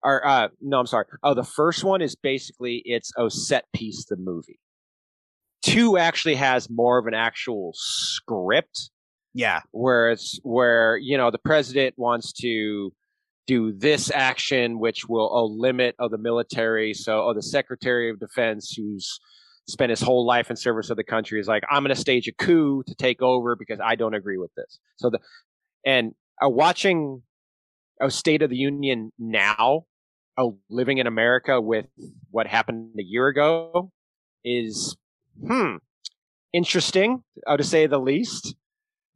Or, 0.03 0.27
uh, 0.27 0.49
no, 0.61 0.81
I'm 0.81 0.87
sorry. 0.87 1.07
Oh, 1.23 1.35
the 1.35 1.45
first 1.45 1.85
one 1.85 2.03
is 2.03 2.15
basically, 2.15 2.83
it's, 2.85 3.13
oh, 3.17 3.29
set 3.29 3.65
piece 3.75 4.05
the 4.07 4.17
movie. 4.17 4.59
Two 5.63 5.97
actually 5.97 6.35
has 6.35 6.69
more 6.69 6.99
of 6.99 7.07
an 7.07 7.15
actual 7.15 7.73
script 7.75 8.91
yeah. 9.35 9.61
Where 9.73 10.11
it's 10.11 10.39
where, 10.45 10.97
you 10.97 11.19
know, 11.19 11.31
the 11.31 11.39
president 11.39 11.95
wants 11.99 12.33
to 12.35 12.93
do 13.47 13.73
this 13.73 14.11
action, 14.11 14.79
which 14.79 15.07
will 15.09 15.29
oh, 15.31 15.47
limit 15.47 15.97
of 15.99 16.07
oh, 16.07 16.09
the 16.17 16.23
military. 16.23 16.95
So, 16.95 17.29
oh, 17.29 17.35
the 17.35 17.43
Secretary 17.43 18.09
of 18.09 18.21
Defense, 18.21 18.73
who's 18.75 19.19
spent 19.67 19.91
his 19.91 20.01
whole 20.01 20.27
life 20.27 20.51
in 20.51 20.57
service 20.57 20.91
of 20.91 20.97
the 20.97 21.05
country, 21.05 21.41
is 21.41 21.49
like, 21.49 21.63
I'm 21.71 21.83
going 21.83 21.95
to 21.95 22.01
stage 22.01 22.29
a 22.29 22.33
coup 22.33 22.83
to 22.87 22.95
take 22.95 23.23
over 23.23 23.57
because 23.57 23.81
I 23.83 23.95
don't 23.95 24.15
agree 24.15 24.39
with 24.39 24.55
this. 24.55 24.79
So 24.97 25.11
the 25.11 25.19
and 25.85 26.15
uh, 26.45 26.49
watching 26.49 27.23
a 28.01 28.11
State 28.11 28.43
of 28.43 28.51
the 28.51 28.57
Union 28.57 29.13
now, 29.19 29.85
oh, 30.37 30.59
living 30.69 30.99
in 30.99 31.07
America 31.07 31.61
with 31.61 31.87
what 32.31 32.47
happened 32.47 32.91
a 32.99 33.03
year 33.03 33.29
ago, 33.29 33.91
is 34.45 34.97
hmm 35.47 35.77
interesting, 36.53 37.23
uh, 37.47 37.57
to 37.57 37.65
say 37.65 37.87
the 37.87 37.99
least. 37.99 38.55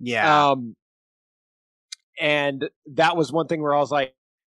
Yeah. 0.01 0.51
Um, 0.51 0.77
and 2.21 2.69
that 2.95 3.17
was 3.17 3.33
one 3.33 3.47
thing 3.47 3.63
where 3.63 3.75
I 3.75 3.79
was 3.79 3.93
like, 3.93 4.15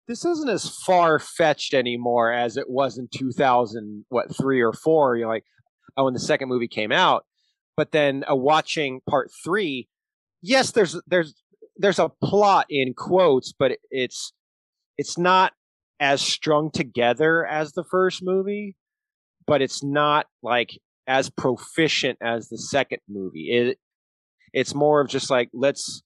this 0.09 0.25
isn't 0.25 0.49
as 0.49 0.69
far 0.87 1.19
fetched 1.19 1.75
anymore 1.75 2.33
as 2.33 2.57
it 2.57 2.69
was 2.69 2.99
in 2.99 3.09
2000, 3.15 4.07
what, 4.09 4.35
three 4.35 4.61
or 4.61 4.73
four. 4.73 5.17
You're 5.17 5.29
like, 5.29 5.45
oh, 5.97 6.05
when 6.05 6.15
the 6.15 6.21
second 6.21 6.49
movie 6.49 6.69
came 6.69 6.93
out. 6.93 7.25
But 7.77 7.93
then 7.93 8.25
uh, 8.31 8.35
watching 8.35 9.01
part 9.09 9.31
three, 9.45 9.89
yes, 10.43 10.73
there's 10.73 11.01
there's 11.07 11.35
there's 11.77 11.99
a 11.99 12.11
plot 12.23 12.67
in 12.69 12.95
quotes, 12.95 13.53
but 13.59 13.73
it's 13.91 14.33
it's 14.99 15.17
not 15.17 15.53
as 15.99 16.21
strung 16.21 16.71
together 16.71 17.47
as 17.47 17.73
the 17.73 17.85
first 17.85 18.23
movie, 18.23 18.77
but 19.47 19.63
it's 19.63 19.83
not 19.83 20.27
like 20.43 20.79
as 21.07 21.31
proficient 21.31 22.19
as 22.23 22.49
the 22.49 22.59
second 22.59 23.01
movie. 23.09 23.49
It 23.51 23.79
it's 24.53 24.75
more 24.75 25.01
of 25.01 25.09
just 25.09 25.31
like 25.31 25.49
let's 25.53 26.03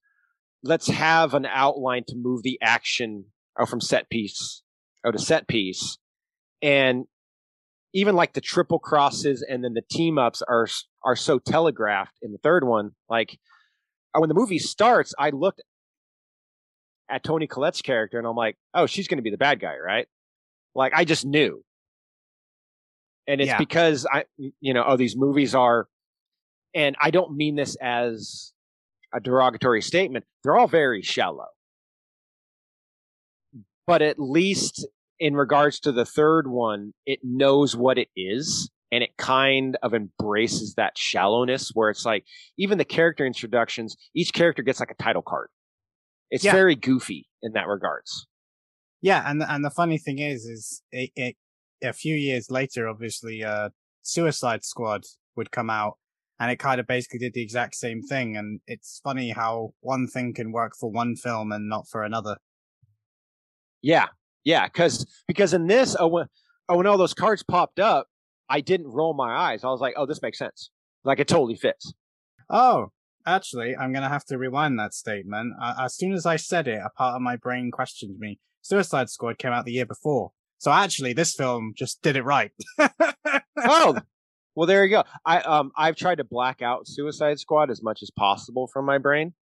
let's 0.62 0.88
have 0.88 1.34
an 1.34 1.46
outline 1.46 2.04
to 2.08 2.16
move 2.16 2.42
the 2.42 2.58
action 2.62 3.26
uh, 3.58 3.66
from 3.66 3.80
set 3.80 4.08
piece 4.10 4.62
or 5.04 5.12
to 5.12 5.18
set 5.18 5.48
piece, 5.48 5.98
and 6.62 7.04
even 7.94 8.16
like 8.16 8.32
the 8.34 8.40
triple 8.40 8.78
crosses 8.78 9.44
and 9.48 9.64
then 9.64 9.72
the 9.72 9.82
team 9.90 10.18
ups 10.18 10.42
are 10.42 10.66
are 11.04 11.16
so 11.16 11.38
telegraphed 11.38 12.16
in 12.20 12.32
the 12.32 12.38
third 12.38 12.64
one. 12.64 12.90
Like 13.08 13.38
uh, 14.14 14.20
when 14.20 14.28
the 14.28 14.34
movie 14.34 14.58
starts, 14.58 15.14
I 15.18 15.30
looked 15.30 15.62
at 17.08 17.22
Toni 17.22 17.46
Collette's 17.46 17.82
character 17.82 18.18
and 18.18 18.26
I'm 18.26 18.34
like, 18.36 18.56
oh, 18.74 18.86
she's 18.86 19.08
going 19.08 19.18
to 19.18 19.22
be 19.22 19.30
the 19.30 19.38
bad 19.38 19.60
guy, 19.60 19.76
right? 19.78 20.06
Like 20.74 20.92
I 20.94 21.04
just 21.04 21.24
knew. 21.24 21.62
And 23.26 23.40
it's 23.40 23.48
Yeah. 23.48 23.58
because 23.58 24.06
I, 24.10 24.24
you 24.60 24.74
know, 24.74 24.84
oh, 24.86 24.96
these 24.96 25.16
movies 25.16 25.54
are, 25.54 25.86
and 26.74 26.96
I 27.00 27.10
don't 27.10 27.36
mean 27.36 27.54
this 27.54 27.76
as 27.80 28.52
a 29.14 29.20
derogatory 29.20 29.80
statement. 29.80 30.24
They're 30.42 30.56
all 30.56 30.66
very 30.66 31.02
shallow. 31.02 31.46
But 33.86 34.02
at 34.02 34.18
least 34.18 34.86
in 35.20 35.34
regards 35.34 35.80
to 35.80 35.92
the 35.92 36.04
third 36.04 36.48
one, 36.48 36.92
it 37.06 37.20
knows 37.22 37.76
what 37.76 37.98
it 37.98 38.08
is 38.16 38.70
and 38.92 39.02
it 39.02 39.16
kind 39.16 39.76
of 39.82 39.94
embraces 39.94 40.74
that 40.74 40.96
shallowness 40.96 41.70
where 41.74 41.90
it's 41.90 42.04
like 42.04 42.24
even 42.58 42.78
the 42.78 42.84
character 42.84 43.26
introductions, 43.26 43.96
each 44.14 44.32
character 44.32 44.62
gets 44.62 44.80
like 44.80 44.90
a 44.90 45.02
title 45.02 45.22
card. 45.22 45.48
It's 46.30 46.44
Yeah. 46.44 46.52
very 46.52 46.74
goofy 46.76 47.26
in 47.42 47.52
that 47.52 47.66
regards. 47.66 48.26
Yeah, 49.00 49.28
and 49.28 49.42
and 49.42 49.64
the 49.64 49.70
funny 49.70 49.98
thing 49.98 50.18
is, 50.18 50.44
is 50.46 50.82
it, 50.90 51.10
it 51.16 51.36
a 51.82 51.92
few 51.92 52.16
years 52.16 52.50
later, 52.50 52.88
obviously, 52.88 53.44
uh, 53.44 53.68
Suicide 54.02 54.64
Squad 54.64 55.02
would 55.36 55.50
come 55.50 55.68
out, 55.68 55.98
and 56.40 56.50
it 56.50 56.56
kind 56.58 56.80
of 56.80 56.86
basically 56.86 57.18
did 57.18 57.34
the 57.34 57.42
exact 57.42 57.74
same 57.74 58.00
thing. 58.02 58.36
And 58.36 58.60
it's 58.66 59.00
funny 59.04 59.30
how 59.30 59.74
one 59.80 60.06
thing 60.06 60.32
can 60.32 60.52
work 60.52 60.72
for 60.78 60.90
one 60.90 61.16
film 61.16 61.52
and 61.52 61.68
not 61.68 61.86
for 61.88 62.02
another. 62.02 62.38
Yeah, 63.82 64.06
yeah, 64.44 64.66
because 64.66 65.06
because 65.26 65.54
in 65.54 65.66
this, 65.66 65.96
oh 65.98 66.08
when, 66.08 66.26
oh 66.68 66.76
when 66.76 66.86
all 66.86 66.98
those 66.98 67.14
cards 67.14 67.42
popped 67.42 67.80
up, 67.80 68.08
I 68.48 68.60
didn't 68.60 68.88
roll 68.88 69.14
my 69.14 69.34
eyes. 69.34 69.64
I 69.64 69.68
was 69.68 69.80
like, 69.80 69.94
oh, 69.96 70.06
this 70.06 70.22
makes 70.22 70.38
sense. 70.38 70.70
Like 71.04 71.18
it 71.18 71.28
totally 71.28 71.56
fits. 71.56 71.92
Oh, 72.50 72.88
actually, 73.26 73.74
I'm 73.76 73.92
gonna 73.92 74.08
have 74.08 74.24
to 74.26 74.38
rewind 74.38 74.78
that 74.78 74.94
statement. 74.94 75.54
Uh, 75.60 75.74
as 75.80 75.96
soon 75.96 76.12
as 76.12 76.26
I 76.26 76.36
said 76.36 76.68
it, 76.68 76.80
a 76.84 76.90
part 76.90 77.16
of 77.16 77.22
my 77.22 77.36
brain 77.36 77.70
questioned 77.70 78.18
me. 78.18 78.38
Suicide 78.62 79.10
Squad 79.10 79.38
came 79.38 79.52
out 79.52 79.64
the 79.64 79.72
year 79.72 79.86
before, 79.86 80.32
so 80.58 80.72
actually, 80.72 81.12
this 81.12 81.34
film 81.34 81.74
just 81.76 82.00
did 82.02 82.16
it 82.16 82.22
right. 82.22 82.50
oh, 83.58 83.98
well, 84.54 84.66
there 84.66 84.84
you 84.84 84.90
go. 84.90 85.04
I 85.24 85.40
um 85.40 85.72
I've 85.76 85.96
tried 85.96 86.16
to 86.16 86.24
black 86.24 86.62
out 86.62 86.86
Suicide 86.86 87.38
Squad 87.38 87.70
as 87.70 87.82
much 87.82 88.02
as 88.02 88.10
possible 88.10 88.68
from 88.72 88.86
my 88.86 88.98
brain. 88.98 89.34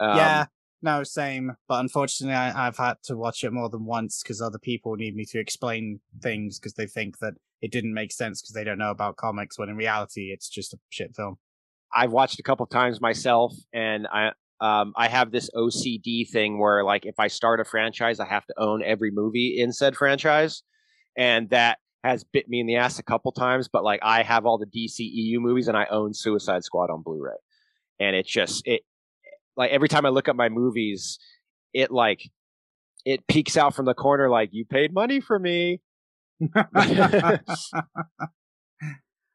Um, 0.00 0.16
yeah, 0.16 0.46
no, 0.82 1.02
same. 1.02 1.52
But 1.68 1.80
unfortunately, 1.80 2.34
I, 2.34 2.66
I've 2.66 2.76
had 2.76 2.96
to 3.04 3.16
watch 3.16 3.44
it 3.44 3.52
more 3.52 3.68
than 3.68 3.84
once 3.84 4.22
because 4.22 4.40
other 4.40 4.58
people 4.58 4.96
need 4.96 5.14
me 5.14 5.24
to 5.26 5.38
explain 5.38 6.00
things 6.20 6.58
because 6.58 6.74
they 6.74 6.86
think 6.86 7.18
that 7.18 7.34
it 7.62 7.72
didn't 7.72 7.94
make 7.94 8.12
sense 8.12 8.42
because 8.42 8.54
they 8.54 8.64
don't 8.64 8.78
know 8.78 8.90
about 8.90 9.16
comics. 9.16 9.58
When 9.58 9.68
in 9.68 9.76
reality, 9.76 10.30
it's 10.32 10.48
just 10.48 10.74
a 10.74 10.78
shit 10.90 11.14
film. 11.16 11.38
I've 11.94 12.12
watched 12.12 12.38
a 12.38 12.42
couple 12.42 12.66
times 12.66 13.00
myself, 13.00 13.54
and 13.72 14.06
I 14.12 14.32
um 14.60 14.92
I 14.96 15.08
have 15.08 15.32
this 15.32 15.50
OCD 15.54 16.28
thing 16.28 16.58
where 16.58 16.84
like 16.84 17.06
if 17.06 17.18
I 17.18 17.28
start 17.28 17.60
a 17.60 17.64
franchise, 17.64 18.20
I 18.20 18.26
have 18.26 18.46
to 18.46 18.54
own 18.58 18.82
every 18.82 19.10
movie 19.10 19.56
in 19.58 19.72
said 19.72 19.96
franchise, 19.96 20.62
and 21.16 21.48
that 21.50 21.78
has 22.04 22.22
bit 22.22 22.48
me 22.48 22.60
in 22.60 22.66
the 22.66 22.76
ass 22.76 22.98
a 22.98 23.02
couple 23.02 23.32
times. 23.32 23.68
But 23.68 23.82
like 23.82 24.00
I 24.02 24.22
have 24.22 24.44
all 24.44 24.58
the 24.58 24.66
DCEU 24.66 25.38
movies, 25.38 25.68
and 25.68 25.76
I 25.76 25.86
own 25.90 26.12
Suicide 26.12 26.64
Squad 26.64 26.90
on 26.90 27.02
Blu-ray, 27.02 27.36
and 27.98 28.14
it 28.14 28.26
just 28.26 28.66
it 28.66 28.82
like 29.56 29.70
every 29.70 29.88
time 29.88 30.06
I 30.06 30.10
look 30.10 30.28
at 30.28 30.36
my 30.36 30.48
movies, 30.48 31.18
it 31.72 31.90
like 31.90 32.30
it 33.04 33.26
peeks 33.26 33.56
out 33.56 33.74
from 33.74 33.86
the 33.86 33.94
corner 33.94 34.28
like 34.28 34.50
you 34.52 34.64
paid 34.64 34.92
money 34.92 35.20
for 35.20 35.38
me. 35.38 35.80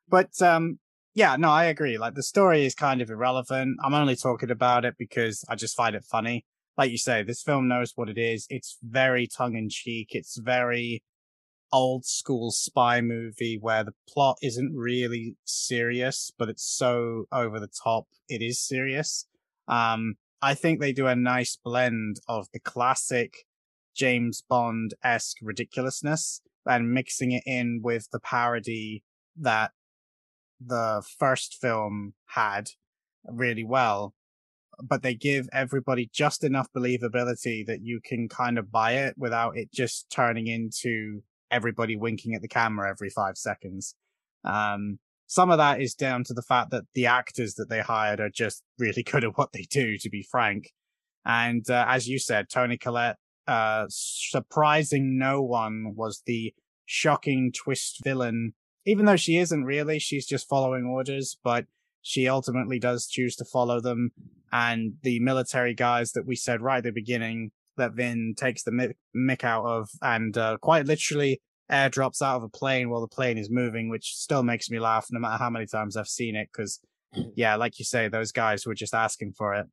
but 0.10 0.42
um, 0.42 0.80
yeah, 1.14 1.36
no, 1.38 1.50
I 1.50 1.66
agree. 1.66 1.98
Like 1.98 2.16
the 2.16 2.24
story 2.24 2.66
is 2.66 2.76
kind 2.76 3.02
of 3.02 3.10
irrelevant. 3.10 3.78
I'm 3.84 3.94
only 3.94 4.16
talking 4.16 4.52
about 4.52 4.86
it 4.86 4.96
because 4.98 5.44
I 5.50 5.56
just 5.56 5.76
find 5.76 5.96
it 5.96 6.04
funny. 6.04 6.46
Like 6.78 6.92
you 6.92 6.98
say, 6.98 7.24
this 7.24 7.42
film 7.44 7.68
knows 7.68 7.94
what 7.96 8.10
it 8.10 8.18
is. 8.18 8.48
It's 8.50 8.78
very 8.82 9.28
tongue 9.28 9.56
in 9.56 9.70
cheek. 9.70 10.10
It's 10.12 10.38
very 10.38 11.04
old 11.74 12.06
school 12.06 12.52
spy 12.52 13.02
movie 13.02 13.58
where 13.60 13.84
the 13.84 13.94
plot 14.08 14.38
isn't 14.42 14.76
really 14.76 15.36
serious, 15.46 16.32
but 16.38 16.50
it's 16.50 16.64
so 16.64 17.26
over 17.32 17.60
the 17.60 17.70
top. 17.84 18.08
It 18.28 18.42
is 18.42 18.60
serious. 18.60 19.26
Um, 19.68 20.16
I 20.42 20.54
think 20.54 20.80
they 20.80 20.92
do 20.92 21.08
a 21.08 21.16
nice 21.16 21.58
blend 21.64 22.18
of 22.28 22.48
the 22.52 22.60
classic 22.60 23.46
James 23.96 24.42
Bond 24.48 24.94
esque 25.04 25.38
ridiculousness 25.42 26.42
and 26.66 26.92
mixing 26.94 27.32
it 27.32 27.44
in 27.46 27.82
with 27.84 28.10
the 28.12 28.20
parody 28.20 29.04
that 29.38 29.72
the 30.60 31.04
first 31.20 31.58
film 31.60 32.14
had 32.28 32.70
really 33.26 33.64
well. 33.64 34.14
But 34.82 35.04
they 35.04 35.14
give 35.14 35.48
everybody 35.54 36.10
just 36.12 36.44
enough 36.44 36.68
believability 36.76 37.66
that 37.68 37.82
you 37.84 38.00
can 38.04 38.28
kind 38.28 38.58
of 38.58 38.72
buy 38.72 38.94
it 38.94 39.16
without 39.18 39.58
it 39.58 39.72
just 39.72 40.10
turning 40.10 40.48
into 40.48 41.22
everybody 41.52 41.96
winking 41.96 42.34
at 42.34 42.42
the 42.42 42.48
camera 42.48 42.90
every 42.90 43.10
five 43.10 43.38
seconds. 43.38 43.96
Um, 44.44 45.00
some 45.32 45.50
of 45.50 45.60
that 45.60 45.80
is 45.80 45.94
down 45.94 46.26
to 46.26 46.34
the 46.34 46.42
fact 46.42 46.72
that 46.72 46.84
the 46.94 47.06
actors 47.06 47.54
that 47.54 47.70
they 47.70 47.80
hired 47.80 48.20
are 48.20 48.30
just 48.30 48.64
really 48.78 49.02
good 49.10 49.24
at 49.24 49.38
what 49.38 49.54
they 49.54 49.66
do, 49.70 49.98
to 50.00 50.10
be 50.10 50.28
frank. 50.30 50.74
And 51.26 51.64
uh, 51.70 51.86
as 51.88 52.10
you 52.10 52.20
said, 52.20 52.50
Toni 52.50 52.78
Collette, 52.78 53.16
uh, 53.48 53.86
surprising 53.88 55.18
no 55.18 55.42
one 55.42 55.94
was 55.96 56.22
the 56.26 56.54
shocking 56.86 57.54
twist 57.54 58.02
villain. 58.04 58.56
Even 58.86 59.06
though 59.06 59.16
she 59.16 59.38
isn't 59.38 59.64
really, 59.64 60.00
she's 60.00 60.26
just 60.26 60.50
following 60.50 60.84
orders, 60.84 61.38
but 61.42 61.66
she 62.02 62.28
ultimately 62.28 62.78
does 62.78 63.08
choose 63.08 63.38
to 63.38 63.46
follow 63.46 63.80
them. 63.80 64.12
And 64.52 64.96
the 65.02 65.22
military 65.22 65.74
guys 65.74 66.12
that 66.12 66.28
we 66.28 66.36
said 66.36 66.62
right 66.62 66.80
at 66.80 66.84
the 66.84 66.92
beginning 66.92 67.52
that 67.78 67.94
Vin 67.94 68.34
takes 68.36 68.64
the 68.64 68.94
mick, 69.16 69.44
out 69.46 69.66
of 69.66 69.92
and 70.02 70.38
uh, 70.38 70.58
quite 70.58 70.88
literally 70.88 71.40
airdrops 71.72 72.22
out 72.22 72.38
of 72.38 72.44
a 72.44 72.50
plane 72.50 72.90
while 72.90 73.02
the 73.02 73.08
plane 73.08 73.38
is 73.38 73.50
moving, 73.50 73.90
which 73.90 74.16
still 74.16 74.44
makes 74.44 74.70
me 74.70 74.80
laugh 74.80 75.08
no 75.12 75.20
matter 75.20 75.42
how 75.42 75.50
many 75.50 75.66
times 75.66 75.96
I've 75.96 76.08
seen 76.08 76.36
it. 76.36 76.50
Because, 76.52 76.80
yeah, 77.36 77.56
like 77.56 77.80
you 77.80 77.86
say, 77.86 78.08
those 78.08 78.32
guys 78.32 78.66
were 78.66 78.76
just 78.76 78.94
asking 78.94 79.34
for 79.38 79.54
it. 79.54 79.68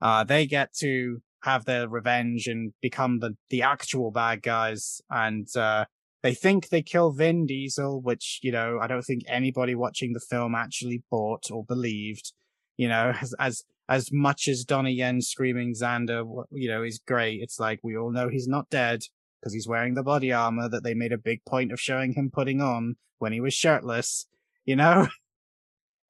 Uh, 0.00 0.24
they 0.24 0.46
get 0.46 0.72
to 0.74 1.22
have 1.42 1.64
their 1.64 1.88
revenge 1.88 2.46
and 2.46 2.72
become 2.80 3.18
the, 3.18 3.36
the 3.50 3.62
actual 3.62 4.10
bad 4.10 4.42
guys. 4.42 5.00
And, 5.10 5.48
uh, 5.56 5.86
they 6.22 6.34
think 6.34 6.68
they 6.68 6.82
kill 6.82 7.10
Vin 7.10 7.46
Diesel, 7.46 8.00
which, 8.00 8.38
you 8.42 8.52
know, 8.52 8.78
I 8.80 8.86
don't 8.86 9.02
think 9.02 9.22
anybody 9.26 9.74
watching 9.74 10.12
the 10.12 10.20
film 10.20 10.54
actually 10.54 11.02
bought 11.10 11.50
or 11.50 11.64
believed, 11.64 12.32
you 12.76 12.88
know, 12.88 13.12
as, 13.20 13.34
as, 13.38 13.64
as 13.88 14.10
much 14.12 14.46
as 14.46 14.64
Donnie 14.64 14.92
Yen 14.92 15.20
screaming 15.20 15.74
Xander, 15.74 16.44
you 16.52 16.68
know, 16.68 16.82
is 16.84 17.00
great. 17.04 17.40
It's 17.42 17.58
like, 17.58 17.80
we 17.82 17.96
all 17.96 18.12
know 18.12 18.28
he's 18.28 18.46
not 18.46 18.70
dead 18.70 19.02
because 19.42 19.52
he's 19.52 19.66
wearing 19.66 19.94
the 19.94 20.02
body 20.02 20.32
armor 20.32 20.68
that 20.68 20.84
they 20.84 20.94
made 20.94 21.12
a 21.12 21.18
big 21.18 21.44
point 21.44 21.72
of 21.72 21.80
showing 21.80 22.12
him 22.12 22.30
putting 22.32 22.60
on 22.60 22.94
when 23.18 23.32
he 23.32 23.40
was 23.40 23.54
shirtless, 23.54 24.26
you 24.64 24.76
know? 24.76 25.08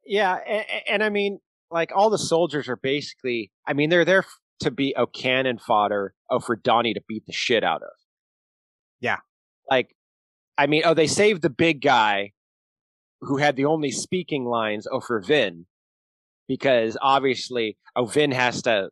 Yeah, 0.04 0.36
and, 0.44 0.64
and 0.88 1.04
I 1.04 1.10
mean, 1.10 1.38
like 1.70 1.92
all 1.94 2.10
the 2.10 2.18
soldiers 2.18 2.68
are 2.68 2.74
basically, 2.74 3.52
I 3.68 3.72
mean, 3.72 3.88
they're 3.88 4.04
there 4.04 4.24
to 4.59 4.72
be 4.72 4.92
a 4.96 5.06
cannon 5.06 5.59
fodder 5.59 6.12
oh, 6.28 6.40
for 6.40 6.56
Donnie 6.56 6.94
to 6.94 7.00
beat 7.09 7.24
the 7.24 7.32
shit 7.32 7.62
out 7.62 7.82
of. 7.82 7.92
Yeah. 9.00 9.18
Like, 9.70 9.94
I 10.59 10.66
mean, 10.66 10.82
oh, 10.84 10.94
they 10.94 11.06
saved 11.06 11.42
the 11.42 11.50
big 11.50 11.82
guy 11.82 12.32
who 13.20 13.36
had 13.36 13.54
the 13.54 13.66
only 13.66 13.92
speaking 13.92 14.44
lines 14.44 14.88
oh, 14.90 14.98
for 14.98 15.20
Vin 15.20 15.66
because 16.48 16.98
obviously, 17.00 17.78
oh, 17.94 18.06
Vin 18.06 18.32
has 18.32 18.62
to 18.62 18.90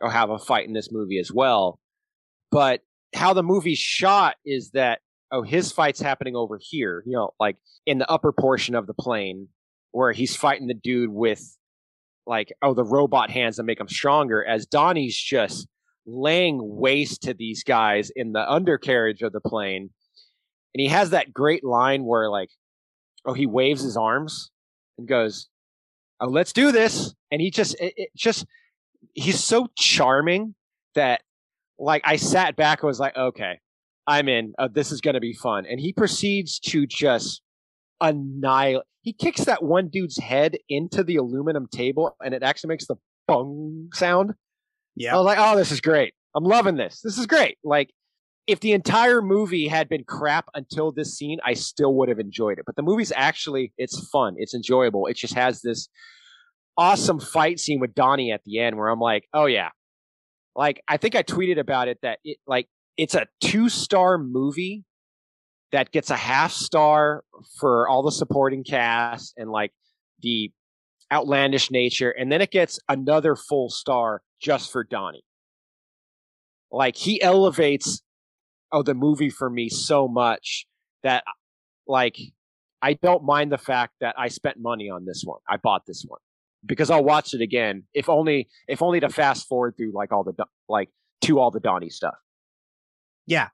oh, 0.00 0.08
have 0.08 0.30
a 0.30 0.38
fight 0.38 0.68
in 0.68 0.74
this 0.74 0.92
movie 0.92 1.18
as 1.18 1.32
well. 1.32 1.80
But 2.52 2.82
how 3.14 3.32
the 3.32 3.42
movie's 3.42 3.78
shot 3.78 4.36
is 4.44 4.70
that, 4.72 5.00
oh, 5.30 5.42
his 5.42 5.72
fight's 5.72 6.00
happening 6.00 6.36
over 6.36 6.58
here, 6.60 7.02
you 7.06 7.12
know, 7.12 7.30
like 7.40 7.56
in 7.86 7.98
the 7.98 8.10
upper 8.10 8.32
portion 8.32 8.74
of 8.74 8.86
the 8.86 8.94
plane 8.94 9.48
where 9.92 10.12
he's 10.12 10.36
fighting 10.36 10.66
the 10.66 10.74
dude 10.74 11.10
with 11.10 11.56
like 12.26 12.52
oh 12.60 12.74
the 12.74 12.84
robot 12.84 13.30
hands 13.30 13.56
that 13.56 13.62
make 13.62 13.80
him 13.80 13.88
stronger 13.88 14.44
as 14.44 14.66
Donnie's 14.66 15.16
just 15.16 15.66
laying 16.04 16.58
waste 16.60 17.22
to 17.22 17.32
these 17.32 17.64
guys 17.64 18.10
in 18.14 18.32
the 18.32 18.50
undercarriage 18.50 19.22
of 19.22 19.32
the 19.32 19.40
plane 19.40 19.88
and 20.74 20.80
he 20.80 20.88
has 20.88 21.10
that 21.10 21.32
great 21.32 21.64
line 21.64 22.04
where 22.04 22.28
like 22.28 22.50
oh 23.24 23.32
he 23.32 23.46
waves 23.46 23.82
his 23.82 23.96
arms 23.96 24.50
and 24.98 25.08
goes 25.08 25.48
oh, 26.20 26.26
let's 26.28 26.52
do 26.52 26.72
this. 26.72 27.14
And 27.30 27.40
he 27.40 27.50
just, 27.50 27.74
it, 27.80 27.94
it 27.96 28.08
just, 28.16 28.46
he's 29.14 29.42
so 29.42 29.68
charming 29.76 30.54
that 30.94 31.20
like 31.78 32.02
I 32.04 32.16
sat 32.16 32.56
back 32.56 32.82
and 32.82 32.88
was 32.88 33.00
like, 33.00 33.16
okay, 33.16 33.60
I'm 34.06 34.28
in. 34.28 34.54
Uh, 34.58 34.68
this 34.72 34.90
is 34.90 35.00
going 35.00 35.14
to 35.14 35.20
be 35.20 35.32
fun. 35.32 35.66
And 35.66 35.78
he 35.78 35.92
proceeds 35.92 36.58
to 36.60 36.86
just 36.86 37.42
annihilate. 38.00 38.84
He 39.02 39.12
kicks 39.12 39.44
that 39.44 39.62
one 39.62 39.88
dude's 39.88 40.18
head 40.18 40.56
into 40.68 41.04
the 41.04 41.16
aluminum 41.16 41.66
table 41.70 42.16
and 42.24 42.34
it 42.34 42.42
actually 42.42 42.68
makes 42.68 42.86
the 42.86 42.96
bung 43.26 43.88
sound. 43.94 44.34
Yeah. 44.96 45.14
I 45.14 45.18
was 45.18 45.26
like, 45.26 45.38
oh, 45.40 45.56
this 45.56 45.70
is 45.70 45.80
great. 45.80 46.14
I'm 46.34 46.44
loving 46.44 46.76
this. 46.76 47.00
This 47.02 47.18
is 47.18 47.26
great. 47.26 47.58
Like, 47.64 47.90
if 48.46 48.60
the 48.60 48.72
entire 48.72 49.20
movie 49.20 49.68
had 49.68 49.90
been 49.90 50.04
crap 50.04 50.48
until 50.54 50.90
this 50.90 51.14
scene, 51.14 51.38
I 51.44 51.52
still 51.52 51.94
would 51.96 52.08
have 52.08 52.18
enjoyed 52.18 52.58
it. 52.58 52.64
But 52.64 52.76
the 52.76 52.82
movie's 52.82 53.12
actually, 53.14 53.74
it's 53.76 54.08
fun. 54.08 54.34
It's 54.38 54.54
enjoyable. 54.54 55.06
It 55.06 55.16
just 55.16 55.34
has 55.34 55.60
this 55.60 55.88
awesome 56.78 57.20
fight 57.20 57.60
scene 57.60 57.78
with 57.78 57.94
Donnie 57.94 58.32
at 58.32 58.40
the 58.44 58.58
end 58.58 58.78
where 58.78 58.88
I'm 58.88 59.00
like, 59.00 59.24
oh, 59.34 59.44
yeah. 59.44 59.68
Like, 60.58 60.82
I 60.88 60.96
think 60.96 61.14
I 61.14 61.22
tweeted 61.22 61.60
about 61.60 61.86
it 61.86 62.00
that 62.02 62.18
it, 62.24 62.38
like, 62.44 62.66
it's 62.96 63.14
a 63.14 63.28
two 63.40 63.68
star 63.68 64.18
movie 64.18 64.82
that 65.70 65.92
gets 65.92 66.10
a 66.10 66.16
half 66.16 66.50
star 66.50 67.22
for 67.60 67.86
all 67.86 68.02
the 68.02 68.10
supporting 68.10 68.64
cast 68.64 69.34
and 69.36 69.52
like 69.52 69.72
the 70.20 70.50
outlandish 71.12 71.70
nature. 71.70 72.10
And 72.10 72.32
then 72.32 72.40
it 72.42 72.50
gets 72.50 72.80
another 72.88 73.36
full 73.36 73.70
star 73.70 74.20
just 74.40 74.72
for 74.72 74.82
Donnie. 74.82 75.22
Like, 76.72 76.96
he 76.96 77.22
elevates 77.22 78.02
oh 78.72 78.82
the 78.82 78.94
movie 78.94 79.30
for 79.30 79.48
me 79.48 79.68
so 79.68 80.08
much 80.08 80.66
that 81.04 81.22
like 81.86 82.18
I 82.82 82.94
don't 82.94 83.22
mind 83.22 83.52
the 83.52 83.58
fact 83.58 83.94
that 84.00 84.16
I 84.18 84.26
spent 84.26 84.58
money 84.58 84.90
on 84.90 85.04
this 85.04 85.22
one. 85.24 85.38
I 85.48 85.56
bought 85.56 85.86
this 85.86 86.04
one 86.04 86.18
because 86.68 86.90
I'll 86.90 87.04
watch 87.04 87.34
it 87.34 87.40
again 87.40 87.84
if 87.94 88.08
only 88.08 88.48
if 88.68 88.82
only 88.82 89.00
to 89.00 89.08
fast 89.08 89.48
forward 89.48 89.76
through 89.76 89.92
like 89.92 90.12
all 90.12 90.22
the 90.22 90.34
like 90.68 90.90
to 91.22 91.40
all 91.40 91.50
the 91.50 91.60
Donnie 91.60 91.90
stuff. 91.90 92.14
Yeah. 93.26 93.48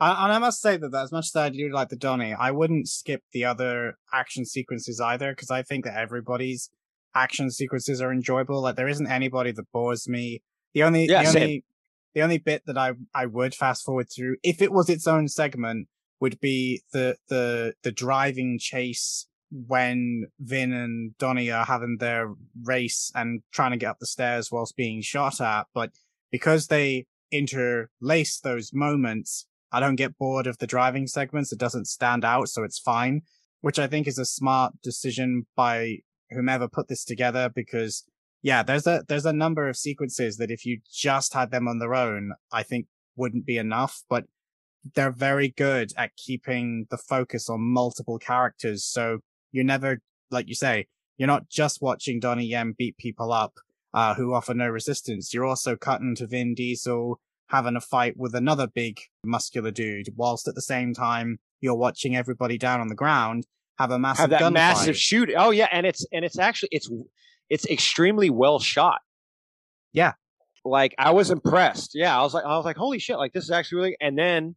And 0.00 0.32
I 0.32 0.38
must 0.38 0.60
say 0.60 0.76
that 0.76 0.94
as 0.94 1.10
much 1.10 1.26
as 1.26 1.34
I 1.34 1.48
do 1.48 1.72
like 1.72 1.88
the 1.88 1.96
Donnie, 1.96 2.32
I 2.32 2.52
wouldn't 2.52 2.88
skip 2.88 3.24
the 3.32 3.44
other 3.44 3.98
action 4.12 4.44
sequences 4.44 5.00
either 5.00 5.32
because 5.32 5.50
I 5.50 5.64
think 5.64 5.84
that 5.86 5.96
everybody's 5.96 6.70
action 7.16 7.50
sequences 7.50 8.00
are 8.00 8.12
enjoyable. 8.12 8.62
Like 8.62 8.76
there 8.76 8.86
isn't 8.86 9.10
anybody 9.10 9.50
that 9.50 9.72
bores 9.72 10.08
me. 10.08 10.42
The 10.74 10.84
only 10.84 11.06
yeah, 11.06 11.24
the 11.24 11.30
same. 11.30 11.42
only 11.42 11.64
the 12.14 12.22
only 12.22 12.38
bit 12.38 12.62
that 12.66 12.78
I 12.78 12.92
I 13.12 13.26
would 13.26 13.54
fast 13.54 13.84
forward 13.84 14.06
through 14.14 14.36
if 14.44 14.62
it 14.62 14.72
was 14.72 14.88
its 14.88 15.08
own 15.08 15.26
segment 15.26 15.88
would 16.20 16.38
be 16.38 16.82
the 16.92 17.16
the 17.28 17.74
the 17.82 17.90
driving 17.90 18.58
chase 18.60 19.26
when 19.50 20.26
Vin 20.38 20.72
and 20.72 21.16
Donnie 21.18 21.50
are 21.50 21.64
having 21.64 21.96
their 21.98 22.34
race 22.62 23.10
and 23.14 23.42
trying 23.52 23.70
to 23.70 23.76
get 23.76 23.90
up 23.90 23.98
the 23.98 24.06
stairs 24.06 24.50
whilst 24.52 24.76
being 24.76 25.00
shot 25.02 25.40
at. 25.40 25.66
But 25.74 25.92
because 26.30 26.66
they 26.66 27.06
interlace 27.30 28.40
those 28.40 28.72
moments, 28.72 29.46
I 29.72 29.80
don't 29.80 29.96
get 29.96 30.18
bored 30.18 30.46
of 30.46 30.58
the 30.58 30.66
driving 30.66 31.06
segments. 31.06 31.52
It 31.52 31.58
doesn't 31.58 31.86
stand 31.86 32.24
out, 32.24 32.48
so 32.48 32.62
it's 32.62 32.78
fine, 32.78 33.22
which 33.60 33.78
I 33.78 33.86
think 33.86 34.06
is 34.06 34.18
a 34.18 34.24
smart 34.24 34.74
decision 34.82 35.46
by 35.56 35.98
whomever 36.30 36.68
put 36.68 36.88
this 36.88 37.04
together 37.04 37.50
because 37.54 38.04
yeah, 38.42 38.62
there's 38.62 38.86
a 38.86 39.02
there's 39.08 39.26
a 39.26 39.32
number 39.32 39.68
of 39.68 39.76
sequences 39.76 40.36
that 40.36 40.50
if 40.50 40.64
you 40.64 40.80
just 40.90 41.34
had 41.34 41.50
them 41.50 41.66
on 41.66 41.78
their 41.78 41.94
own, 41.94 42.32
I 42.52 42.62
think 42.62 42.86
wouldn't 43.16 43.46
be 43.46 43.58
enough, 43.58 44.02
but 44.08 44.24
they're 44.94 45.10
very 45.10 45.48
good 45.48 45.92
at 45.96 46.16
keeping 46.16 46.86
the 46.90 46.96
focus 46.96 47.48
on 47.48 47.60
multiple 47.60 48.18
characters. 48.18 48.84
So 48.84 49.18
you're 49.52 49.64
never, 49.64 50.00
like 50.30 50.48
you 50.48 50.54
say, 50.54 50.86
you're 51.16 51.26
not 51.26 51.48
just 51.48 51.82
watching 51.82 52.20
Donnie 52.20 52.46
Yen 52.46 52.74
beat 52.76 52.96
people 52.96 53.32
up 53.32 53.54
uh, 53.94 54.14
who 54.14 54.34
offer 54.34 54.54
no 54.54 54.68
resistance. 54.68 55.34
You're 55.34 55.46
also 55.46 55.76
cutting 55.76 56.14
to 56.16 56.26
Vin 56.26 56.54
Diesel 56.54 57.20
having 57.48 57.76
a 57.76 57.80
fight 57.80 58.14
with 58.16 58.34
another 58.34 58.66
big 58.66 59.00
muscular 59.24 59.70
dude, 59.70 60.08
whilst 60.16 60.46
at 60.48 60.54
the 60.54 60.62
same 60.62 60.92
time 60.94 61.38
you're 61.60 61.74
watching 61.74 62.14
everybody 62.14 62.58
down 62.58 62.80
on 62.80 62.88
the 62.88 62.94
ground 62.94 63.46
have 63.78 63.90
a 63.90 63.98
massive 63.98 64.30
Have 64.30 64.40
that 64.40 64.52
massive 64.52 64.96
shoot. 64.96 65.30
Oh 65.36 65.50
yeah, 65.50 65.68
and 65.70 65.86
it's 65.86 66.04
and 66.12 66.24
it's 66.24 66.38
actually 66.38 66.70
it's 66.72 66.90
it's 67.48 67.66
extremely 67.66 68.30
well 68.30 68.58
shot. 68.58 69.00
Yeah. 69.92 70.12
Like 70.64 70.94
I 70.98 71.12
was 71.12 71.30
impressed. 71.30 71.92
Yeah, 71.94 72.18
I 72.18 72.22
was 72.22 72.34
like 72.34 72.44
I 72.44 72.56
was 72.56 72.64
like 72.64 72.76
holy 72.76 72.98
shit, 72.98 73.16
like 73.16 73.32
this 73.32 73.44
is 73.44 73.50
actually 73.50 73.78
really 73.78 73.96
and 74.00 74.18
then 74.18 74.56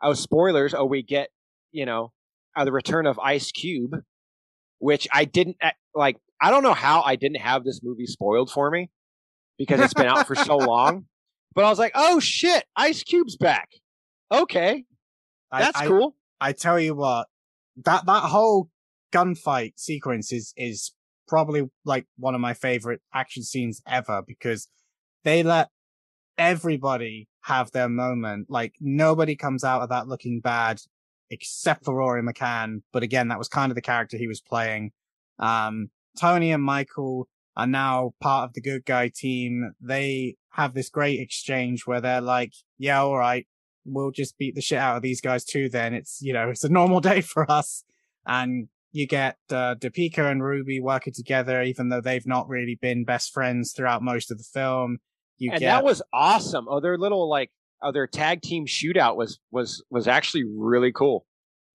I 0.00 0.08
was 0.08 0.20
spoilers, 0.20 0.74
oh 0.74 0.84
we 0.84 1.02
get, 1.02 1.28
you 1.72 1.86
know, 1.86 2.12
uh, 2.56 2.64
the 2.64 2.72
return 2.72 3.06
of 3.06 3.18
Ice 3.18 3.50
Cube, 3.50 3.96
which 4.80 5.06
I 5.12 5.24
didn't 5.24 5.56
uh, 5.62 5.70
like 5.94 6.16
I 6.42 6.50
don't 6.50 6.62
know 6.64 6.74
how 6.74 7.02
I 7.02 7.14
didn't 7.16 7.40
have 7.40 7.62
this 7.64 7.80
movie 7.82 8.06
spoiled 8.06 8.50
for 8.50 8.70
me 8.70 8.90
because 9.58 9.78
it's 9.80 9.94
been 9.94 10.06
out 10.06 10.26
for 10.26 10.34
so 10.34 10.56
long. 10.56 11.04
But 11.54 11.64
I 11.64 11.70
was 11.70 11.78
like, 11.78 11.92
"Oh 11.94 12.18
shit, 12.20 12.64
Ice 12.76 13.02
Cube's 13.04 13.36
back." 13.36 13.68
Okay. 14.32 14.84
I- 15.52 15.60
That's 15.62 15.80
I- 15.80 15.86
cool. 15.86 16.16
I 16.40 16.52
tell 16.52 16.80
you 16.80 16.94
what, 16.94 17.28
that 17.84 18.06
that 18.06 18.22
whole 18.24 18.70
gunfight 19.12 19.72
sequence 19.76 20.32
is 20.32 20.52
is 20.56 20.92
probably 21.28 21.68
like 21.84 22.06
one 22.16 22.34
of 22.34 22.40
my 22.40 22.54
favorite 22.54 23.00
action 23.14 23.42
scenes 23.42 23.82
ever 23.86 24.22
because 24.26 24.68
they 25.24 25.42
let 25.42 25.68
everybody 26.38 27.28
have 27.42 27.70
their 27.72 27.88
moment. 27.88 28.46
Like 28.48 28.74
nobody 28.80 29.36
comes 29.36 29.64
out 29.64 29.82
of 29.82 29.88
that 29.90 30.08
looking 30.08 30.40
bad 30.40 30.80
except 31.30 31.84
for 31.84 31.94
Rory 31.94 32.22
McCann. 32.22 32.82
But 32.92 33.02
again, 33.02 33.28
that 33.28 33.38
was 33.38 33.48
kind 33.48 33.70
of 33.70 33.76
the 33.76 33.82
character 33.82 34.16
he 34.16 34.28
was 34.28 34.40
playing. 34.40 34.92
Um, 35.38 35.90
Tony 36.18 36.52
and 36.52 36.62
Michael 36.62 37.28
are 37.56 37.66
now 37.66 38.14
part 38.20 38.48
of 38.48 38.54
the 38.54 38.60
good 38.60 38.84
guy 38.84 39.10
team. 39.14 39.72
They 39.80 40.36
have 40.50 40.74
this 40.74 40.88
great 40.88 41.20
exchange 41.20 41.86
where 41.86 42.00
they're 42.00 42.20
like, 42.20 42.52
yeah, 42.78 43.02
all 43.02 43.16
right, 43.16 43.46
we'll 43.84 44.10
just 44.10 44.38
beat 44.38 44.54
the 44.54 44.60
shit 44.60 44.78
out 44.78 44.96
of 44.96 45.02
these 45.02 45.20
guys 45.20 45.44
too. 45.44 45.68
Then 45.68 45.94
it's, 45.94 46.20
you 46.20 46.32
know, 46.32 46.50
it's 46.50 46.64
a 46.64 46.68
normal 46.68 47.00
day 47.00 47.20
for 47.20 47.50
us. 47.50 47.84
And 48.26 48.68
you 48.92 49.06
get, 49.06 49.36
uh, 49.50 49.76
and 49.80 50.42
Ruby 50.42 50.80
working 50.80 51.12
together, 51.12 51.62
even 51.62 51.88
though 51.88 52.00
they've 52.00 52.26
not 52.26 52.48
really 52.48 52.78
been 52.80 53.04
best 53.04 53.32
friends 53.32 53.72
throughout 53.72 54.02
most 54.02 54.30
of 54.30 54.38
the 54.38 54.44
film. 54.44 54.98
You 55.38 55.52
and 55.52 55.60
get, 55.60 55.68
that 55.68 55.84
was 55.84 56.02
awesome. 56.12 56.66
Oh, 56.68 56.80
their 56.80 56.98
little 56.98 57.28
like 57.28 57.50
oh, 57.82 57.92
their 57.92 58.06
tag 58.06 58.42
team 58.42 58.66
shootout 58.66 59.16
was 59.16 59.38
was 59.50 59.82
was 59.90 60.08
actually 60.08 60.44
really 60.44 60.92
cool. 60.92 61.26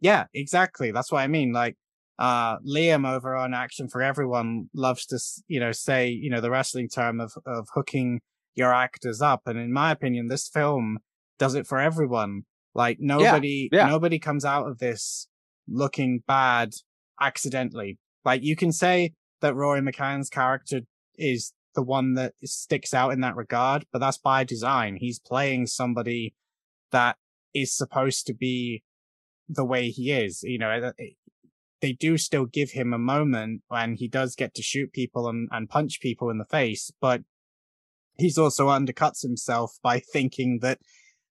Yeah, 0.01 0.25
exactly. 0.33 0.91
That's 0.91 1.11
what 1.11 1.21
I 1.21 1.27
mean. 1.27 1.51
Like, 1.51 1.75
uh, 2.19 2.57
Liam 2.59 3.09
over 3.09 3.35
on 3.35 3.53
Action 3.53 3.87
for 3.87 4.01
Everyone 4.01 4.69
loves 4.73 5.05
to, 5.07 5.19
you 5.47 5.59
know, 5.59 5.71
say, 5.71 6.09
you 6.09 6.29
know, 6.29 6.41
the 6.41 6.51
wrestling 6.51 6.89
term 6.89 7.19
of, 7.19 7.33
of 7.45 7.67
hooking 7.73 8.21
your 8.55 8.73
actors 8.73 9.21
up. 9.21 9.41
And 9.45 9.57
in 9.59 9.73
my 9.73 9.91
opinion, 9.91 10.27
this 10.27 10.47
film 10.47 10.99
does 11.39 11.55
it 11.55 11.67
for 11.67 11.79
everyone. 11.79 12.43
Like 12.73 12.97
nobody, 12.99 13.69
yeah. 13.71 13.87
nobody 13.87 14.19
comes 14.19 14.45
out 14.45 14.67
of 14.67 14.79
this 14.79 15.27
looking 15.67 16.23
bad 16.27 16.73
accidentally. 17.21 17.97
Like 18.23 18.43
you 18.43 18.55
can 18.55 18.71
say 18.71 19.13
that 19.41 19.55
Rory 19.55 19.81
McCann's 19.81 20.29
character 20.29 20.81
is 21.17 21.53
the 21.75 21.83
one 21.83 22.13
that 22.15 22.33
sticks 22.43 22.93
out 22.93 23.11
in 23.11 23.21
that 23.21 23.35
regard, 23.35 23.85
but 23.91 23.99
that's 23.99 24.17
by 24.17 24.43
design. 24.43 24.97
He's 24.97 25.19
playing 25.19 25.67
somebody 25.67 26.33
that 26.91 27.17
is 27.53 27.75
supposed 27.75 28.25
to 28.27 28.33
be 28.33 28.83
the 29.47 29.65
way 29.65 29.89
he 29.89 30.11
is. 30.11 30.43
You 30.43 30.57
know, 30.57 30.71
it- 30.71 30.95
it- 30.97 31.17
they 31.81 31.93
do 31.93 32.17
still 32.17 32.45
give 32.45 32.71
him 32.71 32.93
a 32.93 32.97
moment 32.97 33.61
when 33.67 33.95
he 33.95 34.07
does 34.07 34.35
get 34.35 34.55
to 34.55 34.63
shoot 34.63 34.91
people 34.93 35.27
and, 35.27 35.47
and 35.51 35.69
punch 35.69 35.99
people 35.99 36.29
in 36.29 36.37
the 36.37 36.45
face, 36.45 36.91
but 36.99 37.23
he's 38.17 38.37
also 38.37 38.69
undercuts 38.69 39.21
himself 39.21 39.77
by 39.83 39.99
thinking 39.99 40.59
that 40.61 40.79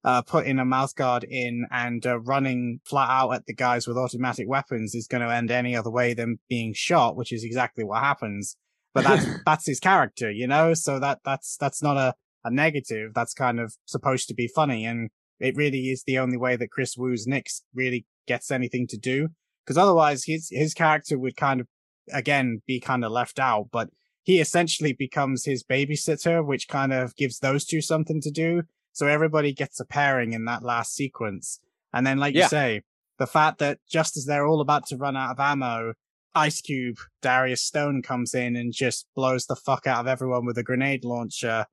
uh, 0.03 0.21
putting 0.21 0.59
a 0.59 0.65
mouth 0.65 0.93
guard 0.95 1.23
in 1.23 1.65
and 1.71 2.05
uh, 2.05 2.19
running 2.19 2.79
flat 2.85 3.09
out 3.09 3.31
at 3.31 3.47
the 3.47 3.53
guys 3.55 3.87
with 3.87 3.97
automatic 3.97 4.47
weapons 4.47 4.93
is 4.93 5.07
going 5.07 5.23
to 5.27 5.33
end 5.33 5.49
any 5.49 5.75
other 5.75 5.89
way 5.89 6.13
than 6.13 6.37
being 6.47 6.73
shot, 6.75 7.15
which 7.15 7.33
is 7.33 7.43
exactly 7.43 7.83
what 7.83 8.03
happens. 8.03 8.55
But 8.95 9.03
that's 9.03 9.25
that's 9.45 9.67
his 9.67 9.79
character, 9.79 10.31
you 10.31 10.47
know. 10.47 10.73
So 10.73 10.99
that 10.99 11.19
that's 11.23 11.57
that's 11.57 11.83
not 11.83 11.97
a 11.97 12.15
a 12.45 12.49
negative. 12.49 13.13
That's 13.13 13.33
kind 13.33 13.59
of 13.59 13.75
supposed 13.85 14.27
to 14.29 14.33
be 14.33 14.47
funny, 14.47 14.85
and 14.85 15.09
it 15.39 15.55
really 15.55 15.89
is 15.89 16.03
the 16.03 16.17
only 16.17 16.37
way 16.37 16.55
that 16.55 16.71
Kris 16.71 16.95
Wu's 16.97 17.27
Nix 17.27 17.61
really 17.75 18.05
gets 18.25 18.49
anything 18.51 18.87
to 18.87 18.97
do. 18.97 19.27
Because 19.63 19.77
otherwise, 19.77 20.23
his 20.23 20.47
his 20.49 20.73
character 20.73 21.19
would 21.19 21.35
kind 21.35 21.59
of 21.61 21.67
again 22.13 22.61
be 22.65 22.79
kind 22.79 23.03
of 23.03 23.11
left 23.11 23.37
out. 23.37 23.67
But 23.71 23.89
he 24.23 24.39
essentially 24.39 24.93
becomes 24.93 25.43
his 25.45 25.63
babysitter, 25.63 26.43
which 26.43 26.67
kind 26.67 26.93
of 26.93 27.15
gives 27.15 27.39
those 27.39 27.65
two 27.65 27.81
something 27.81 28.21
to 28.21 28.31
do. 28.31 28.63
So 28.93 29.07
everybody 29.07 29.53
gets 29.53 29.79
a 29.81 29.85
pairing 29.85 30.31
in 30.33 30.45
that 30.45 30.63
last 30.63 30.95
sequence. 30.95 31.59
And 31.93 32.07
then, 32.07 32.17
like 32.17 32.33
Yeah. 32.33 32.43
you 32.43 32.47
say, 32.49 32.81
the 33.19 33.27
fact 33.27 33.59
that 33.59 33.79
just 33.89 34.15
as 34.17 34.25
they're 34.25 34.47
all 34.47 34.61
about 34.61 34.87
to 34.87 34.97
run 34.97 35.17
out 35.17 35.31
of 35.31 35.39
ammo, 35.39 35.93
Ice 36.35 36.61
Cube, 36.61 36.97
Darius 37.21 37.61
Stone 37.61 38.01
comes 38.01 38.33
in 38.33 38.57
and 38.57 38.73
just 38.73 39.07
blows 39.15 39.45
the 39.45 39.55
fuck 39.55 39.87
out 39.87 40.01
of 40.01 40.07
everyone 40.07 40.45
with 40.45 40.57
a 40.57 40.63
grenade 40.63 41.05
launcher, 41.05 41.65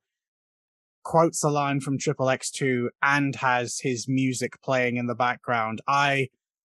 quotes 1.02 1.42
a 1.42 1.50
line 1.50 1.80
from 1.80 1.98
Triple 1.98 2.26
X2 2.26 2.88
and 3.02 3.34
has 3.36 3.80
his 3.80 4.06
music 4.06 4.62
playing 4.62 4.96
in 4.96 5.08
the 5.08 5.16
background. 5.16 5.80
I, 5.88 6.28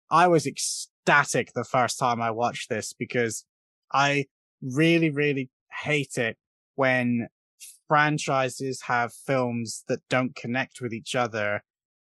I 0.09 0.27
was 0.27 0.47
ecstatic 0.47 1.53
the 1.53 1.63
first 1.63 1.99
time 1.99 2.19
I 2.19 2.31
watched 2.31 2.69
this 2.69 2.93
because 2.93 3.45
I 3.91 4.25
really, 4.61 5.11
really 5.11 5.51
hate 5.83 6.17
it 6.17 6.37
when 6.75 7.27
franchises 7.87 8.81
have 8.83 9.13
films 9.13 9.83
that 9.87 9.99
don't 10.09 10.35
connect 10.35 10.81
with 10.81 10.93
each 10.93 11.15
other. 11.15 11.63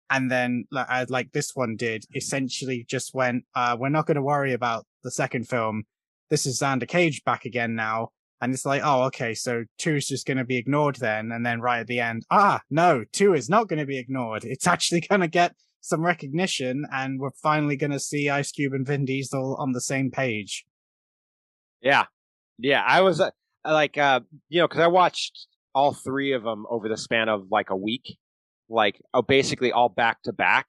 And 0.09 0.31
then, 0.31 0.65
like, 0.71 1.09
like 1.09 1.31
this 1.31 1.51
one 1.55 1.75
did, 1.75 2.05
essentially 2.15 2.85
just 2.89 3.13
went, 3.13 3.45
uh, 3.55 3.77
we're 3.79 3.89
not 3.89 4.05
going 4.05 4.15
to 4.15 4.21
worry 4.21 4.53
about 4.53 4.85
the 5.03 5.11
second 5.11 5.47
film. 5.47 5.83
This 6.29 6.45
is 6.45 6.59
Xander 6.59 6.87
Cage 6.87 7.23
back 7.23 7.45
again 7.45 7.75
now. 7.75 8.09
And 8.41 8.53
it's 8.53 8.65
like, 8.65 8.81
oh, 8.83 9.03
okay, 9.03 9.33
so 9.33 9.65
two 9.77 9.95
is 9.95 10.07
just 10.07 10.25
going 10.25 10.37
to 10.37 10.45
be 10.45 10.57
ignored 10.57 10.95
then. 10.95 11.31
And 11.31 11.45
then 11.45 11.59
right 11.59 11.81
at 11.81 11.87
the 11.87 11.99
end, 11.99 12.25
ah, 12.31 12.61
no, 12.69 13.03
two 13.11 13.33
is 13.33 13.49
not 13.49 13.67
going 13.67 13.79
to 13.79 13.85
be 13.85 13.99
ignored. 13.99 14.45
It's 14.45 14.67
actually 14.67 15.01
going 15.09 15.21
to 15.21 15.27
get 15.27 15.53
some 15.81 16.05
recognition 16.05 16.85
and 16.91 17.19
we're 17.19 17.31
finally 17.31 17.75
going 17.75 17.91
to 17.91 17.99
see 17.99 18.29
Ice 18.29 18.51
Cube 18.51 18.73
and 18.73 18.85
Vin 18.85 19.05
Diesel 19.05 19.55
on 19.59 19.71
the 19.71 19.81
same 19.81 20.11
page. 20.11 20.65
Yeah. 21.81 22.05
Yeah. 22.57 22.83
I 22.85 23.01
was 23.01 23.21
uh, 23.21 23.31
like, 23.65 23.97
uh, 23.97 24.21
you 24.49 24.61
know, 24.61 24.67
cause 24.67 24.81
I 24.81 24.87
watched 24.87 25.47
all 25.73 25.93
three 25.93 26.33
of 26.33 26.43
them 26.43 26.65
over 26.69 26.89
the 26.89 26.97
span 26.97 27.29
of 27.29 27.47
like 27.51 27.69
a 27.69 27.75
week, 27.75 28.17
like 28.69 29.01
oh, 29.13 29.21
basically 29.21 29.71
all 29.71 29.89
back 29.89 30.21
to 30.23 30.33
back. 30.33 30.67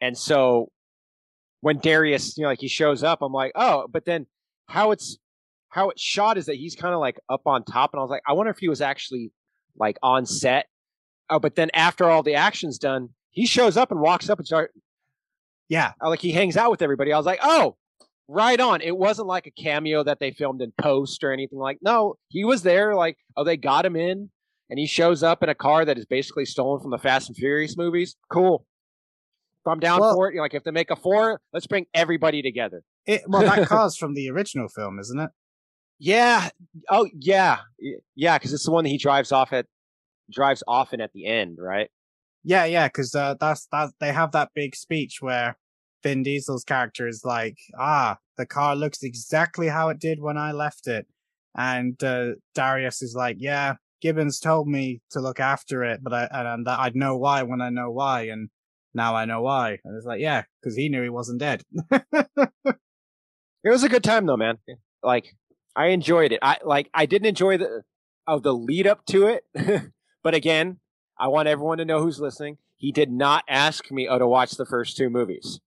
And 0.00 0.18
so 0.18 0.68
when 1.60 1.78
Darius, 1.78 2.36
you 2.36 2.42
know, 2.42 2.48
like 2.48 2.60
he 2.60 2.68
shows 2.68 3.02
up, 3.02 3.22
I'm 3.22 3.32
like, 3.32 3.52
oh, 3.54 3.86
but 3.90 4.04
then 4.04 4.26
how 4.68 4.90
it's 4.90 5.18
how 5.70 5.90
it's 5.90 6.02
shot 6.02 6.38
is 6.38 6.46
that 6.46 6.56
he's 6.56 6.76
kind 6.76 6.94
of 6.94 7.00
like 7.00 7.18
up 7.28 7.42
on 7.46 7.64
top, 7.64 7.90
and 7.92 8.00
I 8.00 8.02
was 8.02 8.10
like, 8.10 8.22
I 8.28 8.32
wonder 8.32 8.50
if 8.50 8.58
he 8.58 8.68
was 8.68 8.80
actually 8.80 9.32
like 9.76 9.96
on 10.02 10.26
set. 10.26 10.66
Oh, 11.30 11.38
but 11.38 11.56
then 11.56 11.70
after 11.74 12.08
all 12.08 12.22
the 12.22 12.34
action's 12.34 12.78
done, 12.78 13.10
he 13.30 13.46
shows 13.46 13.76
up 13.76 13.90
and 13.90 14.00
walks 14.00 14.28
up 14.28 14.38
and 14.38 14.46
start. 14.46 14.72
Yeah, 15.68 15.92
uh, 16.02 16.10
like 16.10 16.20
he 16.20 16.32
hangs 16.32 16.56
out 16.56 16.70
with 16.70 16.82
everybody. 16.82 17.12
I 17.12 17.16
was 17.16 17.26
like, 17.26 17.40
oh, 17.42 17.76
right 18.28 18.60
on. 18.60 18.80
It 18.80 18.96
wasn't 18.96 19.28
like 19.28 19.46
a 19.46 19.50
cameo 19.50 20.04
that 20.04 20.20
they 20.20 20.30
filmed 20.32 20.62
in 20.62 20.72
post 20.80 21.24
or 21.24 21.32
anything 21.32 21.58
like. 21.58 21.78
No, 21.82 22.16
he 22.28 22.44
was 22.44 22.62
there. 22.62 22.94
Like, 22.94 23.16
oh, 23.36 23.44
they 23.44 23.56
got 23.56 23.86
him 23.86 23.96
in, 23.96 24.30
and 24.70 24.78
he 24.78 24.86
shows 24.86 25.22
up 25.22 25.42
in 25.42 25.48
a 25.48 25.54
car 25.54 25.84
that 25.84 25.98
is 25.98 26.06
basically 26.06 26.44
stolen 26.44 26.80
from 26.80 26.90
the 26.90 26.98
Fast 26.98 27.28
and 27.28 27.36
Furious 27.36 27.76
movies. 27.76 28.16
Cool. 28.30 28.66
If 29.64 29.70
I'm 29.70 29.80
down 29.80 30.00
well, 30.00 30.14
for 30.14 30.28
it, 30.28 30.32
you 30.32 30.36
know, 30.38 30.42
like 30.42 30.54
if 30.54 30.64
they 30.64 30.70
make 30.70 30.90
a 30.90 30.96
four, 30.96 31.40
let's 31.52 31.66
bring 31.66 31.86
everybody 31.94 32.42
together. 32.42 32.82
It, 33.06 33.22
well, 33.26 33.42
that 33.42 33.66
car's 33.68 33.96
from 33.96 34.14
the 34.14 34.30
original 34.30 34.68
film, 34.68 34.98
isn't 34.98 35.18
it? 35.18 35.30
Yeah. 35.98 36.50
Oh, 36.90 37.08
yeah. 37.14 37.58
Yeah, 38.14 38.38
because 38.38 38.52
it's 38.52 38.64
the 38.64 38.72
one 38.72 38.84
that 38.84 38.90
he 38.90 38.98
drives 38.98 39.32
off 39.32 39.52
at 39.52 39.66
drives 40.30 40.62
often 40.66 41.00
at 41.00 41.12
the 41.12 41.26
end, 41.26 41.58
right? 41.58 41.90
Yeah, 42.42 42.64
yeah, 42.64 42.88
because 42.88 43.14
uh, 43.14 43.36
that's 43.40 43.66
that 43.72 43.90
they 44.00 44.12
have 44.12 44.32
that 44.32 44.50
big 44.54 44.76
speech 44.76 45.18
where 45.20 45.56
Vin 46.02 46.22
Diesel's 46.22 46.64
character 46.64 47.08
is 47.08 47.22
like, 47.24 47.56
"Ah, 47.78 48.18
the 48.36 48.44
car 48.44 48.76
looks 48.76 49.02
exactly 49.02 49.68
how 49.68 49.88
it 49.88 49.98
did 49.98 50.20
when 50.20 50.36
I 50.36 50.52
left 50.52 50.86
it," 50.86 51.06
and 51.56 52.02
uh, 52.04 52.32
Darius 52.54 53.00
is 53.00 53.14
like, 53.14 53.36
"Yeah, 53.38 53.76
Gibbons 54.04 54.38
told 54.38 54.68
me 54.68 55.00
to 55.12 55.20
look 55.20 55.40
after 55.40 55.82
it, 55.82 56.00
but 56.02 56.12
I 56.12 56.28
and 56.30 56.66
that 56.66 56.78
I'd 56.78 56.94
know 56.94 57.16
why 57.16 57.42
when 57.42 57.62
I 57.62 57.70
know 57.70 57.90
why, 57.90 58.24
and 58.24 58.50
now 58.92 59.14
I 59.16 59.24
know 59.24 59.40
why." 59.40 59.78
And 59.82 59.96
it's 59.96 60.04
like, 60.04 60.20
"Yeah, 60.20 60.42
because 60.60 60.76
he 60.76 60.90
knew 60.90 61.02
he 61.02 61.08
wasn't 61.08 61.40
dead." 61.40 61.62
it 61.90 62.76
was 63.64 63.82
a 63.82 63.88
good 63.88 64.04
time 64.04 64.26
though, 64.26 64.36
man. 64.36 64.58
Like 65.02 65.34
I 65.74 65.86
enjoyed 65.86 66.32
it. 66.32 66.40
I 66.42 66.58
like 66.62 66.90
I 66.92 67.06
didn't 67.06 67.28
enjoy 67.28 67.56
the 67.56 67.80
of 68.26 68.42
the 68.42 68.52
lead 68.52 68.86
up 68.86 69.06
to 69.06 69.26
it, 69.26 69.44
but 70.22 70.34
again, 70.34 70.80
I 71.18 71.28
want 71.28 71.48
everyone 71.48 71.78
to 71.78 71.86
know 71.86 72.02
who's 72.02 72.20
listening. 72.20 72.58
He 72.76 72.92
did 72.92 73.10
not 73.10 73.44
ask 73.48 73.90
me 73.90 74.06
oh, 74.06 74.18
to 74.18 74.28
watch 74.28 74.50
the 74.52 74.66
first 74.66 74.98
two 74.98 75.08
movies. 75.08 75.60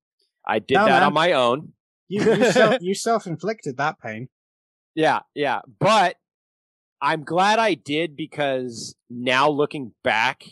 I 0.45 0.59
did 0.59 0.75
no, 0.75 0.85
that 0.85 0.91
man. 0.91 1.03
on 1.03 1.13
my 1.13 1.31
own. 1.31 1.73
You 2.07 2.23
you, 2.23 2.51
self, 2.51 2.77
you 2.81 2.93
self-inflicted 2.93 3.77
that 3.77 3.99
pain. 3.99 4.29
Yeah, 4.93 5.21
yeah, 5.33 5.61
but 5.79 6.17
I'm 7.01 7.23
glad 7.23 7.59
I 7.59 7.75
did 7.75 8.15
because 8.15 8.95
now 9.09 9.49
looking 9.49 9.93
back, 10.03 10.43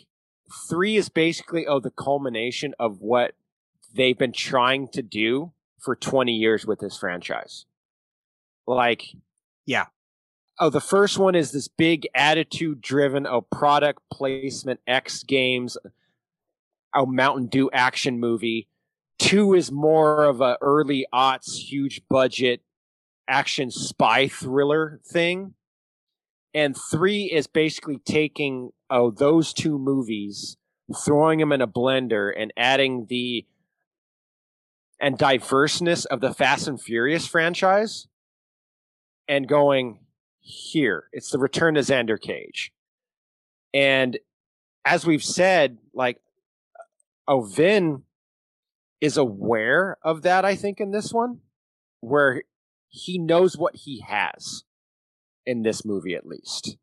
three 0.68 0.96
is 0.96 1.08
basically 1.08 1.66
oh 1.66 1.80
the 1.80 1.90
culmination 1.90 2.74
of 2.78 3.00
what 3.00 3.34
they've 3.94 4.18
been 4.18 4.32
trying 4.32 4.88
to 4.88 5.02
do 5.02 5.52
for 5.80 5.96
20 5.96 6.32
years 6.32 6.66
with 6.66 6.80
this 6.80 6.96
franchise. 6.96 7.66
Like 8.66 9.06
yeah. 9.64 9.86
Oh, 10.58 10.70
the 10.70 10.80
first 10.80 11.18
one 11.18 11.34
is 11.34 11.52
this 11.52 11.68
big 11.68 12.08
attitude 12.14 12.80
driven, 12.80 13.26
oh, 13.26 13.42
product 13.42 14.00
placement, 14.10 14.80
X 14.86 15.22
Games, 15.22 15.76
oh, 16.94 17.04
Mountain 17.04 17.48
Dew 17.48 17.68
action 17.74 18.18
movie. 18.18 18.68
Two 19.18 19.52
is 19.52 19.70
more 19.70 20.24
of 20.24 20.40
a 20.40 20.56
early 20.62 21.06
aughts, 21.12 21.58
huge 21.58 22.02
budget 22.08 22.62
action 23.28 23.70
spy 23.70 24.28
thriller 24.28 25.00
thing. 25.04 25.54
And 26.56 26.74
three 26.74 27.24
is 27.24 27.46
basically 27.46 27.98
taking, 27.98 28.70
oh, 28.88 29.10
those 29.10 29.52
two 29.52 29.78
movies, 29.78 30.56
throwing 31.04 31.38
them 31.38 31.52
in 31.52 31.60
a 31.60 31.68
blender 31.68 32.32
and 32.34 32.50
adding 32.56 33.08
the 33.10 33.44
and 34.98 35.18
diverseness 35.18 36.06
of 36.06 36.22
the 36.22 36.32
Fast 36.32 36.66
and 36.66 36.80
Furious 36.80 37.26
franchise 37.26 38.08
and 39.28 39.46
going 39.46 39.98
here. 40.40 41.10
It's 41.12 41.30
the 41.30 41.38
return 41.38 41.74
to 41.74 41.80
Xander 41.80 42.18
Cage. 42.18 42.72
And 43.74 44.18
as 44.86 45.04
we've 45.04 45.22
said, 45.22 45.76
like, 45.92 46.22
uh, 46.74 47.32
oh, 47.32 47.40
Vin 47.42 48.04
is 49.02 49.18
aware 49.18 49.98
of 50.02 50.22
that, 50.22 50.46
I 50.46 50.56
think, 50.56 50.80
in 50.80 50.92
this 50.92 51.12
one, 51.12 51.40
where 52.00 52.44
he 52.88 53.18
knows 53.18 53.58
what 53.58 53.76
he 53.76 54.02
has 54.08 54.64
in 55.46 55.62
this 55.62 55.84
movie, 55.84 56.14
at 56.14 56.26
least. 56.26 56.76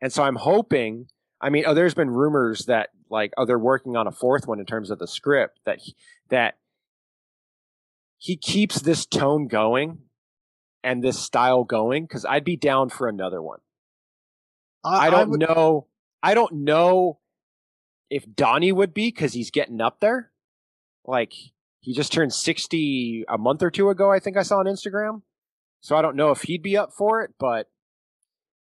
And 0.00 0.12
so 0.12 0.22
I'm 0.22 0.36
hoping, 0.36 1.08
I 1.40 1.50
mean, 1.50 1.64
oh, 1.66 1.74
there's 1.74 1.94
been 1.94 2.10
rumors 2.10 2.66
that, 2.66 2.90
like, 3.10 3.32
oh, 3.36 3.44
they're 3.44 3.58
working 3.58 3.96
on 3.96 4.06
a 4.06 4.12
fourth 4.12 4.46
one 4.46 4.60
in 4.60 4.66
terms 4.66 4.90
of 4.90 4.98
the 4.98 5.08
script, 5.08 5.60
that, 5.66 5.80
he, 5.80 5.96
that 6.28 6.58
he 8.16 8.36
keeps 8.36 8.80
this 8.80 9.04
tone 9.04 9.48
going 9.48 9.98
and 10.82 11.02
this 11.02 11.18
style 11.18 11.64
going 11.64 12.04
because 12.04 12.24
I'd 12.24 12.44
be 12.44 12.56
down 12.56 12.88
for 12.88 13.08
another 13.08 13.42
one. 13.42 13.58
I, 14.84 15.08
I 15.08 15.10
don't 15.10 15.20
I 15.20 15.24
would... 15.24 15.40
know. 15.40 15.86
I 16.22 16.34
don't 16.34 16.64
know 16.64 17.18
if 18.08 18.24
Donnie 18.34 18.72
would 18.72 18.94
be 18.94 19.08
because 19.08 19.32
he's 19.32 19.50
getting 19.50 19.80
up 19.80 20.00
there. 20.00 20.30
Like 21.06 21.32
he 21.80 21.94
just 21.94 22.12
turned 22.12 22.32
sixty 22.32 23.24
a 23.28 23.38
month 23.38 23.62
or 23.62 23.70
two 23.70 23.88
ago. 23.88 24.10
I 24.10 24.20
think 24.20 24.36
I 24.36 24.42
saw 24.42 24.58
on 24.58 24.66
Instagram. 24.66 25.22
So 25.80 25.96
I 25.96 26.02
don't 26.02 26.16
know 26.16 26.30
if 26.30 26.42
he'd 26.42 26.62
be 26.62 26.76
up 26.76 26.92
for 26.92 27.22
it, 27.22 27.32
but 27.38 27.68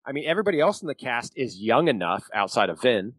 I 0.09 0.13
mean, 0.13 0.25
everybody 0.27 0.59
else 0.59 0.81
in 0.81 0.89
the 0.89 0.95
cast 0.95 1.35
is 1.37 1.61
young 1.61 1.87
enough 1.87 2.25
outside 2.33 2.71
of 2.71 2.81
Vin. 2.81 3.13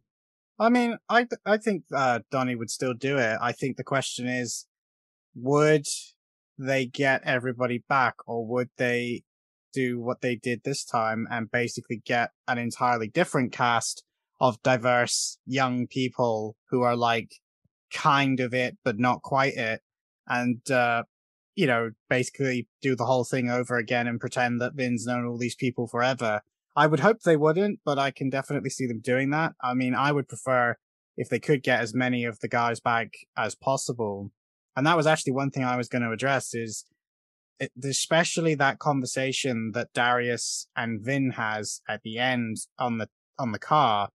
I 0.58 0.70
mean, 0.70 0.98
I 1.08 1.28
I 1.46 1.58
think 1.58 1.84
uh, 1.94 2.20
Donnie 2.32 2.56
would 2.56 2.72
still 2.72 2.96
do 2.96 3.18
it. 3.18 3.38
I 3.40 3.52
think 3.52 3.78
the 3.78 3.84
question 3.84 4.28
is, 4.28 4.66
would 5.36 5.86
they 6.58 6.88
get 6.88 7.22
everybody 7.24 7.84
back 7.88 8.16
or 8.26 8.46
would 8.46 8.70
they 8.78 9.22
do 9.72 10.00
what 10.00 10.22
they 10.22 10.36
did 10.36 10.62
this 10.64 10.84
time 10.84 11.28
and 11.30 11.52
basically 11.52 12.02
get 12.04 12.32
an 12.48 12.58
entirely 12.58 13.08
different 13.08 13.52
cast 13.52 14.04
of 14.42 14.62
diverse 14.64 15.38
young 15.46 15.86
people 15.86 16.58
who 16.72 16.82
are 16.82 16.96
like 16.96 17.36
kind 17.94 18.40
of 18.40 18.54
it 18.54 18.78
but 18.84 18.98
not 18.98 19.22
quite 19.22 19.54
it 19.56 19.82
and 20.28 20.70
uh 20.72 21.04
you 21.56 21.68
know 21.68 21.92
basically 22.10 22.68
do 22.82 22.96
the 22.96 23.06
whole 23.06 23.24
thing 23.24 23.50
over 23.50 23.78
again 23.78 24.08
and 24.08 24.20
pretend 24.20 24.60
that 24.60 24.74
Vin's 24.74 25.06
known 25.06 25.26
all 25.26 25.38
these 25.38 25.56
people 25.56 25.88
forever. 25.88 26.42
I 26.76 26.88
would 26.88 27.02
hope 27.02 27.22
they 27.22 27.38
wouldn't, 27.38 27.80
but 27.84 28.00
I 28.00 28.12
can 28.12 28.30
definitely 28.30 28.70
see 28.70 28.88
them 28.88 29.02
doing 29.02 29.32
that. 29.32 29.54
I 29.62 29.74
mean, 29.74 29.96
I 29.96 30.12
would 30.12 30.28
prefer 30.30 30.76
if 31.18 31.30
they 31.30 31.40
could 31.40 31.64
get 31.64 31.82
as 31.82 31.94
many 31.94 32.24
of 32.24 32.40
the 32.40 32.48
guys 32.48 32.80
back 32.80 33.14
as 33.38 33.56
possible 33.56 34.32
and 34.80 34.88
that 34.88 34.96
was 34.96 35.08
actually 35.08 35.34
one 35.34 35.52
thing 35.52 35.66
I 35.66 35.76
was 35.76 35.90
going 35.90 36.04
to 36.04 36.12
address 36.12 36.54
is 36.54 36.86
it, 37.60 37.74
especially 37.84 38.56
that 38.56 38.80
conversation 38.80 39.72
that 39.74 39.92
Darius 39.94 40.68
and 40.74 41.04
Vin 41.04 41.32
has 41.32 41.82
at 41.90 42.02
the 42.04 42.18
end 42.18 42.56
on 42.78 42.98
the 42.98 43.10
on 43.38 43.52
the 43.52 43.60
car. 43.60 44.08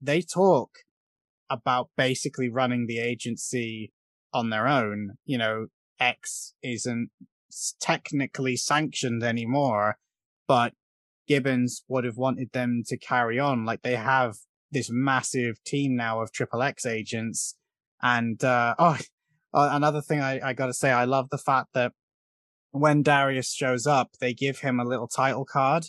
They 0.00 0.22
talk 0.22 0.70
about 1.50 1.90
basically 1.94 2.48
running 2.48 2.86
the 2.86 3.00
agency 3.00 3.92
on 4.32 4.48
their 4.48 4.66
own. 4.66 5.18
You 5.26 5.36
know, 5.36 5.66
X 6.00 6.54
isn't 6.62 7.10
technically 7.78 8.56
sanctioned 8.56 9.22
anymore, 9.22 9.98
but 10.48 10.72
Gibbons 11.28 11.84
would 11.88 12.04
have 12.04 12.16
wanted 12.16 12.52
them 12.52 12.82
to 12.86 12.96
carry 12.96 13.38
on. 13.38 13.64
Like 13.64 13.82
they 13.82 13.96
have 13.96 14.36
this 14.70 14.88
massive 14.90 15.62
team 15.64 15.96
now 15.96 16.20
of 16.20 16.32
Triple 16.32 16.62
X 16.62 16.86
agents. 16.86 17.56
And, 18.02 18.42
uh, 18.42 18.74
oh, 18.78 18.98
uh, 19.54 19.68
another 19.72 20.00
thing 20.00 20.20
I, 20.20 20.48
I 20.48 20.52
got 20.52 20.66
to 20.66 20.74
say, 20.74 20.90
I 20.90 21.04
love 21.04 21.28
the 21.30 21.38
fact 21.38 21.68
that 21.74 21.92
when 22.70 23.02
Darius 23.02 23.52
shows 23.52 23.86
up, 23.86 24.12
they 24.20 24.32
give 24.32 24.60
him 24.60 24.80
a 24.80 24.84
little 24.84 25.08
title 25.08 25.44
card. 25.44 25.84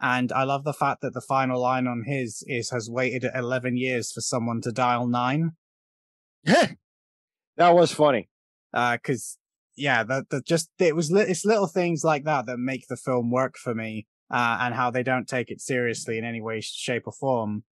And 0.00 0.32
I 0.32 0.42
love 0.42 0.64
the 0.64 0.72
fact 0.72 1.00
that 1.02 1.14
the 1.14 1.20
final 1.20 1.60
line 1.60 1.86
on 1.86 2.02
his 2.06 2.42
is 2.48 2.70
has 2.70 2.90
waited 2.90 3.24
11 3.34 3.76
years 3.76 4.10
for 4.10 4.20
someone 4.20 4.60
to 4.62 4.72
dial 4.72 5.06
nine. 5.06 5.52
that 7.56 7.74
was 7.74 7.92
funny. 7.92 8.28
Uh, 8.74 8.96
Because 8.96 9.38
yeah, 9.76 10.02
the, 10.02 10.24
the 10.28 10.40
just 10.40 10.70
it 10.78 10.96
was 10.96 11.10
li- 11.10 11.22
it's 11.28 11.44
little 11.44 11.66
things 11.66 12.02
like 12.04 12.24
that 12.24 12.46
that 12.46 12.58
make 12.58 12.86
the 12.88 12.96
film 12.96 13.30
work 13.30 13.56
for 13.56 13.74
me, 13.74 14.06
uh, 14.32 14.58
and 14.60 14.74
how 14.74 14.90
they 14.90 15.02
don't 15.02 15.28
take 15.28 15.50
it 15.50 15.60
seriously 15.60 16.18
in 16.18 16.24
any 16.24 16.40
way, 16.40 16.60
shape, 16.60 17.06
or 17.06 17.12
form. 17.12 17.64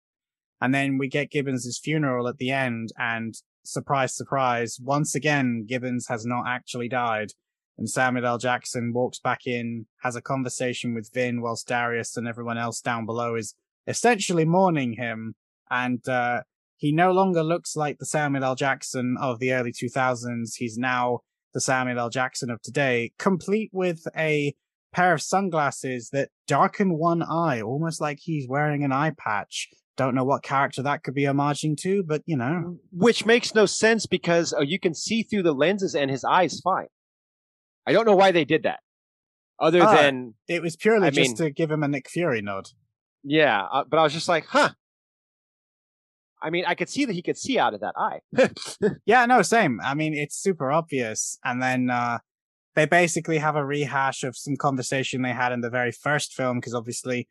And 0.61 0.75
then 0.75 0.99
we 0.99 1.09
get 1.09 1.31
Gibbons' 1.31 1.81
funeral 1.83 2.29
at 2.29 2.37
the 2.37 2.51
end, 2.51 2.91
and 2.99 3.35
surprise, 3.65 4.15
surprise, 4.15 4.79
once 4.83 5.15
again, 5.15 5.65
Gibbons 5.67 6.07
has 6.09 6.27
not 6.27 6.45
actually 6.47 6.89
died. 6.89 7.31
And 7.79 7.89
Samuel 7.89 8.27
L. 8.27 8.39
Jackson 8.39 8.93
walks 8.93 9.19
back 9.19 9.47
in, 9.47 9.87
has 10.03 10.15
a 10.15 10.21
conversation 10.21 10.95
with 10.95 11.11
Vin, 11.15 11.41
whilst 11.41 11.67
Darius 11.67 12.17
and 12.17 12.29
everyone 12.29 12.59
else 12.59 12.83
down 12.83 13.07
below 13.07 13.37
is 13.37 13.55
essentially 13.87 14.45
mourning 14.45 14.95
him. 14.95 15.35
And 15.71 16.07
uh, 16.07 16.43
he 16.77 16.93
no 16.93 17.11
longer 17.11 17.43
looks 17.43 17.77
like 17.77 17.99
the 17.99 18.05
Samuel 18.05 18.45
L. 18.45 18.55
Jackson 18.55 19.17
of 19.19 19.39
the 19.39 19.55
early 19.55 19.73
2000s. 19.73 20.57
He's 20.57 20.77
now 20.77 21.21
the 21.55 21.61
Samuel 21.61 21.99
L. 21.99 22.11
Jackson 22.11 22.51
of 22.51 22.61
today, 22.61 23.13
complete 23.19 23.71
with 23.73 24.07
a 24.15 24.55
pair 24.93 25.13
of 25.13 25.23
sunglasses 25.23 26.11
that 26.13 26.31
darken 26.47 26.99
one 26.99 27.23
eye, 27.23 27.61
almost 27.63 28.01
like 28.01 28.19
he's 28.21 28.49
wearing 28.49 28.85
an 28.85 28.93
eye 28.93 29.13
patch. 29.19 29.69
Don't 29.97 30.15
know 30.15 30.25
what 30.25 30.43
character 30.43 30.83
that 30.83 31.03
could 31.03 31.15
be 31.15 31.25
homaging 31.25 31.77
to, 31.79 32.03
but 32.03 32.23
you 32.27 32.37
know. 32.37 32.79
Which 32.93 33.27
makes 33.27 33.55
no 33.55 33.67
sense 33.67 34.07
because 34.07 34.55
oh, 34.57 34.63
you 34.63 34.79
can 34.79 34.95
see 34.95 35.23
through 35.23 35.43
the 35.43 35.53
lenses 35.53 35.95
and 35.95 36.11
his 36.11 36.25
eyes 36.25 36.61
fine. 36.61 36.87
I 37.87 37.93
don't 37.93 38.07
know 38.07 38.17
why 38.17 38.33
they 38.33 38.45
did 38.45 38.63
that. 38.63 38.81
Other 39.59 39.83
Uh, 39.83 39.95
than, 39.95 40.35
It 40.49 40.63
was 40.63 40.77
purely 40.77 41.09
I 41.09 41.11
just 41.11 41.31
mean- 41.31 41.37
to 41.37 41.51
give 41.51 41.71
him 41.71 41.83
a 41.83 41.89
Nick 41.89 42.09
Fury 42.09 42.41
nod. 42.41 42.69
yeah, 43.23 43.63
uh, 43.71 43.85
but 43.89 43.99
I 43.99 44.03
was 44.03 44.13
just 44.15 44.29
like, 44.29 44.47
huh. 44.47 44.71
I 46.43 46.49
mean, 46.49 46.65
I 46.67 46.75
could 46.75 46.89
see 46.89 47.05
that 47.05 47.13
he 47.13 47.21
could 47.21 47.37
see 47.37 47.59
out 47.59 47.75
of 47.75 47.81
that 47.81 47.95
eye. 47.97 48.21
Yeah, 49.05 49.27
no, 49.27 49.43
same. 49.43 49.79
I 49.85 49.93
mean, 49.95 50.15
it's 50.15 50.37
super 50.37 50.73
obvious. 50.73 51.39
And 51.45 51.63
then 51.63 51.91
uh 51.91 52.19
they 52.81 52.87
basically 52.87 53.37
have 53.37 53.57
a 53.57 53.65
rehash 53.65 54.25
of 54.25 54.35
some 54.39 54.57
conversation 54.57 55.21
they 55.21 55.33
had 55.35 55.53
in 55.53 55.61
the 55.61 55.69
very 55.69 55.93
first 55.93 56.33
film, 56.33 56.59
because 56.59 56.73
obviously, 56.75 57.29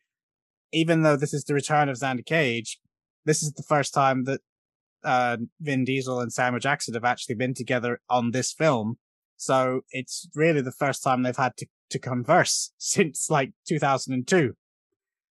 even 0.72 1.02
though 1.02 1.16
this 1.16 1.34
is 1.34 1.44
the 1.46 1.56
return 1.56 1.90
of 1.90 1.98
Xander 1.98 2.24
Cage, 2.24 2.80
this 3.26 3.42
is 3.42 3.52
the 3.54 3.64
first 3.64 3.92
time 3.92 4.26
that 4.26 4.42
uh 5.04 5.38
Vin 5.60 5.86
Diesel 5.86 6.20
and 6.20 6.32
Samuel 6.32 6.60
Jackson 6.60 6.94
have 6.94 7.04
actually 7.04 7.34
been 7.34 7.56
together 7.56 8.00
on 8.12 8.30
this 8.30 8.54
film. 8.54 9.00
So 9.38 9.82
it's 9.90 10.28
really 10.36 10.62
the 10.62 10.72
first 10.84 11.02
time 11.02 11.24
they've 11.24 11.36
had 11.36 11.58
to, 11.58 11.66
to 11.90 11.98
converse 11.98 12.72
since 12.78 13.32
like 13.32 13.52
2002. 13.68 14.54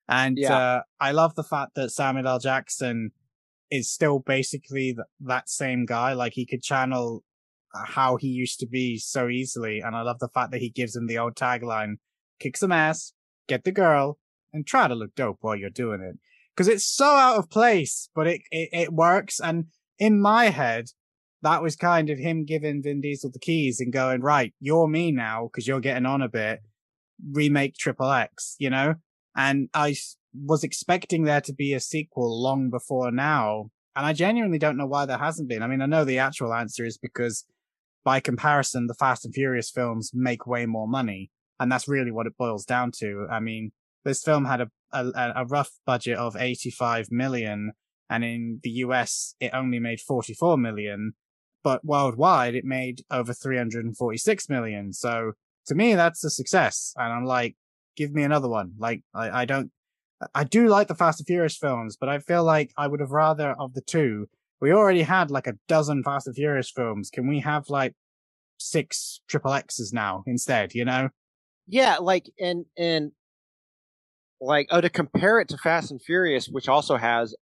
And 0.09 0.36
Yeah. 0.36 0.57
uh, 0.57 0.82
I 0.99 1.12
love 1.12 1.36
the 1.36 1.45
fact 1.45 1.77
that 1.77 1.90
Samuel 1.90 2.27
L. 2.27 2.40
Jackson 2.40 3.12
is 3.70 3.89
still 3.89 4.19
basically 4.19 4.95
th- 4.95 5.07
that 5.20 5.49
same 5.49 5.85
guy. 5.86 6.12
Like 6.15 6.32
he 6.32 6.45
could 6.45 6.62
channel 6.62 7.23
Uh, 7.74 7.85
how 7.85 8.16
he 8.16 8.28
used 8.28 8.59
to 8.61 8.66
be 8.66 8.97
so 8.97 9.28
easily. 9.28 9.81
And 9.81 9.95
I 9.95 10.01
love 10.01 10.20
the 10.20 10.28
fact 10.28 10.53
that 10.53 10.61
he 10.62 10.70
gives 10.70 10.97
him 10.97 11.07
the 11.07 11.19
old 11.19 11.35
tagline, 11.35 11.97
kick 12.40 12.57
some 12.57 12.73
ass, 12.73 13.12
get 13.47 13.65
the 13.65 13.73
girl, 13.73 14.19
and 14.55 14.66
try 14.66 14.89
to 14.89 14.95
look 14.95 15.15
dope 15.15 15.39
while 15.43 15.55
you're 15.55 15.69
doing 15.69 16.01
it. 16.01 16.19
Cause 16.57 16.66
it's 16.66 16.86
so 16.86 17.05
out 17.05 17.36
of 17.36 17.51
place, 17.51 18.09
but 18.15 18.27
it, 18.27 18.40
it, 18.51 18.69
it 18.73 18.93
works. 18.93 19.39
And 19.39 19.66
in 19.99 20.20
my 20.20 20.47
head, 20.47 20.86
that 21.43 21.62
was 21.62 21.77
kind 21.77 22.11
of 22.11 22.19
him 22.19 22.45
giving 22.45 22.82
Vin 22.82 23.01
Diesel 23.01 23.31
the 23.31 23.39
keys 23.39 23.81
and 23.81 23.93
going, 23.93 24.23
right, 24.23 24.55
you're 24.59 24.89
me 24.89 25.12
now 25.12 25.49
because 25.53 25.69
you're 25.69 25.81
getting 25.81 26.07
on 26.07 26.23
a 26.23 26.28
bit. 26.28 26.61
Remake 27.32 27.74
Triple 27.77 28.11
X, 28.11 28.57
you 28.59 28.70
know? 28.70 28.95
And 29.36 29.69
I 29.74 29.95
was 30.35 30.65
expecting 30.65 31.24
there 31.24 31.40
to 31.43 31.53
be 31.53 31.74
a 31.74 31.81
sequel 31.81 32.43
long 32.43 32.70
before 32.70 33.11
now. 33.11 33.70
And 33.95 34.07
I 34.07 34.12
genuinely 34.12 34.59
don't 34.59 34.77
know 34.77 34.86
why 34.86 35.07
there 35.07 35.19
hasn't 35.19 35.49
been. 35.49 35.62
I 35.62 35.66
mean, 35.66 35.82
I 35.82 35.86
know 35.86 36.05
the 36.05 36.19
actual 36.19 36.55
answer 36.55 36.85
is 36.85 36.99
because 36.99 37.45
by 38.04 38.20
comparison, 38.20 38.86
the 38.86 38.94
Fast 38.94 39.24
and 39.24 39.34
Furious 39.34 39.70
films 39.70 40.12
make 40.14 40.46
way 40.46 40.66
more 40.66 40.88
money. 40.88 41.30
And 41.60 41.70
that's 41.70 41.88
really 41.88 42.12
what 42.12 42.26
it 42.26 42.36
boils 42.38 42.64
down 42.64 42.92
to. 42.98 43.26
I 43.30 43.40
mean, 43.40 43.72
this 44.04 44.22
film 44.22 44.44
had 44.44 44.60
a, 44.60 44.68
a, 44.92 45.32
a 45.36 45.46
rough 45.46 45.70
budget 45.86 46.16
of 46.16 46.36
85 46.36 47.08
million. 47.10 47.72
And 48.08 48.24
in 48.24 48.60
the 48.62 48.70
US, 48.70 49.34
it 49.40 49.50
only 49.52 49.78
made 49.78 50.00
44 50.00 50.56
million 50.56 51.14
but 51.68 51.84
worldwide 51.84 52.54
it 52.54 52.64
made 52.64 53.02
over 53.10 53.32
346 53.32 54.48
million. 54.48 54.92
So 54.92 55.32
to 55.66 55.74
me, 55.74 55.94
that's 55.94 56.24
a 56.24 56.30
success. 56.30 56.94
And 56.96 57.12
I'm 57.12 57.24
like, 57.24 57.56
give 57.96 58.12
me 58.12 58.22
another 58.22 58.48
one. 58.48 58.72
Like, 58.78 59.02
I, 59.14 59.42
I 59.42 59.44
don't, 59.44 59.70
I 60.34 60.44
do 60.44 60.68
like 60.68 60.88
the 60.88 60.94
Fast 60.94 61.20
and 61.20 61.26
Furious 61.26 61.56
films, 61.56 61.96
but 61.98 62.08
I 62.08 62.18
feel 62.18 62.42
like 62.42 62.72
I 62.76 62.86
would 62.86 63.00
have 63.00 63.10
rather 63.10 63.50
of 63.58 63.74
the 63.74 63.82
two. 63.82 64.28
We 64.60 64.72
already 64.72 65.02
had 65.02 65.30
like 65.30 65.47
a 65.47 65.55
dozen 65.68 66.02
Fast 66.02 66.26
and 66.26 66.36
Furious 66.36 66.70
films. 66.70 67.10
Can 67.10 67.28
we 67.28 67.40
have 67.40 67.68
like 67.68 67.94
six 68.59 69.20
triple 69.28 69.52
X's 69.52 69.93
now 69.93 70.24
instead, 70.26 70.74
you 70.74 70.85
know? 70.85 71.10
yeah, 71.68 71.98
like 71.98 72.30
and 72.40 72.64
and 72.76 73.12
like 74.40 74.68
oh 74.70 74.80
to 74.80 74.89
compare 74.89 75.39
it 75.39 75.48
to 75.48 75.59
Fast 75.59 75.90
and 75.90 76.02
Furious, 76.02 76.48
which 76.48 76.68
also 76.68 76.97
has 76.97 77.35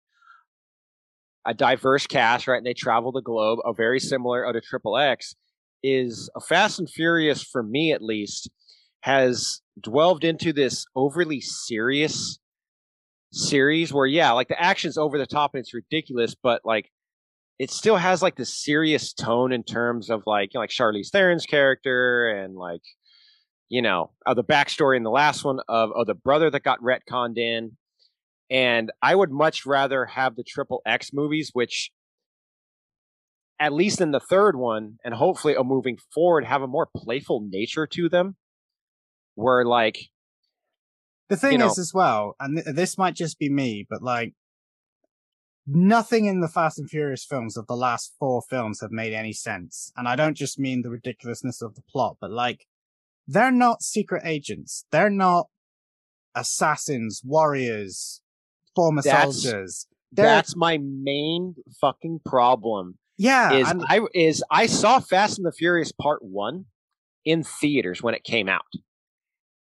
a 1.47 1.53
diverse 1.53 2.07
cast, 2.07 2.49
right? 2.49 2.57
And 2.57 2.67
they 2.67 2.73
travel 2.73 3.13
the 3.13 3.21
globe, 3.21 3.59
a 3.65 3.75
very 3.75 4.01
similar 4.01 4.47
oh, 4.47 4.53
to 4.53 4.63
Triple 4.63 4.97
X, 4.97 5.35
is 5.83 6.31
a 6.35 6.41
Fast 6.41 6.79
and 6.79 6.89
Furious 6.89 7.43
for 7.45 7.63
me 7.63 7.93
at 7.93 8.03
least 8.03 8.51
has 9.03 9.61
dwelled 9.79 10.25
into 10.25 10.51
this 10.51 10.87
overly 10.97 11.43
serious 11.43 12.39
series 13.31 13.93
where 13.93 14.07
yeah, 14.07 14.33
like 14.33 14.49
the 14.49 14.61
action's 14.61 14.97
over 14.97 15.19
the 15.19 15.27
top 15.27 15.51
and 15.55 15.61
it's 15.61 15.75
ridiculous, 15.75 16.35
but 16.35 16.63
like 16.65 16.91
it 17.59 17.71
still 17.71 17.97
has 17.97 18.21
like 18.23 18.37
the 18.37 18.45
serious 18.45 19.13
tone 19.13 19.53
in 19.53 19.63
terms 19.63 20.11
of 20.11 20.23
like 20.27 20.53
you 20.55 20.59
know, 20.59 20.63
like 20.63 20.71
Charlize 20.71 21.11
Theron's 21.11 21.47
character 21.47 22.29
and 22.29 22.55
like 22.57 22.83
you 23.69 23.81
know 23.83 24.11
uh, 24.27 24.35
the 24.35 24.45
backstory 24.45 24.97
in 24.97 25.03
the 25.05 25.11
last 25.11 25.45
one 25.45 25.61
of 25.69 25.91
oh 25.95 26.05
the 26.05 26.15
brother 26.15 26.51
that 26.51 26.63
got 26.63 26.81
retconned 26.81 27.39
in. 27.39 27.77
And 28.51 28.93
i 29.03 29.15
would 29.15 29.31
much 29.31 29.65
rather 29.65 30.05
have 30.05 30.37
the 30.37 30.45
triple 30.45 30.83
x 30.85 31.13
movies 31.15 31.51
which 31.55 31.91
at 33.59 33.73
least 33.73 34.01
in 34.01 34.11
the 34.11 34.21
third 34.21 34.55
one 34.57 34.99
and 35.05 35.15
hopefully 35.15 35.57
uh, 35.57 35.63
moving 35.63 35.97
forward 36.13 36.45
have 36.45 36.61
a 36.61 36.67
more 36.67 36.87
playful 36.95 37.47
nature 37.49 37.87
to 37.87 38.09
them 38.09 38.37
where 39.35 39.65
like 39.65 40.11
The 41.31 41.37
thing 41.37 41.59
know- 41.61 41.69
is, 41.69 41.79
as 41.79 41.93
well, 41.95 42.37
and 42.39 42.59
th- 42.63 42.77
this 42.77 42.99
might 42.99 43.15
just 43.15 43.39
be 43.39 43.49
me, 43.49 43.87
but 43.89 44.03
like, 44.03 44.35
nothing 45.67 46.27
in 46.27 46.41
the 46.41 46.49
Fast 46.49 46.79
and 46.79 46.89
Furious 46.89 47.25
films 47.25 47.57
of 47.57 47.67
the 47.67 47.77
last 47.77 48.15
four 48.19 48.43
films 48.43 48.81
have 48.81 48.91
made 48.91 49.13
any 49.13 49.33
sense. 49.33 49.93
And 49.97 50.07
I 50.09 50.17
don't 50.17 50.37
just 50.37 50.59
mean 50.59 50.83
the 50.83 50.91
ridiculousness 50.91 51.63
of 51.63 51.75
the 51.75 51.83
plot, 51.83 52.17
but 52.21 52.31
like, 52.31 52.67
they're 53.27 53.51
not 53.51 53.83
secret 53.83 54.23
agents. 54.25 54.85
They're 54.91 55.11
not 55.11 55.47
assassins, 56.35 57.23
warriors, 57.25 58.21
former 58.75 59.03
That's- 59.03 59.43
soldiers. 59.43 59.87
They're, 60.13 60.27
that's 60.27 60.55
my 60.55 60.79
main 60.79 61.57
fucking 61.81 62.21
problem 62.25 62.99
yeah, 63.17 63.53
is 63.53 63.69
and- 63.71 63.85
I 63.89 64.01
is 64.15 64.45
I 64.51 64.67
saw 64.67 65.01
Fast 65.01 65.39
and 65.39 65.47
the 65.47 65.53
Furious 65.53 65.93
Part 65.93 66.21
One 66.23 66.67
in 67.25 67.43
theaters 67.43 68.03
when 68.03 68.15
it 68.15 68.25
came 68.25 68.49
out. 68.49 68.63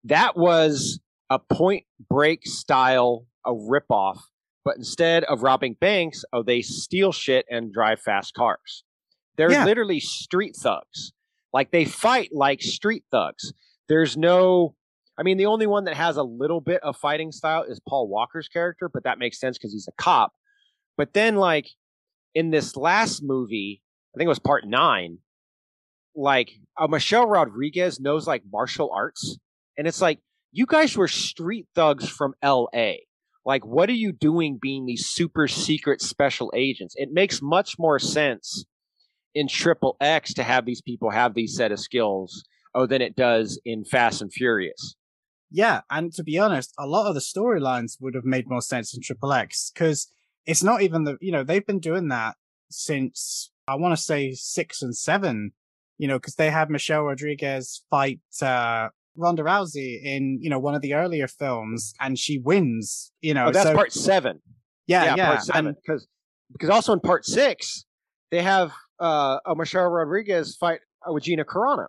That 0.05 0.37
was 0.37 1.01
a 1.29 1.39
Point 1.39 1.85
Break 2.09 2.47
style 2.47 3.27
a 3.45 3.53
ripoff, 3.53 4.19
but 4.65 4.77
instead 4.77 5.25
of 5.25 5.43
robbing 5.43 5.77
banks, 5.81 6.25
oh, 6.33 6.43
they 6.43 6.63
steal 6.63 7.13
shit 7.13 7.47
and 7.51 7.73
drive 7.73 8.01
fast 8.01 8.35
cars. 8.35 8.85
They're 9.37 9.51
Yeah. 9.51 9.65
literally 9.65 10.01
street 10.01 10.57
thugs. 10.57 11.13
Like 11.53 11.71
they 11.71 11.85
fight 11.85 12.31
like 12.33 12.61
street 12.63 13.05
thugs. 13.11 13.53
There's 13.89 14.17
no. 14.17 14.75
I 15.19 15.23
mean, 15.23 15.37
the 15.37 15.47
only 15.47 15.67
one 15.67 15.85
that 15.85 15.97
has 15.97 16.17
a 16.17 16.23
little 16.23 16.61
bit 16.61 16.83
of 16.83 16.97
fighting 16.97 17.31
style 17.33 17.63
is 17.63 17.81
Paul 17.87 18.09
Walker's 18.09 18.49
character, 18.49 18.89
but 18.89 19.05
that 19.05 19.19
makes 19.19 19.39
sense 19.39 19.59
because 19.59 19.73
he's 19.73 19.89
a 19.89 19.93
cop. 20.03 20.33
But 20.97 21.13
then, 21.13 21.37
like, 21.37 21.67
in 22.35 22.51
this 22.51 22.75
last 22.77 23.23
movie, 23.23 23.83
I 24.15 24.19
think 24.19 24.27
it 24.27 24.31
was 24.31 24.39
part 24.39 24.65
nine, 24.67 25.19
like 26.15 26.51
uh, 26.79 26.87
Michelle 26.87 27.27
Rodriguez 27.27 28.01
knows 28.01 28.27
like 28.27 28.43
martial 28.51 28.91
arts, 28.93 29.39
and 29.77 29.87
it's 29.87 30.01
like 30.01 30.21
you 30.53 30.67
guys 30.67 30.97
were 30.97 31.09
street 31.09 31.67
thugs 31.75 32.09
from 32.09 32.35
L.A. 32.43 33.07
Like, 33.45 33.65
what 33.65 33.89
are 33.89 33.95
you 33.95 34.13
doing 34.13 34.59
being 34.61 34.87
these 34.87 35.07
super 35.07 35.49
secret 35.49 36.03
special 36.03 36.53
agents? 36.55 36.95
It 36.97 37.11
makes 37.13 37.41
much 37.43 37.79
more 37.79 37.99
sense 37.99 38.65
in 39.35 39.49
Triple 39.49 39.97
X 40.01 40.35
to 40.35 40.43
have 40.43 40.67
these 40.67 40.83
people 40.83 41.11
have 41.11 41.35
these 41.35 41.57
set 41.57 41.73
of 41.73 41.81
skills, 41.81 42.45
oh, 42.75 42.87
than 42.87 43.01
it 43.01 43.17
does 43.17 43.61
in 43.65 43.85
Fast 43.85 44.21
and 44.21 44.33
Furious. 44.33 44.97
Yeah, 45.51 45.81
and 45.91 46.13
to 46.13 46.23
be 46.23 46.39
honest, 46.39 46.73
a 46.79 46.87
lot 46.87 47.09
of 47.09 47.15
the 47.15 47.21
storylines 47.21 47.97
would 48.01 48.15
have 48.15 48.25
made 48.25 48.49
more 48.49 48.61
sense 48.61 48.95
in 48.95 49.03
Triple 49.03 49.33
X 49.33 49.71
because 49.73 50.13
it's 50.47 50.63
not 50.63 50.83
even 50.83 51.05
the 51.05 51.17
you 51.21 51.33
know 51.33 51.43
they've 51.43 51.67
been 51.67 51.81
doing 51.81 52.09
that 52.09 52.37
since 52.71 53.51
I 53.67 53.75
want 53.75 53.97
to 53.97 54.03
say 54.03 54.33
six 54.33 54.83
and 54.83 54.97
seven, 54.97 55.53
you 55.99 56.07
know, 56.07 56.19
because 56.19 56.37
they 56.37 56.51
had 56.51 56.71
Michelle 56.71 57.03
Rodriguez 57.03 57.85
fight 57.91 58.21
uh, 58.43 58.89
Ronda 59.21 59.43
Rousey 59.43 60.01
in 60.03 60.39
you 60.41 60.51
know 60.51 60.59
one 60.59 60.75
of 60.75 60.83
the 60.83 60.95
earlier 60.95 61.29
films, 61.29 61.95
and 62.01 62.19
she 62.19 62.39
wins. 62.39 63.13
You 63.21 63.35
know, 63.35 63.47
Oh, 63.47 63.53
that's 63.53 63.69
so, 63.69 63.75
part 63.75 63.93
seven. 63.93 64.41
yeah, 64.87 65.15
yeah, 65.17 65.27
part 65.29 65.43
seven. 65.43 65.67
and 65.69 65.77
Because 65.77 66.07
because 66.53 66.71
also 66.71 66.93
in 66.93 67.01
part 67.01 67.25
six 67.25 67.85
they 68.31 68.43
have 68.43 68.73
uh, 69.01 69.39
a 69.47 69.55
Michelle 69.55 69.89
Rodriguez 69.89 70.57
fight 70.57 70.81
uh, 71.09 71.13
with 71.13 71.25
Gina 71.25 71.45
Carano. 71.45 71.87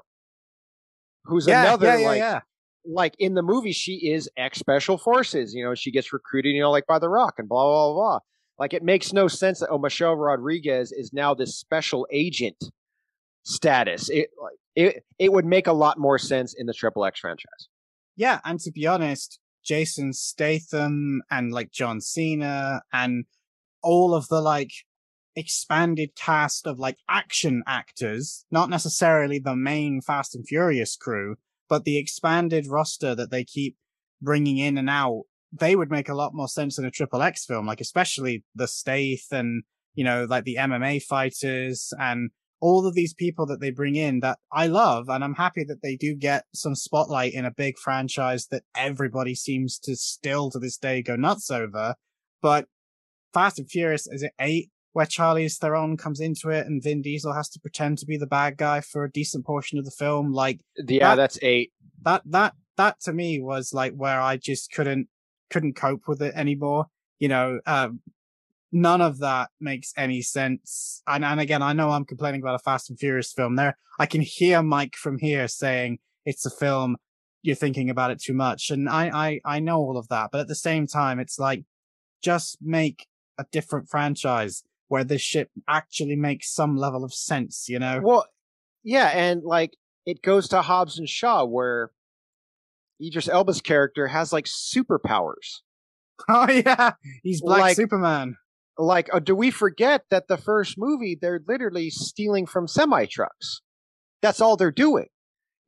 who's 1.26 1.48
yeah, 1.48 1.64
another 1.64 1.88
yeah, 1.88 1.98
yeah, 1.98 2.08
like 2.08 2.18
yeah. 2.20 2.40
like 2.86 3.16
in 3.20 3.34
the 3.36 3.42
movie 3.44 3.72
she 3.72 4.10
is 4.12 4.30
ex 4.38 4.60
special 4.60 4.98
forces. 4.98 5.54
You 5.54 5.64
know, 5.66 5.76
she 5.76 5.92
gets 5.92 6.12
recruited, 6.14 6.54
you 6.56 6.62
know, 6.62 6.72
like 6.72 6.88
by 6.88 7.00
the 7.00 7.10
Rock 7.10 7.36
and 7.38 7.48
blah 7.48 7.64
blah 7.64 7.94
blah. 7.94 7.94
blah. 7.94 8.20
Like 8.60 8.74
it 8.74 8.84
makes 8.84 9.12
no 9.14 9.28
sense 9.28 9.60
that 9.60 9.70
oh 9.70 9.78
Michelle 9.80 10.16
Rodriguez 10.16 10.92
is 10.92 11.12
now 11.14 11.34
this 11.34 11.56
special 11.58 12.08
agent 12.12 12.58
status. 13.44 14.10
It 14.10 14.30
it 14.76 15.04
it 15.20 15.32
would 15.32 15.46
make 15.46 15.68
a 15.68 15.74
lot 15.74 15.98
more 15.98 16.18
sense 16.18 16.54
in 16.58 16.66
the 16.66 16.74
Triple 16.74 17.06
X 17.06 17.20
franchise. 17.20 17.68
Yeah, 18.16 18.40
and 18.46 18.60
to 18.62 18.72
be 18.72 18.88
honest, 18.88 19.40
Jason 19.64 20.14
Statham 20.14 21.22
and 21.30 21.52
like 21.52 21.72
John 21.72 22.02
Cena 22.02 22.82
and 22.92 23.26
all 23.82 24.14
of 24.14 24.28
the 24.28 24.42
like 24.42 24.72
expanded 25.36 26.16
cast 26.16 26.68
of 26.68 26.80
like 26.80 26.98
action 27.10 27.64
actors, 27.68 28.46
not 28.52 28.70
necessarily 28.70 29.40
the 29.40 29.56
main 29.56 30.02
Fast 30.02 30.36
and 30.36 30.48
Furious 30.48 30.96
crew, 30.96 31.36
but 31.70 31.86
the 31.86 31.98
expanded 31.98 32.68
roster 32.68 33.16
that 33.16 33.32
they 33.32 33.44
keep 33.44 33.78
bringing 34.22 34.58
in 34.58 34.78
and 34.78 34.90
out, 34.90 35.24
they 35.52 35.76
would 35.76 35.90
make 35.92 36.10
a 36.10 36.16
lot 36.16 36.34
more 36.34 36.48
sense 36.48 36.78
in 36.78 36.86
a 36.86 36.92
Triple 36.92 37.22
X 37.22 37.46
film, 37.46 37.66
like 37.66 37.82
especially 37.82 38.44
the 38.56 38.68
Stath 38.68 39.32
and, 39.32 39.64
you 39.96 40.04
know, 40.04 40.26
like 40.30 40.44
the 40.44 40.58
MMA 40.60 41.02
fighters 41.04 41.94
and 42.00 42.32
all 42.62 42.86
of 42.88 42.94
these 42.94 43.14
people 43.14 43.46
that 43.48 43.60
they 43.60 43.72
bring 43.72 43.96
in 43.96 44.20
that 44.22 44.38
I 44.52 44.68
love. 44.68 45.10
And 45.10 45.24
I'm 45.24 45.34
happy 45.34 45.64
that 45.66 45.82
they 45.82 45.96
do 45.96 46.16
get 46.16 46.46
some 46.54 46.76
spotlight 46.76 47.34
in 47.34 47.44
a 47.44 47.52
big 47.52 47.78
franchise 47.78 48.48
that 48.52 48.64
everybody 48.76 49.36
seems 49.36 49.80
to 49.80 49.96
still 49.96 50.50
to 50.52 50.60
this 50.60 50.78
day 50.78 51.02
go 51.02 51.16
nuts 51.16 51.50
over. 51.52 51.96
But 52.42 52.68
Fast 53.34 53.60
and 53.60 53.70
Furious, 53.70 54.08
is 54.08 54.24
it 54.24 54.34
eight? 54.40 54.70
Where 54.94 55.06
Charlize 55.06 55.58
Theron 55.58 55.96
comes 55.98 56.20
into 56.20 56.50
it 56.50 56.68
and 56.68 56.84
Vin 56.84 57.02
Diesel 57.02 57.34
has 57.34 57.48
to 57.50 57.60
pretend 57.62 57.98
to 58.00 58.06
be 58.06 58.18
the 58.18 58.28
bad 58.28 58.58
guy 58.58 58.82
for 58.82 59.06
a 59.06 59.12
decent 59.12 59.46
portion 59.46 59.80
of 59.80 59.86
the 59.86 59.92
film. 59.92 60.32
Like 60.34 60.60
Yeah, 60.78 61.10
That- 61.10 61.16
that's 61.16 61.40
eight. 61.42 61.72
that, 62.04 62.22
that, 62.26 62.54
that 62.78 63.00
to 63.02 63.14
me 63.14 63.40
was 63.42 63.74
like 63.74 63.94
where 63.94 64.20
I 64.20 64.36
just 64.38 64.72
couldn't, 64.72 65.08
couldn't 65.50 65.76
cope 65.78 66.08
with 66.08 66.22
it 66.22 66.34
anymore. 66.36 66.88
You 67.20 67.30
know, 67.30 67.60
um, 67.66 68.02
none 68.72 69.02
of 69.02 69.20
that 69.20 69.50
makes 69.60 69.94
any 69.98 70.22
sense. 70.22 71.02
And, 71.08 71.24
and 71.26 71.40
again, 71.40 71.62
I 71.62 71.74
know 71.74 71.90
I'm 71.92 72.06
complaining 72.06 72.42
about 72.42 72.56
a 72.56 72.60
Fast 72.60 72.90
and 72.90 73.00
Furious 73.00 73.34
film 73.34 73.56
there. 73.56 73.78
I 74.00 74.06
can 74.06 74.22
hear 74.22 74.62
Mike 74.64 74.96
from 74.96 75.18
here 75.18 75.48
saying 75.48 76.00
it's 76.26 76.46
a 76.46 76.50
film. 76.50 76.98
You're 77.42 77.56
thinking 77.56 77.90
about 77.90 78.12
it 78.12 78.22
too 78.22 78.34
much. 78.34 78.70
And 78.70 78.88
I, 78.88 79.10
I, 79.10 79.40
I 79.56 79.60
know 79.60 79.78
all 79.80 79.98
of 79.98 80.08
that. 80.10 80.30
But 80.32 80.42
at 80.42 80.48
the 80.48 80.56
same 80.56 80.88
time, 80.88 81.20
it's 81.20 81.40
like, 81.40 81.64
just 82.24 82.58
make 82.62 83.08
a 83.40 83.46
different 83.52 83.90
franchise 83.90 84.64
where 84.90 85.04
this 85.04 85.22
shit 85.22 85.50
actually 85.68 86.16
makes 86.16 86.54
some 86.54 86.76
level 86.78 87.04
of 87.04 87.14
sense, 87.14 87.68
you 87.68 87.80
know? 87.80 88.00
Well, 88.04 88.26
yeah, 88.84 89.08
and 89.08 89.42
like 89.44 89.72
it 90.06 90.22
goes 90.22 90.48
to 90.50 90.62
Hobbs 90.62 91.00
and 91.00 91.10
Shaw 91.10 91.46
where 91.46 91.92
Idris 93.04 93.28
Elba's 93.28 93.62
character 93.62 94.08
has 94.08 94.32
like 94.32 94.46
superpowers. 94.46 95.62
Oh 96.30 96.48
yeah, 96.52 96.92
he's 97.24 97.42
Black 97.42 97.62
Like- 97.62 97.76
Superman. 97.76 98.36
Like, 98.78 99.10
uh, 99.14 99.20
do 99.20 99.36
we 99.36 99.52
forget 99.52 100.06
that 100.10 100.28
the 100.28 100.38
first 100.38 100.76
movie 100.78 101.18
they're 101.20 101.42
literally 101.48 101.90
stealing 101.90 102.46
from 102.46 102.68
semi 102.68 103.06
trucks? 103.06 103.62
That's 104.22 104.42
all 104.42 104.56
they're 104.56 104.72
doing. 104.72 105.08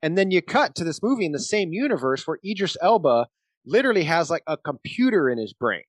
And 0.01 0.17
then 0.17 0.31
you 0.31 0.41
cut 0.41 0.75
to 0.75 0.83
this 0.83 1.01
movie 1.01 1.25
in 1.25 1.31
the 1.31 1.39
same 1.39 1.71
universe 1.71 2.27
where 2.27 2.39
Idris 2.45 2.75
Elba 2.81 3.27
literally 3.65 4.03
has 4.03 4.29
like 4.29 4.43
a 4.47 4.57
computer 4.57 5.29
in 5.29 5.37
his 5.37 5.53
brain. 5.53 5.83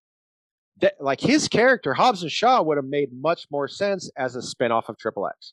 That 0.81 0.95
like 1.01 1.21
his 1.21 1.49
character 1.49 1.95
Hobbs 1.95 2.23
and 2.23 2.31
Shaw 2.31 2.63
would 2.63 2.77
have 2.77 2.87
made 2.87 3.11
much 3.13 3.47
more 3.51 3.69
sense 3.69 4.11
as 4.17 4.35
a 4.35 4.43
spin-off 4.43 4.89
of 4.89 4.99
Triple 4.99 5.27
X. 5.27 5.53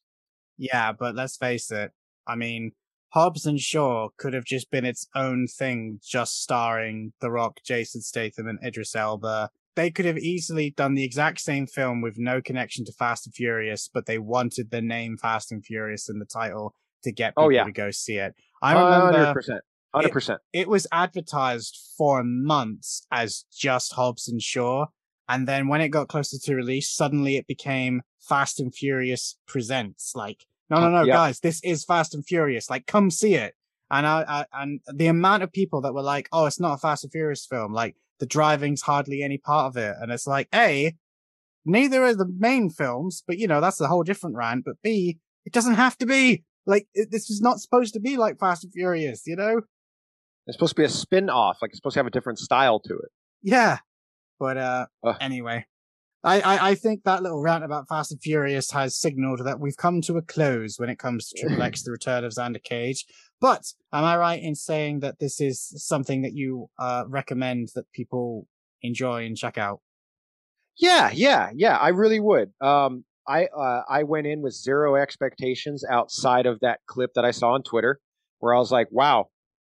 Yeah, 0.58 0.92
but 0.92 1.16
let's 1.16 1.38
face 1.38 1.72
it. 1.72 1.92
I 2.28 2.36
mean, 2.36 2.72
Hobbs 3.10 3.46
and 3.46 3.60
Shaw 3.60 4.10
could 4.18 4.34
have 4.34 4.46
just 4.46 4.72
been 4.72 4.86
its 4.86 5.08
own 5.16 5.48
thing, 5.48 6.00
just 6.04 6.42
starring 6.42 7.14
The 7.20 7.30
Rock, 7.30 7.58
Jason 7.66 8.02
Statham, 8.02 8.48
and 8.48 8.60
Idris 8.64 8.96
Elba. 8.96 9.50
They 9.76 9.89
could 9.91 10.06
have 10.06 10.18
easily 10.18 10.72
done 10.72 10.95
the 10.95 11.03
exact 11.03 11.39
same 11.39 11.65
film 11.65 12.02
with 12.02 12.15
no 12.18 12.41
connection 12.41 12.84
to 12.85 12.91
Fast 12.93 13.26
and 13.26 13.34
Furious, 13.34 13.89
but 13.93 14.06
they 14.06 14.18
wanted 14.18 14.69
the 14.69 14.81
name 14.81 15.18
Fast 15.18 15.52
and 15.52 15.64
Furious 15.65 16.10
in 16.10 16.19
the 16.19 16.26
title 16.26 16.76
to 17.03 17.11
get 17.11 17.34
oh, 17.38 17.43
people 17.43 17.45
Oh, 17.45 17.49
yeah. 17.49 17.64
to 17.64 17.72
go 17.72 17.89
see 17.91 18.15
it. 18.15 18.34
I 18.61 18.73
remember 18.73 19.18
Hundred 19.18 19.34
percent. 19.34 19.61
Hundred 19.93 20.11
percent. 20.11 20.39
it 20.53 20.68
was 20.69 20.88
advertised 20.91 21.77
for 21.98 22.23
months 22.23 23.06
as 23.11 23.45
just 23.52 23.93
Hobbs 23.93 24.27
and 24.27 24.41
Shaw. 24.41 24.85
And 25.30 25.48
then 25.48 25.68
when 25.68 25.81
it 25.81 25.89
got 25.89 26.10
closer 26.10 26.38
to 26.38 26.56
release, 26.56 26.89
suddenly 26.89 27.38
it 27.38 27.48
became 27.48 28.02
Fast 28.19 28.60
and 28.60 28.73
Furious 28.76 29.38
Presents. 29.48 30.14
Like, 30.15 30.45
no, 30.69 30.80
no, 30.81 30.89
no, 30.89 31.03
Yep. 31.03 31.14
guys, 31.15 31.39
this 31.39 31.61
is 31.64 31.85
Fast 31.85 32.14
and 32.14 32.26
Furious. 32.26 32.69
Like, 32.69 32.85
come 32.85 33.10
see 33.10 33.35
it. 33.35 33.56
And 33.89 34.06
I, 34.07 34.23
I, 34.27 34.45
and 34.61 34.80
the 34.93 35.07
amount 35.07 35.43
of 35.43 35.52
people 35.52 35.81
that 35.81 35.93
were 35.93 36.02
like, 36.02 36.30
oh, 36.31 36.45
it's 36.45 36.60
not 36.60 36.73
a 36.73 36.77
Fast 36.77 37.03
and 37.03 37.11
Furious 37.11 37.45
film. 37.45 37.73
Like, 37.73 37.95
the 38.22 38.26
driving's 38.27 38.84
hardly 38.84 39.23
any 39.23 39.38
part 39.38 39.65
of 39.65 39.76
it. 39.76 39.95
And 39.99 40.11
it's 40.11 40.27
like, 40.27 40.48
A, 40.56 40.95
neither 41.65 42.03
are 42.06 42.15
the 42.15 42.31
main 42.38 42.69
films, 42.69 43.23
but 43.27 43.38
you 43.39 43.48
know, 43.48 43.60
that's 43.60 43.81
a 43.81 43.88
whole 43.88 44.03
different 44.03 44.38
rant. 44.38 44.64
But 44.64 44.76
B, 44.81 45.18
it 45.43 45.52
doesn't 45.52 45.73
have 45.73 45.98
to 45.98 46.06
be. 46.06 46.43
Like, 46.68 46.88
it, 46.93 47.10
this 47.11 47.31
is 47.31 47.41
not 47.41 47.60
supposed 47.60 47.95
to 47.95 47.99
be 47.99 48.15
like 48.18 48.39
Fast 48.39 48.64
and 48.64 48.72
Furious, 48.72 49.23
you 49.26 49.35
know? 49.35 49.61
It's 50.45 50.56
supposed 50.56 50.76
to 50.76 50.81
be 50.81 50.85
a 50.85 50.89
spin-off. 50.89 51.57
Like 51.61 51.69
it's 51.69 51.80
supposed 51.80 51.95
to 51.95 51.99
have 51.99 52.07
a 52.07 52.11
different 52.11 52.38
style 52.39 52.80
to 52.81 52.93
it. 52.93 53.10
Yeah. 53.41 53.80
But 54.39 54.57
uh 54.57 54.85
Ugh. 55.03 55.18
anyway. 55.19 55.65
I, 56.23 56.41
I, 56.41 56.69
I 56.69 56.76
think 56.76 57.03
that 57.03 57.23
little 57.23 57.41
rant 57.41 57.64
about 57.64 57.88
Fast 57.89 58.11
and 58.11 58.22
Furious 58.22 58.69
has 58.72 58.95
signaled 58.95 59.43
that 59.43 59.60
we've 59.60 59.76
come 59.76 60.02
to 60.02 60.18
a 60.18 60.22
close 60.22 60.77
when 60.77 60.89
it 60.89 60.99
comes 60.99 61.30
to 61.30 61.41
Triple 61.41 61.64
X 61.64 61.81
The 61.81 61.91
Return 61.91 62.23
of 62.23 62.31
Xander 62.31 62.64
Cage. 62.64 63.06
But 63.41 63.73
am 63.91 64.05
I 64.05 64.15
right 64.18 64.41
in 64.41 64.55
saying 64.55 64.99
that 64.99 65.19
this 65.19 65.41
is 65.41 65.73
something 65.84 66.22
that 66.22 66.34
you 66.34 66.69
uh 66.80 67.03
recommend 67.07 67.69
that 67.76 67.91
people 67.91 68.47
enjoy 68.84 69.26
and 69.26 69.35
check 69.35 69.57
out? 69.57 69.81
Yeah, 70.77 71.11
yeah, 71.13 71.49
yeah. 71.53 71.77
I 71.77 71.89
really 71.89 72.19
would. 72.19 72.51
Um, 72.61 73.03
I 73.27 73.45
uh, 73.45 73.84
I 73.89 74.03
went 74.03 74.27
in 74.27 74.41
with 74.41 74.53
zero 74.53 74.95
expectations 74.95 75.84
outside 75.89 76.45
of 76.45 76.59
that 76.61 76.80
clip 76.88 77.11
that 77.15 77.26
I 77.26 77.31
saw 77.31 77.53
on 77.53 77.63
Twitter, 77.63 77.99
where 78.39 78.53
I 78.53 78.57
was 78.59 78.72
like, 78.72 78.88
"Wow, 78.91 79.30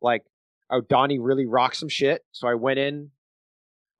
like 0.00 0.22
oh 0.70 0.80
Donnie 0.80 1.18
really 1.18 1.46
rocks 1.46 1.78
some 1.80 1.88
shit." 1.88 2.22
So 2.32 2.46
I 2.48 2.54
went 2.54 2.78
in 2.78 3.10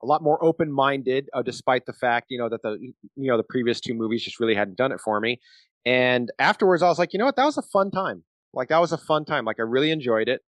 a 0.03 0.07
lot 0.07 0.23
more 0.23 0.43
open 0.45 0.71
minded, 0.73 1.29
uh, 1.33 1.43
despite 1.43 1.87
the 1.87 1.93
fact 1.93 2.27
you 2.31 2.39
know 2.39 2.49
that 2.49 2.63
the 2.63 2.79
you 2.81 3.31
know 3.31 3.37
the 3.37 3.45
previous 3.45 3.81
two 3.81 3.95
movies 3.95 4.23
just 4.23 4.41
really 4.41 4.55
hadn't 4.55 4.77
done 4.77 4.93
it 4.93 5.01
for 5.01 5.21
me. 5.21 5.41
And 5.85 6.31
afterwards, 6.39 6.83
I 6.83 6.89
was 6.89 6.99
like, 6.99 7.13
you 7.13 7.19
know 7.19 7.25
what, 7.25 7.37
that 7.37 7.45
was 7.45 7.59
a 7.59 7.63
fun 7.63 7.91
time. 7.91 8.23
Like 8.55 8.69
that 8.69 8.81
was 8.81 8.93
a 8.93 8.99
fun 8.99 9.25
time. 9.25 9.45
Like 9.45 9.59
I 9.59 9.63
really 9.63 9.91
enjoyed 9.91 10.29
it. 10.29 10.41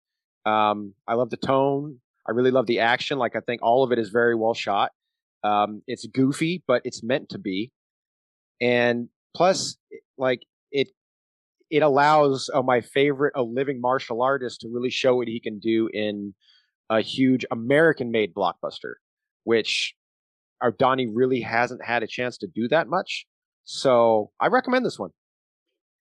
Um, 0.46 0.94
I 1.08 1.14
love 1.14 1.30
the 1.30 1.38
tone. 1.38 2.00
I 2.28 2.32
really 2.32 2.52
love 2.52 2.68
the 2.68 2.80
action. 2.80 3.18
Like 3.18 3.36
I 3.36 3.40
think 3.40 3.62
all 3.62 3.84
of 3.84 3.92
it 3.92 4.00
is 4.00 4.10
very 4.10 4.36
well 4.36 4.54
shot. 4.54 4.92
Um, 5.44 5.82
it's 5.88 6.06
goofy, 6.08 6.64
but 6.68 6.82
it's 6.86 7.04
meant 7.04 7.30
to 7.30 7.38
be. 7.38 7.72
And 8.62 9.10
plus, 9.36 9.78
like 10.18 10.44
it, 10.72 10.90
it 11.70 11.84
allows 11.84 12.50
uh, 12.54 12.62
my 12.62 12.82
favorite, 12.82 13.34
a 13.36 13.44
living 13.44 13.82
martial 13.82 14.22
artist, 14.22 14.62
to 14.62 14.70
really 14.72 14.90
show 14.90 15.16
what 15.16 15.28
he 15.28 15.40
can 15.40 15.60
do 15.60 15.90
in 15.94 16.34
a 16.90 17.02
huge 17.02 17.46
American-made 17.52 18.34
blockbuster, 18.34 18.94
which 19.44 19.96
our 20.62 20.72
Donnie 20.72 21.08
really 21.08 21.42
hasn't 21.42 21.84
had 21.84 22.04
a 22.04 22.08
chance 22.08 22.38
to 22.38 22.48
do 22.48 22.68
that 22.70 22.88
much. 22.88 23.26
So 23.66 24.32
I 24.40 24.48
recommend 24.48 24.86
this 24.86 25.00
one. 25.00 25.12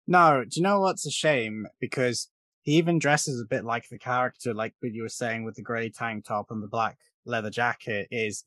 No, 0.07 0.45
do 0.45 0.51
you 0.59 0.63
know 0.63 0.81
what's 0.81 1.07
a 1.07 1.11
shame? 1.11 1.67
Because 1.81 2.29
he 2.63 2.73
even 2.73 2.99
dresses 2.99 3.41
a 3.41 3.47
bit 3.47 3.65
like 3.65 3.89
the 3.89 3.99
character, 3.99 4.55
like 4.55 4.75
what 4.81 4.93
you 4.93 5.03
were 5.03 5.09
saying 5.09 5.45
with 5.45 5.57
the 5.57 5.63
grey 5.63 5.91
tank 5.91 6.25
top 6.25 6.51
and 6.51 6.63
the 6.63 6.69
black 6.69 6.99
leather 7.25 7.51
jacket. 7.51 8.09
Is 8.11 8.45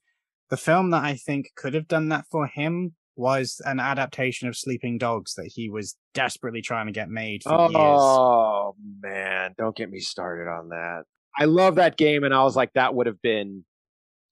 the 0.50 0.58
film 0.58 0.92
that 0.92 1.04
I 1.04 1.16
think 1.16 1.52
could 1.56 1.74
have 1.74 1.88
done 1.88 2.10
that 2.10 2.26
for 2.30 2.48
him 2.48 2.94
was 3.16 3.62
an 3.66 3.80
adaptation 3.80 4.48
of 4.48 4.58
Sleeping 4.58 4.98
Dogs 4.98 5.36
that 5.36 5.52
he 5.54 5.70
was 5.70 5.96
desperately 6.14 6.62
trying 6.62 6.88
to 6.88 6.92
get 6.92 7.10
made 7.10 7.44
for 7.44 7.70
years. 7.70 7.74
Oh 7.76 8.76
man, 9.02 9.54
don't 9.58 9.76
get 9.76 9.90
me 9.90 10.00
started 10.00 10.50
on 10.50 10.70
that. 10.70 11.04
I 11.38 11.46
love 11.46 11.76
that 11.76 11.98
game, 11.98 12.24
and 12.24 12.34
I 12.34 12.44
was 12.44 12.56
like, 12.56 12.74
that 12.74 12.96
would 12.96 13.08
have 13.08 13.22
been 13.22 13.66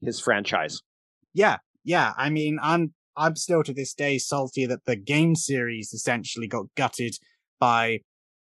his 0.02 0.20
franchise. 0.20 0.82
Yeah, 1.34 1.58
yeah. 1.84 2.14
I 2.18 2.30
mean, 2.30 2.60
I'm 2.62 2.94
I'm 3.16 3.36
still 3.36 3.64
to 3.64 3.74
this 3.74 3.94
day 3.94 4.18
salty 4.18 4.66
that 4.66 4.86
the 4.86 4.96
game 4.96 5.36
series 5.36 5.94
essentially 5.94 6.48
got 6.48 6.66
gutted 6.76 7.16
by 7.60 8.00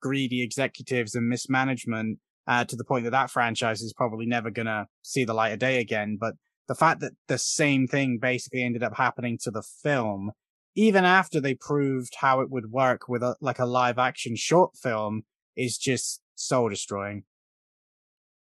greedy 0.00 0.42
executives 0.42 1.14
and 1.14 1.28
mismanagement 1.28 2.18
uh, 2.46 2.64
to 2.64 2.76
the 2.76 2.84
point 2.84 3.04
that 3.04 3.10
that 3.10 3.30
franchise 3.30 3.80
is 3.80 3.92
probably 3.92 4.26
never 4.26 4.50
gonna 4.50 4.86
see 5.02 5.24
the 5.24 5.34
light 5.34 5.52
of 5.52 5.58
day 5.58 5.80
again. 5.80 6.18
But 6.20 6.34
the 6.68 6.74
fact 6.74 7.00
that 7.00 7.12
the 7.28 7.38
same 7.38 7.86
thing 7.86 8.18
basically 8.20 8.64
ended 8.64 8.82
up 8.82 8.96
happening 8.96 9.38
to 9.42 9.50
the 9.50 9.62
film, 9.62 10.32
even 10.74 11.04
after 11.04 11.40
they 11.40 11.54
proved 11.54 12.14
how 12.18 12.40
it 12.40 12.50
would 12.50 12.70
work 12.70 13.08
with 13.08 13.22
a 13.22 13.36
like 13.40 13.58
a 13.58 13.66
live 13.66 13.98
action 13.98 14.34
short 14.36 14.76
film, 14.76 15.22
is 15.56 15.78
just 15.78 16.20
soul 16.34 16.68
destroying. 16.68 17.24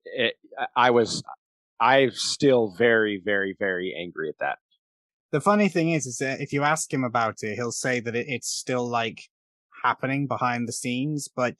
It, 0.04 0.34
I 0.76 0.90
was, 0.90 1.22
I'm 1.80 2.10
still 2.10 2.74
very, 2.76 3.20
very, 3.24 3.54
very 3.58 3.94
angry 3.98 4.28
at 4.28 4.38
that. 4.40 4.58
The 5.32 5.40
funny 5.40 5.68
thing 5.68 5.90
is, 5.90 6.06
is 6.06 6.18
that 6.18 6.40
if 6.40 6.52
you 6.52 6.62
ask 6.62 6.92
him 6.92 7.04
about 7.04 7.36
it, 7.42 7.56
he'll 7.56 7.72
say 7.72 8.00
that 8.00 8.14
it, 8.14 8.26
it's 8.28 8.48
still 8.48 8.88
like 8.88 9.22
happening 9.82 10.26
behind 10.26 10.68
the 10.68 10.72
scenes, 10.72 11.28
but 11.34 11.56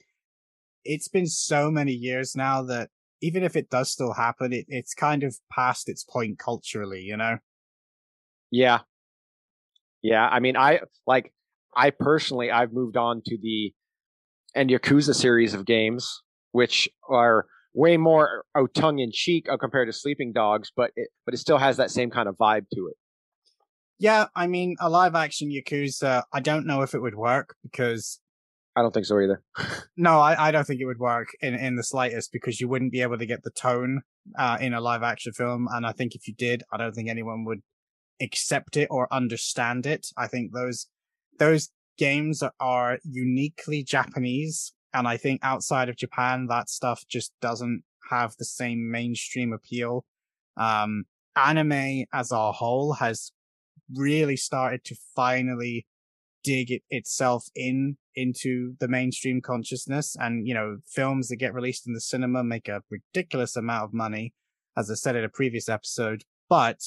it's 0.85 1.09
been 1.09 1.27
so 1.27 1.71
many 1.71 1.93
years 1.93 2.37
now 2.37 2.63
that 2.63 2.91
even 3.23 3.43
if 3.43 3.57
it 3.57 3.71
does 3.71 3.91
still 3.91 4.13
happen, 4.13 4.53
it, 4.53 4.67
it's 4.69 4.95
kind 4.95 5.23
of 5.23 5.37
past 5.51 5.89
its 5.89 6.05
point 6.05 6.39
culturally, 6.39 7.01
you 7.01 7.17
know? 7.17 7.39
Yeah. 8.51 8.81
Yeah. 10.03 10.29
I 10.29 10.41
mean, 10.41 10.57
I 10.57 10.81
like, 11.07 11.33
I 11.75 11.91
personally, 11.91 12.51
I've 12.51 12.73
moved 12.73 12.97
on 12.97 13.23
to 13.25 13.39
the 13.41 13.73
and 14.55 14.69
Yakuza 14.69 15.15
series 15.15 15.55
of 15.55 15.65
games, 15.65 16.23
which 16.51 16.89
are 17.09 17.47
way 17.73 17.97
more 17.97 18.45
oh, 18.55 18.67
tongue 18.67 18.99
in 18.99 19.11
cheek 19.11 19.47
uh, 19.51 19.57
compared 19.57 19.89
to 19.89 19.93
Sleeping 19.95 20.33
Dogs, 20.33 20.71
but 20.77 20.91
it, 20.95 21.09
but 21.25 21.33
it 21.33 21.39
still 21.39 21.57
has 21.57 21.79
that 21.79 21.91
same 21.91 22.11
kind 22.11 22.29
of 22.29 22.37
vibe 22.37 22.67
to 22.75 22.89
it. 22.89 22.97
Yeah, 24.03 24.27
I 24.35 24.49
mean, 24.49 24.75
a 24.81 24.91
live 24.91 25.15
action 25.15 25.49
Yakuza, 25.49 26.25
I 26.33 26.41
don't 26.41 26.67
know 26.67 26.83
if 26.83 26.93
it 26.93 26.99
would 26.99 27.15
work 27.15 27.55
because 27.63 28.19
I 28.75 28.83
don't 28.83 28.93
think 28.93 29.07
so 29.07 29.21
either. 29.21 29.45
no, 29.97 30.19
I, 30.19 30.49
I 30.49 30.51
don't 30.51 30.67
think 30.67 30.81
it 30.81 30.87
would 30.87 30.99
work 30.99 31.29
in, 31.41 31.55
in 31.55 31.77
the 31.77 31.85
slightest 31.85 32.33
because 32.33 32.61
you 32.61 32.67
wouldn't 32.67 32.91
be 32.91 33.03
able 33.03 33.17
to 33.17 33.27
get 33.27 33.45
the 33.45 33.53
tone 33.53 34.03
uh, 34.37 34.59
in 34.61 34.75
a 34.75 34.81
live 34.81 35.05
action 35.05 35.33
film. 35.33 35.69
And 35.71 35.87
I 35.87 35.93
think 35.93 36.17
if 36.17 36.27
you 36.27 36.35
did, 36.35 36.65
I 36.73 36.79
don't 36.79 36.93
think 36.97 37.09
anyone 37.09 37.45
would 37.45 37.61
accept 38.21 38.77
it 38.77 38.89
or 38.91 39.07
understand 39.15 39.87
it. 39.87 40.09
I 40.17 40.27
think 40.27 40.51
those 40.53 40.89
those 41.39 41.71
games 41.97 42.43
are 42.59 42.99
uniquely 43.05 43.85
Japanese. 43.85 44.73
And 44.93 45.07
I 45.07 45.17
think 45.17 45.39
outside 45.45 45.89
of 45.89 45.95
Japan, 45.95 46.49
that 46.49 46.69
stuff 46.69 47.05
just 47.09 47.33
doesn't 47.41 47.85
have 48.11 48.35
the 48.37 48.47
same 48.47 48.91
mainstream 48.91 49.53
appeal. 49.53 50.05
Um, 50.57 51.05
anime 51.37 52.07
as 52.13 52.33
a 52.33 52.51
whole 52.51 52.95
has 52.95 53.31
really 53.95 54.37
started 54.37 54.85
to 54.85 54.97
finally 55.15 55.87
dig 56.45 56.71
it 56.71 56.83
itself 56.91 57.47
in 57.55 57.97
into 58.15 58.75
the 58.81 58.89
mainstream 58.89 59.41
consciousness 59.41 60.17
and 60.19 60.47
you 60.47 60.53
know 60.53 60.79
films 60.87 61.29
that 61.29 61.37
get 61.37 61.55
released 61.55 61.87
in 61.87 61.95
the 61.95 62.01
cinema 62.01 62.43
make 62.43 62.69
a 62.69 62.83
ridiculous 62.91 63.57
amount 63.57 63.85
of 63.85 63.95
money 63.95 64.35
as 64.77 64.91
i 64.91 64.95
said 64.95 65.17
in 65.17 65.25
a 65.25 65.29
previous 65.29 65.69
episode 65.69 66.25
but 66.49 66.81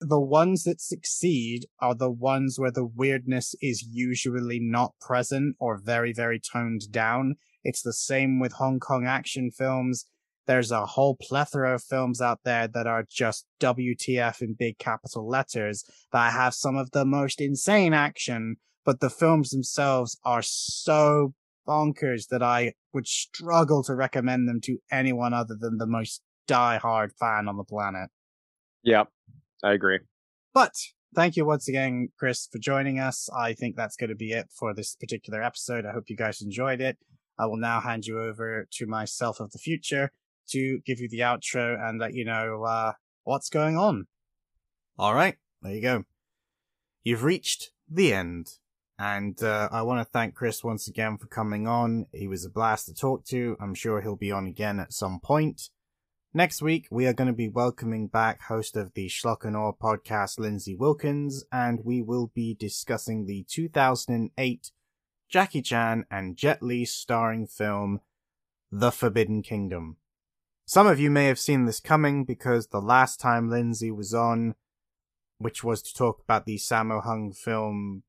the 0.00 0.20
ones 0.20 0.64
that 0.64 0.80
succeed 0.80 1.66
are 1.80 1.94
the 1.94 2.10
ones 2.10 2.58
where 2.58 2.70
the 2.70 2.84
weirdness 2.84 3.54
is 3.62 3.82
usually 3.82 4.60
not 4.60 4.92
present 5.00 5.56
or 5.58 5.80
very, 5.82 6.12
very 6.12 6.40
toned 6.40 6.90
down. 6.90 7.36
It's 7.64 7.82
the 7.82 7.92
same 7.92 8.38
with 8.38 8.52
Hong 8.54 8.78
Kong 8.78 9.06
action 9.06 9.50
films. 9.50 10.06
There's 10.46 10.70
a 10.70 10.86
whole 10.86 11.16
plethora 11.20 11.74
of 11.74 11.82
films 11.82 12.20
out 12.20 12.40
there 12.44 12.68
that 12.68 12.86
are 12.86 13.04
just 13.10 13.46
WTF 13.60 14.40
in 14.42 14.54
big 14.54 14.78
capital 14.78 15.28
letters 15.28 15.84
that 16.12 16.32
have 16.32 16.54
some 16.54 16.76
of 16.76 16.92
the 16.92 17.04
most 17.04 17.40
insane 17.40 17.92
action, 17.92 18.56
but 18.84 19.00
the 19.00 19.10
films 19.10 19.50
themselves 19.50 20.18
are 20.24 20.42
so 20.42 21.34
bonkers 21.66 22.28
that 22.28 22.44
I 22.44 22.74
would 22.92 23.08
struggle 23.08 23.82
to 23.84 23.94
recommend 23.96 24.48
them 24.48 24.60
to 24.62 24.78
anyone 24.90 25.34
other 25.34 25.56
than 25.58 25.78
the 25.78 25.86
most 25.86 26.22
die-hard 26.46 27.12
fan 27.18 27.48
on 27.48 27.56
the 27.56 27.64
planet. 27.64 28.08
Yep. 28.84 29.08
I 29.64 29.72
agree. 29.72 29.98
But 30.54 30.74
thank 31.16 31.36
you 31.36 31.44
once 31.44 31.66
again, 31.66 32.10
Chris, 32.16 32.48
for 32.52 32.58
joining 32.58 33.00
us. 33.00 33.28
I 33.36 33.52
think 33.52 33.74
that's 33.74 33.96
going 33.96 34.10
to 34.10 34.16
be 34.16 34.30
it 34.30 34.46
for 34.56 34.72
this 34.72 34.94
particular 34.94 35.42
episode. 35.42 35.84
I 35.84 35.92
hope 35.92 36.04
you 36.06 36.16
guys 36.16 36.40
enjoyed 36.40 36.80
it. 36.80 36.98
I 37.36 37.46
will 37.46 37.56
now 37.56 37.80
hand 37.80 38.06
you 38.06 38.20
over 38.20 38.68
to 38.70 38.86
myself 38.86 39.40
of 39.40 39.50
the 39.50 39.58
future 39.58 40.12
to 40.50 40.80
give 40.86 41.00
you 41.00 41.08
the 41.08 41.20
outro 41.20 41.76
and 41.78 41.98
let 41.98 42.14
you 42.14 42.24
know 42.24 42.64
uh, 42.64 42.92
what's 43.24 43.48
going 43.48 43.76
on. 43.76 44.06
All 44.98 45.14
right, 45.14 45.36
there 45.62 45.74
you 45.74 45.82
go. 45.82 46.04
You've 47.02 47.24
reached 47.24 47.72
the 47.88 48.12
end. 48.12 48.58
And 48.98 49.42
uh, 49.42 49.68
I 49.70 49.82
want 49.82 50.00
to 50.00 50.10
thank 50.10 50.34
Chris 50.34 50.64
once 50.64 50.88
again 50.88 51.18
for 51.18 51.26
coming 51.26 51.68
on. 51.68 52.06
He 52.12 52.26
was 52.26 52.46
a 52.46 52.50
blast 52.50 52.86
to 52.86 52.94
talk 52.94 53.26
to. 53.26 53.56
I'm 53.60 53.74
sure 53.74 54.00
he'll 54.00 54.16
be 54.16 54.32
on 54.32 54.46
again 54.46 54.80
at 54.80 54.94
some 54.94 55.20
point. 55.20 55.68
Next 56.32 56.62
week, 56.62 56.88
we 56.90 57.06
are 57.06 57.12
going 57.12 57.28
to 57.28 57.34
be 57.34 57.48
welcoming 57.48 58.08
back 58.08 58.42
host 58.42 58.76
of 58.76 58.94
the 58.94 59.08
Schlock 59.08 59.44
and 59.44 59.56
Awe 59.56 59.72
podcast, 59.72 60.38
Lindsay 60.38 60.74
Wilkins, 60.74 61.44
and 61.52 61.80
we 61.84 62.02
will 62.02 62.30
be 62.34 62.54
discussing 62.54 63.26
the 63.26 63.44
2008 63.48 64.70
Jackie 65.28 65.62
Chan 65.62 66.04
and 66.10 66.36
Jet 66.36 66.62
Li 66.62 66.84
starring 66.84 67.46
film, 67.46 68.00
The 68.70 68.92
Forbidden 68.92 69.42
Kingdom. 69.42 69.96
Some 70.66 70.88
of 70.88 70.98
you 70.98 71.10
may 71.10 71.26
have 71.26 71.38
seen 71.38 71.64
this 71.64 71.78
coming 71.78 72.24
because 72.24 72.66
the 72.66 72.80
last 72.80 73.20
time 73.20 73.48
Lindsay 73.48 73.92
was 73.92 74.12
on, 74.12 74.56
which 75.38 75.62
was 75.62 75.80
to 75.82 75.94
talk 75.94 76.20
about 76.22 76.44
the 76.44 76.56
Sammo 76.56 77.04
Hung 77.04 77.32
film 77.32 78.02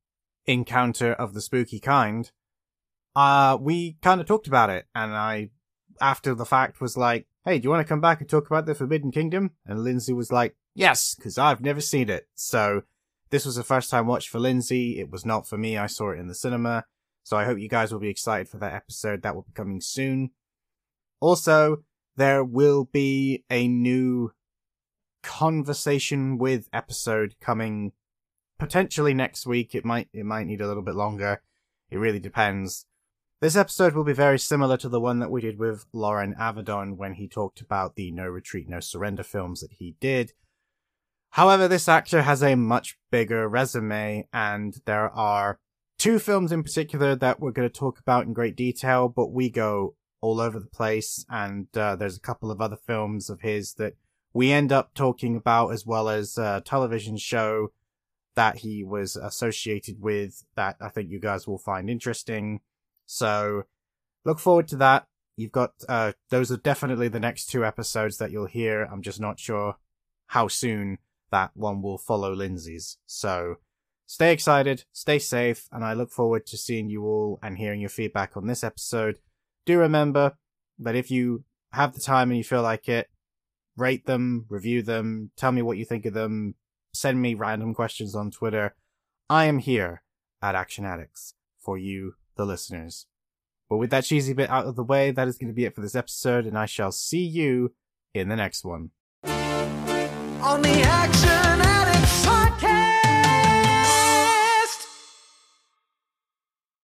Encounter 0.47 1.13
of 1.13 1.35
the 1.35 1.41
Spooky 1.41 1.79
Kind, 1.79 2.31
uh, 3.15 3.57
we 3.61 3.97
kind 4.01 4.19
of 4.19 4.27
talked 4.27 4.47
about 4.47 4.69
it, 4.71 4.85
and 4.95 5.15
I, 5.15 5.49
after 6.01 6.33
the 6.33 6.45
fact, 6.45 6.81
was 6.81 6.97
like, 6.97 7.27
hey, 7.45 7.59
do 7.59 7.65
you 7.65 7.69
want 7.69 7.85
to 7.85 7.89
come 7.89 8.01
back 8.01 8.21
and 8.21 8.29
talk 8.29 8.47
about 8.47 8.65
the 8.65 8.75
Forbidden 8.75 9.11
Kingdom? 9.11 9.51
And 9.65 9.83
Lindsay 9.83 10.13
was 10.13 10.31
like, 10.31 10.55
yes, 10.73 11.15
because 11.15 11.37
I've 11.37 11.61
never 11.61 11.81
seen 11.81 12.09
it. 12.09 12.27
So 12.35 12.83
this 13.29 13.45
was 13.45 13.57
a 13.57 13.63
first 13.63 13.89
time 13.89 14.07
watch 14.07 14.29
for 14.29 14.39
Lindsay. 14.39 14.99
It 14.99 15.11
was 15.11 15.25
not 15.25 15.47
for 15.47 15.57
me. 15.57 15.77
I 15.77 15.87
saw 15.87 16.11
it 16.11 16.19
in 16.19 16.27
the 16.27 16.35
cinema. 16.35 16.85
So 17.23 17.37
I 17.37 17.45
hope 17.45 17.59
you 17.59 17.69
guys 17.69 17.91
will 17.91 17.99
be 17.99 18.09
excited 18.09 18.49
for 18.49 18.57
that 18.57 18.73
episode. 18.73 19.21
That 19.21 19.35
will 19.35 19.43
be 19.43 19.51
coming 19.53 19.81
soon. 19.81 20.31
Also, 21.19 21.83
there 22.17 22.43
will 22.43 22.85
be 22.85 23.43
a 23.49 23.67
new 23.67 24.33
conversation 25.23 26.37
with 26.37 26.67
episode 26.73 27.35
coming 27.39 27.93
potentially 28.59 29.13
next 29.13 29.45
week. 29.45 29.73
It 29.73 29.85
might, 29.85 30.09
it 30.13 30.25
might 30.25 30.47
need 30.47 30.61
a 30.61 30.67
little 30.67 30.83
bit 30.83 30.95
longer. 30.95 31.41
It 31.89 31.97
really 31.97 32.19
depends. 32.19 32.85
This 33.39 33.55
episode 33.55 33.93
will 33.93 34.03
be 34.03 34.13
very 34.13 34.39
similar 34.39 34.77
to 34.77 34.89
the 34.89 34.99
one 34.99 35.19
that 35.19 35.29
we 35.29 35.41
did 35.41 35.59
with 35.59 35.85
Loren 35.93 36.33
Avedon 36.39 36.97
when 36.97 37.13
he 37.13 37.27
talked 37.27 37.61
about 37.61 37.95
the 37.95 38.11
No 38.11 38.25
Retreat, 38.25 38.67
No 38.67 38.79
Surrender 38.79 39.21
films 39.21 39.61
that 39.61 39.73
he 39.73 39.95
did. 39.99 40.33
However, 41.31 41.67
this 41.67 41.87
actor 41.87 42.23
has 42.23 42.41
a 42.41 42.55
much 42.55 42.97
bigger 43.11 43.47
resume, 43.47 44.27
and 44.33 44.81
there 44.85 45.09
are 45.11 45.59
two 45.99 46.17
films 46.17 46.51
in 46.51 46.63
particular 46.63 47.15
that 47.15 47.39
we're 47.39 47.51
going 47.51 47.69
to 47.69 47.79
talk 47.79 47.99
about 47.99 48.25
in 48.25 48.33
great 48.33 48.55
detail, 48.55 49.07
but 49.07 49.31
we 49.31 49.51
go 49.51 49.95
all 50.21 50.39
over 50.39 50.59
the 50.59 50.67
place, 50.67 51.25
and 51.29 51.67
uh, 51.77 51.95
there's 51.95 52.17
a 52.17 52.21
couple 52.21 52.51
of 52.51 52.61
other 52.61 52.75
films 52.75 53.29
of 53.29 53.41
his 53.41 53.73
that 53.75 53.95
we 54.33 54.51
end 54.51 54.71
up 54.71 54.93
talking 54.93 55.35
about, 55.35 55.69
as 55.69 55.85
well 55.85 56.09
as 56.09 56.37
a 56.37 56.61
television 56.65 57.17
show 57.17 57.71
that 58.35 58.57
he 58.57 58.83
was 58.83 59.15
associated 59.15 59.99
with 59.99 60.43
that 60.55 60.77
I 60.79 60.89
think 60.89 61.09
you 61.09 61.19
guys 61.19 61.47
will 61.47 61.57
find 61.57 61.89
interesting. 61.89 62.61
So 63.07 63.63
look 64.25 64.37
forward 64.37 64.67
to 64.69 64.75
that. 64.77 65.07
You've 65.35 65.51
got, 65.51 65.71
uh, 65.89 66.13
those 66.29 66.51
are 66.51 66.57
definitely 66.57 67.07
the 67.07 67.19
next 67.19 67.47
two 67.47 67.65
episodes 67.65 68.17
that 68.17 68.31
you'll 68.31 68.45
hear. 68.45 68.83
I'm 68.83 69.01
just 69.01 69.19
not 69.19 69.39
sure 69.39 69.77
how 70.27 70.47
soon 70.47 70.99
that 71.31 71.51
one 71.55 71.81
will 71.81 71.97
follow 71.97 72.31
Lindsay's. 72.33 72.97
So 73.07 73.55
stay 74.05 74.33
excited, 74.33 74.85
stay 74.93 75.19
safe, 75.19 75.67
and 75.71 75.83
I 75.83 75.93
look 75.93 76.11
forward 76.11 76.45
to 76.47 76.57
seeing 76.57 76.89
you 76.89 77.05
all 77.05 77.39
and 77.41 77.57
hearing 77.57 77.81
your 77.81 77.89
feedback 77.89 78.37
on 78.37 78.45
this 78.45 78.63
episode. 78.63 79.17
Do 79.67 79.79
remember 79.79 80.37
that 80.79 80.95
if 80.95 81.11
you 81.11 81.43
have 81.73 81.93
the 81.93 81.99
time 81.99 82.29
and 82.29 82.37
you 82.37 82.43
feel 82.45 82.61
like 82.61 82.87
it, 82.87 83.09
rate 83.75 84.05
them, 84.05 84.45
review 84.47 84.81
them, 84.81 85.31
tell 85.35 85.51
me 85.51 85.61
what 85.61 85.77
you 85.77 85.83
think 85.83 86.05
of 86.05 86.13
them, 86.13 86.55
send 86.93 87.21
me 87.21 87.33
random 87.33 87.73
questions 87.73 88.15
on 88.15 88.31
Twitter. 88.31 88.75
I 89.29 89.43
am 89.43 89.59
here 89.59 90.03
at 90.41 90.55
Action 90.55 90.85
Addicts 90.85 91.33
for 91.59 91.77
you 91.77 92.13
the 92.37 92.45
listeners. 92.45 93.07
But 93.69 93.75
with 93.75 93.89
that 93.89 94.05
cheesy 94.05 94.31
bit 94.31 94.49
out 94.49 94.67
of 94.67 94.77
the 94.77 94.85
way, 94.85 95.11
that 95.11 95.27
is 95.27 95.37
going 95.37 95.49
to 95.49 95.53
be 95.53 95.65
it 95.65 95.75
for 95.75 95.81
this 95.81 95.95
episode, 95.95 96.45
and 96.45 96.57
I 96.57 96.65
shall 96.65 96.93
see 96.93 97.25
you 97.25 97.73
in 98.13 98.29
the 98.29 98.37
next 98.37 98.63
one. 98.63 98.91
On 99.25 100.61
the 100.61 100.81
action 100.85 101.46